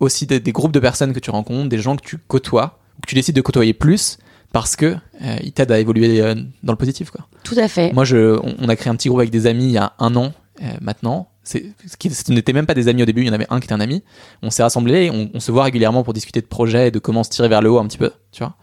aussi 0.00 0.26
des, 0.26 0.38
des 0.40 0.52
groupes 0.52 0.72
de 0.72 0.80
personnes 0.80 1.12
que 1.12 1.18
tu 1.20 1.30
rencontres 1.30 1.68
des 1.68 1.78
gens 1.78 1.96
que 1.96 2.04
tu 2.04 2.18
côtoies 2.18 2.78
ou 2.98 3.00
que 3.02 3.06
tu 3.08 3.14
décides 3.16 3.34
de 3.34 3.40
côtoyer 3.40 3.74
plus 3.74 4.18
parce 4.52 4.76
que 4.76 4.94
euh, 5.22 5.36
ils 5.42 5.52
t'aident 5.52 5.72
à 5.72 5.80
évoluer 5.80 6.20
euh, 6.20 6.34
dans 6.62 6.72
le 6.72 6.76
positif 6.76 7.10
quoi 7.10 7.26
Tout 7.42 7.56
à 7.58 7.66
fait. 7.66 7.92
moi, 7.92 8.04
je, 8.04 8.38
on, 8.38 8.54
on 8.60 8.68
a 8.68 8.76
créé 8.76 8.88
un 8.88 8.94
petit 8.94 9.08
groupe 9.08 9.18
avec 9.18 9.30
des 9.32 9.48
amis 9.48 9.64
il 9.64 9.70
y 9.72 9.78
a 9.78 9.94
un 9.98 10.14
an 10.14 10.32
euh, 10.62 10.66
maintenant. 10.80 11.28
Ce, 11.44 12.32
n'était 12.32 12.52
même 12.52 12.66
pas 12.66 12.74
des 12.74 12.88
amis 12.88 13.02
au 13.02 13.06
début, 13.06 13.20
il 13.22 13.26
y 13.26 13.30
en 13.30 13.34
avait 13.34 13.46
un 13.50 13.60
qui 13.60 13.66
était 13.66 13.74
un 13.74 13.80
ami. 13.80 14.02
On 14.42 14.50
s'est 14.50 14.62
rassemblés, 14.62 15.10
on, 15.10 15.30
on 15.34 15.40
se 15.40 15.52
voit 15.52 15.64
régulièrement 15.64 16.02
pour 16.02 16.14
discuter 16.14 16.40
de 16.40 16.46
projets 16.46 16.88
et 16.88 16.90
de 16.90 16.98
comment 16.98 17.22
se 17.22 17.30
tirer 17.30 17.48
vers 17.48 17.60
le 17.60 17.70
haut 17.70 17.78
un 17.78 17.86
petit 17.86 17.98
peu, 17.98 18.10
tu 18.32 18.42
vois. 18.42 18.56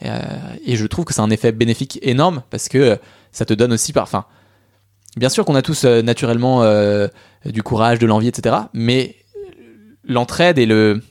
Et, 0.00 0.08
euh, 0.08 0.18
et 0.64 0.76
je 0.76 0.86
trouve 0.86 1.04
que 1.04 1.12
c'est 1.14 1.20
un 1.20 1.30
effet 1.30 1.52
bénéfique 1.52 1.98
énorme 2.02 2.42
parce 2.50 2.68
que 2.68 2.78
euh, 2.78 2.96
ça 3.32 3.44
te 3.44 3.54
donne 3.54 3.72
aussi 3.72 3.92
par. 3.92 4.04
Enfin, 4.04 4.24
bien 5.16 5.28
sûr 5.28 5.44
qu'on 5.44 5.54
a 5.54 5.62
tous 5.62 5.84
euh, 5.84 6.02
naturellement 6.02 6.62
euh, 6.62 7.08
du 7.44 7.62
courage, 7.62 7.98
de 7.98 8.06
l'envie, 8.06 8.28
etc. 8.28 8.56
Mais 8.72 9.16
l'entraide 10.04 10.58
et 10.58 10.66
le, 10.66 11.02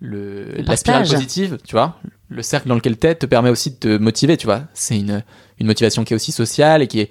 le, 0.00 0.44
Le 0.44 0.62
la 0.62 0.76
spirale 0.76 1.08
positive, 1.08 1.58
tu 1.64 1.72
vois, 1.72 1.98
le 2.28 2.42
cercle 2.42 2.68
dans 2.68 2.74
lequel 2.74 2.96
t'es 2.96 3.14
te 3.14 3.26
permet 3.26 3.50
aussi 3.50 3.70
de 3.70 3.76
te 3.76 3.98
motiver, 3.98 4.36
tu 4.36 4.46
vois. 4.46 4.62
C'est 4.74 4.98
une, 4.98 5.22
une 5.58 5.66
motivation 5.66 6.04
qui 6.04 6.12
est 6.12 6.16
aussi 6.16 6.32
sociale 6.32 6.82
et 6.82 6.86
qui 6.86 7.00
est 7.00 7.10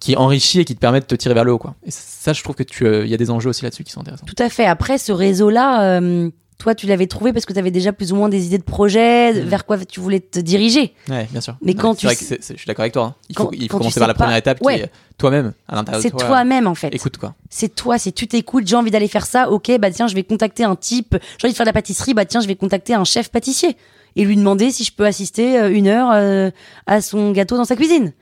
qui 0.00 0.16
enrichit 0.16 0.60
et 0.60 0.64
qui 0.64 0.74
te 0.74 0.80
permet 0.80 1.00
de 1.00 1.06
te 1.06 1.14
tirer 1.14 1.34
vers 1.34 1.44
le 1.44 1.52
haut, 1.52 1.58
quoi. 1.58 1.74
Et 1.86 1.90
ça, 1.90 2.32
je 2.32 2.42
trouve 2.42 2.54
que 2.56 2.62
tu, 2.62 2.86
euh, 2.86 3.06
y 3.06 3.14
a 3.14 3.16
des 3.16 3.30
enjeux 3.30 3.50
aussi 3.50 3.62
là-dessus 3.64 3.84
qui 3.84 3.92
sont 3.92 4.00
intéressants. 4.00 4.26
Tout 4.26 4.42
à 4.42 4.48
fait. 4.48 4.66
Après, 4.66 4.98
ce 4.98 5.12
réseau-là, 5.12 5.98
euh, 5.98 6.30
toi, 6.58 6.74
tu 6.74 6.86
l'avais 6.86 7.06
trouvé 7.06 7.32
parce 7.34 7.44
que 7.44 7.52
tu 7.52 7.58
avais 7.58 7.70
déjà 7.70 7.92
plus 7.92 8.12
ou 8.12 8.16
moins 8.16 8.28
des 8.30 8.46
idées 8.46 8.56
de 8.58 8.62
projets, 8.62 9.32
Mm. 9.34 9.38
vers 9.46 9.66
quoi 9.66 9.76
tu 9.84 10.00
voulais 10.00 10.20
te 10.20 10.38
diriger. 10.40 10.94
Ouais, 11.10 11.28
bien 11.30 11.40
sûr. 11.42 11.56
Mais 11.60 11.74
quand 11.74 11.94
tu 11.94 12.06
vrai 12.06 12.16
que 12.16 12.22
je 12.24 12.42
suis 12.56 12.66
d'accord 12.66 12.82
avec 12.84 12.94
toi. 12.94 13.04
hein. 13.04 13.14
Il 13.28 13.36
faut, 13.36 13.50
il 13.52 13.68
commencer 13.68 13.98
par 14.00 14.08
la 14.08 14.14
pas- 14.14 14.24
première 14.24 14.38
étape 14.38 14.60
qui 14.60 14.68
est 14.70 14.90
toi-même 15.18 15.52
à 15.68 15.74
l'intérieur 15.76 16.02
C'est 16.02 16.10
toi. 16.10 16.20
toi-même, 16.26 16.66
en 16.66 16.74
fait. 16.74 16.88
Écoute 16.94 17.18
quoi. 17.18 17.34
C'est 17.50 17.74
toi, 17.74 17.98
c'est 17.98 18.12
tu 18.12 18.26
t'écoutes, 18.26 18.66
j'ai 18.66 18.76
envie 18.76 18.90
d'aller 18.90 19.08
faire 19.08 19.26
ça, 19.26 19.50
ok, 19.50 19.70
bah 19.78 19.90
tiens, 19.90 20.06
je 20.08 20.14
vais 20.14 20.22
contacter 20.24 20.64
un 20.64 20.76
type, 20.76 21.16
j'ai 21.38 21.46
envie 21.46 21.52
de 21.52 21.56
faire 21.56 21.64
de 21.66 21.68
la 21.68 21.72
pâtisserie, 21.74 22.14
bah 22.14 22.24
tiens, 22.24 22.40
je 22.40 22.48
vais 22.48 22.56
contacter 22.56 22.94
un 22.94 23.04
chef 23.04 23.28
pâtissier 23.30 23.76
et 24.16 24.24
lui 24.24 24.36
demander 24.36 24.70
si 24.70 24.82
je 24.82 24.92
peux 24.92 25.04
assister 25.04 25.58
euh, 25.58 25.70
une 25.70 25.88
heure 25.88 26.50
à 26.86 27.00
son 27.02 27.32
gâteau 27.32 27.58
dans 27.58 27.66
sa 27.66 27.76
cuisine. 27.76 28.12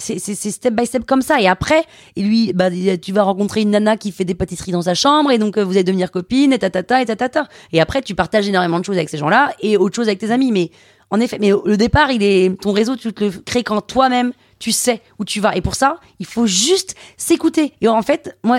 C'est 0.00 0.34
step 0.34 0.74
by 0.74 0.86
step 0.86 1.06
comme 1.06 1.22
ça. 1.22 1.40
Et 1.40 1.48
après, 1.48 1.84
lui, 2.16 2.52
bah, 2.52 2.70
tu 3.00 3.12
vas 3.12 3.22
rencontrer 3.22 3.62
une 3.62 3.70
nana 3.70 3.96
qui 3.96 4.12
fait 4.12 4.24
des 4.24 4.34
pâtisseries 4.34 4.72
dans 4.72 4.82
sa 4.82 4.94
chambre, 4.94 5.30
et 5.30 5.38
donc 5.38 5.56
euh, 5.56 5.64
vous 5.64 5.72
allez 5.72 5.84
devenir 5.84 6.10
copine, 6.10 6.52
et 6.52 6.58
tatata, 6.58 7.02
et 7.02 7.06
tatata. 7.06 7.48
Et 7.72 7.80
après, 7.80 8.02
tu 8.02 8.14
partages 8.14 8.48
énormément 8.48 8.78
de 8.78 8.84
choses 8.84 8.96
avec 8.96 9.08
ces 9.08 9.18
gens-là, 9.18 9.52
et 9.60 9.76
autre 9.76 9.94
chose 9.94 10.08
avec 10.08 10.18
tes 10.18 10.30
amis. 10.30 10.52
Mais 10.52 10.70
en 11.10 11.20
effet, 11.20 11.38
mais 11.40 11.50
le 11.64 11.76
départ, 11.76 12.10
il 12.10 12.22
est 12.22 12.60
ton 12.60 12.72
réseau, 12.72 12.96
tu 12.96 13.12
te 13.12 13.24
le 13.24 13.30
crées 13.30 13.64
quand 13.64 13.80
toi-même, 13.80 14.32
tu 14.58 14.72
sais 14.72 15.02
où 15.18 15.24
tu 15.24 15.40
vas. 15.40 15.56
Et 15.56 15.60
pour 15.60 15.74
ça, 15.74 15.98
il 16.18 16.26
faut 16.26 16.46
juste 16.46 16.94
s'écouter. 17.16 17.72
Et 17.80 17.88
en 17.88 18.02
fait, 18.02 18.38
moi, 18.44 18.58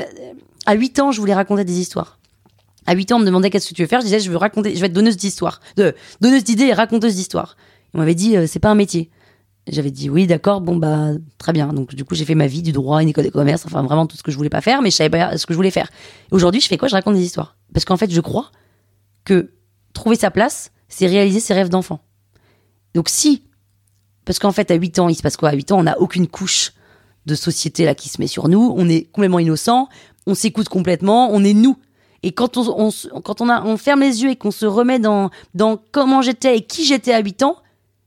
à 0.66 0.74
8 0.74 1.00
ans, 1.00 1.12
je 1.12 1.20
voulais 1.20 1.34
raconter 1.34 1.64
des 1.64 1.80
histoires. 1.80 2.20
À 2.86 2.94
8 2.94 3.12
ans, 3.12 3.18
on 3.18 3.20
me 3.20 3.26
demandait 3.26 3.50
qu'est-ce 3.50 3.70
que 3.70 3.76
tu 3.76 3.84
veux 3.84 3.88
faire? 3.88 4.02
Je 4.02 4.06
disais, 4.06 4.20
je 4.20 4.30
veux 4.30 4.38
raconter, 4.38 4.76
je 4.76 4.82
vais 4.82 4.88
être 4.88 4.94
donneuse 4.94 5.16
d'histoires, 5.18 5.62
de 5.78 5.96
donneuse 6.20 6.44
d'idées 6.44 6.66
et 6.66 6.74
raconteuse 6.74 7.16
d'histoires. 7.16 7.56
On 7.94 8.00
m'avait 8.00 8.16
dit, 8.16 8.36
euh, 8.36 8.48
c'est 8.48 8.60
pas 8.60 8.70
un 8.70 8.76
métier. 8.76 9.10
J'avais 9.68 9.92
dit 9.92 10.10
oui, 10.10 10.26
d'accord, 10.26 10.60
bon 10.60 10.76
bah 10.76 11.12
très 11.38 11.54
bien. 11.54 11.72
Donc 11.72 11.94
du 11.94 12.04
coup, 12.04 12.16
j'ai 12.16 12.26
fait 12.26 12.36
ma 12.36 12.48
vie 12.48 12.64
du 12.64 12.72
droit, 12.72 13.02
une 13.02 13.10
école 13.10 13.26
de 13.26 13.30
commerce, 13.30 13.64
enfin 13.66 13.84
vraiment 13.84 14.08
tout 14.08 14.18
ce 14.18 14.24
que 14.24 14.32
je 14.32 14.38
voulais 14.38 14.50
pas 14.50 14.62
faire, 14.62 14.82
mais 14.82 14.90
je 14.90 14.96
savais 14.96 15.10
pas 15.10 15.38
ce 15.38 15.46
que 15.46 15.54
je 15.54 15.58
voulais 15.58 15.72
faire. 15.72 15.90
Aujourd'hui, 16.32 16.62
je 16.62 16.68
fais 16.68 16.78
quoi? 16.78 16.88
Je 16.88 16.96
raconte 16.96 17.16
des 17.16 17.24
histoires. 17.24 17.56
Parce 17.74 17.86
qu'en 17.86 17.98
fait, 17.98 18.12
je 18.12 18.22
crois 18.22 18.52
que 19.24 19.52
trouver 19.94 20.16
sa 20.16 20.32
place, 20.32 20.72
c'est 20.88 21.06
réaliser 21.06 21.40
ses 21.40 21.54
rêves 21.54 21.70
d'enfant. 21.70 22.00
Donc 22.96 23.08
si, 23.08 23.44
parce 24.26 24.40
qu'en 24.40 24.52
fait, 24.52 24.72
à 24.72 24.76
8 24.76 25.00
ans, 25.00 25.10
il 25.10 25.16
se 25.16 25.22
passe 25.22 25.38
quoi? 25.38 25.50
À 25.50 25.54
8 25.54 25.72
ans, 25.72 25.80
on 25.80 25.84
n'a 25.84 26.00
aucune 26.00 26.28
couche 26.28 26.74
de 27.28 27.36
société 27.36 27.86
là 27.86 27.96
qui 27.96 28.10
se 28.10 28.20
met 28.20 28.28
sur 28.28 28.48
nous. 28.48 28.74
On 28.76 28.90
est 28.90 29.12
complètement 29.12 29.40
innocent, 29.40 29.90
on 30.26 30.34
s'écoute 30.34 30.70
complètement, 30.70 31.30
on 31.32 31.44
est 31.44 31.54
nous. 31.54 31.78
Et 32.24 32.32
quand 32.32 32.58
on, 32.58 32.92
quand 33.24 33.42
on, 33.42 33.50
a, 33.50 33.64
on 33.64 33.78
ferme 33.78 34.02
les 34.02 34.24
yeux 34.24 34.30
et 34.30 34.36
qu'on 34.36 34.52
se 34.52 34.66
remet 34.66 35.00
dans, 35.00 35.30
dans 35.56 35.78
comment 35.92 36.22
j'étais 36.22 36.58
et 36.58 36.62
qui 36.62 36.86
j'étais 36.86 37.14
à 37.14 37.20
8 37.20 37.44
ans, 37.44 37.58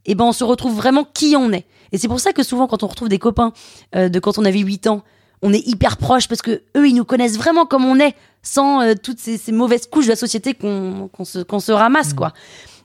eh 0.06 0.14
ben 0.14 0.24
on 0.24 0.32
se 0.32 0.44
retrouve 0.44 0.74
vraiment 0.74 1.04
qui 1.04 1.34
on 1.36 1.52
est. 1.52 1.64
Et 1.92 1.98
c'est 1.98 2.08
pour 2.08 2.20
ça 2.20 2.32
que 2.32 2.42
souvent 2.42 2.66
quand 2.66 2.82
on 2.82 2.86
retrouve 2.86 3.08
des 3.08 3.18
copains 3.18 3.52
euh, 3.94 4.08
de 4.08 4.18
quand 4.18 4.38
on 4.38 4.44
avait 4.44 4.58
8 4.60 4.86
ans, 4.88 5.02
on 5.42 5.52
est 5.52 5.66
hyper 5.66 5.96
proches 5.96 6.26
parce 6.28 6.42
que 6.42 6.62
eux 6.76 6.88
ils 6.88 6.94
nous 6.94 7.04
connaissent 7.04 7.36
vraiment 7.36 7.66
comme 7.66 7.84
on 7.84 7.98
est, 8.00 8.14
sans 8.42 8.80
euh, 8.82 8.94
toutes 9.00 9.18
ces, 9.20 9.36
ces 9.38 9.52
mauvaises 9.52 9.86
couches 9.86 10.06
de 10.06 10.10
la 10.10 10.16
société 10.16 10.54
qu'on 10.54 11.08
se, 11.24 11.44
se 11.60 11.72
ramasse 11.72 12.12
quoi. 12.14 12.32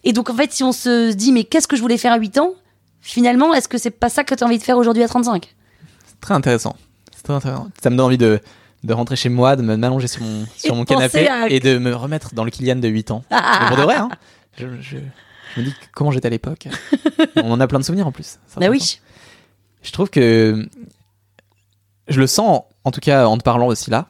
Et 0.04 0.14
donc 0.14 0.30
en 0.30 0.36
fait 0.36 0.52
si 0.54 0.64
on 0.64 0.72
se 0.72 1.12
dit 1.14 1.32
mais 1.32 1.44
qu'est-ce 1.44 1.68
que 1.68 1.76
je 1.76 1.82
voulais 1.82 1.98
faire 1.98 2.14
à 2.14 2.18
8 2.18 2.38
ans, 2.40 2.54
finalement 3.02 3.54
est-ce 3.54 3.68
que 3.68 3.78
c'est 3.78 3.90
pas 3.92 4.10
ça 4.10 4.24
que 4.24 4.36
tu 4.36 4.44
as 4.44 4.48
envie 4.48 4.58
de 4.60 4.64
faire 4.64 4.78
aujourd'hui 4.78 5.04
à 5.04 5.08
35 5.08 5.56
C'est 6.06 6.20
très 6.22 6.34
intéressant. 6.34 6.76
C'est 7.16 7.24
très 7.24 7.34
intéressant. 7.34 7.68
Ça 7.82 7.90
me 7.90 7.96
donne 7.98 8.06
envie 8.06 8.18
de, 8.18 8.40
de 8.84 8.94
rentrer 8.94 9.16
chez 9.16 9.30
moi, 9.30 9.56
de 9.56 9.62
m'allonger 9.62 10.08
sur 10.08 10.22
mon, 10.24 10.46
sur 10.58 10.76
mon 10.76 10.86
canapé 10.86 11.28
à- 11.28 11.50
et 11.50 11.60
de 11.60 11.78
me 11.78 11.94
remettre 11.96 12.34
dans 12.34 12.44
le 12.44 12.52
Kylian 12.52 12.76
de 12.78 12.88
8 12.88 13.12
ans. 13.12 13.24
Mais 13.32 13.38
pour 13.68 13.78
de 13.78 13.82
vrai, 13.84 13.96
hein. 13.96 14.10
Je, 14.58 14.68
je- 14.82 14.98
je 15.56 15.62
me 15.62 15.66
dis 15.66 15.74
comment 15.94 16.12
j'étais 16.12 16.28
à 16.28 16.32
l'époque. 16.32 16.68
On 17.38 17.52
en 17.52 17.60
a 17.60 17.68
plein 17.68 17.80
de 17.80 17.84
souvenirs 17.84 18.08
en 18.08 18.12
plus. 18.12 18.40
Bah 18.58 18.68
oui. 18.70 19.00
Je 19.82 19.92
trouve 19.92 20.10
que 20.10 20.68
je 22.08 22.20
le 22.20 22.28
sens, 22.28 22.64
en 22.84 22.92
tout 22.92 23.00
cas 23.00 23.26
en 23.28 23.38
te 23.38 23.44
parlant 23.44 23.68
aussi 23.68 23.90
là. 23.90 24.08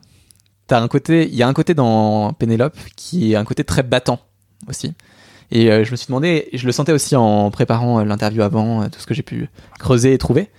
T'as 0.67 0.79
un 0.79 0.87
côté, 0.87 1.27
il 1.27 1.35
y 1.35 1.43
a 1.43 1.47
un 1.47 1.53
côté 1.53 1.73
dans 1.73 2.33
Pénélope 2.33 2.77
qui 2.95 3.33
est 3.33 3.35
un 3.35 3.43
côté 3.43 3.63
très 3.63 3.83
battant 3.83 4.19
aussi. 4.67 4.93
Et 5.51 5.71
euh, 5.71 5.83
je 5.83 5.91
me 5.91 5.95
suis 5.95 6.07
demandé, 6.07 6.47
je 6.53 6.65
le 6.65 6.71
sentais 6.71 6.91
aussi 6.91 7.15
en 7.15 7.49
préparant 7.49 7.99
euh, 7.99 8.03
l'interview 8.03 8.43
avant, 8.43 8.83
euh, 8.83 8.87
tout 8.87 8.99
ce 8.99 9.07
que 9.07 9.13
j'ai 9.13 9.23
pu 9.23 9.49
creuser 9.79 10.13
et 10.13 10.17
trouver. 10.17 10.49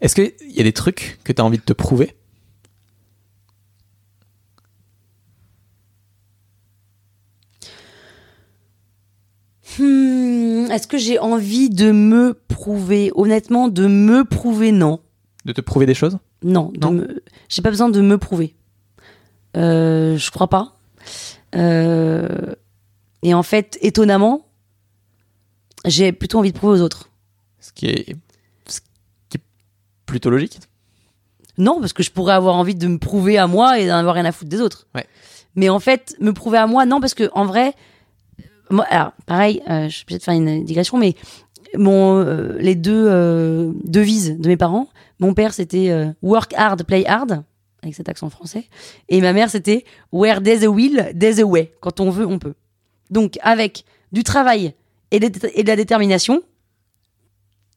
Est-ce 0.00 0.14
qu'il 0.16 0.32
y 0.50 0.60
a 0.60 0.64
des 0.64 0.72
trucs 0.72 1.20
que 1.22 1.32
tu 1.32 1.40
as 1.40 1.44
envie 1.44 1.58
de 1.58 1.62
te 1.62 1.72
prouver? 1.72 2.16
Hmm, 9.78 10.70
Est-ce 10.70 10.86
que 10.86 10.98
j'ai 10.98 11.18
envie 11.18 11.70
de 11.70 11.90
me 11.90 12.34
prouver 12.48 13.10
Honnêtement, 13.14 13.68
de 13.68 13.86
me 13.86 14.24
prouver, 14.24 14.72
non? 14.72 15.00
De 15.44 15.52
te 15.52 15.60
prouver 15.60 15.86
des 15.86 15.94
choses? 15.94 16.18
Non, 16.42 16.72
Non. 16.80 16.92
me- 16.92 17.22
j'ai 17.48 17.62
pas 17.62 17.70
besoin 17.70 17.88
de 17.88 18.00
me 18.00 18.18
prouver. 18.18 18.54
Euh, 19.56 20.16
je 20.16 20.30
crois 20.30 20.48
pas. 20.48 20.76
Euh, 21.54 22.54
et 23.22 23.34
en 23.34 23.42
fait, 23.42 23.78
étonnamment, 23.80 24.46
j'ai 25.84 26.12
plutôt 26.12 26.38
envie 26.38 26.52
de 26.52 26.58
prouver 26.58 26.78
aux 26.80 26.82
autres. 26.82 27.10
Ce 27.60 27.72
qui 27.72 27.86
est, 27.86 28.16
ce 28.66 28.80
qui 29.28 29.38
est 29.38 29.42
plutôt 30.06 30.30
logique? 30.30 30.58
Non, 31.56 31.78
parce 31.80 31.92
que 31.92 32.02
je 32.02 32.10
pourrais 32.10 32.34
avoir 32.34 32.56
envie 32.56 32.74
de 32.74 32.86
me 32.88 32.98
prouver 32.98 33.38
à 33.38 33.46
moi 33.46 33.78
et 33.78 33.86
d'en 33.86 33.96
avoir 33.96 34.14
rien 34.16 34.24
à 34.24 34.32
foutre 34.32 34.50
des 34.50 34.60
autres. 34.60 34.86
Ouais. 34.94 35.06
Mais 35.54 35.68
en 35.68 35.78
fait, 35.78 36.16
me 36.20 36.32
prouver 36.32 36.58
à 36.58 36.66
moi, 36.66 36.84
non, 36.84 37.00
parce 37.00 37.14
que 37.14 37.30
en 37.32 37.44
vrai, 37.46 37.74
moi, 38.70 38.84
alors 38.84 39.12
pareil, 39.26 39.62
euh, 39.68 39.88
je 39.88 40.00
vais 40.00 40.04
peut-être 40.06 40.24
faire 40.24 40.34
une 40.34 40.64
digression, 40.64 40.98
mais 40.98 41.14
mon, 41.76 42.18
euh, 42.18 42.56
les 42.58 42.74
deux 42.74 43.06
euh, 43.08 43.72
devises 43.84 44.38
de 44.38 44.48
mes 44.48 44.56
parents, 44.56 44.88
mon 45.18 45.34
père 45.34 45.52
c'était 45.52 46.12
work 46.22 46.54
hard, 46.56 46.84
play 46.84 47.06
hard, 47.06 47.44
avec 47.82 47.94
cet 47.94 48.08
accent 48.08 48.30
français, 48.30 48.64
et 49.08 49.20
ma 49.20 49.32
mère 49.32 49.50
c'était 49.50 49.84
where 50.12 50.42
there's 50.42 50.62
a 50.64 50.70
will, 50.70 51.12
there's 51.18 51.38
a 51.38 51.44
way. 51.44 51.72
Quand 51.80 52.00
on 52.00 52.10
veut, 52.10 52.26
on 52.26 52.38
peut. 52.38 52.54
Donc 53.10 53.38
avec 53.42 53.84
du 54.12 54.24
travail 54.24 54.74
et 55.10 55.20
de, 55.20 55.30
et 55.54 55.62
de 55.62 55.68
la 55.68 55.76
détermination, 55.76 56.42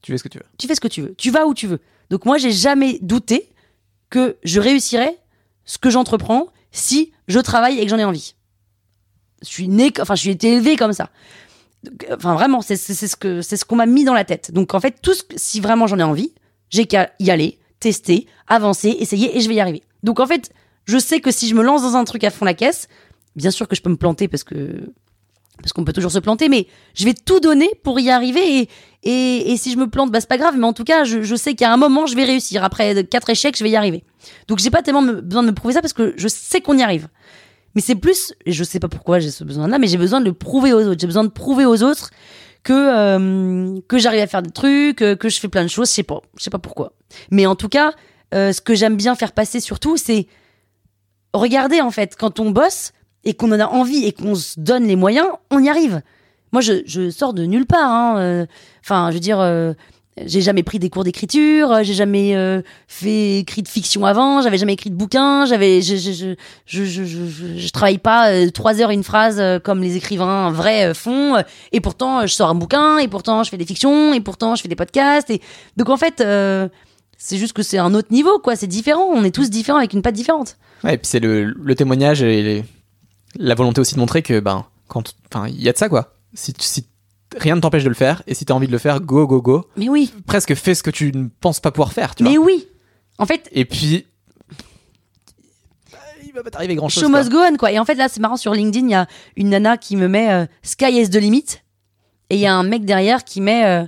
Tu 0.02 0.12
fais 0.12 0.18
ce 0.18 0.24
que 0.24 0.30
tu 0.30 0.38
veux. 0.38 0.46
tu 0.58 0.68
fais 0.68 0.76
ce 0.76 0.82
que 0.82 0.88
tu 0.88 1.02
veux, 1.02 1.16
tu 1.16 1.32
vas 1.32 1.46
où 1.48 1.54
tu 1.54 1.68
veux. 1.68 1.82
Donc 2.10 2.26
moi, 2.26 2.38
j'ai 2.38 2.52
jamais 2.52 3.00
douté 3.02 3.50
que 4.10 4.38
je 4.44 4.62
réussirais 4.62 5.18
ce 5.66 5.78
que 5.78 5.90
j'entreprends 5.90 6.48
si 6.72 7.12
je 7.28 7.40
travaille 7.40 7.80
et 7.80 7.84
que 7.84 7.90
j'en 7.90 7.98
ai 7.98 8.06
envie. 8.06 8.36
Je 9.44 9.48
suis 9.48 9.68
né, 9.68 9.92
enfin, 10.02 10.16
je 10.16 10.22
suis 10.22 10.30
été 10.32 10.54
élevé 10.54 10.76
comme 10.76 10.94
ça. 10.94 11.10
Euh, 12.10 12.16
Enfin, 12.16 12.34
vraiment, 12.34 12.62
c'est 12.62 12.76
ce 12.76 13.16
que 13.16 13.42
c'est 13.42 13.56
ce 13.58 13.64
qu'on 13.66 13.76
m'a 13.76 13.86
mis 13.86 14.04
dans 14.04 14.14
la 14.16 14.26
tête. 14.26 14.52
Donc 14.52 14.74
en 14.74 14.80
fait, 14.80 14.96
tout 15.02 15.14
ce 15.14 15.22
si 15.36 15.60
vraiment 15.60 15.86
j'en 15.88 16.00
ai 16.00 16.04
envie, 16.04 16.34
j'ai 16.70 16.86
qu'à 16.86 17.12
y 17.20 17.30
aller, 17.32 17.60
tester, 17.80 18.28
avancer, 18.48 18.90
essayer 19.00 19.38
et 19.38 19.42
je 19.42 19.48
vais 19.48 19.56
y 19.56 19.60
arriver. 19.60 19.84
Donc 20.04 20.20
en 20.20 20.26
fait, 20.26 20.52
je 20.86 20.98
sais 20.98 21.20
que 21.20 21.32
si 21.32 21.48
je 21.48 21.54
me 21.56 21.62
lance 21.64 21.84
dans 21.84 21.96
un 21.96 22.04
truc 22.04 22.24
à 22.24 22.32
fond 22.32 22.46
la 22.46 22.54
caisse, 22.56 22.88
bien 23.36 23.52
sûr 23.52 23.68
que 23.68 23.76
je 23.76 23.82
peux 23.82 23.90
me 23.92 23.96
planter 23.98 24.28
parce 24.28 24.44
que 24.44 24.90
parce 25.60 25.74
qu'on 25.74 25.84
peut 25.84 25.94
toujours 25.94 26.12
se 26.12 26.20
planter, 26.20 26.50
mais 26.50 26.68
je 26.94 27.04
vais 27.06 27.16
tout 27.16 27.40
donner 27.40 27.70
pour 27.84 28.00
y 28.00 28.12
arriver 28.12 28.60
et, 28.62 28.70
et, 29.04 29.52
et 29.52 29.58
si 29.58 29.72
je 29.72 29.78
me 29.78 29.88
plante, 29.90 30.12
bah, 30.12 30.20
c'est 30.22 30.30
pas 30.30 30.38
grave, 30.38 30.56
mais 30.56 30.66
en 30.68 30.74
tout 30.74 30.84
cas, 30.84 31.04
je, 31.04 31.24
je 31.24 31.36
sais 31.36 31.56
qu'à 31.56 31.74
un 31.74 31.78
moment, 31.78 32.06
je 32.06 32.16
vais 32.16 32.26
réussir. 32.26 32.64
Après 32.64 33.04
quatre 33.06 33.30
échecs, 33.32 33.58
je 33.58 33.64
vais 33.64 33.72
y 33.72 33.76
arriver. 33.76 34.04
Donc, 34.48 34.60
j'ai 34.60 34.70
pas 34.70 34.84
tellement 34.84 35.02
me- 35.02 35.20
besoin 35.20 35.42
de 35.42 35.48
me 35.48 35.54
prouver 35.56 35.74
ça 35.74 35.82
parce 35.82 35.94
que 35.94 36.14
je 36.16 36.28
sais 36.28 36.62
qu'on 36.62 36.78
y 36.78 36.84
arrive. 36.84 37.08
Mais 37.76 37.82
c'est 37.82 37.96
plus, 37.96 38.34
et 38.46 38.52
je 38.52 38.64
sais 38.64 38.80
pas 38.80 38.88
pourquoi 38.88 39.20
j'ai 39.20 39.30
ce 39.32 39.44
besoin-là, 39.44 39.78
mais 39.78 39.88
j'ai 39.88 39.98
besoin 39.98 40.20
de 40.20 40.26
le 40.26 40.34
prouver 40.34 40.74
aux 40.74 40.82
autres. 40.88 41.00
J'ai 41.00 41.08
besoin 41.08 41.24
de 41.24 41.30
prouver 41.30 41.66
aux 41.66 41.84
autres 41.84 42.10
que, 42.64 42.74
euh, 42.74 43.80
que 43.88 43.98
j'arrive 43.98 44.22
à 44.22 44.28
faire 44.28 44.42
des 44.42 44.52
trucs, 44.52 45.02
euh, 45.02 45.16
que 45.16 45.30
je 45.30 45.40
fais 45.40 45.48
plein 45.48 45.64
de 45.64 45.70
choses, 45.70 45.90
je 45.90 45.94
sais 45.94 46.04
pas, 46.04 46.22
je 46.38 46.44
sais 46.44 46.50
pas 46.50 46.60
pourquoi. 46.60 46.94
Mais 47.32 47.46
en 47.46 47.56
tout 47.56 47.70
cas, 47.70 47.94
euh, 48.34 48.52
ce 48.52 48.62
que 48.62 48.74
j'aime 48.76 48.98
bien 48.98 49.16
faire 49.16 49.32
passer 49.32 49.60
surtout, 49.60 49.96
c'est 49.96 50.28
regarder 51.34 51.82
en 51.82 51.92
fait, 51.92 52.16
quand 52.18 52.40
on 52.40 52.50
bosse 52.52 52.92
et 53.24 53.34
qu'on 53.36 53.52
en 53.52 53.60
a 53.60 53.68
envie 53.68 54.06
et 54.06 54.12
qu'on 54.12 54.36
se 54.36 54.60
donne 54.60 54.86
les 54.86 54.96
moyens, 54.96 55.28
on 55.52 55.64
y 55.64 55.70
arrive. 55.70 56.02
Moi, 56.52 56.62
je, 56.62 56.82
je 56.86 57.10
sors 57.10 57.34
de 57.34 57.44
nulle 57.44 57.66
part. 57.66 57.92
hein, 57.92 58.48
Enfin, 58.84 59.10
je 59.12 59.16
veux 59.16 59.20
dire, 59.20 59.40
j'ai 60.26 60.42
jamais 60.42 60.64
pris 60.64 60.80
des 60.80 60.90
cours 60.90 61.04
d'écriture, 61.04 61.84
j'ai 61.84 61.94
jamais 61.94 62.36
euh, 62.36 62.62
fait 62.88 63.40
écrit 63.40 63.62
de 63.62 63.68
fiction 63.68 64.06
avant, 64.06 64.42
j'avais 64.42 64.58
jamais 64.58 64.74
écrit 64.74 64.90
de 64.90 64.96
bouquin, 64.96 65.46
j'avais, 65.46 65.82
je, 65.82 65.96
je, 65.96 66.36
je, 66.66 66.84
je, 66.86 67.58
je, 67.58 67.70
travaille 67.70 67.98
pas 67.98 68.32
euh, 68.32 68.50
trois 68.50 68.82
heures 68.82 68.90
une 68.90 69.04
phrase 69.04 69.38
euh, 69.40 69.60
comme 69.60 69.82
les 69.82 69.96
écrivains 69.96 70.52
vrais 70.52 70.90
euh, 70.90 70.94
font. 70.94 71.36
et 71.72 71.82
pourtant, 71.82 72.26
je 72.26 72.34
sors 72.34 72.50
un 72.50 72.56
bouquin, 72.56 72.98
et 72.98 73.08
pourtant, 73.08 73.44
je 73.44 73.50
fais 73.50 73.58
des 73.58 73.66
fictions, 73.66 74.14
et 74.14 74.20
pourtant, 74.20 74.56
je 74.56 74.62
fais 74.62 74.68
des 74.68 74.76
podcasts. 74.76 75.30
Et 75.30 75.42
donc, 75.76 75.90
en 75.90 75.98
fait, 75.98 76.24
c'est 77.18 77.38
juste 77.38 77.54
que 77.54 77.64
c'est 77.64 77.78
un 77.78 77.94
autre 77.94 78.12
niveau, 78.12 78.40
quoi. 78.40 78.56
C'est 78.56 78.68
différent. 78.68 79.10
On 79.14 79.24
est 79.24 79.32
tous 79.32 79.50
différents 79.50 79.80
avec 79.80 79.94
une 79.94 80.02
patte 80.02 80.16
différente. 80.16 80.58
Ouais, 80.84 80.96
et 80.96 80.98
puis 80.98 81.08
c'est 81.08 81.20
le, 81.20 81.76
témoignage 81.76 82.22
et 82.22 82.64
la 83.38 83.56
volonté 83.56 83.82
aussi 83.82 83.96
de 83.96 84.00
montrer 84.00 84.22
que, 84.22 84.40
ben, 84.40 84.66
quand. 84.88 85.16
Enfin, 85.32 85.48
il 85.48 85.62
y 85.62 85.70
a 85.70 85.74
de 85.74 85.78
ça, 85.78 85.90
quoi. 85.90 86.14
Rien 87.36 87.56
ne 87.56 87.62
t'empêche 87.62 87.84
de 87.84 87.90
le 87.90 87.96
faire, 87.96 88.24
et 88.28 88.34
si 88.34 88.46
t'as 88.46 88.54
envie 88.54 88.68
de 88.68 88.72
le 88.72 88.78
faire, 88.78 89.02
go, 89.02 89.28
go, 89.28 89.42
go. 89.42 89.66
Mais 89.76 89.90
oui, 89.90 90.14
Presque 90.26 90.54
fais 90.56 90.76
ce 90.76 90.84
que 90.84 90.92
tu 90.92 91.12
ne 91.14 91.28
penses 91.28 91.60
pas 91.60 91.72
pouvoir 91.72 91.92
faire, 91.94 92.16
tu 92.16 92.24
mais 92.24 92.38
vois. 92.38 92.46
oui. 92.46 92.68
En 93.18 93.26
fait, 93.26 93.50
Et 93.52 93.66
puis. 93.66 94.06
Il 96.26 96.34
va 96.34 96.44
pas 96.44 96.52
t'arriver 96.52 96.76
grand 96.76 96.90
chose. 96.90 97.04
Show 97.04 97.10
must 97.10 97.30
go 97.30 97.40
on, 97.40 97.56
quoi. 97.58 97.72
Et 97.72 97.80
en 97.80 97.86
fait, 97.86 97.96
là, 97.96 98.08
c'est 98.10 98.20
marrant, 98.20 98.38
sur 98.38 98.54
LinkedIn, 98.54 98.88
il 98.88 98.92
y 98.92 98.96
a 98.96 99.08
une 99.36 99.50
nana 99.50 99.78
qui 99.78 99.96
me 99.96 100.08
met 100.08 100.32
euh, 100.32 100.46
Sky 100.62 101.00
is 101.02 101.10
the 101.10 101.16
limit. 101.16 101.46
Et 102.30 102.36
il 102.36 102.40
y 102.42 102.46
a 102.46 102.54
un 102.54 102.64
mec 102.64 102.86
derrière 102.86 103.24
qui 103.24 103.42
met 103.42 103.66
euh, 103.66 103.86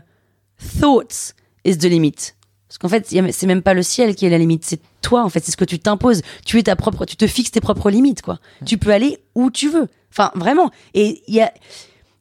Thoughts 0.80 1.34
is 1.66 1.78
the 1.78 1.84
limit. 1.86 2.34
Parce 2.68 2.78
qu'en 2.80 2.88
fait, 2.88 3.08
c'est 3.32 3.48
même 3.48 3.62
pas 3.62 3.74
le 3.74 3.84
ciel 3.84 4.16
qui 4.16 4.26
est 4.26 4.30
la 4.30 4.38
limite, 4.38 4.64
c'est 4.66 4.80
toi, 5.02 5.24
en 5.24 5.30
fait, 5.30 5.44
c'est 5.44 5.52
ce 5.52 5.58
que 5.58 5.66
tu 5.66 5.80
t'imposes. 5.80 6.22
Tu 6.46 6.58
es 6.60 6.64
ta 6.64 6.76
propre, 6.76 7.06
tu 7.06 7.16
te 7.18 7.28
fixes 7.28 7.52
tes 7.52 7.62
propres 7.62 7.90
limites, 7.90 8.22
quoi. 8.22 8.40
Tu 8.66 8.78
peux 8.78 8.92
aller 8.92 9.18
où 9.36 9.50
tu 9.52 9.70
veux. 9.70 9.88
Enfin, 10.12 10.32
vraiment. 10.36 10.72
Et 10.94 11.22
il 11.28 11.36
y 11.36 11.42
a. 11.42 11.52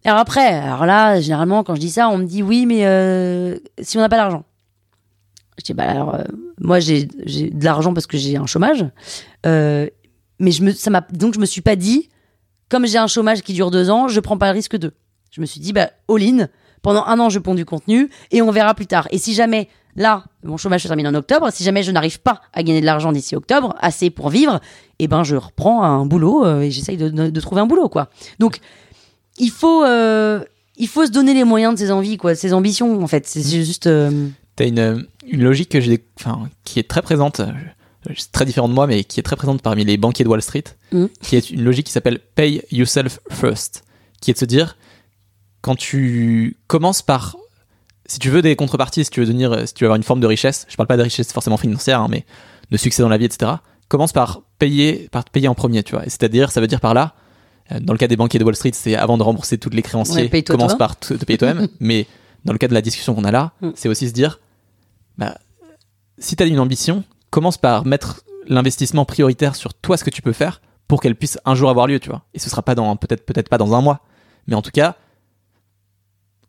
Alors 0.04 0.18
après, 0.18 0.46
alors 0.46 0.86
là, 0.86 1.20
généralement, 1.20 1.64
quand 1.64 1.74
je 1.74 1.80
dis 1.80 1.90
ça, 1.90 2.08
on 2.08 2.18
me 2.18 2.24
dit 2.24 2.42
oui, 2.42 2.66
mais 2.66 2.86
euh, 2.86 3.56
si 3.80 3.96
on 3.98 4.00
n'a 4.00 4.08
pas 4.08 4.16
d'argent. 4.16 4.44
Je 5.58 5.64
dis, 5.64 5.74
bah 5.74 5.84
alors, 5.90 6.14
euh, 6.14 6.22
moi, 6.60 6.78
j'ai 6.78 7.04
de 7.06 7.64
l'argent 7.64 7.92
parce 7.92 8.06
que 8.06 8.16
j'ai 8.16 8.36
un 8.36 8.46
chômage. 8.46 8.86
Euh, 9.44 9.88
mais 10.38 10.52
je 10.52 10.62
me, 10.62 10.70
ça 10.70 10.90
donc 11.12 11.34
je 11.34 11.40
me 11.40 11.46
suis 11.46 11.62
pas 11.62 11.74
dit, 11.74 12.08
comme 12.68 12.86
j'ai 12.86 12.98
un 12.98 13.08
chômage 13.08 13.42
qui 13.42 13.52
dure 13.54 13.70
deux 13.72 13.90
ans, 13.90 14.06
je 14.08 14.20
prends 14.20 14.38
pas 14.38 14.46
le 14.46 14.52
risque 14.54 14.76
de. 14.76 14.92
Je 15.32 15.40
me 15.40 15.46
suis 15.46 15.60
dit, 15.60 15.72
bah, 15.72 15.90
all-in, 16.08 16.46
pendant 16.80 17.04
un 17.04 17.18
an, 17.18 17.28
je 17.28 17.40
ponds 17.40 17.56
du 17.56 17.64
contenu 17.64 18.08
et 18.30 18.40
on 18.40 18.50
verra 18.52 18.74
plus 18.74 18.86
tard. 18.86 19.08
Et 19.10 19.18
si 19.18 19.34
jamais, 19.34 19.68
là, 19.96 20.24
mon 20.44 20.56
chômage 20.56 20.82
se 20.84 20.88
termine 20.88 21.08
en 21.08 21.14
octobre, 21.14 21.48
si 21.52 21.64
jamais 21.64 21.82
je 21.82 21.90
n'arrive 21.90 22.20
pas 22.20 22.40
à 22.52 22.62
gagner 22.62 22.80
de 22.80 22.86
l'argent 22.86 23.10
d'ici 23.10 23.34
octobre, 23.34 23.74
assez 23.80 24.10
pour 24.10 24.30
vivre, 24.30 24.60
eh 25.00 25.08
ben, 25.08 25.24
je 25.24 25.34
reprends 25.34 25.82
un 25.82 26.06
boulot 26.06 26.46
euh, 26.46 26.60
et 26.60 26.70
j'essaye 26.70 26.96
de, 26.96 27.08
de- 27.08 27.30
de 27.30 27.40
trouver 27.40 27.60
un 27.60 27.66
boulot, 27.66 27.88
quoi. 27.88 28.10
Donc, 28.38 28.60
il 29.38 29.50
faut, 29.50 29.84
euh, 29.84 30.40
il 30.76 30.88
faut 30.88 31.06
se 31.06 31.10
donner 31.10 31.34
les 31.34 31.44
moyens 31.44 31.74
de 31.74 31.78
ses 31.78 31.90
envies, 31.90 32.16
quoi, 32.16 32.34
ses 32.34 32.52
ambitions, 32.52 33.02
en 33.02 33.06
fait. 33.06 33.26
C'est 33.26 33.42
juste, 33.64 33.86
euh, 33.86 34.28
T'as 34.56 34.66
une, 34.66 35.06
une 35.26 35.42
logique 35.44 35.68
que 35.70 35.80
j'ai, 35.80 36.04
enfin, 36.18 36.48
qui 36.64 36.78
est 36.80 36.88
très 36.88 37.02
présente, 37.02 37.40
euh, 37.40 37.46
c'est 38.16 38.32
très 38.32 38.44
différent 38.44 38.68
de 38.68 38.74
moi, 38.74 38.86
mais 38.86 39.04
qui 39.04 39.20
est 39.20 39.22
très 39.22 39.36
présente 39.36 39.62
parmi 39.62 39.84
les 39.84 39.96
banquiers 39.96 40.24
de 40.24 40.28
Wall 40.28 40.42
Street, 40.42 40.64
Mhm. 40.92 41.08
qui 41.22 41.36
est 41.36 41.50
une 41.50 41.62
logique 41.62 41.86
qui 41.86 41.92
s'appelle 41.92 42.18
Pay 42.34 42.62
Yourself 42.72 43.20
First, 43.30 43.84
qui 44.20 44.30
est 44.30 44.34
de 44.34 44.38
se 44.38 44.44
dire, 44.44 44.76
quand 45.60 45.76
tu 45.76 46.56
commences 46.66 47.02
par, 47.02 47.36
si 48.06 48.18
tu 48.18 48.30
veux 48.30 48.42
des 48.42 48.56
contreparties, 48.56 49.04
si 49.04 49.10
tu 49.10 49.20
veux 49.20 49.26
devenir, 49.26 49.66
si 49.68 49.74
tu 49.74 49.84
veux 49.84 49.88
avoir 49.88 49.96
une 49.96 50.02
forme 50.02 50.20
de 50.20 50.26
richesse, 50.26 50.66
je 50.68 50.76
parle 50.76 50.86
pas 50.86 50.96
de 50.96 51.02
richesse 51.02 51.32
forcément 51.32 51.56
financière, 51.56 52.00
hein, 52.00 52.08
mais 52.10 52.24
de 52.70 52.76
succès 52.76 53.02
dans 53.02 53.08
la 53.08 53.18
vie, 53.18 53.24
etc., 53.26 53.52
commence 53.88 54.12
par 54.12 54.42
payer, 54.58 55.08
par 55.10 55.24
payer 55.24 55.48
en 55.48 55.54
premier, 55.54 55.82
tu 55.82 55.92
vois. 55.92 56.02
C'est-à-dire, 56.04 56.50
ça 56.50 56.60
veut 56.60 56.66
dire 56.66 56.80
par 56.80 56.94
là, 56.94 57.14
euh, 57.14 57.27
dans 57.80 57.92
le 57.92 57.98
cas 57.98 58.06
des 58.08 58.16
banquiers 58.16 58.38
de 58.38 58.44
Wall 58.44 58.56
Street, 58.56 58.70
c'est 58.74 58.94
avant 58.96 59.18
de 59.18 59.22
rembourser 59.22 59.58
toutes 59.58 59.74
les 59.74 59.82
créanciers, 59.82 60.30
Ouais, 60.32 60.42
commence 60.42 60.72
toi. 60.72 60.78
par 60.78 60.98
te, 60.98 61.14
te 61.14 61.24
payer 61.24 61.38
toi-même, 61.38 61.68
mais 61.80 62.06
dans 62.44 62.52
le 62.52 62.58
cas 62.58 62.68
de 62.68 62.74
la 62.74 62.80
discussion 62.82 63.14
qu'on 63.14 63.24
a 63.24 63.30
là, 63.30 63.52
Mm. 63.60 63.70
c'est 63.74 63.88
aussi 63.88 64.08
se 64.08 64.12
dire, 64.14 64.40
bah, 65.18 65.36
si 66.18 66.34
tu 66.36 66.42
as 66.42 66.46
une 66.46 66.60
ambition, 66.60 67.04
commence 67.30 67.58
par 67.58 67.84
mettre 67.84 68.22
l'investissement 68.46 69.04
prioritaire 69.04 69.54
sur 69.54 69.74
toi, 69.74 69.96
ce 69.96 70.04
que 70.04 70.10
tu 70.10 70.22
peux 70.22 70.32
faire, 70.32 70.60
pour 70.86 71.02
qu'elle 71.02 71.14
puisse 71.16 71.38
un 71.44 71.54
jour 71.54 71.68
avoir 71.68 71.86
lieu, 71.86 72.00
tu 72.00 72.08
vois. 72.08 72.22
Et 72.32 72.38
ce 72.38 72.48
sera 72.48 72.62
pas 72.62 72.74
dans, 72.74 72.96
peut-être, 72.96 73.26
peut-être 73.26 73.50
pas 73.50 73.58
dans 73.58 73.74
un 73.74 73.82
mois, 73.82 74.00
mais 74.46 74.54
en 74.54 74.62
tout 74.62 74.70
cas, 74.70 74.96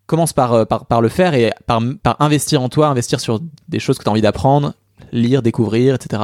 commence 0.06 0.34
par, 0.34 0.54
euh, 0.54 0.66
par, 0.66 0.86
par 0.86 1.02
le 1.02 1.10
faire 1.10 1.34
et 1.34 1.52
par, 1.68 1.82
par 2.02 2.16
investir 2.22 2.62
en 2.62 2.70
toi, 2.70 2.88
investir 2.88 3.20
sur 3.20 3.42
des 3.68 3.80
choses 3.80 3.98
que 3.98 4.04
tu 4.04 4.10
as 4.10 4.12
envie 4.12 4.22
d'apprendre, 4.22 4.74
lire, 5.12 5.42
découvrir, 5.42 5.96
etc. 5.96 6.22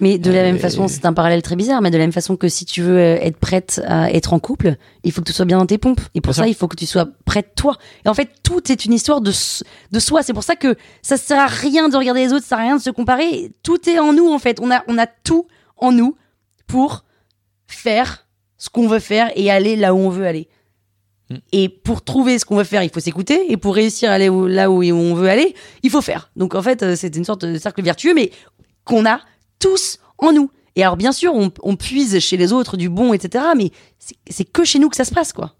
Mais 0.00 0.18
de 0.18 0.30
la 0.30 0.40
Euh, 0.40 0.42
même 0.44 0.58
façon, 0.58 0.88
c'est 0.88 1.06
un 1.06 1.12
parallèle 1.12 1.42
très 1.42 1.56
bizarre, 1.56 1.80
mais 1.82 1.90
de 1.90 1.96
la 1.96 2.04
même 2.04 2.12
façon 2.12 2.36
que 2.36 2.48
si 2.48 2.64
tu 2.64 2.82
veux 2.82 2.98
euh, 2.98 3.18
être 3.20 3.38
prête 3.38 3.80
à 3.86 4.12
être 4.12 4.32
en 4.32 4.38
couple, 4.38 4.76
il 5.04 5.12
faut 5.12 5.22
que 5.22 5.26
tu 5.26 5.32
sois 5.32 5.44
bien 5.44 5.58
dans 5.58 5.66
tes 5.66 5.78
pompes. 5.78 6.00
Et 6.14 6.20
pour 6.20 6.34
ça, 6.34 6.46
il 6.46 6.54
faut 6.54 6.68
que 6.68 6.76
tu 6.76 6.86
sois 6.86 7.08
prête 7.24 7.54
toi. 7.56 7.76
Et 8.04 8.08
en 8.08 8.14
fait, 8.14 8.30
tout 8.42 8.70
est 8.70 8.84
une 8.84 8.92
histoire 8.92 9.20
de, 9.20 9.32
de 9.92 9.98
soi. 9.98 10.22
C'est 10.22 10.34
pour 10.34 10.44
ça 10.44 10.56
que 10.56 10.76
ça 11.02 11.16
sert 11.16 11.38
à 11.40 11.46
rien 11.46 11.88
de 11.88 11.96
regarder 11.96 12.20
les 12.24 12.32
autres, 12.32 12.42
ça 12.44 12.50
sert 12.50 12.58
à 12.58 12.62
rien 12.62 12.76
de 12.76 12.82
se 12.82 12.90
comparer. 12.90 13.52
Tout 13.62 13.88
est 13.88 13.98
en 13.98 14.12
nous, 14.12 14.28
en 14.32 14.38
fait. 14.38 14.58
On 14.60 14.70
a, 14.70 14.82
on 14.88 14.98
a 14.98 15.06
tout 15.06 15.46
en 15.76 15.92
nous 15.92 16.16
pour 16.66 17.04
faire 17.66 18.26
ce 18.56 18.68
qu'on 18.68 18.88
veut 18.88 18.98
faire 18.98 19.30
et 19.36 19.50
aller 19.50 19.76
là 19.76 19.94
où 19.94 19.98
on 19.98 20.10
veut 20.10 20.26
aller. 20.26 20.48
Mm. 21.30 21.36
Et 21.52 21.68
pour 21.68 22.02
trouver 22.02 22.38
ce 22.38 22.44
qu'on 22.44 22.56
veut 22.56 22.64
faire, 22.64 22.82
il 22.82 22.90
faut 22.90 23.00
s'écouter. 23.00 23.52
Et 23.52 23.56
pour 23.56 23.74
réussir 23.74 24.10
à 24.10 24.14
aller 24.14 24.28
où- 24.28 24.46
là 24.46 24.70
où 24.70 24.82
on 24.82 25.14
veut 25.14 25.28
aller, 25.28 25.54
il 25.82 25.90
faut 25.90 26.00
faire. 26.02 26.30
Donc 26.36 26.54
en 26.54 26.62
fait, 26.62 26.82
euh, 26.82 26.96
c'est 26.96 27.14
une 27.16 27.24
sorte 27.24 27.44
de 27.44 27.58
cercle 27.58 27.82
vertueux, 27.82 28.14
mais 28.14 28.30
qu'on 28.84 29.04
a 29.06 29.20
tous 29.58 29.98
en 30.18 30.32
nous. 30.32 30.50
Et 30.76 30.82
alors, 30.82 30.96
bien 30.96 31.12
sûr, 31.12 31.34
on, 31.34 31.50
on 31.62 31.76
puise 31.76 32.18
chez 32.20 32.36
les 32.36 32.52
autres 32.52 32.76
du 32.76 32.88
bon, 32.88 33.12
etc. 33.12 33.44
Mais 33.56 33.70
c'est- 34.30 34.44
que 34.44 34.64
chez 34.64 34.78
nous 34.78 34.88
que 34.88 34.96
ça 34.96 35.04
se 35.04 35.12
passe, 35.12 35.32
quoi. 35.32 35.54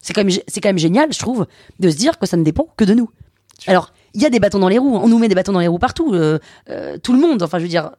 C'est 0.00 0.14
quand, 0.14 0.24
même 0.24 0.32
quand 0.32 0.68
même 0.68 0.78
génial, 0.78 1.12
je 1.12 1.18
trouve, 1.18 1.46
de 1.78 1.90
se 1.90 1.96
dire 1.96 2.18
que 2.18 2.24
ça 2.26 2.36
ne 2.38 2.42
dépend 2.44 2.68
que 2.76 2.84
de 2.84 2.94
nous. 2.94 3.10
Alors, 3.66 3.92
il 4.14 4.22
y 4.22 4.26
a 4.26 4.30
des 4.30 4.40
bâtons 4.40 4.58
dans 4.58 4.68
les 4.68 4.78
roues, 4.78 4.96
on 4.96 5.08
nous 5.08 5.18
met 5.18 5.28
des 5.28 5.34
bâtons 5.34 5.52
dans 5.52 5.60
les 5.60 5.66
roues 5.68 5.78
partout, 5.78 6.14
euh, 6.14 6.38
euh, 6.70 6.96
tout 6.96 7.12
le 7.12 7.18
monde, 7.20 7.42
enfin 7.42 7.58
je 7.58 7.64
veux 7.64 7.68
dire, 7.68 7.90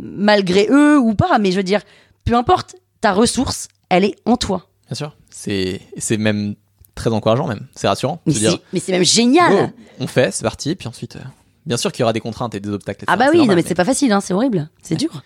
malgré 0.00 0.66
eux 0.70 0.98
ou 0.98 1.14
pas, 1.14 1.38
mais 1.38 1.52
je 1.52 1.56
veux 1.56 1.62
dire, 1.62 1.82
peu 2.24 2.34
importe, 2.34 2.74
ta 3.00 3.12
ressource, 3.12 3.68
elle 3.88 4.04
est 4.04 4.16
en 4.24 4.36
toi. 4.36 4.68
Bien 4.88 4.96
sûr. 4.96 5.16
C'est 5.32 5.80
même 6.18 6.54
très 6.94 7.10
encourageant, 7.10 7.46
même. 7.48 7.66
C'est 7.74 7.88
rassurant. 7.88 8.20
Mais 8.26 8.80
c'est 8.80 8.92
même 8.92 9.04
génial 9.04 9.72
on 10.00 10.06
fait, 10.06 10.32
c'est 10.32 10.42
parti, 10.42 10.74
puis 10.74 10.88
ensuite. 10.88 11.16
euh, 11.16 11.20
bien 11.66 11.76
sûr 11.76 11.92
qu'il 11.92 12.00
y 12.00 12.02
aura 12.04 12.12
des 12.12 12.20
contraintes 12.20 12.54
et 12.54 12.60
des 12.60 12.68
obstacles. 12.70 13.04
Ah 13.08 13.16
bah 13.16 13.26
oui, 13.32 13.46
non 13.46 13.54
mais 13.54 13.62
c'est 13.62 13.74
pas 13.74 13.84
facile, 13.84 14.10
hein, 14.12 14.20
c'est 14.20 14.34
horrible, 14.34 14.68
c'est 14.82 14.94
Ouais. 14.94 14.98
dur. 14.98 15.22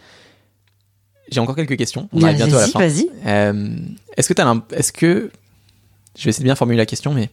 J'ai 1.31 1.41
encore 1.41 1.57
quelques 1.57 1.77
questions. 1.77 2.09
On 2.13 2.23
arrive 2.23 2.37
Vas-y, 2.39 2.49
bientôt 2.49 2.57
à 2.59 2.61
la 2.61 2.69
fin. 2.69 2.79
Vas-y. 2.79 3.11
Euh, 3.27 3.77
est-ce 4.17 4.29
que 4.29 4.35
t'as 4.35 4.45
l'imp- 4.45 4.73
est-ce 4.73 4.93
que 4.93 5.31
je 6.17 6.25
vais 6.25 6.31
essayer 6.31 6.43
de 6.43 6.49
bien 6.49 6.55
formuler 6.55 6.77
la 6.77 6.87
question, 6.87 7.13
mais 7.15 7.31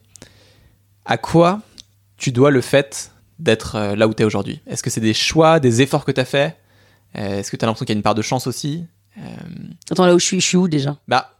à 1.05 1.17
quoi 1.17 1.61
tu 2.17 2.31
dois 2.31 2.49
le 2.49 2.61
fait 2.61 3.11
d'être 3.39 3.75
euh, 3.75 3.95
là 3.95 4.07
où 4.07 4.13
t'es 4.13 4.23
aujourd'hui? 4.23 4.61
Est-ce 4.67 4.81
que 4.83 4.89
c'est 4.89 5.01
des 5.01 5.13
choix, 5.13 5.59
des 5.59 5.81
efforts 5.81 6.05
que 6.05 6.11
t'as 6.11 6.25
fait? 6.25 6.57
Euh, 7.17 7.39
Est-ce 7.39 7.51
que 7.51 7.57
t'as 7.57 7.67
l'impression 7.67 7.85
qu'il 7.85 7.93
y 7.93 7.97
a 7.97 7.99
une 7.99 8.03
part 8.03 8.15
de 8.15 8.21
chance 8.23 8.47
aussi? 8.47 8.85
Euh, 9.17 9.21
Attends, 9.91 10.05
là 10.07 10.15
où 10.15 10.19
je 10.19 10.25
suis, 10.25 10.39
je 10.41 10.45
suis 10.47 10.57
où 10.57 10.67
déjà? 10.67 10.97
Bah 11.07 11.35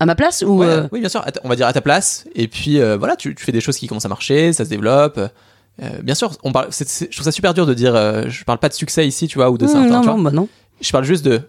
À 0.00 0.06
ma 0.06 0.14
place 0.14 0.42
ou 0.42 0.58
ouais, 0.58 0.66
euh, 0.66 0.88
oui, 0.92 1.00
bien 1.00 1.10
sûr. 1.10 1.22
On 1.44 1.48
va 1.48 1.56
dire 1.56 1.66
à 1.66 1.72
ta 1.74 1.82
place. 1.82 2.26
Et 2.34 2.48
puis 2.48 2.80
euh, 2.80 2.96
voilà, 2.96 3.16
tu, 3.16 3.34
tu 3.34 3.44
fais 3.44 3.52
des 3.52 3.60
choses 3.60 3.76
qui 3.76 3.86
commencent 3.86 4.06
à 4.06 4.08
marcher, 4.08 4.52
ça 4.54 4.64
se 4.64 4.70
développe. 4.70 5.18
Euh, 5.18 6.02
bien 6.02 6.14
sûr, 6.14 6.32
on 6.42 6.52
parle. 6.52 6.70
je 6.70 7.04
trouve 7.10 7.24
ça 7.24 7.32
super 7.32 7.52
dur 7.52 7.66
de 7.66 7.74
dire. 7.74 7.94
je 8.28 8.44
parle 8.44 8.58
pas 8.58 8.70
de 8.70 8.74
succès 8.74 9.06
ici, 9.06 9.28
tu 9.28 9.36
vois, 9.36 9.50
ou 9.50 9.58
de 9.58 9.66
ça. 9.66 9.78
hmm, 9.78 9.90
non, 9.90 10.02
non, 10.02 10.18
bah 10.18 10.30
non. 10.30 10.48
Je 10.80 10.90
parle 10.90 11.04
juste 11.04 11.24
de 11.24 11.42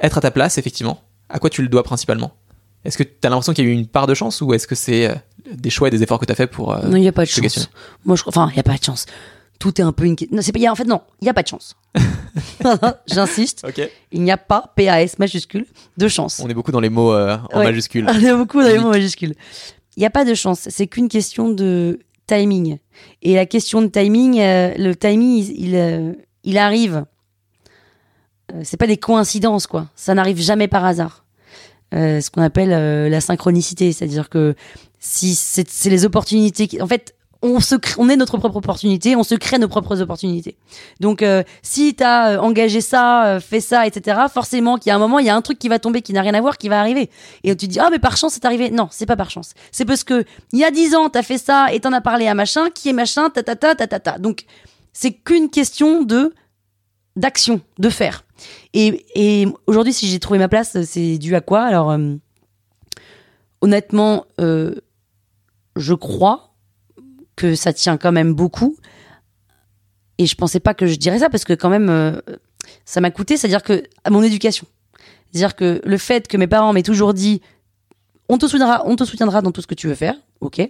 être 0.00 0.16
à 0.16 0.20
ta 0.20 0.30
place, 0.30 0.58
effectivement. 0.58 1.02
À 1.28 1.40
quoi 1.40 1.50
tu 1.50 1.60
le 1.60 1.68
dois 1.68 1.82
principalement? 1.82 2.32
Est-ce 2.84 2.96
que 2.96 3.02
tu 3.02 3.10
as 3.24 3.28
l'impression 3.28 3.52
qu'il 3.52 3.64
y 3.64 3.68
a 3.68 3.70
eu 3.70 3.74
une 3.74 3.88
part 3.88 4.06
de 4.06 4.14
chance 4.14 4.40
ou 4.40 4.54
est-ce 4.54 4.68
que 4.68 4.76
c'est 4.76 5.12
des 5.52 5.70
choix 5.70 5.88
et 5.88 5.90
des 5.90 6.04
efforts 6.04 6.20
que 6.20 6.24
tu 6.24 6.32
as 6.32 6.36
fait 6.36 6.46
pour. 6.46 6.72
Non, 6.86 6.96
il 6.96 7.00
n'y 7.00 7.08
a 7.08 7.12
pas 7.12 7.24
de 7.24 7.28
chance. 7.28 7.68
Moi, 8.04 8.14
je. 8.14 8.22
Enfin, 8.26 8.48
il 8.52 8.54
n'y 8.54 8.60
a 8.60 8.62
pas 8.62 8.76
de 8.76 8.84
chance. 8.84 9.06
Tout 9.58 9.80
est 9.80 9.84
un 9.84 9.92
peu 9.92 10.04
une. 10.04 10.16
Non, 10.30 10.40
c'est 10.42 10.52
pas. 10.52 10.70
En 10.70 10.74
fait, 10.74 10.84
non, 10.84 11.00
il 11.20 11.24
n'y 11.24 11.28
a 11.30 11.34
pas 11.34 11.42
de 11.42 11.48
chance. 11.48 11.76
J'insiste, 13.06 13.66
il 14.12 14.22
n'y 14.22 14.30
a 14.30 14.36
pas 14.36 14.72
PAS 14.76 15.18
majuscule 15.18 15.66
de 15.96 16.08
chance. 16.08 16.40
On 16.44 16.48
est 16.48 16.54
beaucoup 16.54 16.70
dans 16.72 16.80
les 16.80 16.90
mots 16.90 17.12
euh, 17.12 17.36
en 17.52 17.58
Ouais. 17.58 17.64
majuscule. 17.64 18.06
Y 18.20 18.28
a 18.28 18.36
beaucoup 18.36 18.62
dans 18.62 18.68
les 18.68 18.78
mots 18.78 18.90
majuscules. 18.90 19.34
Il 19.96 20.00
n'y 20.00 20.06
a 20.06 20.10
pas 20.10 20.24
de 20.24 20.34
chance. 20.34 20.68
C'est 20.70 20.86
qu'une 20.86 21.08
question 21.08 21.48
de 21.48 21.98
timing. 22.26 22.78
Et 23.22 23.34
la 23.34 23.46
question 23.46 23.82
de 23.82 23.88
timing, 23.88 24.38
euh, 24.38 24.74
le 24.76 24.94
timing, 24.94 25.44
il, 25.48 25.68
il, 25.68 25.74
euh, 25.76 26.12
il 26.44 26.58
arrive. 26.58 27.04
Euh, 28.52 28.60
c'est 28.64 28.76
pas 28.76 28.86
des 28.86 28.96
coïncidences, 28.98 29.66
quoi. 29.66 29.88
Ça 29.96 30.14
n'arrive 30.14 30.38
jamais 30.40 30.68
par 30.68 30.84
hasard. 30.84 31.24
Euh, 31.94 32.20
ce 32.20 32.30
qu'on 32.30 32.42
appelle 32.42 33.10
la 33.10 33.20
synchronicité, 33.20 33.92
c'est-à-dire 33.92 34.28
que 34.28 34.54
si 35.00 35.34
c'est 35.34 35.64
les 35.86 36.04
opportunités 36.04 36.68
qui, 36.68 36.80
en 36.82 36.86
fait, 36.86 37.14
on 37.40 37.60
se 37.60 37.76
crée- 37.76 37.94
on 37.98 38.08
est 38.08 38.16
notre 38.16 38.36
propre 38.36 38.56
opportunité, 38.56 39.14
on 39.14 39.22
se 39.22 39.36
crée 39.36 39.58
nos 39.58 39.68
propres 39.68 40.00
opportunités. 40.00 40.56
Donc, 40.98 41.22
euh, 41.22 41.44
si 41.62 41.94
tu 41.94 42.02
as 42.02 42.42
engagé 42.42 42.80
ça, 42.80 43.26
euh, 43.26 43.40
fait 43.40 43.60
ça, 43.60 43.86
etc., 43.86 44.22
forcément 44.32 44.76
qu'il 44.76 44.90
y 44.90 44.92
a 44.92 44.96
un 44.96 44.98
moment, 44.98 45.20
il 45.20 45.26
y 45.26 45.30
a 45.30 45.36
un 45.36 45.42
truc 45.42 45.58
qui 45.58 45.68
va 45.68 45.78
tomber 45.78 46.02
qui 46.02 46.12
n'a 46.12 46.22
rien 46.22 46.34
à 46.34 46.40
voir, 46.40 46.58
qui 46.58 46.68
va 46.68 46.80
arriver. 46.80 47.10
Et 47.44 47.54
tu 47.54 47.68
te 47.68 47.72
dis, 47.72 47.78
ah, 47.78 47.88
mais 47.90 48.00
par 48.00 48.16
chance, 48.16 48.32
c'est 48.34 48.44
arrivé. 48.44 48.70
Non, 48.70 48.88
c'est 48.90 49.06
pas 49.06 49.14
par 49.16 49.30
chance. 49.30 49.54
C'est 49.70 49.84
parce 49.84 50.02
que, 50.02 50.24
il 50.52 50.58
y 50.58 50.64
a 50.64 50.72
dix 50.72 50.96
ans, 50.96 51.08
t'as 51.10 51.22
fait 51.22 51.38
ça 51.38 51.72
et 51.72 51.78
t'en 51.78 51.92
as 51.92 52.00
parlé 52.00 52.26
à 52.26 52.34
machin, 52.34 52.70
qui 52.70 52.88
est 52.88 52.92
machin, 52.92 53.30
ta 53.30 53.44
ta 53.44 53.54
ta 53.54 53.76
ta 53.76 53.86
ta 53.86 54.00
ta. 54.00 54.18
Donc, 54.18 54.44
c'est 54.92 55.12
qu'une 55.12 55.48
question 55.48 56.02
de, 56.02 56.34
d'action, 57.14 57.60
de 57.78 57.88
faire. 57.88 58.24
Et, 58.74 59.04
et 59.14 59.46
aujourd'hui, 59.68 59.92
si 59.92 60.08
j'ai 60.08 60.18
trouvé 60.18 60.40
ma 60.40 60.48
place, 60.48 60.76
c'est 60.82 61.18
dû 61.18 61.36
à 61.36 61.40
quoi? 61.40 61.62
Alors, 61.62 61.92
euh, 61.92 62.16
honnêtement, 63.60 64.24
euh, 64.40 64.74
je 65.76 65.94
crois 65.94 66.47
que 67.38 67.54
ça 67.54 67.72
tient 67.72 67.96
quand 67.96 68.12
même 68.12 68.34
beaucoup. 68.34 68.76
Et 70.18 70.26
je 70.26 70.34
pensais 70.34 70.60
pas 70.60 70.74
que 70.74 70.86
je 70.86 70.96
dirais 70.96 71.20
ça 71.20 71.30
parce 71.30 71.44
que 71.44 71.52
quand 71.52 71.70
même, 71.70 71.88
euh, 71.88 72.20
ça 72.84 73.00
m'a 73.00 73.10
coûté, 73.10 73.36
c'est-à-dire 73.36 73.62
que 73.62 73.84
à 74.04 74.10
mon 74.10 74.22
éducation. 74.22 74.66
C'est-à-dire 75.30 75.54
que 75.54 75.80
le 75.84 75.98
fait 75.98 76.26
que 76.26 76.36
mes 76.36 76.48
parents 76.48 76.72
m'aient 76.72 76.82
toujours 76.82 77.14
dit 77.14 77.40
on 78.28 78.38
te 78.38 78.46
soutiendra, 78.46 78.82
on 78.86 78.96
te 78.96 79.04
soutiendra 79.04 79.40
dans 79.40 79.52
tout 79.52 79.62
ce 79.62 79.66
que 79.66 79.74
tu 79.74 79.86
veux 79.86 79.94
faire, 79.94 80.14
ok. 80.40 80.60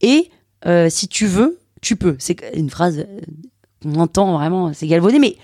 Et 0.00 0.30
euh, 0.66 0.88
si 0.90 1.08
tu 1.08 1.26
veux, 1.26 1.60
tu 1.80 1.96
peux. 1.96 2.16
C'est 2.18 2.36
une 2.54 2.70
phrase 2.70 2.98
euh, 2.98 3.20
qu'on 3.82 3.94
entend 4.00 4.36
vraiment, 4.36 4.72
c'est 4.72 4.86
galvaudé, 4.86 5.18
mais 5.18 5.36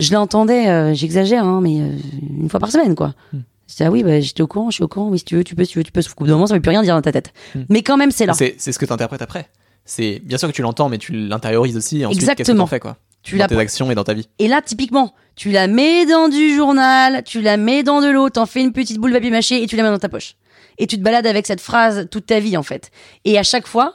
je 0.00 0.12
l'entendais, 0.12 0.68
euh, 0.68 0.94
j'exagère, 0.94 1.44
hein, 1.44 1.60
mais 1.60 1.76
une 1.76 2.48
fois 2.48 2.60
par 2.60 2.70
semaine, 2.70 2.94
quoi. 2.94 3.14
Hmm. 3.32 3.40
J'étais 3.68 3.84
ah 3.84 3.90
oui, 3.90 4.02
bah, 4.02 4.18
j'étais 4.20 4.42
au 4.42 4.46
courant, 4.46 4.70
je 4.70 4.76
suis 4.76 4.84
au 4.84 4.88
courant, 4.88 5.10
oui, 5.10 5.18
si 5.18 5.26
tu 5.26 5.36
veux, 5.36 5.44
tu 5.44 5.54
peux, 5.54 5.64
si 5.64 5.72
tu 5.72 5.78
veux, 5.78 5.84
tu 5.84 5.92
peux. 5.92 6.00
Sauf 6.00 6.14
qu'au 6.14 6.24
bout 6.24 6.28
d'un 6.28 6.34
moment, 6.34 6.46
ça 6.46 6.54
ne 6.54 6.58
veut 6.58 6.62
plus 6.62 6.70
rien 6.70 6.82
dire 6.82 6.94
dans 6.94 7.02
ta 7.02 7.12
tête. 7.12 7.34
Hmm. 7.54 7.64
Mais 7.68 7.82
quand 7.82 7.98
même, 7.98 8.10
c'est 8.10 8.24
là. 8.24 8.32
C'est 8.32 8.54
c'est 8.58 8.72
ce 8.72 8.78
que 8.78 8.86
tu 8.86 8.92
interprètes 8.92 9.22
après. 9.22 9.48
C'est 9.88 10.20
bien 10.22 10.36
sûr 10.36 10.48
que 10.48 10.52
tu 10.52 10.60
l'entends, 10.60 10.90
mais 10.90 10.98
tu 10.98 11.12
l'intériorises 11.12 11.76
aussi. 11.76 12.00
Et 12.00 12.06
ensuite, 12.06 12.20
qu'est-ce 12.20 12.34
que 12.36 12.42
Exactement. 12.42 12.66
fais 12.66 12.78
quoi 12.78 12.98
Tu 13.22 13.38
Dans 13.38 13.46
tes 13.46 13.56
actions 13.56 13.90
et 13.90 13.94
dans 13.94 14.04
ta 14.04 14.12
vie. 14.12 14.28
Et 14.38 14.46
là, 14.46 14.60
typiquement, 14.60 15.14
tu 15.34 15.50
la 15.50 15.66
mets 15.66 16.04
dans 16.04 16.28
du 16.28 16.54
journal, 16.54 17.22
tu 17.24 17.40
la 17.40 17.56
mets 17.56 17.82
dans 17.82 18.02
de 18.02 18.08
l'eau, 18.08 18.28
t'en 18.28 18.44
fais 18.44 18.60
une 18.60 18.72
petite 18.72 18.98
boule 18.98 19.10
de 19.10 19.16
papier 19.16 19.30
mâché 19.30 19.62
et 19.62 19.66
tu 19.66 19.76
la 19.76 19.82
mets 19.82 19.88
dans 19.88 19.98
ta 19.98 20.10
poche. 20.10 20.36
Et 20.76 20.86
tu 20.86 20.98
te 20.98 21.02
balades 21.02 21.26
avec 21.26 21.46
cette 21.46 21.62
phrase 21.62 22.06
toute 22.10 22.26
ta 22.26 22.38
vie, 22.38 22.58
en 22.58 22.62
fait. 22.62 22.90
Et 23.24 23.38
à 23.38 23.42
chaque 23.42 23.66
fois, 23.66 23.94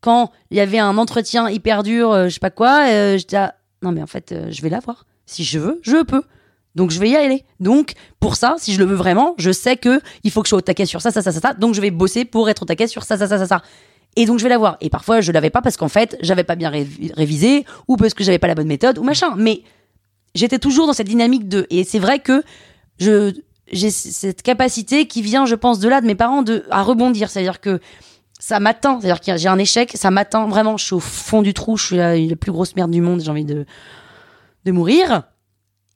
quand 0.00 0.32
il 0.50 0.56
y 0.56 0.60
avait 0.60 0.80
un 0.80 0.98
entretien 0.98 1.48
hyper 1.48 1.84
dur, 1.84 2.10
euh, 2.10 2.24
je 2.24 2.34
sais 2.34 2.40
pas 2.40 2.50
quoi, 2.50 2.88
euh, 2.88 3.16
j'étais 3.16 3.36
ah, 3.36 3.54
non 3.82 3.92
mais 3.92 4.02
en 4.02 4.08
fait, 4.08 4.32
euh, 4.32 4.48
je 4.50 4.60
vais 4.60 4.70
l'avoir. 4.70 5.06
Si 5.24 5.44
je 5.44 5.60
veux, 5.60 5.78
je 5.82 6.02
peux. 6.02 6.22
Donc 6.74 6.90
je 6.90 6.98
vais 6.98 7.10
y 7.10 7.16
aller. 7.16 7.44
Donc 7.60 7.92
pour 8.18 8.34
ça, 8.34 8.56
si 8.58 8.72
je 8.72 8.78
le 8.80 8.86
veux 8.86 8.96
vraiment, 8.96 9.34
je 9.38 9.52
sais 9.52 9.76
que 9.76 10.00
il 10.24 10.32
faut 10.32 10.42
que 10.42 10.46
je 10.46 10.50
sois 10.50 10.58
au 10.58 10.62
taquet 10.62 10.86
sur 10.86 11.00
ça, 11.00 11.12
ça, 11.12 11.22
ça, 11.22 11.30
ça, 11.30 11.40
ça. 11.40 11.54
Donc 11.54 11.74
je 11.74 11.80
vais 11.80 11.90
bosser 11.90 12.24
pour 12.24 12.48
être 12.50 12.62
au 12.62 12.66
taquet 12.66 12.86
sur 12.88 13.04
ça, 13.04 13.16
ça, 13.16 13.28
ça, 13.28 13.38
ça, 13.38 13.46
ça. 13.46 13.62
Et 14.20 14.26
donc 14.26 14.38
je 14.38 14.42
vais 14.42 14.48
l'avoir. 14.48 14.76
Et 14.80 14.90
parfois 14.90 15.20
je 15.20 15.30
l'avais 15.30 15.48
pas 15.50 15.62
parce 15.62 15.76
qu'en 15.76 15.88
fait 15.88 16.16
j'avais 16.20 16.42
pas 16.42 16.56
bien 16.56 16.70
révi- 16.70 17.12
révisé 17.14 17.64
ou 17.86 17.96
parce 17.96 18.14
que 18.14 18.24
j'avais 18.24 18.40
pas 18.40 18.48
la 18.48 18.56
bonne 18.56 18.66
méthode 18.66 18.98
ou 18.98 19.04
machin. 19.04 19.34
Mais 19.36 19.62
j'étais 20.34 20.58
toujours 20.58 20.86
dans 20.88 20.92
cette 20.92 21.06
dynamique 21.06 21.48
de. 21.48 21.66
Et 21.70 21.84
c'est 21.84 22.00
vrai 22.00 22.18
que 22.18 22.42
je 22.98 23.32
j'ai 23.70 23.90
cette 23.90 24.42
capacité 24.42 25.06
qui 25.06 25.22
vient, 25.22 25.46
je 25.46 25.54
pense, 25.54 25.78
de 25.78 25.88
là 25.88 26.00
de 26.00 26.06
mes 26.06 26.14
parents 26.16 26.42
de 26.42 26.64
à 26.70 26.82
rebondir. 26.82 27.30
C'est-à-dire 27.30 27.60
que 27.60 27.78
ça 28.40 28.58
m'atteint. 28.58 28.98
C'est-à-dire 29.00 29.20
que 29.20 29.36
j'ai 29.36 29.48
un 29.48 29.58
échec, 29.58 29.92
ça 29.94 30.10
m'atteint 30.10 30.48
vraiment. 30.48 30.76
Je 30.76 30.84
suis 30.86 30.94
au 30.94 31.00
fond 31.00 31.42
du 31.42 31.54
trou. 31.54 31.76
Je 31.76 31.84
suis 31.86 31.96
la, 31.96 32.16
la 32.18 32.36
plus 32.36 32.50
grosse 32.50 32.74
merde 32.74 32.90
du 32.90 33.00
monde. 33.00 33.20
J'ai 33.22 33.30
envie 33.30 33.44
de 33.44 33.66
de 34.64 34.72
mourir. 34.72 35.22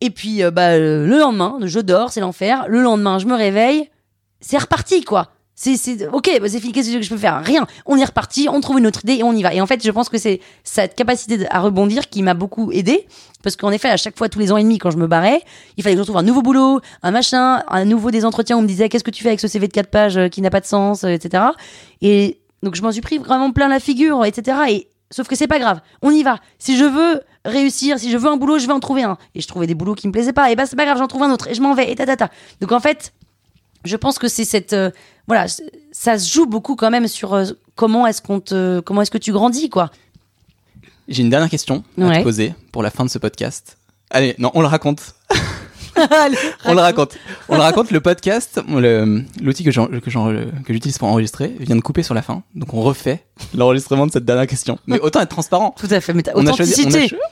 Et 0.01 0.11
puis 0.11 0.43
euh, 0.45 0.51
bah, 0.51 0.79
le 0.79 1.07
lendemain, 1.07 1.59
je 1.63 1.81
dors, 1.81 2.13
c'est 2.13 2.21
l'enfer. 2.21 2.67
Le 2.69 2.83
lendemain, 2.83 3.19
je 3.19 3.27
me 3.27 3.35
réveille, 3.35 3.91
c'est 4.41 4.59
reparti 4.59 5.03
quoi. 5.03 5.33
C'est 5.65 5.77
c'est 5.77 6.09
ok, 6.09 6.29
bah, 6.41 6.49
c'est 6.49 6.59
fini. 6.59 6.73
Qu'est-ce 6.73 6.93
que 6.93 7.03
je 7.03 7.09
peux 7.09 7.17
faire? 7.17 7.41
Rien. 7.45 7.69
On 7.87 7.97
est 7.97 8.05
reparti, 8.05 8.49
on 8.51 8.61
trouve 8.61 8.81
une 8.81 8.87
autre 8.89 9.05
idée 9.05 9.19
et 9.19 9.23
on 9.23 9.33
y 9.33 9.45
va. 9.45 9.55
Et 9.55 9.61
en 9.61 9.67
fait, 9.69 9.81
je 9.85 9.91
pense 9.93 10.09
que 10.09 10.19
c'est 10.19 10.41
cette 10.65 10.97
capacité 10.97 11.47
à 11.51 11.61
rebondir 11.61 12.09
qui 12.09 12.25
m'a 12.25 12.35
beaucoup 12.35 12.73
aidé 12.73 13.07
parce 13.45 13.55
qu'en 13.55 13.71
effet, 13.71 13.89
à 13.89 13.97
chaque 13.97 14.19
fois, 14.19 14.29
tous 14.29 14.41
les 14.41 14.51
ans 14.51 14.57
et 14.57 14.65
demi, 14.65 14.79
quand 14.79 14.91
je 14.91 14.97
me 14.97 15.07
barrais, 15.07 15.41
il 15.77 15.85
fallait 15.85 15.95
que 15.95 16.01
je 16.01 16.05
trouve 16.05 16.17
un 16.17 16.25
nouveau 16.25 16.43
boulot, 16.43 16.81
un 17.05 17.13
machin, 17.13 17.63
un 17.69 17.85
nouveau 17.85 18.11
des 18.11 18.25
entretiens. 18.25 18.57
où 18.57 18.59
On 18.59 18.63
me 18.63 18.67
disait 18.67 18.89
qu'est-ce 18.89 19.05
que 19.05 19.13
tu 19.13 19.23
fais 19.23 19.29
avec 19.29 19.39
ce 19.39 19.47
CV 19.47 19.69
de 19.69 19.73
4 19.73 19.89
pages 19.89 20.17
euh, 20.17 20.27
qui 20.27 20.43
n'a 20.43 20.51
pas 20.51 20.59
de 20.59 20.67
sens, 20.67 21.05
euh, 21.05 21.11
etc. 21.11 21.45
Et 22.01 22.41
donc 22.65 22.75
je 22.75 22.83
m'en 22.83 22.91
suis 22.91 23.01
pris 23.01 23.19
vraiment 23.19 23.53
plein 23.53 23.69
la 23.69 23.79
figure, 23.79 24.25
etc. 24.25 24.59
Et 24.69 24.89
sauf 25.13 25.29
que 25.29 25.37
c'est 25.37 25.47
pas 25.47 25.61
grave, 25.61 25.81
on 26.03 26.11
y 26.11 26.25
va. 26.25 26.39
Si 26.59 26.77
je 26.77 26.85
veux 26.85 27.21
réussir, 27.45 28.01
si 28.01 28.11
je 28.11 28.17
veux 28.17 28.29
un 28.29 28.37
boulot, 28.37 28.59
je 28.59 28.67
vais 28.67 28.73
en 28.73 28.81
trouver 28.81 29.05
un. 29.05 29.17
Et 29.37 29.41
je 29.41 29.47
trouvais 29.47 29.69
des 29.69 29.77
boulots 29.77 29.95
qui 29.95 30.09
me 30.09 30.13
plaisaient 30.13 30.33
pas, 30.33 30.51
et 30.51 30.57
bah 30.57 30.67
c'est 30.67 30.75
pas 30.75 30.87
grave, 30.87 30.99
j'en 30.99 31.07
trouve 31.07 31.23
un 31.23 31.31
autre 31.31 31.47
et 31.47 31.55
je 31.55 31.63
m'en 31.63 31.73
vais 31.73 31.93
et 31.93 31.95
ta 31.95 32.17
ta. 32.17 32.31
Donc 32.61 32.73
en 32.73 32.81
fait, 32.81 33.13
je 33.85 33.97
pense 33.97 34.19
que 34.19 34.29
c'est 34.29 34.45
cette 34.45 34.73
euh, 34.73 34.91
voilà, 35.27 35.47
ça 35.93 36.19
se 36.19 36.33
joue 36.33 36.47
beaucoup 36.47 36.77
quand 36.77 36.91
même 36.91 37.09
sur 37.09 37.35
euh, 37.35 37.47
comment 37.75 38.07
est-ce 38.07 38.23
qu'on 38.23 38.41
te 38.41 38.81
comment 38.81 39.03
est-ce 39.03 39.11
que 39.11 39.19
tu 39.19 39.33
grandis 39.33 39.71
quoi. 39.71 39.91
J'ai 41.09 41.23
une 41.23 41.31
dernière 41.31 41.51
question 41.51 41.83
à 42.01 42.19
te 42.19 42.23
poser 42.23 42.55
pour 42.71 42.83
la 42.83 42.91
fin 42.91 43.05
de 43.05 43.11
ce 43.11 43.19
podcast. 43.19 43.77
Allez, 44.11 44.35
non, 44.39 44.51
on 44.55 44.61
le 44.61 44.67
raconte. 44.67 45.15
Allez, 45.97 46.37
On 46.65 46.75
le 46.75 46.81
raconte. 46.81 47.17
On 47.49 47.55
le 47.55 47.61
raconte. 47.61 47.91
Le 47.91 48.01
podcast, 48.01 48.61
l'outil 49.41 49.65
que 49.65 49.71
j'utilise 49.71 50.99
pour 50.99 51.09
enregistrer 51.09 51.55
vient 51.61 51.77
de 51.77 51.81
couper 51.81 52.03
sur 52.03 52.15
la 52.15 52.23
fin. 52.23 52.43
Donc 52.55 52.75
on 52.75 52.83
refait 52.83 53.25
l'enregistrement 53.55 54.07
de 54.07 54.13
cette 54.13 54.25
dernière 54.25 54.47
question. 54.47 54.79
Mais 54.87 55.01
autant 55.03 55.21
être 55.21 55.29
transparent. 55.29 55.75
Tout 55.79 55.89
à 55.91 56.01
fait, 56.01 56.15
mais 56.15 56.23
On 56.35 56.47
a 56.47 56.53
choisi, 56.53 56.87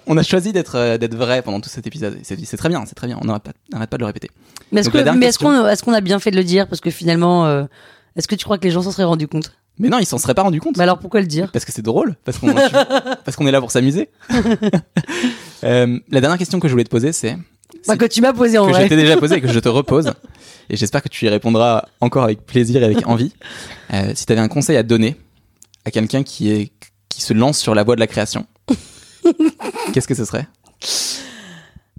on 0.07 0.17
a 0.17 0.23
choisi 0.23 0.53
d'être 0.53 0.77
euh, 0.77 0.99
d'être 0.99 1.15
vrai 1.15 1.43
pendant 1.43 1.61
tout 1.61 1.71
cet 1.71 1.87
épisode. 1.87 2.19
C'est 2.23 2.57
très 2.57 2.69
bien, 2.69 2.85
c'est 2.87 2.95
très 2.95 3.07
bien. 3.07 3.19
On 3.21 3.27
n'arrête 3.27 3.43
pas, 3.91 3.97
de 3.97 4.01
le 4.01 4.07
répéter. 4.07 4.31
Mais 4.73 4.81
est-ce 4.81 4.91
mais 5.15 5.77
qu'on 5.83 5.93
a 5.93 6.01
bien 6.01 6.19
fait 6.19 6.31
de 6.31 6.37
le 6.37 6.45
dire? 6.45 6.69
Parce 6.69 6.81
que 6.81 6.91
finalement 6.91 7.47
euh, 7.47 7.65
est-ce 8.17 8.29
que 8.29 8.35
tu 8.35 8.45
crois 8.45 8.59
que 8.59 8.65
les 8.65 8.71
gens 8.71 8.83
s'en 8.83 8.93
seraient 8.93 9.05
rendus 9.05 9.29
compte? 9.29 9.53
Mais 9.79 9.89
non, 9.89 9.99
ils 9.99 10.07
s'en 10.07 10.19
seraient 10.19 10.35
pas 10.35 10.43
rendu 10.43 10.61
compte. 10.61 10.77
Bah 10.77 10.83
alors 10.83 10.99
pourquoi 10.99 11.21
le 11.21 11.27
dire? 11.27 11.51
Parce 11.53 11.65
que 11.65 11.73
c'est 11.73 11.83
drôle, 11.83 12.17
parce 12.25 12.39
qu'on 12.39 12.53
parce 13.25 13.37
qu'on 13.37 13.47
est 13.47 13.53
là 13.53 13.61
pour 13.61 13.71
s'amuser. 13.71 14.11
Euh, 15.63 15.99
la 16.11 16.21
dernière 16.23 16.39
question 16.39 16.59
que 16.59 16.69
je 16.69 16.73
voulais 16.73 16.85
te 16.85 16.91
poser, 16.91 17.13
c'est 17.13 17.37
Bah 17.87 17.97
que 17.97 18.05
tu 18.05 18.21
m'as 18.21 18.33
posé 18.33 18.59
en 18.59 18.67
que 18.67 18.73
je 18.73 18.79
vrai. 18.79 18.89
t'ai 18.89 18.97
déjà 18.97 19.17
posé 19.17 19.37
et 19.37 19.41
que 19.41 19.49
je 19.49 19.59
te 19.59 19.69
repose. 19.81 20.13
Et 20.69 20.77
j'espère 20.77 21.03
que 21.03 21.09
tu 21.09 21.27
y 21.27 21.29
répondras 21.29 21.85
encore 22.01 22.25
avec 22.25 22.45
plaisir 22.47 22.83
et 22.83 22.85
avec 22.85 23.07
envie. 23.07 23.33
Euh, 23.93 24.13
si 24.15 24.27
tu 24.27 24.33
avais 24.33 24.41
un 24.41 24.49
conseil 24.49 24.77
à 24.77 24.83
donner 24.83 25.17
à 25.85 25.91
quelqu'un 25.91 26.23
qui 26.23 26.51
est 26.51 26.73
qui 27.09 27.23
se 27.23 27.33
lance 27.33 27.59
sur 27.59 27.75
la 27.75 27.83
voie 27.83 27.97
de 27.97 28.01
la 28.01 28.07
création, 28.07 28.47
qu'est-ce 29.93 30.07
que 30.07 30.15
ce 30.15 30.25
serait? 30.25 30.47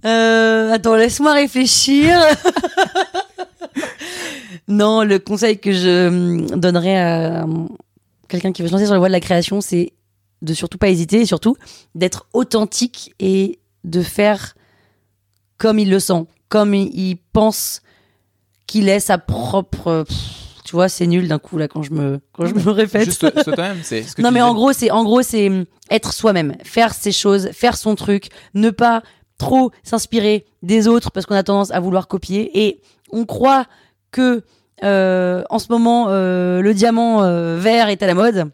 Euh, 0.04 0.72
attends, 0.72 0.96
laisse-moi 0.96 1.32
réfléchir. 1.34 2.18
Non, 4.68 5.02
le 5.04 5.18
conseil 5.18 5.58
que 5.58 5.72
je 5.72 6.08
hum, 6.08 6.46
donnerais 6.58 6.96
à 6.96 7.44
hum, 7.44 7.68
quelqu'un 8.28 8.52
qui 8.52 8.62
veut 8.62 8.68
se 8.68 8.72
lancer 8.72 8.84
sur 8.86 8.94
la 8.94 8.98
voie 8.98 9.08
de 9.08 9.12
la 9.12 9.20
création, 9.20 9.60
c'est 9.60 9.92
de 10.40 10.54
surtout 10.54 10.78
pas 10.78 10.88
hésiter 10.88 11.20
et 11.20 11.26
surtout 11.26 11.56
d'être 11.94 12.26
authentique 12.32 13.14
et 13.20 13.60
de 13.84 14.02
faire 14.02 14.54
comme 15.62 15.78
il 15.78 15.90
le 15.90 16.00
sent, 16.00 16.26
comme 16.48 16.74
il 16.74 17.18
pense 17.32 17.82
qu'il 18.66 18.88
est 18.88 18.98
sa 18.98 19.16
propre. 19.16 20.04
Tu 20.64 20.72
vois, 20.72 20.88
c'est 20.88 21.06
nul 21.06 21.28
d'un 21.28 21.38
coup 21.38 21.56
là 21.56 21.68
quand 21.68 21.84
je 21.84 21.92
me 21.92 22.18
quand 22.32 22.46
je 22.46 22.54
me 22.54 22.68
répète. 22.72 23.04
Juste 23.04 23.44
toi-même, 23.44 23.78
c'est 23.84 24.02
ce 24.02 24.20
non 24.20 24.30
tu 24.30 24.34
mais 24.34 24.42
en 24.42 24.54
gros 24.54 24.72
c'est 24.72 24.90
en 24.90 25.04
gros 25.04 25.22
c'est 25.22 25.46
hum, 25.48 25.64
être 25.88 26.12
soi-même, 26.12 26.56
faire 26.64 26.94
ses 26.94 27.12
choses, 27.12 27.48
faire 27.52 27.76
son 27.76 27.94
truc, 27.94 28.30
ne 28.54 28.70
pas 28.70 29.04
trop 29.38 29.70
s'inspirer 29.84 30.46
des 30.62 30.88
autres 30.88 31.12
parce 31.12 31.26
qu'on 31.26 31.36
a 31.36 31.44
tendance 31.44 31.70
à 31.70 31.78
vouloir 31.78 32.08
copier 32.08 32.66
et 32.66 32.80
on 33.12 33.24
croit 33.24 33.66
que 34.10 34.42
euh, 34.82 35.44
en 35.48 35.60
ce 35.60 35.68
moment 35.70 36.06
euh, 36.08 36.60
le 36.60 36.74
diamant 36.74 37.22
euh, 37.22 37.56
vert 37.56 37.88
est 37.88 38.02
à 38.02 38.08
la 38.08 38.14
mode, 38.14 38.50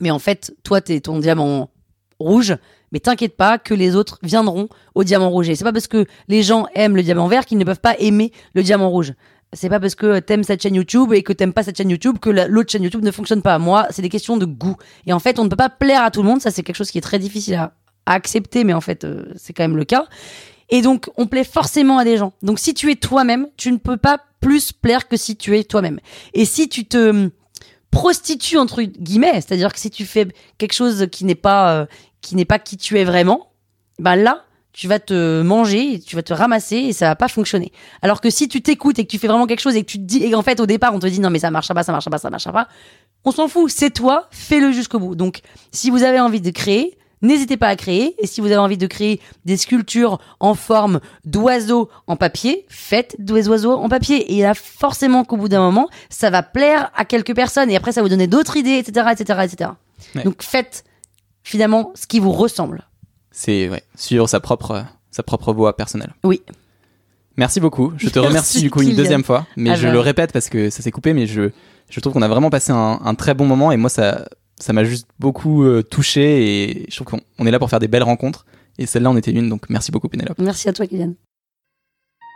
mais 0.00 0.10
en 0.10 0.18
fait 0.18 0.54
toi 0.62 0.82
t'es 0.82 1.00
ton 1.00 1.20
diamant 1.20 1.70
rouge. 2.18 2.54
Mais 2.92 3.00
t'inquiète 3.00 3.36
pas 3.36 3.58
que 3.58 3.74
les 3.74 3.94
autres 3.96 4.18
viendront 4.22 4.68
au 4.94 5.04
diamant 5.04 5.30
rouge. 5.30 5.48
Et 5.48 5.54
c'est 5.54 5.64
pas 5.64 5.72
parce 5.72 5.86
que 5.88 6.06
les 6.28 6.42
gens 6.42 6.66
aiment 6.74 6.96
le 6.96 7.02
diamant 7.02 7.28
vert 7.28 7.44
qu'ils 7.46 7.58
ne 7.58 7.64
peuvent 7.64 7.80
pas 7.80 7.96
aimer 7.98 8.32
le 8.54 8.62
diamant 8.62 8.88
rouge. 8.88 9.14
C'est 9.54 9.68
pas 9.70 9.80
parce 9.80 9.94
que 9.94 10.18
t'aimes 10.18 10.44
cette 10.44 10.62
chaîne 10.62 10.74
YouTube 10.74 11.12
et 11.14 11.22
que 11.22 11.32
t'aimes 11.32 11.54
pas 11.54 11.62
cette 11.62 11.76
chaîne 11.78 11.88
YouTube 11.90 12.18
que 12.20 12.28
la- 12.28 12.46
l'autre 12.48 12.70
chaîne 12.70 12.82
YouTube 12.82 13.02
ne 13.02 13.10
fonctionne 13.10 13.40
pas. 13.42 13.58
Moi, 13.58 13.86
c'est 13.90 14.02
des 14.02 14.10
questions 14.10 14.36
de 14.36 14.44
goût. 14.44 14.76
Et 15.06 15.12
en 15.12 15.18
fait, 15.18 15.38
on 15.38 15.44
ne 15.44 15.48
peut 15.48 15.56
pas 15.56 15.70
plaire 15.70 16.02
à 16.02 16.10
tout 16.10 16.22
le 16.22 16.28
monde. 16.28 16.40
Ça, 16.42 16.50
c'est 16.50 16.62
quelque 16.62 16.76
chose 16.76 16.90
qui 16.90 16.98
est 16.98 17.02
très 17.02 17.18
difficile 17.18 17.54
à, 17.54 17.72
à 18.04 18.12
accepter, 18.12 18.64
mais 18.64 18.74
en 18.74 18.82
fait, 18.82 19.04
euh, 19.04 19.24
c'est 19.36 19.54
quand 19.54 19.64
même 19.64 19.76
le 19.78 19.84
cas. 19.84 20.06
Et 20.68 20.82
donc, 20.82 21.08
on 21.16 21.26
plaît 21.26 21.44
forcément 21.44 21.96
à 21.96 22.04
des 22.04 22.18
gens. 22.18 22.34
Donc, 22.42 22.58
si 22.58 22.74
tu 22.74 22.90
es 22.90 22.96
toi-même, 22.96 23.46
tu 23.56 23.72
ne 23.72 23.78
peux 23.78 23.96
pas 23.96 24.20
plus 24.40 24.70
plaire 24.72 25.08
que 25.08 25.16
si 25.16 25.34
tu 25.34 25.56
es 25.56 25.64
toi-même. 25.64 25.98
Et 26.34 26.44
si 26.44 26.68
tu 26.68 26.84
te 26.84 27.08
hum, 27.08 27.30
prostitues 27.90 28.58
entre 28.58 28.82
guillemets, 28.82 29.32
c'est-à-dire 29.40 29.72
que 29.72 29.78
si 29.80 29.90
tu 29.90 30.04
fais 30.04 30.28
quelque 30.58 30.74
chose 30.74 31.06
qui 31.10 31.24
n'est 31.24 31.34
pas 31.34 31.72
euh, 31.72 31.86
qui 32.28 32.36
n'est 32.36 32.44
pas 32.44 32.58
qui 32.58 32.76
tu 32.76 32.98
es 32.98 33.04
vraiment, 33.04 33.52
bah 33.98 34.14
là, 34.14 34.44
tu 34.74 34.86
vas 34.86 34.98
te 34.98 35.40
manger, 35.40 35.94
et 35.94 35.98
tu 35.98 36.14
vas 36.14 36.22
te 36.22 36.34
ramasser 36.34 36.76
et 36.76 36.92
ça 36.92 37.06
va 37.06 37.16
pas 37.16 37.28
fonctionner. 37.28 37.72
Alors 38.02 38.20
que 38.20 38.28
si 38.28 38.48
tu 38.48 38.60
t'écoutes 38.60 38.98
et 38.98 39.06
que 39.06 39.10
tu 39.10 39.18
fais 39.18 39.26
vraiment 39.26 39.46
quelque 39.46 39.62
chose 39.62 39.76
et 39.76 39.82
que 39.82 39.90
tu 39.90 39.96
te 39.96 40.04
dis 40.04 40.22
et 40.22 40.34
en 40.34 40.42
fait 40.42 40.60
au 40.60 40.66
départ 40.66 40.94
on 40.94 40.98
te 40.98 41.06
dit 41.06 41.20
non 41.20 41.30
mais 41.30 41.38
ça 41.38 41.50
marchera 41.50 41.74
pas, 41.74 41.82
ça 41.82 41.90
marchera 41.90 42.10
pas, 42.10 42.18
ça 42.18 42.28
marchera 42.28 42.52
pas, 42.52 42.68
on 43.24 43.30
s'en 43.30 43.48
fout, 43.48 43.72
c'est 43.74 43.90
toi, 43.90 44.28
fais-le 44.30 44.72
jusqu'au 44.72 44.98
bout. 44.98 45.14
Donc 45.14 45.40
si 45.72 45.88
vous 45.88 46.02
avez 46.02 46.20
envie 46.20 46.42
de 46.42 46.50
créer, 46.50 46.98
n'hésitez 47.22 47.56
pas 47.56 47.68
à 47.68 47.76
créer 47.76 48.14
et 48.22 48.26
si 48.26 48.42
vous 48.42 48.48
avez 48.48 48.58
envie 48.58 48.76
de 48.76 48.86
créer 48.86 49.20
des 49.46 49.56
sculptures 49.56 50.18
en 50.38 50.54
forme 50.54 51.00
d'oiseaux 51.24 51.88
en 52.06 52.16
papier, 52.16 52.66
faites 52.68 53.16
des 53.18 53.48
oiseaux 53.48 53.72
en 53.72 53.88
papier 53.88 54.36
et 54.36 54.42
là 54.42 54.52
forcément 54.54 55.24
qu'au 55.24 55.38
bout 55.38 55.48
d'un 55.48 55.60
moment, 55.60 55.88
ça 56.10 56.28
va 56.28 56.42
plaire 56.42 56.92
à 56.94 57.06
quelques 57.06 57.34
personnes 57.34 57.70
et 57.70 57.76
après 57.76 57.92
ça 57.92 58.02
va 58.02 58.02
vous 58.02 58.10
donner 58.10 58.26
d'autres 58.26 58.58
idées, 58.58 58.76
etc., 58.78 59.06
etc., 59.12 59.40
etc. 59.44 59.70
Ouais. 60.14 60.24
Donc 60.24 60.42
faites 60.42 60.84
finalement 61.48 61.92
ce 61.94 62.06
qui 62.06 62.20
vous 62.20 62.32
ressemble. 62.32 62.86
C'est 63.30 63.68
ouais, 63.70 63.82
suivre 63.96 64.28
sa 64.28 64.38
propre, 64.40 64.84
sa 65.10 65.22
propre 65.22 65.52
voie 65.54 65.76
personnelle. 65.76 66.12
Oui. 66.24 66.42
Merci 67.36 67.60
beaucoup. 67.60 67.92
Je 67.96 68.08
te 68.10 68.18
Merci, 68.18 68.28
remercie 68.28 68.60
du 68.60 68.70
coup 68.70 68.80
une 68.82 68.88
Kylian. 68.90 69.02
deuxième 69.02 69.24
fois, 69.24 69.46
mais 69.56 69.70
Ah 69.70 69.74
je 69.76 69.86
bah. 69.86 69.92
le 69.92 70.00
répète 70.00 70.32
parce 70.32 70.48
que 70.50 70.68
ça 70.70 70.82
s'est 70.82 70.90
coupé, 70.90 71.14
mais 71.14 71.26
je, 71.26 71.50
je 71.88 72.00
trouve 72.00 72.12
qu'on 72.12 72.22
a 72.22 72.28
vraiment 72.28 72.50
passé 72.50 72.72
un, 72.72 73.00
un 73.02 73.14
très 73.14 73.32
bon 73.32 73.46
moment 73.46 73.72
et 73.72 73.76
moi 73.78 73.88
ça, 73.88 74.28
ça 74.58 74.72
m'a 74.74 74.84
juste 74.84 75.08
beaucoup 75.18 75.64
euh, 75.64 75.82
touché 75.82 76.70
et 76.70 76.86
je 76.90 76.96
trouve 76.96 77.06
qu'on 77.06 77.20
on 77.38 77.46
est 77.46 77.50
là 77.50 77.58
pour 77.58 77.70
faire 77.70 77.78
des 77.80 77.88
belles 77.88 78.02
rencontres 78.02 78.44
et 78.76 78.84
celle-là 78.86 79.08
en 79.10 79.16
était 79.16 79.30
une, 79.30 79.48
donc 79.48 79.70
merci 79.70 79.90
beaucoup 79.90 80.08
Pénélope. 80.08 80.38
Merci 80.38 80.68
à 80.68 80.72
toi, 80.74 80.86
Kylian. 80.86 81.14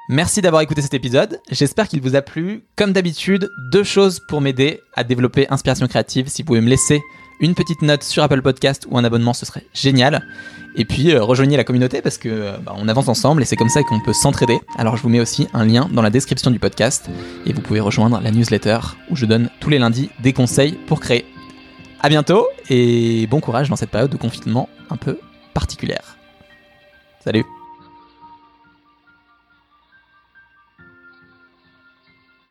Merci 0.08 0.40
d'avoir 0.40 0.62
écouté 0.62 0.82
cet 0.82 0.94
épisode. 0.94 1.38
J'espère 1.50 1.86
qu'il 1.86 2.00
vous 2.00 2.16
a 2.16 2.22
plu. 2.22 2.64
Comme 2.76 2.92
d'habitude, 2.92 3.48
deux 3.70 3.84
choses 3.84 4.20
pour 4.28 4.40
m'aider 4.40 4.80
à 4.94 5.04
développer 5.04 5.46
Inspiration 5.50 5.86
Créative. 5.86 6.28
Si 6.28 6.42
vous 6.42 6.46
pouvez 6.46 6.60
me 6.60 6.68
laisser 6.68 7.00
une 7.42 7.54
petite 7.54 7.82
note 7.82 8.04
sur 8.04 8.22
Apple 8.22 8.40
Podcast 8.40 8.86
ou 8.88 8.96
un 8.96 9.04
abonnement, 9.04 9.34
ce 9.34 9.44
serait 9.44 9.66
génial. 9.74 10.24
Et 10.76 10.86
puis 10.86 11.10
euh, 11.10 11.22
rejoignez 11.22 11.56
la 11.56 11.64
communauté 11.64 12.00
parce 12.00 12.16
que 12.16 12.28
euh, 12.28 12.56
bah, 12.58 12.74
on 12.76 12.88
avance 12.88 13.08
ensemble 13.08 13.42
et 13.42 13.44
c'est 13.44 13.56
comme 13.56 13.68
ça 13.68 13.82
qu'on 13.82 14.00
peut 14.00 14.14
s'entraider. 14.14 14.58
Alors 14.78 14.96
je 14.96 15.02
vous 15.02 15.10
mets 15.10 15.20
aussi 15.20 15.48
un 15.52 15.66
lien 15.66 15.88
dans 15.92 16.02
la 16.02 16.08
description 16.08 16.50
du 16.50 16.58
podcast 16.58 17.10
et 17.44 17.52
vous 17.52 17.60
pouvez 17.60 17.80
rejoindre 17.80 18.20
la 18.20 18.30
newsletter 18.30 18.78
où 19.10 19.16
je 19.16 19.26
donne 19.26 19.50
tous 19.60 19.68
les 19.68 19.78
lundis 19.78 20.08
des 20.22 20.32
conseils 20.32 20.72
pour 20.86 21.00
créer. 21.00 21.26
À 22.00 22.08
bientôt 22.08 22.46
et 22.70 23.26
bon 23.26 23.40
courage 23.40 23.68
dans 23.68 23.76
cette 23.76 23.90
période 23.90 24.10
de 24.10 24.16
confinement 24.16 24.68
un 24.88 24.96
peu 24.96 25.18
particulière. 25.52 26.16
Salut 27.22 27.44